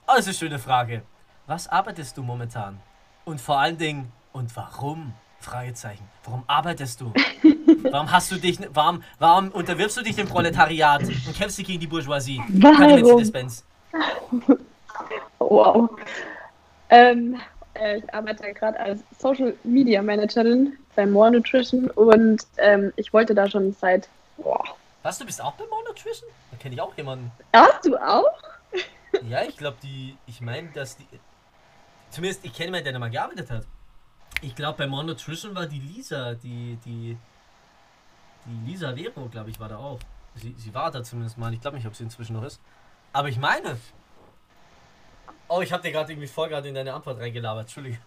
Oh, 0.06 0.12
das 0.16 0.20
ist 0.20 0.26
eine 0.26 0.34
schöne 0.34 0.58
Frage. 0.58 1.02
Was 1.46 1.68
arbeitest 1.68 2.16
du 2.16 2.22
momentan? 2.22 2.80
Und 3.24 3.40
vor 3.40 3.58
allen 3.58 3.78
Dingen, 3.78 4.12
und 4.32 4.54
warum? 4.56 5.14
Fragezeichen. 5.40 6.08
Warum 6.24 6.42
arbeitest 6.46 7.00
du? 7.00 7.12
Warum 7.90 8.10
hast 8.10 8.32
du 8.32 8.36
dich, 8.36 8.58
warum, 8.72 9.02
warum 9.18 9.50
unterwirfst 9.50 9.98
du 9.98 10.02
dich 10.02 10.16
dem 10.16 10.26
Proletariat 10.26 11.02
und 11.02 11.36
kämpfst 11.36 11.58
dich 11.58 11.66
gegen 11.66 11.80
die 11.80 11.86
Bourgeoisie? 11.86 12.38
Keine 12.38 12.62
Warum? 12.62 12.94
Mercedes-Benz. 12.94 13.64
Wow. 15.38 15.90
Ähm, 16.88 17.38
äh, 17.74 17.98
ich 17.98 18.14
arbeite 18.14 18.52
gerade 18.54 18.78
als 18.80 19.04
Social 19.18 19.54
Media 19.62 20.00
Managerin 20.00 20.72
bei 20.94 21.06
More 21.06 21.30
Nutrition 21.30 21.90
und 21.90 22.46
ähm, 22.56 22.92
ich 22.96 23.12
wollte 23.12 23.34
da 23.34 23.48
schon 23.48 23.72
seit. 23.72 24.08
Boah. 24.36 24.64
Was, 25.02 25.18
du 25.18 25.26
bist 25.26 25.40
auch 25.40 25.52
bei 25.52 25.66
More 25.66 25.84
Nutrition? 25.84 26.28
Da 26.50 26.56
kenne 26.56 26.74
ich 26.74 26.80
auch 26.80 26.96
jemanden. 26.96 27.30
Hast 27.52 27.84
du 27.84 27.96
auch? 27.96 28.24
Ja, 29.28 29.44
ich 29.44 29.56
glaube, 29.56 29.76
die, 29.80 30.18
ich 30.26 30.40
meine, 30.40 30.70
dass 30.70 30.96
die, 30.96 31.06
zumindest, 32.10 32.44
ich 32.44 32.52
kenne 32.52 32.66
jemanden, 32.66 32.84
der 32.84 32.92
da 32.94 32.98
mal 32.98 33.10
gearbeitet 33.10 33.48
hat. 33.48 33.64
Ich 34.42 34.56
glaube, 34.56 34.76
bei 34.76 34.88
More 34.88 35.04
Nutrition 35.04 35.54
war 35.54 35.66
die 35.66 35.78
Lisa, 35.78 36.34
die, 36.34 36.76
die, 36.84 37.16
die 38.44 38.70
Lisa 38.70 38.92
Vero, 38.96 39.28
glaube 39.28 39.50
ich, 39.50 39.60
war 39.60 39.68
da 39.68 39.76
auch. 39.76 40.00
Sie, 40.34 40.52
sie 40.58 40.74
war 40.74 40.90
da 40.90 41.04
zumindest 41.04 41.38
mal. 41.38 41.54
Ich 41.54 41.60
glaube 41.60 41.76
nicht, 41.76 41.86
ob 41.86 41.94
sie 41.94 42.02
inzwischen 42.02 42.34
noch 42.34 42.42
ist. 42.42 42.60
Aber 43.12 43.28
ich 43.28 43.38
meine. 43.38 43.78
Oh, 45.46 45.60
ich 45.60 45.72
habe 45.72 45.82
dir 45.82 45.92
gerade 45.92 46.10
irgendwie 46.12 46.26
voll 46.26 46.48
gerade 46.48 46.68
in 46.68 46.74
deine 46.74 46.92
Antwort 46.92 47.20
reingelabert. 47.20 47.66
Entschuldige. 47.66 47.98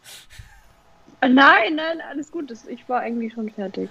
Nein, 1.21 1.75
nein, 1.75 2.01
alles 2.09 2.31
gut. 2.31 2.51
Ich 2.67 2.87
war 2.87 2.99
eigentlich 3.01 3.33
schon 3.33 3.49
fertig. 3.49 3.89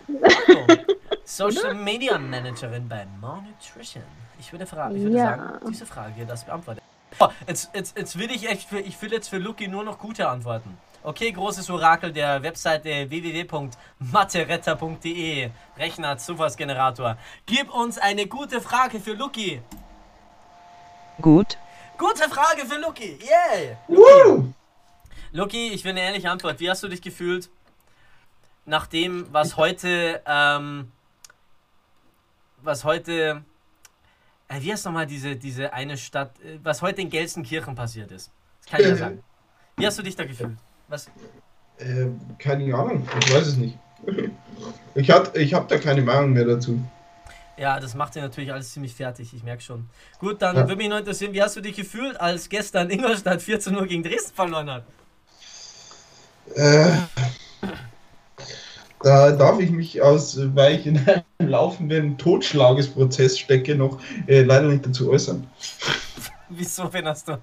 So, 1.24 1.50
Social 1.50 1.74
Media 1.74 2.16
Managerin 2.18 2.88
bei 2.88 3.04
More 3.20 3.42
Nutrition. 3.42 4.04
Ich 4.38 4.52
würde, 4.52 4.64
fra 4.66 4.90
ich 4.92 5.02
würde 5.02 5.16
Ja. 5.16 5.36
sagen, 5.36 5.60
diese 5.68 5.86
Frage 5.86 6.12
hier, 6.14 6.26
das 6.26 6.44
beantwortet. 6.44 6.82
Oh, 7.18 7.28
jetzt, 7.48 7.70
jetzt, 7.74 7.96
jetzt 7.98 8.16
will 8.18 8.30
ich 8.30 8.48
echt 8.48 8.68
für, 8.68 8.78
ich 8.78 9.00
will 9.00 9.10
jetzt 9.12 9.28
für 9.28 9.38
Lucky 9.38 9.66
nur 9.68 9.82
noch 9.84 9.98
gute 9.98 10.28
Antworten. 10.28 10.76
Okay, 11.02 11.32
großes 11.32 11.70
Orakel 11.70 12.12
der 12.12 12.42
Webseite 12.42 13.08
www.matteretter.de. 13.10 15.50
Rechner, 15.78 16.18
Zufallsgenerator. 16.18 17.16
Gib 17.46 17.72
uns 17.74 17.96
eine 17.98 18.26
gute 18.26 18.60
Frage 18.60 19.00
für 19.00 19.14
Lucky. 19.14 19.62
Gut. 21.22 21.56
Gute 21.96 22.28
Frage 22.28 22.66
für 22.66 22.78
Lucky. 22.80 23.18
Yay! 23.20 23.76
Woo! 23.88 24.52
Lucky, 25.36 25.68
ich 25.68 25.84
will 25.84 25.90
eine 25.90 26.00
ehrliche 26.00 26.30
Antwort. 26.30 26.60
Wie 26.60 26.70
hast 26.70 26.82
du 26.82 26.88
dich 26.88 27.02
gefühlt 27.02 27.50
nach 28.64 28.86
dem, 28.86 29.26
was 29.32 29.58
heute, 29.58 30.22
ähm, 30.24 30.90
was 32.62 32.84
heute, 32.84 33.44
äh, 34.48 34.60
wie 34.62 34.72
heißt 34.72 34.86
nochmal 34.86 35.06
diese, 35.06 35.36
diese 35.36 35.74
eine 35.74 35.98
Stadt, 35.98 36.40
äh, 36.40 36.58
was 36.62 36.80
heute 36.80 37.02
in 37.02 37.10
Gelsenkirchen 37.10 37.74
passiert 37.74 38.12
ist? 38.12 38.30
Das 38.62 38.70
kann 38.70 38.80
ich 38.80 38.86
ja 38.86 38.96
sagen. 38.96 39.22
Wie 39.76 39.86
hast 39.86 39.98
du 39.98 40.02
dich 40.02 40.16
da 40.16 40.24
gefühlt? 40.24 40.56
Was? 40.88 41.08
Äh, 41.80 42.06
keine 42.38 42.74
Ahnung, 42.74 43.06
ich 43.20 43.34
weiß 43.34 43.46
es 43.46 43.56
nicht. 43.58 43.76
Ich, 44.94 45.10
hat, 45.10 45.36
ich 45.36 45.52
habe 45.52 45.66
da 45.68 45.76
keine 45.76 46.00
Meinung 46.00 46.32
mehr 46.32 46.46
dazu. 46.46 46.82
Ja, 47.58 47.78
das 47.78 47.94
macht 47.94 48.14
dir 48.14 48.22
natürlich 48.22 48.54
alles 48.54 48.72
ziemlich 48.72 48.94
fertig, 48.94 49.34
ich 49.34 49.42
merke 49.42 49.62
schon. 49.62 49.86
Gut, 50.18 50.40
dann 50.40 50.56
Ja. 50.56 50.62
würde 50.62 50.76
mich 50.76 50.88
noch 50.88 50.98
interessieren, 50.98 51.34
wie 51.34 51.42
hast 51.42 51.56
du 51.56 51.60
dich 51.60 51.76
gefühlt, 51.76 52.18
als 52.18 52.48
gestern 52.48 52.88
Ingolstadt 52.88 53.42
14 53.42 53.76
Uhr 53.76 53.86
gegen 53.86 54.02
Dresden 54.02 54.34
verloren 54.34 54.70
hat? 54.70 54.84
Äh, 56.54 56.88
da 59.02 59.32
darf 59.32 59.60
ich 59.60 59.70
mich 59.70 60.00
aus, 60.02 60.38
weil 60.54 60.76
ich 60.76 60.86
in 60.86 60.98
einem 61.06 61.22
laufenden 61.50 62.18
Totschlagesprozess 62.18 63.38
stecke, 63.38 63.74
noch 63.76 63.98
äh, 64.26 64.42
leider 64.42 64.68
nicht 64.68 64.86
dazu 64.86 65.10
äußern. 65.10 65.46
Wieso, 66.48 66.92
wen 66.92 67.06
hast 67.06 67.28
du? 67.28 67.38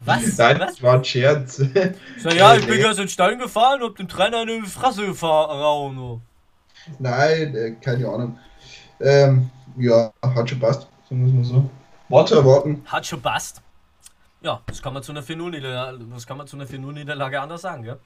Was? 0.00 0.36
Nein, 0.36 0.58
Was? 0.60 0.70
das 0.72 0.82
war 0.82 0.94
ein 0.94 1.04
Scherz. 1.04 1.56
So, 1.56 2.28
ja, 2.30 2.56
ich 2.56 2.66
bin 2.66 2.76
Nee. 2.76 2.82
ganz 2.82 2.98
in 2.98 3.08
Stein 3.08 3.38
gefahren 3.38 3.82
und 3.82 3.90
hab 3.90 3.96
dem 3.96 4.08
Trainer 4.08 4.42
in 4.42 4.62
die 4.64 4.68
Fresse 4.68 5.06
gefahren. 5.06 5.96
oh. 5.98 6.20
Nein, 6.98 7.54
äh, 7.54 7.70
keine 7.80 8.08
Ahnung. 8.08 8.38
Ähm, 9.00 9.50
ja, 9.76 10.12
hat 10.22 10.50
schon 10.50 10.58
passt, 10.58 10.88
so 11.08 11.14
muss 11.14 11.32
man 11.32 11.44
so. 11.44 11.70
Warte 12.08 12.34
erwarten. 12.34 12.82
Hat 12.86 13.06
schon 13.06 13.22
passt. 13.22 13.62
Ja, 14.40 14.60
das 14.66 14.82
kann 14.82 14.92
man 14.92 15.02
zu 15.04 15.12
einer 15.12 15.22
4-0-Niederlage, 15.22 15.98
das 16.12 16.26
kann 16.26 16.36
man 16.36 16.46
zu 16.48 16.56
einer 16.56 16.66
4-0-Niederlage 16.66 17.40
anders 17.40 17.62
sagen, 17.62 17.84
gell? 17.84 17.98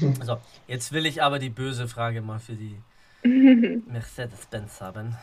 Also, 0.20 0.38
jetzt 0.66 0.92
will 0.92 1.06
ich 1.06 1.22
aber 1.22 1.38
die 1.38 1.50
böse 1.50 1.88
Frage 1.88 2.20
mal 2.22 2.38
für 2.38 2.54
die 2.54 2.78
Mercedes-Benz 3.86 4.80
haben. 4.80 5.16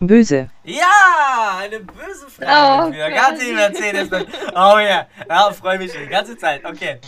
Böse. 0.00 0.50
Ja, 0.64 1.58
eine 1.60 1.78
böse 1.80 2.26
Frage 2.28 2.88
Oh, 2.88 2.92
für 2.92 3.10
ganz 3.10 3.40
die 3.40 3.52
Mercedes-Benz. 3.52 4.28
Oh 4.52 4.78
ja, 4.78 5.06
ja, 5.28 5.52
freue 5.52 5.78
mich 5.78 5.92
schon 5.92 6.02
die 6.02 6.08
ganze 6.08 6.36
Zeit. 6.36 6.64
Okay. 6.64 6.98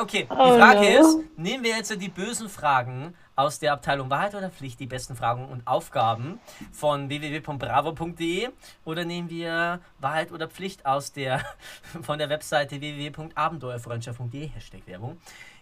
Okay, 0.00 0.28
die 0.30 0.34
Oh, 0.34 0.56
Frage 0.58 0.78
no. 0.80 0.86
ist, 1.00 1.18
nehmen 1.38 1.64
wir 1.64 1.76
jetzt 1.76 2.00
die 2.00 2.08
bösen 2.08 2.48
Fragen 2.48 3.14
aus 3.34 3.58
der 3.58 3.72
Abteilung 3.72 4.08
Wahrheit 4.10 4.34
oder 4.36 4.48
Pflicht 4.48 4.78
die 4.78 4.86
besten 4.86 5.16
Fragen 5.16 5.44
und 5.46 5.66
Aufgaben 5.66 6.38
von 6.72 7.08
www.bravo.de 7.08 8.48
oder 8.84 9.04
nehmen 9.04 9.28
wir 9.28 9.80
Wahrheit 9.98 10.30
oder 10.30 10.48
Pflicht 10.48 10.86
aus 10.86 11.12
der 11.12 11.44
von 12.02 12.18
der 12.18 12.28
Webseite 12.28 12.80
www.abenteuerfreundschaft.de 12.80 14.48
Hashtag 14.48 14.82
Werbung. 14.86 15.20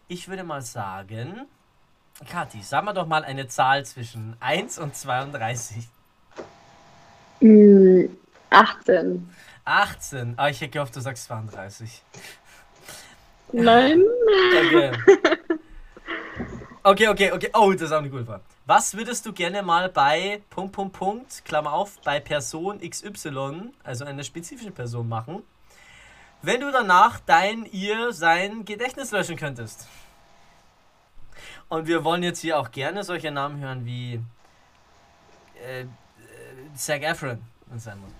Ich 0.08 0.28
würde 0.28 0.44
mal 0.44 0.62
sagen, 0.62 1.46
Kathi, 2.28 2.62
sag 2.62 2.84
mal 2.84 2.92
doch 2.92 3.06
mal 3.06 3.24
eine 3.24 3.48
Zahl 3.48 3.84
zwischen 3.84 4.36
1 4.40 4.78
und 4.78 4.94
32. 4.94 5.88
Mm, 7.40 8.04
18. 8.50 9.28
18. 9.64 10.34
Ah, 10.36 10.48
ich 10.48 10.60
hätte 10.60 10.70
gehofft, 10.72 10.94
du 10.94 11.00
sagst 11.00 11.24
32. 11.24 12.02
Nein. 13.52 14.02
Okay. 14.66 14.92
Okay, 16.86 17.08
okay, 17.08 17.32
okay. 17.32 17.48
Oh, 17.54 17.72
das 17.72 17.80
ist 17.80 17.92
auch 17.92 17.98
eine 18.00 18.10
gute 18.10 18.26
Frage. 18.26 18.42
Was 18.66 18.94
würdest 18.94 19.24
du 19.24 19.32
gerne 19.32 19.62
mal 19.62 19.88
bei 19.88 20.42
Punkt, 20.50 20.72
Punkt, 20.72 20.92
Punkt, 20.92 21.42
Klammer 21.46 21.72
auf, 21.72 21.98
bei 22.02 22.20
Person 22.20 22.78
XY, 22.78 23.72
also 23.82 24.04
einer 24.04 24.22
spezifischen 24.22 24.74
Person 24.74 25.08
machen, 25.08 25.42
wenn 26.46 26.60
du 26.60 26.70
danach 26.70 27.20
dein, 27.20 27.64
ihr, 27.66 28.12
sein 28.12 28.64
Gedächtnis 28.64 29.10
löschen 29.10 29.36
könntest? 29.36 29.88
Und 31.68 31.86
wir 31.86 32.04
wollen 32.04 32.22
jetzt 32.22 32.40
hier 32.40 32.58
auch 32.58 32.70
gerne 32.70 33.04
solche 33.04 33.30
Namen 33.30 33.60
hören 33.60 33.84
wie 33.84 34.20
äh, 35.62 35.80
äh, 35.80 35.86
Zac 36.76 37.02
Efron, 37.02 37.40
es 37.74 37.84
sein 37.84 37.98
muss. 38.00 38.12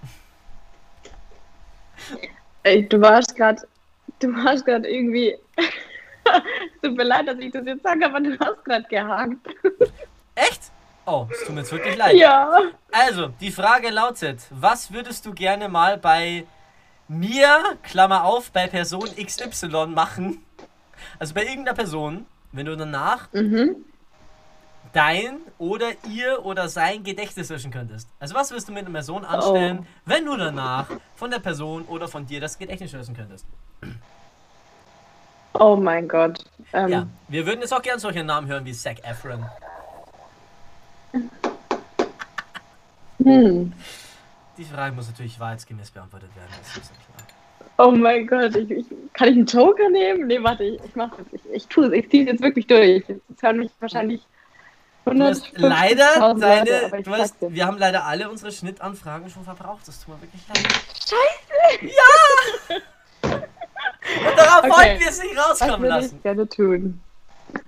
Ey, 2.62 2.88
du 2.88 3.00
warst 3.00 3.36
gerade, 3.36 3.62
du 4.20 4.28
warst 4.44 4.64
gerade 4.64 4.88
irgendwie. 4.88 5.36
Tut 6.82 6.96
mir 6.96 7.04
leid, 7.04 7.28
dass 7.28 7.38
ich 7.38 7.52
das 7.52 7.66
jetzt 7.66 7.82
sage, 7.82 8.06
aber 8.06 8.20
du 8.20 8.38
hast 8.40 8.64
gerade 8.64 8.84
gehakt. 8.88 9.36
Echt? 10.34 10.62
Oh, 11.06 11.26
es 11.30 11.44
tut 11.44 11.54
mir 11.54 11.60
jetzt 11.60 11.72
wirklich 11.72 11.96
leid. 11.96 12.16
Ja. 12.16 12.62
Also, 12.90 13.28
die 13.28 13.50
Frage 13.50 13.90
lautet, 13.90 14.40
was 14.50 14.90
würdest 14.90 15.26
du 15.26 15.34
gerne 15.34 15.68
mal 15.68 15.98
bei 15.98 16.46
mir, 17.08 17.76
Klammer 17.82 18.24
auf, 18.24 18.50
bei 18.50 18.66
Person 18.66 19.08
XY 19.16 19.86
machen? 19.88 20.44
Also 21.18 21.34
bei 21.34 21.42
irgendeiner 21.44 21.74
Person, 21.76 22.26
wenn 22.52 22.66
du 22.66 22.76
danach 22.76 23.28
Mhm. 23.32 23.76
dein 24.92 25.38
oder 25.58 25.88
ihr 26.08 26.44
oder 26.44 26.68
sein 26.68 27.02
Gedächtnis 27.02 27.48
löschen 27.50 27.70
könntest. 27.70 28.08
Also 28.20 28.34
was 28.34 28.50
würdest 28.50 28.68
du 28.68 28.72
mit 28.72 28.84
einer 28.84 28.92
Person 28.92 29.24
anstellen, 29.24 29.86
wenn 30.06 30.24
du 30.24 30.36
danach 30.36 30.86
von 31.16 31.30
der 31.30 31.40
Person 31.40 31.82
oder 31.86 32.06
von 32.08 32.26
dir 32.26 32.40
das 32.40 32.56
Gedächtnis 32.58 32.92
löschen 32.92 33.14
könntest? 33.16 33.44
Oh 35.54 35.76
mein 35.76 36.08
Gott. 36.08 36.44
Ähm, 36.72 36.88
Ja, 36.88 37.06
wir 37.28 37.46
würden 37.46 37.60
jetzt 37.60 37.72
auch 37.74 37.82
gerne 37.82 38.00
solche 38.00 38.24
Namen 38.24 38.46
hören 38.48 38.64
wie 38.64 38.72
Zac 38.72 39.04
Efron. 39.04 39.44
Hm. 43.22 43.72
Die 44.56 44.64
Frage 44.64 44.94
muss 44.94 45.08
natürlich 45.08 45.38
wahrheitsgemäß 45.40 45.90
beantwortet 45.90 46.30
werden, 46.36 46.48
das 46.58 46.76
ist 46.76 46.90
ja 46.90 46.96
klar. 47.14 47.26
Oh 47.76 47.90
mein 47.90 48.26
Gott, 48.26 48.54
ich, 48.54 48.70
ich, 48.70 48.86
kann 49.12 49.28
ich 49.28 49.34
einen 49.36 49.46
Joker 49.46 49.88
nehmen? 49.90 50.28
Nee, 50.28 50.40
warte, 50.42 50.62
ich, 50.64 50.80
ich 50.84 50.94
mach 50.94 51.10
das. 51.16 51.26
Ich, 51.32 51.40
ich 51.52 51.66
tue 51.66 51.86
es, 51.86 51.92
ich 51.92 52.08
ziehe 52.08 52.24
es 52.24 52.30
jetzt 52.32 52.42
wirklich 52.42 52.66
durch. 52.68 53.02
Jetzt 53.08 53.42
hören 53.42 53.58
mich 53.58 53.70
wahrscheinlich 53.80 54.20
Du 55.06 55.22
hast 55.22 55.46
150.000 55.48 55.68
leider 55.68 56.18
Leute, 56.18 56.40
deine, 56.40 56.98
ich 56.98 57.04
du 57.04 57.10
hast, 57.10 57.34
wir 57.40 57.66
haben 57.66 57.76
leider 57.76 58.06
alle 58.06 58.30
unsere 58.30 58.50
Schnittanfragen 58.50 59.28
schon 59.28 59.44
verbraucht. 59.44 59.86
Das 59.86 60.02
tut 60.02 60.14
mir 60.14 60.22
wirklich 60.22 60.42
leid. 60.48 60.66
Scheiße! 60.94 62.82
Und 64.28 64.38
darauf 64.38 64.64
Okay. 64.64 64.70
wollten 64.70 65.00
wir 65.00 65.08
es 65.08 65.22
nicht 65.22 65.36
Was 65.36 65.60
rauskommen 65.60 65.82
würde 65.82 65.94
lassen. 65.96 66.16
ich 66.16 66.22
gerne 66.22 66.48
tun? 66.48 67.00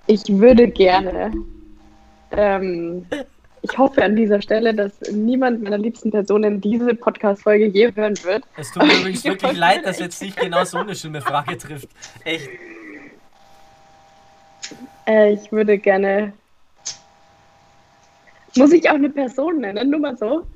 Ich 0.07 0.23
würde 0.29 0.69
gerne. 0.69 1.33
Ähm, 2.31 3.07
ich 3.62 3.78
hoffe 3.78 4.05
an 4.05 4.16
dieser 4.16 4.41
Stelle, 4.41 4.74
dass 4.74 4.93
niemand 5.12 5.62
meiner 5.62 5.78
liebsten 5.78 6.11
Personen 6.11 6.61
diese 6.61 6.95
Podcast-Folge 6.95 7.66
je 7.66 7.93
hören 7.95 8.16
wird. 8.23 8.45
Es 8.57 8.70
tut 8.70 8.85
mir 8.85 8.95
übrigens 9.01 9.24
Ich 9.24 9.31
wirklich 9.31 9.57
leid, 9.57 9.85
dass 9.85 9.99
jetzt 9.99 10.23
nicht 10.23 10.37
genau 10.37 10.65
so 10.65 10.78
eine 10.78 10.95
schlimme 10.95 11.20
Frage 11.20 11.57
trifft. 11.59 11.89
Echt. 12.24 12.49
Äh, 15.07 15.33
ich 15.35 15.51
würde 15.53 15.78
gerne. 15.78 16.33
Muss 18.57 18.73
ich 18.73 18.89
auch 18.89 18.95
eine 18.95 19.11
Person 19.11 19.61
nennen? 19.61 19.91
Nur 19.91 20.01
mal 20.01 20.16
so? 20.16 20.47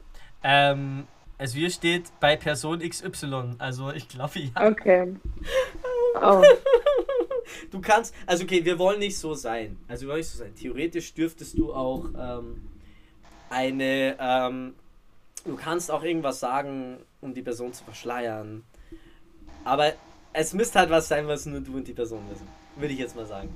Ähm, 0.43 1.07
es 1.39 1.55
hier 1.55 1.71
steht 1.71 2.05
bei 2.21 2.37
Person 2.37 2.81
XY. 2.81 3.55
Also 3.59 3.93
ich 3.93 4.09
glaube 4.09 4.41
ja. 4.41 4.69
Okay. 4.69 5.15
Oh. 6.21 6.43
Du 7.71 7.81
kannst, 7.81 8.13
also 8.27 8.43
okay, 8.43 8.65
wir 8.65 8.81
wollen 8.81 8.99
nicht 8.99 9.17
so 9.17 9.35
sein. 9.35 9.79
Also 9.87 10.03
wir 10.03 10.09
wollen 10.09 10.19
nicht 10.19 10.29
so 10.29 10.39
sein. 10.39 10.53
Theoretisch 10.57 11.15
dürftest 11.15 11.57
du 11.57 11.73
auch 11.73 12.07
ähm, 12.19 12.61
eine, 13.51 14.17
ähm, 14.19 14.75
du 15.45 15.57
kannst 15.57 15.91
auch 15.91 16.03
irgendwas 16.03 16.41
sagen, 16.41 16.99
um 17.21 17.35
die 17.35 17.43
Person 17.43 17.73
zu 17.73 17.85
verschleiern. 17.85 18.65
Aber 19.65 19.93
es 20.33 20.55
müsste 20.55 20.79
halt 20.79 20.91
was 20.91 21.09
sein, 21.09 21.27
was 21.27 21.45
nur 21.47 21.61
du 21.61 21.77
und 21.77 21.87
die 21.87 21.93
Person 21.93 22.23
wissen. 22.31 22.47
Würde 22.77 22.95
ich 22.95 23.01
jetzt 23.01 23.17
mal 23.17 23.27
sagen. 23.27 23.51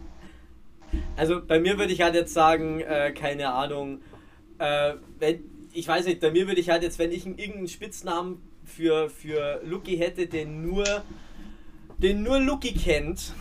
Also 1.17 1.41
bei 1.45 1.59
mir 1.59 1.79
würde 1.79 1.93
ich 1.93 2.03
halt 2.03 2.15
jetzt 2.15 2.35
sagen, 2.35 2.81
äh, 2.81 3.13
keine 3.13 3.53
Ahnung, 3.53 4.01
äh, 4.59 4.95
wenn, 5.19 5.45
ich 5.73 5.89
weiß 5.89 6.07
nicht, 6.07 6.21
bei 6.21 6.31
mir 6.31 6.47
würde 6.47 6.61
ich 6.61 6.71
halt 6.71 6.83
jetzt, 6.83 6.99
wenn 6.99 7.11
ich 7.11 7.25
einen, 7.25 7.39
irgendeinen 7.39 7.69
Spitznamen 7.69 8.43
für, 8.65 9.11
für 9.11 9.61
Lucky 9.65 9.97
hätte, 9.97 10.27
den 10.27 10.63
nur, 10.63 10.85
den 11.99 12.23
nur 12.23 12.39
Lucky 12.39 12.75
kennt, 12.75 13.33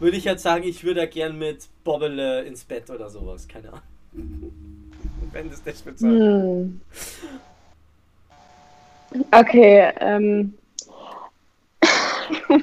würde 0.00 0.16
ich 0.16 0.26
halt 0.26 0.40
sagen, 0.40 0.64
ich 0.64 0.84
würde 0.84 1.06
gern 1.08 1.38
mit 1.38 1.68
Bobbele 1.82 2.42
ins 2.42 2.64
Bett 2.64 2.90
oder 2.90 3.08
sowas, 3.10 3.48
keine 3.48 3.72
Ahnung. 3.72 4.73
Wenn 5.34 5.50
das 5.50 5.62
der 5.64 5.72
Spitzname 5.72 6.18
Hm. 6.18 6.80
Okay, 9.30 9.92
ähm. 10.00 10.54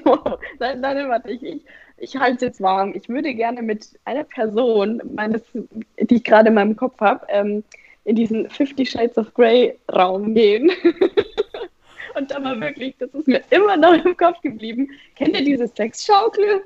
nein, 0.59 0.81
nein, 0.81 1.09
warte, 1.09 1.31
ich, 1.31 1.43
ich, 1.43 1.61
ich 1.97 2.15
halte 2.17 2.35
es 2.35 2.41
jetzt 2.41 2.61
warm. 2.61 2.93
Ich 2.95 3.07
würde 3.07 3.33
gerne 3.33 3.61
mit 3.61 3.99
einer 4.05 4.23
Person, 4.23 5.01
meines, 5.13 5.41
die 5.53 6.15
ich 6.15 6.23
gerade 6.23 6.49
in 6.49 6.55
meinem 6.55 6.75
Kopf 6.75 6.99
habe, 6.99 7.25
ähm, 7.29 7.63
in 8.05 8.15
diesen 8.15 8.49
Fifty 8.49 8.85
Shades 8.85 9.17
of 9.17 9.33
Grey 9.33 9.77
Raum 9.93 10.33
gehen. 10.33 10.71
Und 12.15 12.31
da 12.31 12.39
mal 12.39 12.59
wirklich, 12.59 12.95
das 12.97 13.13
ist 13.13 13.27
mir 13.27 13.41
immer 13.49 13.77
noch 13.77 13.93
im 13.93 14.17
Kopf 14.17 14.41
geblieben. 14.41 14.89
Kennt 15.15 15.37
ihr 15.37 15.45
diese 15.45 15.67
Sexschaukel? 15.67 16.63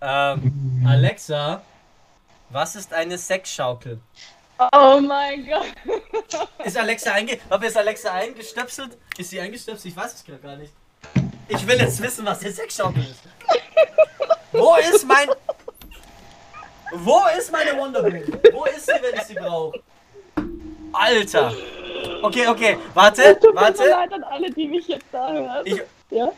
Ähm, 0.00 0.84
Alexa, 0.86 1.62
was 2.52 2.76
ist 2.76 2.92
eine 2.92 3.16
Sexschaukel? 3.18 3.98
Oh 4.72 5.00
mein 5.00 5.46
Gott. 5.46 5.72
Ist 6.64 6.76
Alexa 6.76 7.12
einge... 7.12 7.38
Ob 7.50 7.62
ist 7.64 7.76
Alexa 7.76 8.12
eingestöpselt? 8.12 8.96
Ist 9.16 9.30
sie 9.30 9.40
eingestöpselt? 9.40 9.92
Ich 9.92 9.96
weiß 9.96 10.14
es 10.14 10.24
gerade 10.24 10.40
gar 10.40 10.56
nicht. 10.56 10.72
Ich 11.48 11.66
will 11.66 11.78
jetzt 11.78 12.00
wissen, 12.00 12.24
was 12.24 12.40
eine 12.42 12.52
Sexschaukel 12.52 13.02
ist. 13.02 13.22
Wo 14.52 14.76
ist 14.76 15.04
mein... 15.06 15.30
Wo 16.92 17.22
ist 17.36 17.50
meine 17.50 17.76
Wonderwoman? 17.76 18.22
Wo 18.52 18.64
ist 18.66 18.86
sie, 18.86 18.92
wenn 19.00 19.14
ich 19.14 19.22
sie 19.22 19.34
brauche? 19.34 19.80
Alter. 20.92 21.52
Okay, 22.22 22.46
okay. 22.46 22.78
Warte, 22.92 23.38
tut 23.40 23.54
mir 23.54 23.60
so 23.60 23.78
warte. 23.82 23.88
leid 23.88 24.12
an 24.12 24.24
alle, 24.24 24.50
die 24.50 24.68
mich 24.68 24.86
jetzt 24.86 25.06
da 25.10 25.32
hören. 25.32 25.62
Ich, 25.64 25.80
ja? 26.10 26.30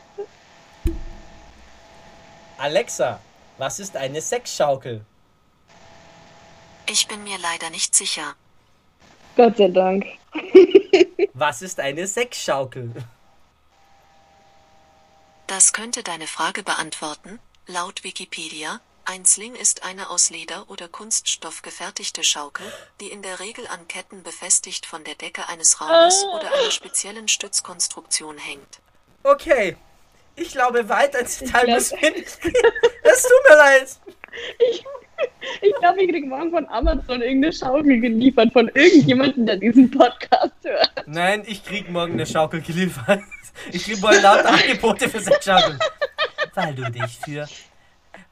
Alexa, 2.57 3.19
was 3.59 3.81
ist 3.81 3.97
eine 3.97 4.21
Sexschaukel? 4.21 5.05
Ich 6.87 7.09
bin 7.09 7.25
mir 7.25 7.39
leider 7.39 7.71
nicht 7.71 7.95
sicher. 7.95 8.35
Gott 9.37 9.57
sei 9.57 9.69
Dank. 9.69 10.07
Was 11.35 11.63
ist 11.63 11.81
eine 11.81 12.07
Sexschaukel? 12.07 12.93
Das 15.47 15.73
könnte 15.73 16.03
deine 16.03 16.27
Frage 16.27 16.63
beantworten. 16.63 17.39
Laut 17.67 18.05
Wikipedia, 18.05 18.81
ein 19.05 19.25
Sling 19.25 19.55
ist 19.55 19.85
eine 19.85 20.11
aus 20.11 20.31
Leder 20.31 20.69
oder 20.69 20.89
Kunststoff 20.89 21.63
gefertigte 21.63 22.23
Schaukel, 22.25 22.67
die 23.01 23.11
in 23.11 23.23
der 23.23 23.41
Regel 23.41 23.67
an 23.69 23.87
Ketten 23.89 24.23
befestigt 24.23 24.87
von 24.87 25.05
der 25.05 25.15
Decke 25.15 25.49
eines 25.49 25.81
Raumes 25.81 26.25
oder 26.25 26.53
einer 26.53 26.71
speziellen 26.71 27.29
Stützkonstruktion 27.29 28.39
hängt. 28.39 28.81
Okay. 29.23 29.77
Ich 30.37 30.51
glaube, 30.53 30.89
weiter 30.89 31.21
ins 31.21 31.39
Detail 31.39 31.65
glaub- 31.65 31.77
müssen 31.77 32.01
wir 32.01 32.11
nicht. 32.11 32.39
Es 33.03 33.23
tut 33.23 33.49
mir 33.49 33.57
leid. 33.57 33.89
Ich, 34.59 34.85
ich 35.63 35.75
glaube, 35.81 36.03
ich 36.03 36.11
kriege 36.11 36.27
morgen 36.27 36.51
von 36.51 36.69
Amazon 36.69 37.23
irgendeine 37.23 37.53
Schaukel 37.53 38.01
geliefert 38.01 38.53
von 38.53 38.69
irgendjemandem, 38.75 39.47
der 39.47 39.57
diesen 39.57 39.91
Podcast 39.91 40.53
hört. 40.65 41.05
Nein, 41.07 41.43
ich 41.47 41.65
krieg 41.65 41.91
morgen 41.91 42.15
eine 42.15 42.27
Schaukel 42.27 42.61
geliefert. 42.61 43.21
Ich 43.73 43.85
krieg 43.85 44.01
morgen 44.01 44.23
lauter 44.23 44.51
Angebote 44.51 45.09
für 45.09 45.21
Sexschaukeln. 45.21 45.79
Weil 46.55 46.75
du 46.75 46.91
dich 46.91 47.19
für... 47.25 47.49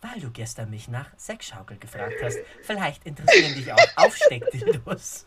Weil 0.00 0.20
du 0.20 0.30
gestern 0.32 0.68
mich 0.70 0.88
nach 0.88 1.06
Sexschaukel 1.16 1.76
gefragt 1.78 2.16
hast. 2.22 2.38
Vielleicht 2.62 3.06
interessieren 3.06 3.54
dich 3.54 3.72
auch 3.72 3.78
Aufsteckdildos. 3.96 5.26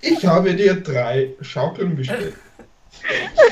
Ich 0.00 0.24
habe 0.24 0.54
dir 0.54 0.74
drei 0.80 1.34
Schaukeln 1.42 1.94
bestellt. 1.94 2.34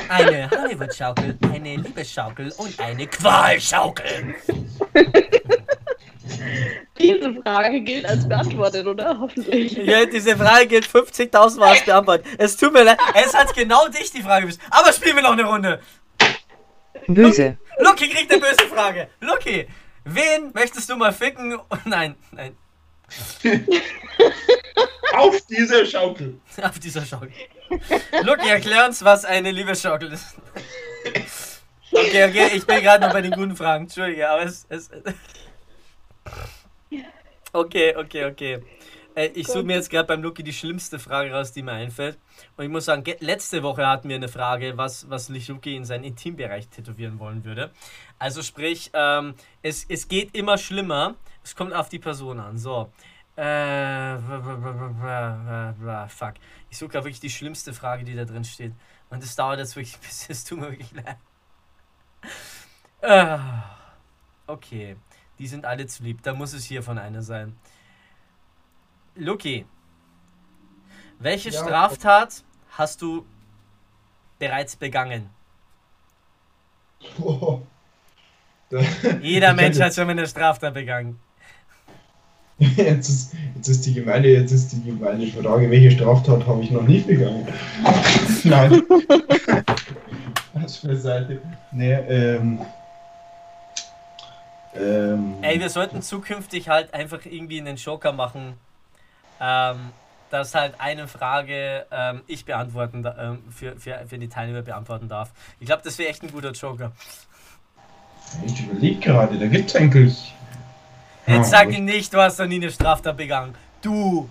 Eine 0.09 0.51
Hollywood-Schaukel, 0.51 1.39
eine 1.53 1.77
Liebesschaukel 1.77 2.53
und 2.57 2.79
eine 2.81 3.07
Qualschaukel. 3.07 4.35
Diese 6.99 7.35
Frage 7.43 7.81
gilt 7.81 8.07
als 8.07 8.29
beantwortet, 8.29 8.87
oder? 8.87 9.19
Hoffentlich. 9.19 9.73
Ja, 9.77 10.05
diese 10.07 10.37
Frage 10.37 10.67
gilt 10.67 10.87
50.000 10.87 11.59
Mal 11.59 11.71
als 11.71 11.85
beantwortet. 11.85 12.27
Es 12.39 12.57
tut 12.57 12.73
mir 12.73 12.85
leid, 12.85 12.99
es 13.15 13.35
hat 13.35 13.53
genau 13.55 13.89
dich 13.89 14.11
die 14.13 14.23
Frage 14.23 14.43
gewusst. 14.47 14.61
Aber 14.71 14.93
spielen 14.93 15.17
wir 15.17 15.23
noch 15.23 15.33
eine 15.33 15.45
Runde. 15.45 15.81
böse, 17.09 17.59
Lucky 17.79 18.09
kriegt 18.09 18.31
eine 18.31 18.41
böse 18.41 18.67
Frage. 18.73 19.09
Lucky, 19.21 19.67
wen 20.05 20.53
möchtest 20.55 20.89
du 20.91 20.97
mal 20.97 21.13
ficken? 21.13 21.59
Nein, 21.85 22.15
nein, 22.31 22.57
Auf 25.15 25.39
dieser 25.47 25.85
Schaukel. 25.85 26.41
auf 26.63 26.79
dieser 26.79 27.05
Schaukel. 27.05 27.31
Lucky, 28.23 28.49
erklär 28.49 28.87
uns, 28.87 29.05
was 29.05 29.25
eine 29.25 29.51
Liebesschaukel 29.51 30.13
ist. 30.13 30.37
Okay, 31.93 32.25
okay, 32.25 32.51
ich 32.55 32.67
bin 32.67 32.81
gerade 32.81 33.05
noch 33.05 33.13
bei 33.13 33.23
den 33.23 33.33
guten 33.33 33.55
Fragen. 33.57 33.85
Entschuldige, 33.85 34.29
aber 34.29 34.43
es. 34.45 34.67
es 34.69 34.91
okay, 37.53 37.95
okay, 37.97 38.25
okay. 38.27 38.63
Äh, 39.15 39.27
ich 39.35 39.47
suche 39.47 39.63
mir 39.63 39.75
jetzt 39.75 39.91
gerade 39.91 40.07
beim 40.07 40.23
Lucky 40.23 40.43
die 40.43 40.55
schlimmste 40.55 40.99
Frage 40.99 41.33
raus, 41.33 41.53
die 41.53 41.63
mir 41.63 41.73
einfällt. 41.73 42.19
Und 42.57 42.65
ich 42.65 42.71
muss 42.71 42.87
sagen, 42.87 43.05
ge- 43.05 43.19
letzte 43.21 43.63
Woche 43.63 43.87
hatten 43.87 44.09
wir 44.09 44.17
eine 44.17 44.29
Frage, 44.29 44.79
was, 44.79 45.11
was 45.11 45.29
Lucky 45.29 45.77
in 45.77 45.85
seinen 45.85 46.05
Intimbereich 46.05 46.69
tätowieren 46.69 47.19
wollen 47.19 47.45
würde. 47.45 47.71
Also 48.19 48.43
sprich, 48.43 48.91
ähm, 48.95 49.35
es, 49.61 49.85
es 49.87 50.09
geht 50.09 50.35
immer 50.35 50.57
schlimmer. 50.57 51.15
Es 51.45 51.55
kommt 51.55 51.75
auf 51.75 51.91
die 51.91 51.99
Person 51.99 52.41
an. 52.41 52.57
So. 52.57 52.91
Äh, 53.37 54.19
fuck. 56.09 56.35
Ich 56.71 56.79
suche 56.79 56.91
gerade 56.91 57.05
wirklich 57.07 57.21
die 57.21 57.31
schlimmste 57.31 57.73
Frage, 57.73 58.05
die 58.05 58.15
da 58.15 58.25
drin 58.25 58.45
steht. 58.45 58.75
Und 59.11 59.23
es 59.23 59.35
dauert 59.37 59.59
jetzt 59.59 59.75
wirklich 59.77 59.95
ein 59.97 60.01
bisschen. 60.01 60.33
Es 60.33 60.45
tut 60.45 60.61
mir 60.61 60.71
wirklich 60.71 60.93
leid. 60.93 61.17
Äh, 63.01 63.39
okay. 64.47 64.97
Die 65.39 65.47
sind 65.47 65.65
alle 65.65 65.87
zu 65.87 66.03
lieb. 66.03 66.23
Da 66.23 66.35
muss 66.35 66.53
es 66.53 66.65
hier 66.65 66.83
von 66.83 66.99
einer 66.99 67.23
sein. 67.23 67.57
Luki. 69.15 69.67
Welche 71.19 71.51
Ja. 71.51 71.63
Straftat 71.63 72.45
hast 72.71 73.01
du 73.03 73.27
bereits 74.39 74.77
begangen? 74.77 75.31
Oh. 77.21 77.63
Jeder 79.21 79.53
Mensch 79.55 79.79
hat 79.81 79.95
schon 79.95 80.07
mal 80.07 80.13
eine 80.13 80.27
Straftat 80.27 80.75
begangen. 80.75 81.21
Jetzt 82.77 83.09
ist, 83.09 83.35
jetzt 83.57 83.69
ist 83.69 83.87
die 83.87 83.95
gemeine, 83.95 84.29
jetzt 84.29 84.53
ist 84.53 84.73
die 84.73 84.83
gemeine 84.83 85.27
Frage, 85.27 85.71
welche 85.71 85.91
Straftat 85.91 86.47
habe 86.47 86.63
ich 86.63 86.71
noch 86.71 86.83
nicht 86.83 87.07
begangen? 87.07 87.47
Nein. 88.45 88.83
Was 90.55 90.77
für 90.77 90.89
eine 90.89 90.97
Seite. 90.97 91.41
Nee, 91.73 91.93
ähm. 91.93 92.61
Ähm. 94.75 95.35
Ey, 95.43 95.59
wir 95.61 95.71
sollten 95.71 96.03
zukünftig 96.03 96.69
halt 96.69 96.95
einfach 96.95 97.21
irgendwie 97.25 97.61
einen 97.61 97.77
Joker 97.77 98.13
machen, 98.13 98.55
ähm, 99.41 99.77
dass 100.31 100.55
halt 100.55 100.75
eine 100.79 101.09
Frage 101.09 101.87
ähm, 101.91 102.23
ich 102.27 102.45
beantworten, 102.45 103.05
ähm, 103.19 103.39
für, 103.51 103.77
für, 103.77 104.05
für 104.07 104.19
die 104.19 104.29
Teilnehmer 104.29 104.63
beantworten 104.63 105.09
darf. 105.09 105.33
Ich 105.61 105.67
glaube, 105.67 105.83
das 105.85 105.99
wäre 105.99 106.09
echt 106.09 106.23
ein 106.23 106.33
guter 106.33 106.53
Joker. 106.53 106.93
Ich 108.47 108.65
überlege 108.65 109.01
gerade, 109.01 109.39
da 109.39 109.47
gibt 109.47 109.71
es 109.71 109.77
eigentlich. 109.77 110.35
Jetzt 111.33 111.51
sag 111.51 111.73
ihm 111.73 111.85
nicht, 111.85 112.13
du 112.13 112.19
hast 112.19 112.39
noch 112.39 112.47
nie 112.47 112.57
eine 112.57 112.71
Straftat 112.71 113.17
begangen. 113.17 113.55
Du! 113.81 114.29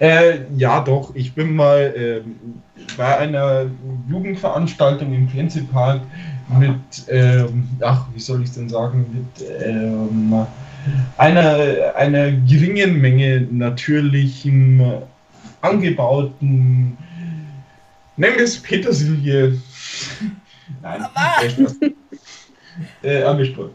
Äh, 0.00 0.40
ja, 0.56 0.80
doch. 0.80 1.14
Ich 1.14 1.34
bin 1.34 1.54
mal 1.54 1.94
ähm, 1.96 2.60
bei 2.96 3.18
einer 3.18 3.66
Jugendveranstaltung 4.08 5.14
im 5.14 5.28
Prinzipal 5.28 6.00
mit, 6.58 6.80
ähm, 7.08 7.68
ach, 7.80 8.06
wie 8.12 8.20
soll 8.20 8.42
ich 8.42 8.52
denn 8.52 8.68
sagen, 8.68 9.06
mit 9.12 9.48
ähm, 9.62 10.46
einer, 11.16 11.94
einer 11.96 12.32
geringen 12.32 13.00
Menge 13.00 13.46
natürlichem 13.50 14.80
äh, 14.80 15.00
angebauten, 15.62 16.98
nennen 18.16 18.36
wir 18.36 18.44
es 18.44 18.60
Petersilie. 18.60 19.58
Nein, 20.82 21.06
äh, 23.02 23.44
Spaß. 23.44 23.70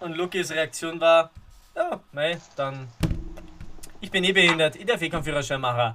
Und 0.00 0.16
Lukis 0.16 0.50
Reaktion 0.50 0.98
war, 1.00 1.30
ja, 1.76 2.00
mei, 2.12 2.38
dann. 2.56 2.88
Ich 4.00 4.10
bin 4.10 4.24
eh 4.24 4.32
behindert, 4.32 4.76
ich 4.76 4.86
darf 4.86 5.02
eh 5.02 5.10
keinen 5.10 5.22
Führerschein 5.22 5.60
machen. 5.60 5.94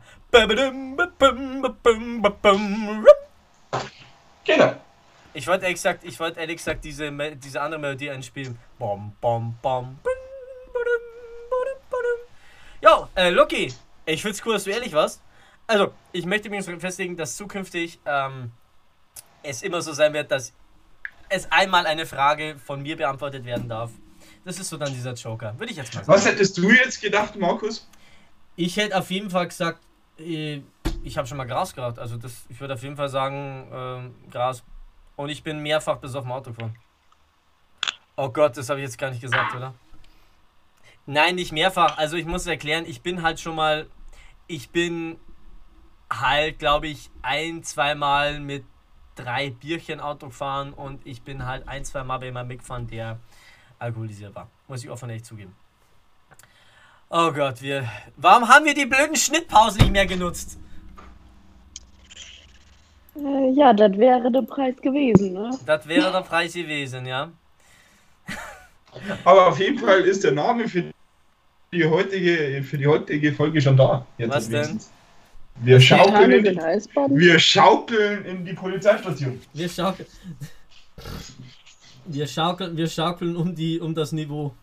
Genau. 4.45 4.75
Ich 5.33 5.47
wollte 5.47 5.63
ehrlich 5.63 5.77
gesagt, 5.77 6.03
ich 6.03 6.19
wollte 6.19 6.39
ehrlich 6.39 6.57
gesagt 6.57 6.85
diese, 6.85 7.11
diese 7.35 7.61
andere 7.61 7.79
Melodie 7.79 8.11
einspielen. 8.11 8.57
Bom, 8.77 9.15
bom, 9.19 9.57
bom. 9.61 9.99
Jo, 12.81 13.07
äh, 13.15 13.31
Lucky, 13.31 13.73
ich 14.05 14.21
find's 14.21 14.45
cool, 14.45 14.53
dass 14.53 14.65
du 14.65 14.69
ehrlich 14.69 14.93
warst. 14.93 15.21
Also, 15.65 15.93
ich 16.11 16.27
möchte 16.27 16.49
mich 16.51 16.63
festlegen, 16.63 17.17
dass 17.17 17.35
zukünftig 17.35 17.99
ähm, 18.05 18.51
es 19.41 19.63
immer 19.63 19.81
so 19.81 19.93
sein 19.93 20.13
wird, 20.13 20.29
dass 20.29 20.53
es 21.29 21.51
einmal 21.51 21.85
eine 21.85 22.05
Frage 22.05 22.57
von 22.57 22.81
mir 22.81 22.97
beantwortet 22.97 23.45
werden 23.45 23.67
darf. 23.69 23.91
Das 24.43 24.59
ist 24.59 24.69
so 24.69 24.77
dann 24.77 24.93
dieser 24.93 25.13
Joker. 25.13 25.57
Würde 25.57 25.71
ich 25.71 25.77
jetzt 25.77 25.93
mal 25.93 26.03
sagen. 26.03 26.17
Was 26.17 26.25
hättest 26.25 26.57
du 26.57 26.69
jetzt 26.69 27.01
gedacht, 27.01 27.35
Markus? 27.35 27.89
Ich 28.55 28.77
hätte 28.77 28.97
auf 28.97 29.09
jeden 29.09 29.29
Fall 29.29 29.47
gesagt, 29.47 29.79
äh, 30.19 30.61
ich 31.03 31.17
habe 31.17 31.27
schon 31.27 31.37
mal 31.37 31.45
Gras 31.45 31.73
geraucht. 31.73 31.99
Also 31.99 32.17
das, 32.17 32.45
ich 32.49 32.59
würde 32.59 32.75
auf 32.75 32.83
jeden 32.83 32.95
Fall 32.95 33.09
sagen, 33.09 33.67
ähm, 33.73 34.15
Gras. 34.31 34.63
Und 35.15 35.29
ich 35.29 35.43
bin 35.43 35.59
mehrfach 35.59 35.97
bis 35.97 36.15
auf 36.15 36.23
dem 36.23 36.31
Auto 36.31 36.51
gefahren. 36.51 36.75
Oh 38.17 38.29
Gott, 38.29 38.55
das 38.55 38.69
habe 38.69 38.79
ich 38.79 38.85
jetzt 38.85 38.97
gar 38.97 39.09
nicht 39.09 39.21
gesagt, 39.21 39.55
oder? 39.55 39.73
Nein, 41.05 41.35
nicht 41.35 41.51
mehrfach. 41.51 41.97
Also 41.97 42.15
ich 42.15 42.25
muss 42.25 42.47
erklären, 42.47 42.85
ich 42.87 43.01
bin 43.01 43.21
halt 43.21 43.39
schon 43.39 43.55
mal, 43.55 43.87
ich 44.47 44.69
bin 44.69 45.19
halt, 46.11 46.59
glaube 46.59 46.87
ich, 46.87 47.09
ein, 47.21 47.63
zweimal 47.63 48.39
mit 48.39 48.63
drei 49.15 49.49
Bierchen 49.49 49.99
Auto 49.99 50.27
gefahren 50.27 50.73
und 50.73 51.05
ich 51.05 51.21
bin 51.21 51.45
halt 51.45 51.67
ein, 51.67 51.83
zwei 51.85 52.03
Mal 52.03 52.17
bei 52.19 52.25
jemandem 52.25 52.49
mitgefahren, 52.49 52.87
der 52.87 53.19
alkoholisiert 53.79 54.35
war. 54.35 54.49
Muss 54.67 54.83
ich 54.83 54.89
offen 54.89 55.09
ehrlich 55.09 55.23
zugeben. 55.23 55.55
Oh 57.09 57.31
Gott, 57.31 57.61
wir. 57.61 57.87
Warum 58.17 58.47
haben 58.49 58.65
wir 58.65 58.73
die 58.73 58.85
blöden 58.85 59.15
Schnittpausen 59.15 59.81
nicht 59.81 59.91
mehr 59.91 60.05
genutzt? 60.05 60.57
Äh, 63.15 63.51
ja, 63.51 63.73
das 63.73 63.97
wäre 63.97 64.31
der 64.31 64.41
Preis 64.41 64.75
gewesen, 64.81 65.33
ne? 65.33 65.51
Das 65.65 65.87
wäre 65.87 66.11
der 66.11 66.21
Preis 66.21 66.53
gewesen, 66.53 67.05
ja. 67.05 67.31
Aber 69.23 69.47
auf 69.47 69.59
jeden 69.59 69.77
Fall 69.79 70.01
ist 70.01 70.23
der 70.23 70.31
Name 70.31 70.67
für 70.67 70.91
die 71.71 71.85
heutige, 71.85 72.63
für 72.63 72.77
die 72.77 72.87
heutige 72.87 73.33
Folge 73.33 73.61
schon 73.61 73.77
da. 73.77 74.05
Jetzt 74.17 74.31
Was 74.31 74.49
denn? 74.49 74.53
wenigstens. 74.53 74.91
Wir 75.61 75.79
schaukeln, 75.79 76.45
in 76.45 76.59
Eisbaden. 76.59 77.17
wir 77.17 77.39
schaukeln 77.39 78.25
in 78.25 78.45
die 78.45 78.53
Polizeistation. 78.53 79.41
Wir 79.53 79.69
schaukeln. 79.69 80.07
Wir 82.05 82.27
schaukeln, 82.27 82.77
wir 82.77 82.87
schaukeln 82.87 83.35
um, 83.35 83.55
die, 83.55 83.79
um 83.79 83.95
das 83.95 84.11
Niveau. 84.11 84.53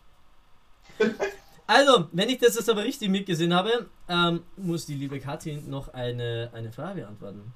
Also, 1.65 2.07
wenn 2.11 2.29
ich 2.29 2.37
das 2.37 2.55
jetzt 2.55 2.69
aber 2.69 2.83
richtig 2.83 3.09
mitgesehen 3.09 3.53
habe, 3.53 3.87
ähm, 4.07 4.43
muss 4.57 4.85
die 4.85 4.95
liebe 4.95 5.19
Kathi 5.19 5.61
noch 5.67 5.93
eine, 5.93 6.51
eine 6.53 6.71
Frage 6.71 7.01
beantworten. 7.01 7.53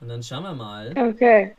Und 0.00 0.08
dann 0.08 0.22
schauen 0.22 0.42
wir 0.42 0.54
mal. 0.54 0.94
Okay. 0.96 1.54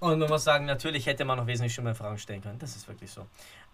Und 0.00 0.18
man 0.18 0.28
muss 0.28 0.44
sagen, 0.44 0.66
natürlich 0.66 1.06
hätte 1.06 1.24
man 1.24 1.38
noch 1.38 1.46
wesentlich 1.46 1.72
schlimmere 1.74 1.94
Fragen 1.94 2.18
stellen 2.18 2.42
können. 2.42 2.58
Das 2.58 2.74
ist 2.74 2.88
wirklich 2.88 3.10
so. 3.10 3.26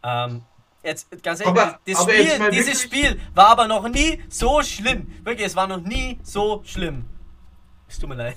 Ähm, 0.02 0.42
jetzt, 0.82 1.06
ganz 1.22 1.40
ehrlich, 1.40 1.60
Aber- 1.60 1.78
das 1.86 2.00
aber 2.00 2.12
Spiel, 2.12 2.38
mal 2.38 2.50
dieses 2.50 2.82
Spiel 2.82 3.20
war 3.34 3.48
aber 3.48 3.66
noch 3.68 3.86
nie 3.88 4.22
so 4.28 4.62
schlimm. 4.62 5.06
Wirklich, 5.24 5.46
es 5.46 5.56
war 5.56 5.66
noch 5.66 5.80
nie 5.82 6.18
so 6.22 6.62
schlimm. 6.64 7.04
Es 7.88 7.98
tut 7.98 8.08
mir 8.08 8.14
leid. 8.16 8.36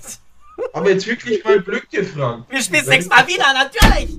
Aber 0.72 0.90
jetzt 0.90 1.06
wirklich 1.06 1.42
mal 1.44 1.60
blöd 1.60 1.88
gefragt. 1.90 2.44
Wir 2.50 2.62
spielen 2.62 2.86
Weil- 2.86 2.92
sechsmal 2.94 3.26
wieder, 3.26 3.46
natürlich! 3.54 4.18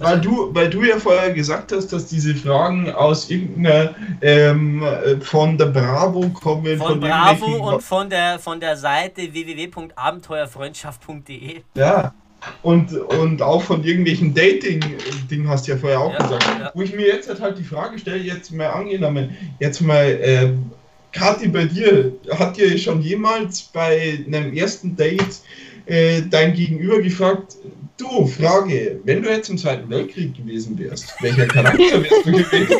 Weil 0.00 0.20
du, 0.20 0.54
weil 0.54 0.70
du 0.70 0.84
ja 0.84 0.96
vorher 1.00 1.32
gesagt 1.32 1.72
hast, 1.72 1.88
dass 1.88 2.06
diese 2.06 2.32
Fragen 2.36 2.88
aus 2.92 3.28
irgendeiner 3.30 3.96
ähm, 4.22 4.80
äh, 4.84 5.20
von 5.20 5.58
der 5.58 5.66
Bravo 5.66 6.28
kommen. 6.28 6.78
Von 6.78 7.00
Bravo 7.00 7.46
irgendwelchen- 7.46 7.74
und 7.74 7.82
von 7.82 8.08
der, 8.08 8.38
von 8.38 8.60
der 8.60 8.76
Seite 8.76 9.32
www.abenteuerfreundschaft.de. 9.32 11.62
Ja. 11.74 12.14
Und, 12.62 12.92
und 12.92 13.42
auch 13.42 13.62
von 13.62 13.82
irgendwelchen 13.84 14.32
Dating-Ding 14.32 15.48
hast 15.48 15.66
du 15.66 15.72
ja 15.72 15.78
vorher 15.78 16.00
auch 16.00 16.12
Ja, 16.12 16.18
gesagt. 16.18 16.46
ja. 16.60 16.70
Wo 16.74 16.82
ich 16.82 16.94
mir 16.94 17.06
jetzt 17.06 17.28
halt 17.40 17.58
die 17.58 17.64
Frage 17.64 17.98
stelle, 17.98 18.18
jetzt 18.18 18.52
mal 18.52 18.68
angenommen, 18.68 19.36
jetzt 19.58 19.80
mal, 19.80 20.18
ähm, 20.22 20.70
Kathi, 21.12 21.48
bei 21.48 21.64
dir, 21.64 22.12
hat 22.30 22.56
dir 22.56 22.76
schon 22.78 23.00
jemals 23.02 23.62
bei 23.62 24.18
einem 24.26 24.54
ersten 24.54 24.94
Date 24.94 25.40
äh, 25.86 26.22
dein 26.30 26.52
Gegenüber 26.54 27.00
gefragt, 27.00 27.56
du, 27.96 28.26
Frage, 28.26 29.00
wenn 29.04 29.22
du 29.22 29.30
jetzt 29.30 29.48
im 29.48 29.58
Zweiten 29.58 29.88
Weltkrieg 29.90 30.36
gewesen 30.36 30.78
wärst, 30.78 31.14
welcher 31.20 31.46
Charakter 31.46 32.02
wärst 32.02 32.26
du 32.26 32.32
gewesen? 32.32 32.76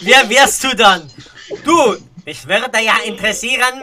Wer 0.00 0.30
wärst 0.30 0.64
du 0.64 0.74
dann? 0.76 1.02
Du, 1.64 1.96
Mich 2.24 2.46
würde 2.46 2.78
ja 2.84 2.94
interessieren, 3.06 3.82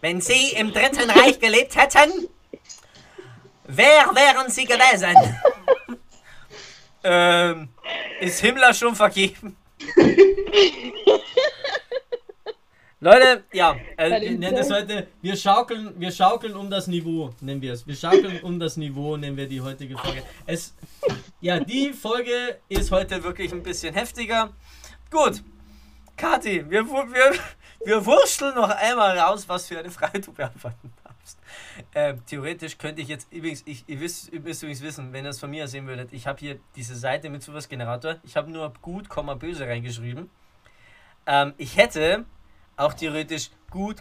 wenn 0.00 0.20
Sie 0.20 0.52
im 0.58 0.72
Dritten 0.72 1.10
Reich 1.10 1.38
gelebt 1.38 1.76
hätten, 1.76 2.10
wer 3.68 4.06
wären 4.14 4.50
Sie 4.50 4.64
gewesen? 4.64 5.14
ähm, 7.04 7.68
ist 8.20 8.40
Himmler 8.40 8.74
schon 8.74 8.96
vergeben? 8.96 9.56
Leute, 13.00 13.44
ja, 13.52 13.76
äh, 13.96 14.30
nennen 14.30 14.56
das 14.56 14.72
heute, 14.72 15.06
wir 15.22 15.36
schaukeln, 15.36 15.94
wir 16.00 16.10
schaukeln 16.10 16.56
um 16.56 16.68
das 16.68 16.88
Niveau, 16.88 17.30
nennen 17.40 17.62
wir 17.62 17.74
es. 17.74 17.86
Wir 17.86 17.94
schaukeln 17.94 18.40
um 18.42 18.58
das 18.58 18.76
Niveau, 18.76 19.16
nennen 19.16 19.36
wir 19.36 19.46
die 19.46 19.60
heutige 19.60 19.96
Folge. 19.96 20.24
Es, 20.46 20.74
ja, 21.40 21.60
die 21.60 21.92
Folge 21.92 22.58
ist 22.68 22.90
heute 22.90 23.22
wirklich 23.22 23.52
ein 23.52 23.62
bisschen 23.62 23.94
heftiger. 23.94 24.52
Gut, 25.12 25.44
Kathi, 26.16 26.68
wir, 26.68 26.84
wir, 26.84 27.34
wir 27.84 28.04
wursteln 28.04 28.56
noch 28.56 28.68
einmal 28.68 29.16
raus, 29.16 29.48
was 29.48 29.68
für 29.68 29.78
eine 29.78 29.90
Frage 29.90 30.20
du 30.20 30.32
beantworten 30.32 30.92
Ähm, 31.94 32.22
theoretisch 32.26 32.78
könnte 32.78 33.02
ich 33.02 33.08
jetzt, 33.08 33.32
übrigens, 33.32 33.62
ich, 33.66 33.84
ihr, 33.88 34.00
wisst, 34.00 34.32
ihr 34.32 34.40
müsst 34.40 34.62
übrigens 34.62 34.82
wissen, 34.82 35.12
wenn 35.12 35.24
ihr 35.24 35.30
es 35.30 35.40
von 35.40 35.50
mir 35.50 35.68
sehen 35.68 35.86
würdet, 35.86 36.12
ich 36.12 36.26
habe 36.26 36.38
hier 36.38 36.58
diese 36.76 36.96
Seite 36.96 37.30
mit 37.30 37.42
sowas 37.42 37.68
Generator. 37.68 38.16
Ich 38.22 38.36
habe 38.36 38.50
nur 38.50 38.72
gut, 38.82 39.08
böse 39.38 39.66
reingeschrieben. 39.66 40.30
Ähm, 41.26 41.54
ich 41.56 41.76
hätte 41.76 42.24
auch 42.76 42.94
theoretisch 42.94 43.50
gut, 43.70 43.96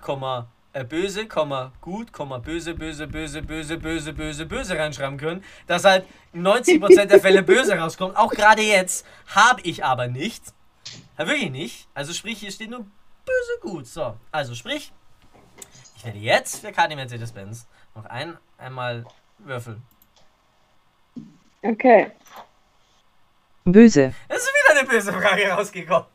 äh, 0.74 0.84
böse, 0.84 1.28
gut, 1.28 2.12
böse, 2.12 2.74
böse, 2.74 3.08
böse, 3.08 3.42
böse, 3.42 3.78
böse, 3.78 4.14
böse, 4.14 4.46
böse 4.46 4.78
reinschreiben 4.78 5.18
können, 5.18 5.44
dass 5.66 5.84
halt 5.84 6.06
in 6.34 6.46
90% 6.46 7.06
der 7.06 7.20
Fälle 7.20 7.44
böse 7.44 7.74
rauskommt. 7.80 8.16
Auch 8.16 8.32
gerade 8.32 8.62
jetzt 8.62 9.06
habe 9.28 9.62
ich 9.62 9.84
aber 9.84 10.08
nicht. 10.08 10.54
Wirklich 11.18 11.52
nicht. 11.52 11.88
Also 11.94 12.14
sprich, 12.14 12.40
hier 12.40 12.52
steht 12.52 12.70
nur 12.70 12.86
böse 13.26 13.60
gut. 13.62 13.88
So, 13.88 14.18
also 14.32 14.56
sprich, 14.56 14.94
werde 16.08 16.20
jetzt 16.20 16.62
für 16.62 16.72
KD 16.72 16.96
Mercedes-Benz 16.96 17.68
noch 17.96 18.06
ein, 18.06 18.38
einmal 18.58 19.06
würfeln. 19.40 19.82
Okay. 21.62 22.12
Böse. 23.66 24.14
Es 24.30 24.38
ist 24.38 24.54
wieder 24.54 24.80
eine 24.80 24.88
böse 24.88 25.12
Frage 25.12 25.50
rausgekommen. 25.50 26.06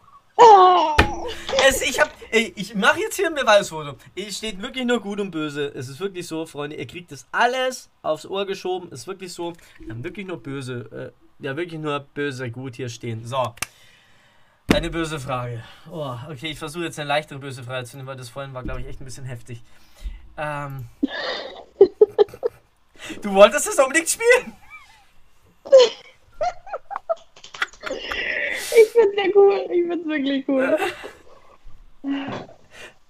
Es, 1.69 1.83
ich 1.83 2.01
hab, 2.01 2.11
ey, 2.31 2.53
ich 2.57 2.75
mache 2.75 3.01
jetzt 3.01 3.17
hier 3.17 3.27
ein 3.27 3.35
Beweisfoto. 3.35 3.97
Es 4.17 4.39
steht 4.39 4.61
wirklich 4.63 4.87
nur 4.87 5.01
gut 5.01 5.21
und 5.21 5.31
böse. 5.31 5.67
Es 5.75 5.89
ist 5.89 6.01
wirklich 6.01 6.27
so, 6.27 6.47
Freunde, 6.47 6.77
ihr 6.77 6.87
kriegt 6.87 7.13
das 7.13 7.27
alles 7.31 7.91
aufs 8.01 8.25
Ohr 8.25 8.47
geschoben. 8.47 8.89
Es 8.91 9.01
ist 9.01 9.07
wirklich 9.07 9.33
so, 9.33 9.53
wir 9.79 9.91
haben 9.91 10.03
wirklich 10.03 10.27
nur 10.27 10.43
böse, 10.43 11.13
äh, 11.39 11.45
ja 11.45 11.57
wirklich 11.57 11.81
nur 11.81 12.01
böse 12.01 12.51
gut 12.51 12.77
hier 12.77 12.89
stehen. 12.89 13.27
So. 13.27 13.55
Eine 14.73 14.89
böse 14.89 15.21
Frage. 15.21 15.63
Oh, 15.91 16.17
okay, 16.31 16.51
ich 16.51 16.59
versuche 16.59 16.85
jetzt 16.85 16.99
eine 16.99 17.07
leichtere 17.09 17.39
böse 17.39 17.63
Frage 17.63 17.85
zu 17.87 17.97
nehmen, 17.97 18.09
weil 18.09 18.17
das 18.17 18.31
vorhin 18.31 18.55
war, 18.55 18.63
glaube 18.63 18.81
ich, 18.81 18.87
echt 18.87 19.03
ein 19.03 19.05
bisschen 19.05 19.27
heftig. 19.27 19.63
Ähm. 20.39 20.87
Du 23.21 23.33
wolltest 23.35 23.67
es 23.69 23.79
unbedingt 23.79 24.09
spielen? 24.09 24.53
Ich 27.91 28.89
find's 28.93 29.17
ja 29.17 29.25
cool. 29.35 29.61
Ich 29.71 29.87
find's 29.89 30.07
wirklich 30.07 30.49
cool. 30.49 30.77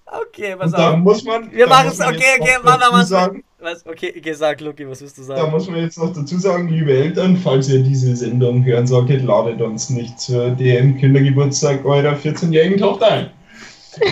Okay, 0.06 0.56
pass 0.56 0.72
da 0.72 0.92
auf. 0.92 0.98
muss 0.98 1.24
man. 1.24 1.50
Wir 1.52 1.66
da 1.66 1.70
machen 1.70 1.88
es, 1.88 2.00
okay, 2.00 2.38
okay, 2.40 2.58
wir 2.62 2.70
dazu 2.78 2.92
was. 2.92 3.08
sagen, 3.08 3.44
Was? 3.60 3.86
Okay, 3.86 4.12
okay, 4.16 4.32
sag, 4.34 4.60
Lucky, 4.60 4.86
was 4.88 5.00
willst 5.00 5.16
du 5.16 5.22
Da 5.22 5.36
sagen? 5.36 5.50
muss 5.52 5.68
man 5.70 5.80
jetzt 5.80 5.96
noch 5.98 6.12
dazu 6.12 6.36
sagen, 6.38 6.68
liebe 6.68 6.92
Eltern, 6.92 7.36
falls 7.36 7.68
ihr 7.70 7.82
diese 7.82 8.14
Sendung 8.16 8.64
hören 8.64 8.86
solltet, 8.86 9.22
ladet 9.22 9.62
uns 9.62 9.88
nicht 9.88 10.18
zur 10.20 10.50
DM 10.50 10.98
Kindergeburtstag 10.98 11.84
eurer 11.84 12.14
14-jährigen 12.14 12.78
Tochter 12.78 13.10
ein. 13.10 13.30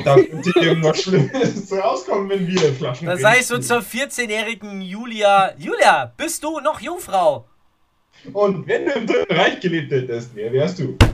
Da 0.05 0.15
könnte 0.17 0.53
irgendwas 0.61 1.03
Schlimmes 1.03 1.73
rauskommen, 1.73 2.29
wenn 2.29 2.47
wir 2.47 2.73
Flaschen 2.75 3.07
Dann 3.07 3.19
sag 3.19 3.39
ich 3.39 3.47
so 3.47 3.59
zur 3.59 3.79
14-jährigen 3.81 4.83
Julia. 4.83 5.55
Julia, 5.57 6.13
bist 6.17 6.43
du 6.45 6.61
noch 6.61 6.81
Jungfrau? 6.81 7.47
Und 8.33 8.67
wenn 8.67 8.85
du 8.85 8.93
im 8.93 9.07
Dritten 9.07 9.35
Reich 9.35 9.61
gelebt 9.61 9.91
hättest, 9.91 10.35
wer 10.35 10.53
wärst 10.53 10.79
du? 10.81 10.97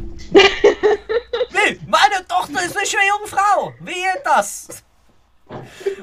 Nee, 1.52 1.78
meine 1.86 2.26
Tochter 2.28 2.64
ist 2.64 2.76
eine 2.76 2.86
schöne 2.86 3.02
Jungfrau. 3.18 3.72
Wehe 3.80 4.20
das. 4.24 4.84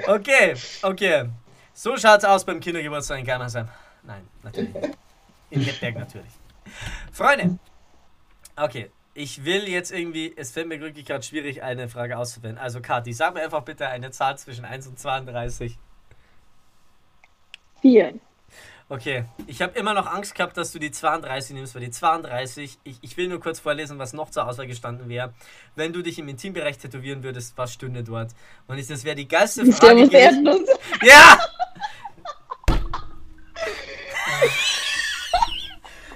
Okay, 0.08 0.56
okay. 0.82 1.30
So 1.74 1.96
schaut's 1.98 2.26
aus 2.26 2.44
beim 2.44 2.60
Kindergeburtstag 2.60 3.20
in 3.20 3.26
Germersheim. 3.26 3.68
Nein, 4.04 4.28
natürlich 4.42 4.74
nicht. 4.74 4.98
In 5.52 5.62
Hedberg 5.62 5.96
natürlich. 5.96 6.32
Freunde. 7.12 7.60
Okay, 8.56 8.90
ich 9.14 9.46
will 9.46 9.68
jetzt 9.68 9.92
irgendwie, 9.92 10.34
es 10.36 10.52
fällt 10.52 10.68
mir 10.68 10.80
wirklich 10.80 11.06
gerade 11.06 11.24
schwierig, 11.24 11.62
eine 11.62 11.88
Frage 11.88 12.18
auszuwählen. 12.18 12.58
Also 12.58 12.82
Kathi, 12.82 13.14
sag 13.14 13.36
mir 13.36 13.44
einfach 13.44 13.64
bitte 13.64 13.88
eine 13.88 14.12
Zahl 14.12 14.38
zwischen 14.38 14.66
1 14.66 14.88
und 14.88 15.00
32. 15.00 15.78
Vier. 17.82 18.14
Okay, 18.90 19.26
ich 19.48 19.62
habe 19.62 19.78
immer 19.78 19.94
noch 19.94 20.08
Angst 20.08 20.36
gehabt, 20.36 20.58
dass 20.58 20.72
du 20.72 20.80
die 20.80 20.92
32 20.92 21.56
nimmst, 21.56 21.74
weil 21.74 21.84
die 21.84 21.92
32, 21.92 22.78
ich, 22.84 22.98
ich 23.02 23.18
will 23.18 23.28
nur 23.28 23.40
kurz 23.40 23.60
vorlesen, 23.60 23.98
was 23.98 24.14
noch 24.14 24.30
zur 24.30 24.48
Auswahl 24.48 24.68
gestanden 24.68 25.10
wäre. 25.10 25.34
Wenn 25.76 25.94
du 25.94 26.02
dich 26.02 26.20
im 26.20 26.28
Intimbereich 26.28 26.78
tätowieren 26.78 27.24
würdest, 27.24 27.58
was 27.58 27.74
stünde 27.74 28.04
dort? 28.04 28.32
Und 28.68 28.78
ich, 28.78 28.88
das 28.88 29.04
wäre 29.04 29.16
die 29.16 29.28
geilste 29.28 29.66
Frage 29.72 30.08
gewesen. 30.08 30.66
Ja! 31.02 31.40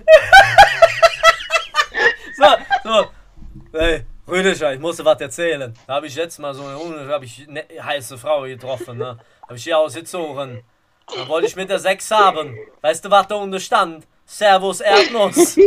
so, 2.37 2.45
so. 2.83 3.05
Hey, 3.73 4.05
Rüdischer, 4.27 4.73
ich 4.73 4.79
muss 4.79 4.97
dir 4.97 5.05
was 5.05 5.19
erzählen. 5.19 5.73
Da 5.87 5.95
habe 5.95 6.07
ich 6.07 6.15
jetzt 6.15 6.37
mal 6.37 6.53
so 6.53 6.63
eine 6.63 7.07
hab 7.09 7.23
ich 7.23 7.47
eine 7.47 7.65
heiße 7.81 8.17
Frau 8.17 8.43
getroffen, 8.43 8.97
ne? 8.97 9.17
Habe 9.43 9.55
ich 9.55 9.63
hier 9.63 9.77
ausgezogen. 9.77 10.61
Dann 11.15 11.27
wollte 11.27 11.47
ich 11.47 11.55
mit 11.55 11.69
der 11.69 11.79
6 11.79 12.11
haben. 12.11 12.57
Weißt 12.81 13.03
du, 13.05 13.09
was 13.09 13.27
da 13.27 13.35
unten 13.35 13.59
stand? 13.59 14.05
Servus 14.25 14.81
Erdnuss. 14.81 15.57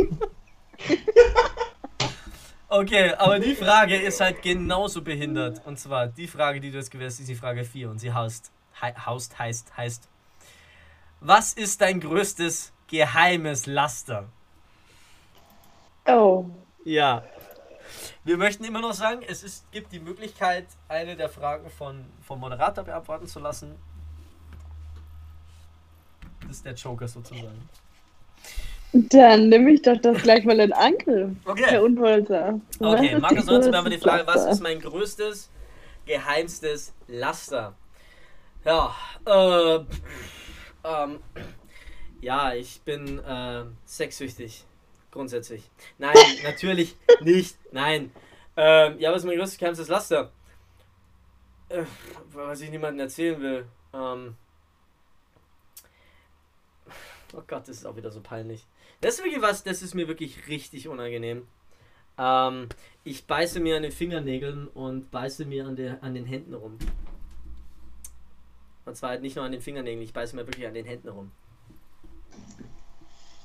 Okay, 2.68 3.14
aber 3.14 3.40
die 3.40 3.56
Frage 3.56 3.96
ist 3.96 4.20
halt 4.20 4.42
genauso 4.42 5.02
behindert. 5.02 5.60
Und 5.66 5.78
zwar, 5.78 6.06
die 6.06 6.28
Frage, 6.28 6.60
die 6.60 6.70
du 6.70 6.76
jetzt 6.76 6.92
gewählt 6.92 7.10
hast, 7.10 7.18
ist 7.18 7.28
die 7.28 7.34
Frage 7.34 7.64
4 7.64 7.90
und 7.90 7.98
sie 7.98 8.12
haust, 8.12 8.52
hei, 8.80 8.94
haust, 8.94 9.36
heißt, 9.38 9.76
heißt. 9.76 10.08
Was 11.18 11.52
ist 11.52 11.80
dein 11.80 11.98
größtes 11.98 12.72
geheimes 12.86 13.66
Laster? 13.66 14.28
Oh. 16.06 16.44
Ja. 16.84 17.24
Wir 18.24 18.36
möchten 18.36 18.64
immer 18.64 18.80
noch 18.80 18.92
sagen, 18.92 19.22
es 19.26 19.42
ist, 19.42 19.70
gibt 19.72 19.92
die 19.92 20.00
Möglichkeit, 20.00 20.66
eine 20.88 21.16
der 21.16 21.28
Fragen 21.28 21.70
von, 21.70 22.04
vom 22.22 22.40
Moderator 22.40 22.84
beantworten 22.84 23.26
zu 23.26 23.40
lassen. 23.40 23.74
Das 26.42 26.56
ist 26.56 26.66
der 26.66 26.74
Joker 26.74 27.08
sozusagen. 27.08 27.68
Dann 28.92 29.48
nehme 29.48 29.70
ich 29.72 29.82
doch 29.82 29.96
das 29.98 30.22
gleich 30.22 30.44
mal 30.44 30.58
in 30.58 30.72
Angriff. 30.72 31.30
Okay. 31.44 31.64
Herr 31.66 31.82
Unholzer. 31.82 32.60
Was 32.78 32.94
Okay, 32.98 33.18
Markus, 33.18 33.46
sonst 33.46 33.72
haben 33.72 33.84
wir 33.84 33.90
die 33.90 33.98
Frage, 33.98 34.26
was 34.26 34.46
ist 34.46 34.60
mein 34.60 34.80
größtes, 34.80 35.48
geheimstes 36.06 36.92
Laster? 37.06 37.74
Ja, 38.64 38.94
äh, 39.26 39.76
ähm, 40.84 41.20
ja, 42.20 42.52
ich 42.52 42.82
bin 42.82 43.20
äh, 43.20 43.64
sexsüchtig, 43.84 44.64
grundsätzlich. 45.10 45.70
Nein, 45.98 46.14
natürlich 46.42 46.96
nicht, 47.20 47.56
nein. 47.72 48.12
Ähm, 48.56 48.98
ja, 48.98 49.10
was 49.10 49.22
ist 49.22 49.26
mein 49.26 49.38
größtes, 49.38 49.58
geheimstes 49.58 49.88
Laster? 49.88 50.32
Äh, 51.68 51.84
was 52.32 52.60
ich 52.60 52.70
niemandem 52.70 53.00
erzählen 53.00 53.40
will. 53.40 53.66
Ähm, 53.94 54.36
oh 57.32 57.42
Gott, 57.46 57.68
das 57.68 57.76
ist 57.76 57.86
auch 57.86 57.96
wieder 57.96 58.10
so 58.10 58.20
peinlich. 58.20 58.66
Das 59.00 59.14
ist 59.14 59.24
wirklich 59.24 59.42
was, 59.42 59.62
das 59.62 59.82
ist 59.82 59.94
mir 59.94 60.08
wirklich 60.08 60.48
richtig 60.48 60.88
unangenehm. 60.88 61.46
Ähm, 62.18 62.68
ich 63.04 63.26
beiße 63.26 63.60
mir 63.60 63.76
an 63.76 63.82
den 63.82 63.92
Fingernägeln 63.92 64.68
und 64.68 65.10
beiße 65.10 65.44
mir 65.46 65.66
an, 65.66 65.76
der, 65.76 66.02
an 66.02 66.14
den 66.14 66.26
Händen 66.26 66.54
rum. 66.54 66.78
Und 68.84 68.96
zwar 68.96 69.10
halt 69.10 69.22
nicht 69.22 69.36
nur 69.36 69.44
an 69.44 69.52
den 69.52 69.60
Fingernägeln, 69.60 70.02
ich 70.02 70.12
beiße 70.12 70.36
mir 70.36 70.46
wirklich 70.46 70.66
an 70.66 70.74
den 70.74 70.84
Händen 70.84 71.08
rum. 71.08 71.30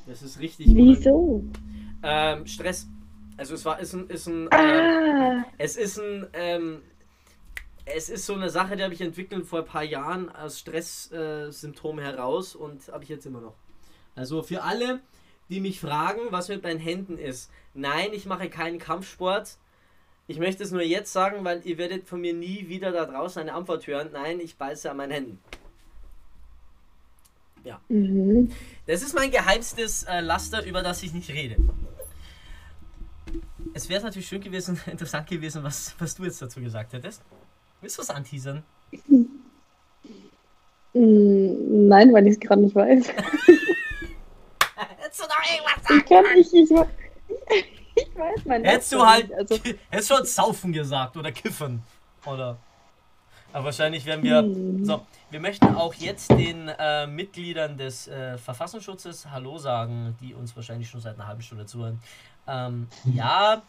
Das 0.08 0.22
ist 0.22 0.40
richtig. 0.40 0.68
Wieso? 0.70 1.44
Ähm, 2.04 2.46
Stress. 2.46 2.88
Also 3.38 3.56
es 3.56 3.66
war 3.66 3.80
ist 3.80 3.94
ein, 3.94 4.08
ist 4.10 4.28
ein 4.28 4.52
Ah, 4.52 5.44
es 5.58 5.76
ist 5.76 6.00
ein 6.00 6.28
ähm, 6.34 6.82
es 7.86 8.10
ist 8.10 8.26
so 8.26 8.34
eine 8.34 8.50
Sache, 8.50 8.76
die 8.76 8.84
habe 8.84 8.94
ich 8.94 9.02
entwickelt 9.02 9.46
vor 9.46 9.60
ein 9.60 9.66
paar 9.66 9.84
Jahren 9.84 10.30
aus 10.30 10.60
Stresssymptomen 10.60 12.04
äh, 12.04 12.08
heraus 12.08 12.56
und 12.56 12.88
habe 12.88 13.04
ich 13.04 13.10
jetzt 13.10 13.26
immer 13.26 13.42
noch. 13.42 13.54
Also 14.16 14.42
für 14.42 14.64
alle, 14.64 15.02
die 15.50 15.60
mich 15.60 15.80
fragen, 15.80 16.22
was 16.32 16.50
mit 16.50 16.64
meinen 16.64 16.80
Händen 16.80 17.18
ist. 17.18 17.52
Nein, 17.74 18.10
ich 18.14 18.26
mache 18.26 18.50
keinen 18.50 18.80
Kampfsport. 18.80 19.58
Ich 20.28 20.40
möchte 20.40 20.64
es 20.64 20.72
nur 20.72 20.82
jetzt 20.82 21.14
sagen, 21.14 21.46
weil 21.46 21.62
ihr 21.66 21.78
werdet 21.78 22.08
von 22.08 22.22
mir 22.22 22.34
nie 22.34 22.68
wieder 22.68 22.92
da 22.92 23.06
draußen 23.06 23.42
eine 23.42 23.54
Antwort 23.54 23.86
hören. 23.86 24.10
Nein, 24.12 24.40
ich 24.40 24.58
beiße 24.58 24.90
an 24.90 24.98
meinen 24.98 25.12
Händen. 25.12 25.40
Mhm. 27.88 28.52
Das 28.88 29.02
ist 29.02 29.14
mein 29.14 29.32
geheimstes 29.32 30.04
äh, 30.04 30.20
Laster, 30.20 30.66
über 30.66 30.82
das 30.84 31.04
ich 31.04 31.14
nicht 31.14 31.30
rede. 31.30 31.58
Es 33.74 33.90
wäre 33.90 34.04
natürlich 34.04 34.28
schön 34.28 34.42
gewesen, 34.42 34.80
interessant 34.92 35.28
gewesen, 35.28 35.64
was, 35.64 35.96
was 36.00 36.16
du 36.16 36.24
jetzt 36.24 36.42
dazu 36.42 36.62
gesagt 36.62 36.94
hättest. 36.94 37.22
Willst 37.82 37.98
du 37.98 38.02
es 38.02 38.10
anteasern? 38.10 38.64
Mm, 40.94 41.88
Nein, 41.88 42.14
weil 42.14 42.28
ich 42.28 42.34
es 42.34 42.40
gerade 42.40 42.62
nicht 42.62 42.76
weiß. 42.76 43.08
Hättest 44.76 45.20
du 45.20 45.24
doch 45.24 45.44
irgendwas 45.52 45.98
Ich 45.98 46.06
kann 46.06 46.24
nicht, 46.36 46.54
ich, 46.54 46.72
ich 47.96 48.18
weiß 48.18 48.46
mein 48.46 48.64
Hättest 48.64 48.94
du 48.94 49.06
halt, 49.06 49.30
nicht, 49.30 49.40
Also, 49.40 49.60
hättest 49.90 50.10
schon 50.10 50.26
saufen 50.26 50.74
gesagt 50.74 51.18
oder 51.18 51.32
kiffen. 51.32 51.82
Oder. 52.26 52.58
Aber 53.56 53.66
wahrscheinlich 53.66 54.06
werden 54.06 54.22
wir. 54.22 54.40
Hm. 54.40 54.84
So, 54.84 55.06
wir 55.32 55.40
möchten 55.40 55.78
auch 55.78 55.94
jetzt 55.94 56.30
den 56.30 56.68
äh, 56.68 57.08
Mitgliedern 57.08 57.78
des 57.78 58.06
äh, 58.10 58.38
Verfassungsschutzes 58.38 59.32
Hallo 59.32 59.58
sagen, 59.58 60.14
die 60.20 60.34
uns 60.34 60.54
wahrscheinlich 60.58 60.90
schon 60.90 61.00
seit 61.00 61.16
einer 61.16 61.26
halben 61.26 61.42
Stunde 61.42 61.66
zuhören. 61.66 62.02
Ähm, 62.48 62.90
ja, 63.06 63.62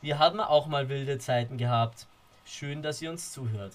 wir 0.00 0.20
haben 0.20 0.38
auch 0.38 0.68
mal 0.68 0.88
wilde 0.88 1.18
Zeiten 1.18 1.58
gehabt. 1.58 2.06
Schön, 2.44 2.82
dass 2.82 3.02
ihr 3.02 3.10
uns 3.10 3.32
zuhört. 3.32 3.72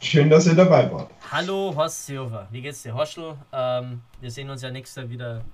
Schön, 0.00 0.28
dass 0.28 0.46
ihr 0.46 0.54
dabei 0.54 0.92
wart. 0.92 1.10
Hallo 1.32 1.72
Horst 1.74 2.04
Seehofer, 2.04 2.46
wie 2.50 2.60
geht's 2.60 2.82
dir? 2.82 2.92
Horschel, 2.92 3.36
ähm, 3.54 4.02
wir 4.20 4.30
sehen 4.30 4.50
uns 4.50 4.60
ja 4.60 4.70
nächstes 4.70 4.96
Jahr 5.02 5.08
wieder 5.08 5.44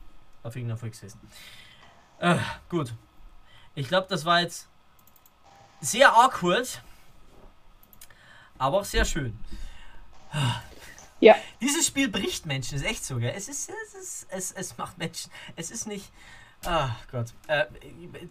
auf 0.42 0.56
irgendeiner 0.56 0.76
Volksfest. 0.76 1.18
Äh, 2.18 2.34
gut. 2.68 2.92
Ich 3.76 3.86
glaube, 3.86 4.08
das 4.10 4.24
war 4.24 4.40
jetzt 4.40 4.68
sehr 5.80 6.12
awkward, 6.16 6.82
aber 8.58 8.80
auch 8.80 8.84
sehr 8.84 9.04
schön. 9.04 9.38
Ja. 11.20 11.36
Dieses 11.60 11.86
Spiel 11.86 12.08
bricht 12.08 12.46
Menschen, 12.46 12.76
ist 12.76 12.84
echt 12.84 13.04
so, 13.04 13.18
gell? 13.18 13.32
Es 13.36 13.48
ist, 13.48 13.70
es 13.70 13.94
ist, 13.94 14.26
es, 14.30 14.52
es 14.52 14.76
macht 14.76 14.98
Menschen, 14.98 15.30
es 15.56 15.70
ist 15.70 15.86
nicht. 15.86 16.10
Ah 16.66 16.96
Gott. 17.10 17.32
Äh, 17.46 17.66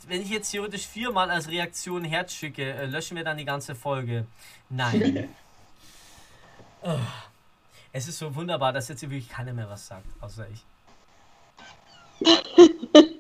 wenn 0.07 0.21
ich 0.21 0.29
jetzt 0.29 0.51
theoretisch 0.51 0.87
viermal 0.87 1.29
als 1.29 1.47
Reaktion 1.47 2.03
Herz 2.03 2.33
schicke, 2.33 2.73
äh, 2.73 2.85
löschen 2.85 3.15
wir 3.15 3.23
dann 3.23 3.37
die 3.37 3.45
ganze 3.45 3.75
Folge. 3.75 4.27
Nein. 4.69 5.29
Ah. 6.85 6.99
Es 7.93 8.09
ist 8.09 8.17
so 8.17 8.35
wunderbar, 8.35 8.73
dass 8.73 8.89
jetzt 8.89 8.99
hier 8.99 9.09
wirklich 9.09 9.29
keiner 9.29 9.53
mehr 9.53 9.69
was 9.69 9.87
sagt, 9.87 10.05
außer 10.19 10.47
ich. 10.49 10.65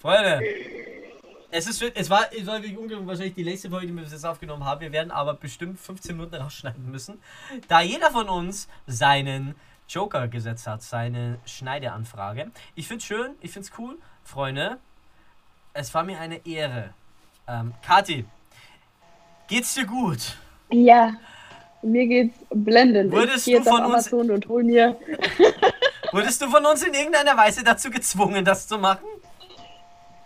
Freunde, 0.00 0.40
es 1.52 1.66
ist 1.68 1.82
es 1.82 2.10
war, 2.10 2.26
es 2.32 2.46
war 2.46 2.54
wirklich 2.62 2.76
unglaublich 2.78 3.06
wahrscheinlich 3.06 3.34
die 3.34 3.42
längste 3.42 3.68
Folge, 3.70 3.86
die 3.86 3.92
wir 3.94 4.02
bis 4.02 4.12
jetzt 4.12 4.24
aufgenommen 4.26 4.64
haben. 4.64 4.80
Wir 4.80 4.90
werden 4.90 5.10
aber 5.10 5.34
bestimmt 5.34 5.78
15 5.78 6.16
Minuten 6.16 6.34
rausschneiden 6.36 6.90
müssen, 6.90 7.20
da 7.68 7.80
jeder 7.80 8.10
von 8.10 8.28
uns 8.28 8.68
seinen 8.86 9.54
Joker 9.88 10.28
gesetzt 10.28 10.66
hat, 10.66 10.82
seine 10.82 11.38
Schneideanfrage. 11.44 12.50
Ich 12.74 12.88
find's 12.88 13.04
schön, 13.04 13.32
ich 13.42 13.50
find's 13.52 13.70
cool, 13.78 13.98
Freunde. 14.24 14.78
Es 15.74 15.92
war 15.94 16.02
mir 16.04 16.18
eine 16.18 16.44
Ehre. 16.46 16.94
Ähm, 17.46 17.74
Kathi, 17.86 18.24
geht's 19.46 19.74
dir 19.74 19.84
gut? 19.86 20.36
ja, 20.70 21.12
mir 21.82 22.06
geht's 22.06 22.38
blendend. 22.50 23.12
Wurdest 23.12 23.46
ich 23.48 23.56
du 23.56 23.62
von 23.64 23.84
uns- 23.84 23.84
Amazon 23.84 24.30
und 24.30 24.48
hol 24.48 24.62
mir. 24.64 24.96
Wurdest 26.12 26.40
du 26.40 26.48
von 26.48 26.64
uns 26.64 26.82
in 26.82 26.94
irgendeiner 26.94 27.36
Weise 27.36 27.62
dazu 27.64 27.90
gezwungen, 27.90 28.44
das 28.44 28.66
zu 28.68 28.78
machen? 28.78 29.04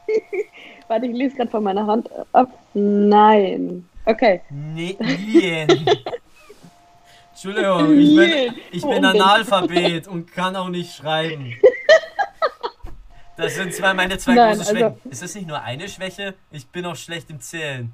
Warte, 0.88 1.06
ich 1.06 1.16
lese 1.16 1.36
gerade 1.36 1.50
von 1.50 1.62
meiner 1.62 1.86
Hand 1.86 2.08
ab. 2.32 2.50
Nein. 2.74 3.88
Okay. 4.04 4.40
Nee, 4.50 4.96
Lien. 5.00 5.68
Entschuldigung, 7.32 7.98
ich 7.98 8.16
bin, 8.16 8.54
ich 8.72 8.82
Wo 8.82 8.90
bin? 8.90 9.04
Analphabet 9.04 10.08
und 10.08 10.32
kann 10.32 10.56
auch 10.56 10.68
nicht 10.68 10.94
schreiben. 10.94 11.54
Das 13.38 13.54
sind 13.54 13.74
zwei 13.74 13.92
meine 13.92 14.16
zwei 14.16 14.32
Nein, 14.34 14.56
großen 14.56 14.76
also- 14.76 14.94
Schwächen. 14.94 15.10
Ist 15.10 15.22
das 15.22 15.34
nicht 15.34 15.46
nur 15.46 15.60
eine 15.60 15.90
Schwäche? 15.90 16.32
Ich 16.50 16.66
bin 16.68 16.86
auch 16.86 16.96
schlecht 16.96 17.28
im 17.28 17.38
Zählen. 17.38 17.92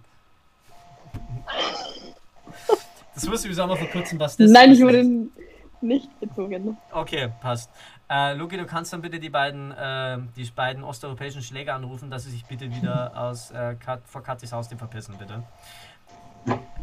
Das 3.12 3.28
wusste 3.28 3.48
ich 3.48 3.60
auch 3.60 3.66
mal 3.66 3.76
vor 3.76 3.88
kurzem, 3.88 4.20
was 4.20 4.36
das 4.36 4.48
Nein, 4.48 4.70
ich 4.70 4.80
wurde 4.80 5.04
nicht 5.80 6.08
gezogen. 6.20 6.76
Okay, 6.92 7.30
passt. 7.40 7.70
Äh, 8.12 8.34
Luki, 8.34 8.58
du 8.58 8.66
kannst 8.66 8.92
dann 8.92 9.00
bitte 9.00 9.18
die 9.18 9.30
beiden, 9.30 9.72
äh, 9.72 10.18
die 10.36 10.44
beiden 10.50 10.84
osteuropäischen 10.84 11.40
Schläger 11.40 11.74
anrufen, 11.74 12.10
dass 12.10 12.24
sie 12.24 12.30
sich 12.30 12.44
bitte 12.44 12.70
wieder 12.70 13.12
aus 13.16 13.50
äh, 13.52 13.74
Kat, 13.76 14.02
vor 14.04 14.22
Katis 14.22 14.52
Haustür 14.52 14.76
verpissen, 14.76 15.16
bitte. 15.16 15.42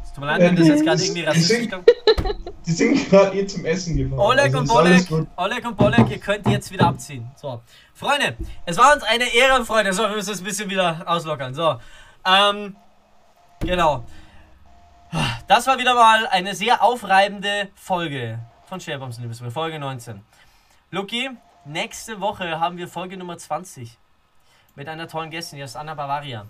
Es 0.01 0.11
tut 0.11 0.21
mir 0.21 0.27
leid, 0.27 0.41
wenn 0.41 0.55
das 0.55 0.67
jetzt 0.67 0.83
gerade 0.83 1.03
irgendwie 1.03 1.23
rassistisch 1.23 1.67
klingt. 1.67 1.85
Die 2.65 2.71
sind 2.71 3.09
gerade 3.09 3.37
eh 3.37 3.45
zum 3.45 3.63
Essen 3.65 3.95
gefahren. 3.95 4.19
Oleg 4.19 4.45
also 4.45 4.57
und 4.57 4.63
ist 4.89 5.09
Bolek. 5.09 5.27
Oleg 5.35 5.67
und 5.67 5.77
Bolek, 5.77 6.09
ihr 6.09 6.19
könnt 6.19 6.47
jetzt 6.47 6.71
wieder 6.71 6.87
abziehen. 6.87 7.29
So, 7.35 7.61
Freunde, 7.93 8.35
es 8.65 8.77
war 8.77 8.95
uns 8.95 9.03
eine 9.03 9.25
Ehre, 9.31 9.63
Freunde. 9.65 9.93
So, 9.93 10.03
wir 10.03 10.15
müssen 10.15 10.31
es 10.31 10.39
ein 10.39 10.45
bisschen 10.45 10.69
wieder 10.69 11.03
auslockern. 11.05 11.53
So, 11.53 11.75
ähm, 12.25 12.75
genau. 13.59 14.03
Das 15.47 15.67
war 15.67 15.77
wieder 15.77 15.93
mal 15.93 16.25
eine 16.27 16.55
sehr 16.55 16.81
aufreibende 16.81 17.69
Folge 17.75 18.39
von 18.65 18.79
Sharebombs 18.79 19.19
Liebesbrüder, 19.19 19.51
Folge 19.51 19.77
19. 19.77 20.23
Luki, 20.91 21.29
nächste 21.65 22.19
Woche 22.19 22.59
haben 22.59 22.77
wir 22.77 22.87
Folge 22.87 23.15
Nummer 23.15 23.37
20 23.37 23.95
mit 24.75 24.89
einer 24.89 25.07
tollen 25.07 25.29
Gästin, 25.29 25.57
die 25.57 25.63
ist 25.63 25.75
Anna 25.75 25.93
Bavaria. 25.93 26.47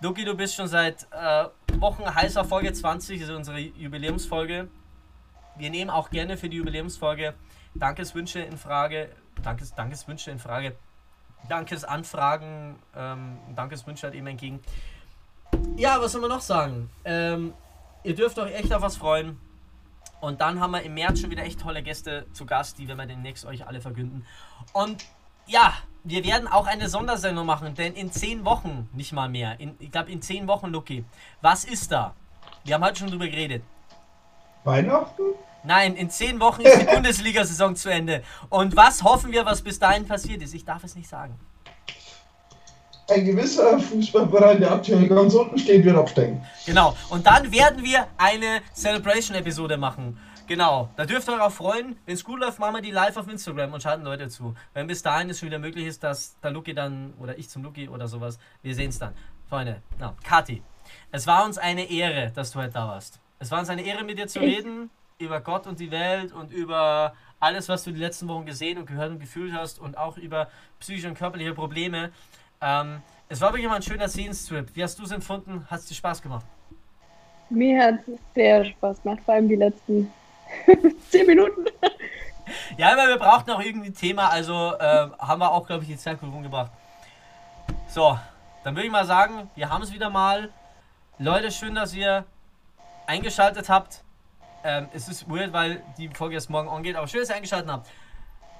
Luki, 0.00 0.24
du 0.24 0.34
bist 0.34 0.56
schon 0.56 0.66
seit 0.66 1.06
äh, 1.12 1.44
Wochen 1.78 2.12
heißer 2.12 2.44
Folge 2.44 2.72
20, 2.72 3.20
das 3.20 3.28
ist 3.28 3.36
unsere 3.36 3.60
Jubiläumsfolge. 3.60 4.66
Wir 5.56 5.70
nehmen 5.70 5.90
auch 5.90 6.10
gerne 6.10 6.36
für 6.36 6.48
die 6.48 6.56
Jubiläumsfolge 6.56 7.34
Dankeswünsche 7.76 8.40
in 8.40 8.56
Frage, 8.58 9.10
Dankes, 9.44 9.72
Dankeswünsche 9.76 10.32
in 10.32 10.40
Frage, 10.40 10.74
Dankesanfragen, 11.48 12.74
ähm, 12.96 13.38
Dankeswünsche 13.54 14.08
halt 14.08 14.16
eben 14.16 14.26
entgegen. 14.26 14.58
Ja, 15.76 16.00
was 16.00 16.10
soll 16.10 16.20
man 16.20 16.30
noch 16.30 16.40
sagen? 16.40 16.90
Ähm, 17.04 17.54
ihr 18.02 18.16
dürft 18.16 18.40
euch 18.40 18.52
echt 18.54 18.74
auf 18.74 18.82
was 18.82 18.96
freuen. 18.96 19.38
Und 20.20 20.40
dann 20.40 20.60
haben 20.60 20.72
wir 20.72 20.82
im 20.82 20.94
März 20.94 21.20
schon 21.20 21.30
wieder 21.30 21.44
echt 21.44 21.60
tolle 21.60 21.82
Gäste 21.82 22.26
zu 22.32 22.46
Gast, 22.46 22.78
die 22.78 22.88
werden 22.88 22.98
wir 22.98 23.06
demnächst 23.06 23.44
euch 23.44 23.66
alle 23.66 23.80
verkünden. 23.80 24.24
Und 24.72 25.04
ja, 25.46 25.74
wir 26.04 26.24
werden 26.24 26.48
auch 26.48 26.66
eine 26.66 26.88
Sondersendung 26.88 27.46
machen, 27.46 27.74
denn 27.74 27.94
in 27.94 28.10
zehn 28.10 28.44
Wochen, 28.44 28.88
nicht 28.92 29.12
mal 29.12 29.28
mehr, 29.28 29.60
in, 29.60 29.76
ich 29.78 29.90
glaube 29.90 30.10
in 30.10 30.22
zehn 30.22 30.46
Wochen, 30.48 30.68
Lucky, 30.68 31.04
was 31.40 31.64
ist 31.64 31.92
da? 31.92 32.14
Wir 32.64 32.74
haben 32.74 32.84
heute 32.84 33.00
schon 33.00 33.08
drüber 33.08 33.28
geredet. 33.28 33.62
Weihnachten? 34.64 35.22
Nein, 35.62 35.96
in 35.96 36.10
zehn 36.10 36.40
Wochen 36.40 36.62
ist 36.62 36.80
die 36.80 36.86
Bundesliga-Saison 36.94 37.76
zu 37.76 37.90
Ende. 37.90 38.22
Und 38.48 38.76
was 38.76 39.02
hoffen 39.02 39.32
wir, 39.32 39.44
was 39.44 39.62
bis 39.62 39.78
dahin 39.78 40.06
passiert 40.06 40.42
ist? 40.42 40.54
Ich 40.54 40.64
darf 40.64 40.84
es 40.84 40.94
nicht 40.94 41.08
sagen. 41.08 41.38
Ein 43.08 43.24
gewisser 43.24 43.78
Fußballverein, 43.78 44.60
der 44.60 44.72
aktuell 44.72 45.06
ganz 45.06 45.32
unten 45.32 45.56
steht, 45.58 45.84
wird 45.84 45.96
absteigen. 45.96 46.44
Genau. 46.64 46.96
Und 47.08 47.24
dann 47.24 47.52
werden 47.52 47.84
wir 47.84 48.08
eine 48.16 48.62
Celebration-Episode 48.74 49.76
machen. 49.76 50.18
Genau. 50.48 50.88
Da 50.96 51.06
dürft 51.06 51.28
ihr 51.28 51.34
euch 51.34 51.40
auch 51.40 51.52
freuen. 51.52 51.96
Wenn 52.04 52.14
es 52.14 52.24
gut 52.24 52.40
läuft, 52.40 52.58
machen 52.58 52.74
wir 52.74 52.82
die 52.82 52.90
live 52.90 53.16
auf 53.16 53.28
Instagram 53.28 53.72
und 53.72 53.82
schalten 53.82 54.04
Leute 54.04 54.28
zu. 54.28 54.54
Wenn 54.74 54.88
bis 54.88 55.02
dahin 55.02 55.30
es 55.30 55.38
schon 55.38 55.48
wieder 55.48 55.60
möglich 55.60 55.86
ist, 55.86 56.02
dass 56.02 56.36
der 56.40 56.50
Luki 56.50 56.74
dann, 56.74 57.14
oder 57.20 57.38
ich 57.38 57.48
zum 57.48 57.62
Luki 57.62 57.88
oder 57.88 58.08
sowas, 58.08 58.38
wir 58.62 58.74
sehen 58.74 58.90
es 58.90 58.98
dann. 58.98 59.12
Freunde, 59.48 59.82
na, 60.00 60.16
Kathi, 60.24 60.62
es 61.12 61.28
war 61.28 61.44
uns 61.44 61.58
eine 61.58 61.88
Ehre, 61.88 62.32
dass 62.34 62.50
du 62.50 62.58
heute 62.58 62.72
da 62.72 62.88
warst. 62.88 63.20
Es 63.38 63.52
war 63.52 63.60
uns 63.60 63.68
eine 63.68 63.82
Ehre, 63.82 64.02
mit 64.02 64.18
dir 64.18 64.26
zu 64.26 64.40
reden 64.40 64.90
über 65.18 65.40
Gott 65.40 65.66
und 65.66 65.80
die 65.80 65.90
Welt 65.90 66.32
und 66.32 66.52
über 66.52 67.14
alles, 67.40 67.68
was 67.68 67.84
du 67.84 67.92
die 67.92 68.00
letzten 68.00 68.28
Wochen 68.28 68.46
gesehen 68.46 68.78
und 68.78 68.86
gehört 68.86 69.10
und 69.10 69.18
gefühlt 69.18 69.52
hast 69.52 69.78
und 69.78 69.96
auch 69.96 70.16
über 70.16 70.48
psychische 70.80 71.08
und 71.08 71.16
körperliche 71.16 71.54
Probleme. 71.54 72.10
Ähm, 72.60 73.02
es 73.28 73.40
war 73.40 73.52
wirklich 73.52 73.68
mal 73.68 73.76
ein 73.76 73.82
schöner 73.82 74.08
Scenestrip. 74.08 74.74
Wie 74.74 74.82
hast 74.82 74.98
du 74.98 75.04
es 75.04 75.10
empfunden? 75.10 75.66
Hat 75.70 75.80
es 75.80 75.86
dir 75.86 75.94
Spaß 75.94 76.22
gemacht? 76.22 76.44
Mir 77.50 77.82
hat 77.82 77.94
es 78.08 78.20
sehr 78.34 78.64
Spaß 78.64 79.02
gemacht, 79.02 79.20
vor 79.24 79.34
allem 79.34 79.48
die 79.48 79.56
letzten 79.56 80.12
10 81.10 81.26
Minuten. 81.26 81.64
Ja, 82.76 82.92
aber 82.92 83.08
wir 83.08 83.18
brauchten 83.18 83.50
auch 83.50 83.60
irgendwie 83.60 83.88
ein 83.88 83.94
Thema, 83.94 84.28
also 84.28 84.74
äh, 84.78 85.08
haben 85.18 85.40
wir 85.40 85.50
auch, 85.50 85.66
glaube 85.66 85.82
ich, 85.82 85.88
die 85.88 85.96
Zeit 85.96 86.20
gut 86.20 86.32
rumgebracht. 86.32 86.70
So, 87.88 88.16
dann 88.62 88.76
würde 88.76 88.86
ich 88.86 88.92
mal 88.92 89.04
sagen, 89.04 89.50
wir 89.56 89.68
haben 89.68 89.82
es 89.82 89.92
wieder 89.92 90.10
mal. 90.10 90.50
Leute, 91.18 91.50
schön, 91.50 91.74
dass 91.74 91.92
ihr 91.92 92.24
eingeschaltet 93.06 93.68
habt. 93.68 94.04
Ähm, 94.62 94.88
es 94.92 95.08
ist 95.08 95.28
weird, 95.28 95.52
weil 95.52 95.82
die 95.98 96.08
Folge 96.08 96.36
erst 96.36 96.50
morgen 96.50 96.68
angeht, 96.68 96.94
aber 96.94 97.08
schön, 97.08 97.20
dass 97.20 97.30
ihr 97.30 97.36
eingeschaltet 97.36 97.70
habt. 97.70 97.88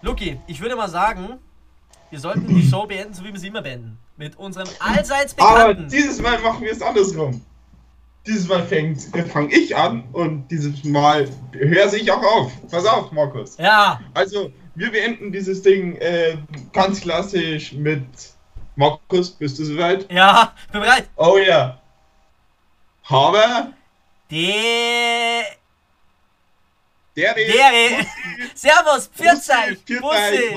Luki, 0.02 0.40
ich 0.48 0.60
würde 0.60 0.74
mal 0.74 0.88
sagen, 0.88 1.38
wir 2.10 2.20
sollten 2.20 2.46
die 2.46 2.62
Show 2.68 2.86
beenden, 2.86 3.14
so 3.14 3.24
wie 3.24 3.32
wir 3.32 3.40
sie 3.40 3.48
immer 3.48 3.62
beenden. 3.62 3.98
Mit 4.16 4.36
unserem 4.36 4.68
allseits 4.78 5.36
Aber 5.38 5.68
bekannten. 5.74 5.88
dieses 5.90 6.20
Mal 6.20 6.38
machen 6.40 6.62
wir 6.62 6.72
es 6.72 6.80
andersrum. 6.82 7.42
Dieses 8.26 8.48
Mal 8.48 8.66
fange 8.66 9.54
ich 9.54 9.76
an 9.76 10.02
und 10.12 10.48
dieses 10.48 10.82
Mal 10.84 11.28
höre 11.52 11.92
ich 11.94 12.10
auch 12.10 12.22
auf. 12.22 12.52
Pass 12.70 12.84
auf, 12.86 13.12
Markus. 13.12 13.56
Ja, 13.56 14.00
Also, 14.14 14.50
wir 14.74 14.90
beenden 14.90 15.30
dieses 15.30 15.62
Ding 15.62 15.96
äh, 15.96 16.36
ganz 16.72 17.00
klassisch 17.00 17.72
mit 17.72 18.04
Markus, 18.74 19.30
bist 19.30 19.58
du 19.58 19.64
soweit? 19.64 20.10
ja, 20.12 20.52
bin 20.72 20.80
bereit. 20.80 21.08
Oh 21.16 21.38
ja. 21.38 21.80
Habe 23.04 23.72
Der. 27.16 27.34
der 27.34 27.46
Der. 27.46 28.06
Servus, 28.54 29.08
pfiat 29.08 29.36
euch, 29.36 30.00
Bussi, 30.00 30.00
Bussi. 30.00 30.52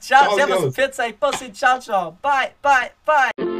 Ciao, 0.00 0.36
servus, 0.36 0.56
servus. 0.56 0.74
pfiat 0.74 0.98
euch, 0.98 1.16
Bussi, 1.16 1.52
ciao, 1.52 1.80
ciao. 1.80 2.18
Bye, 2.22 2.52
bye, 2.62 2.90
bye. 3.06 3.59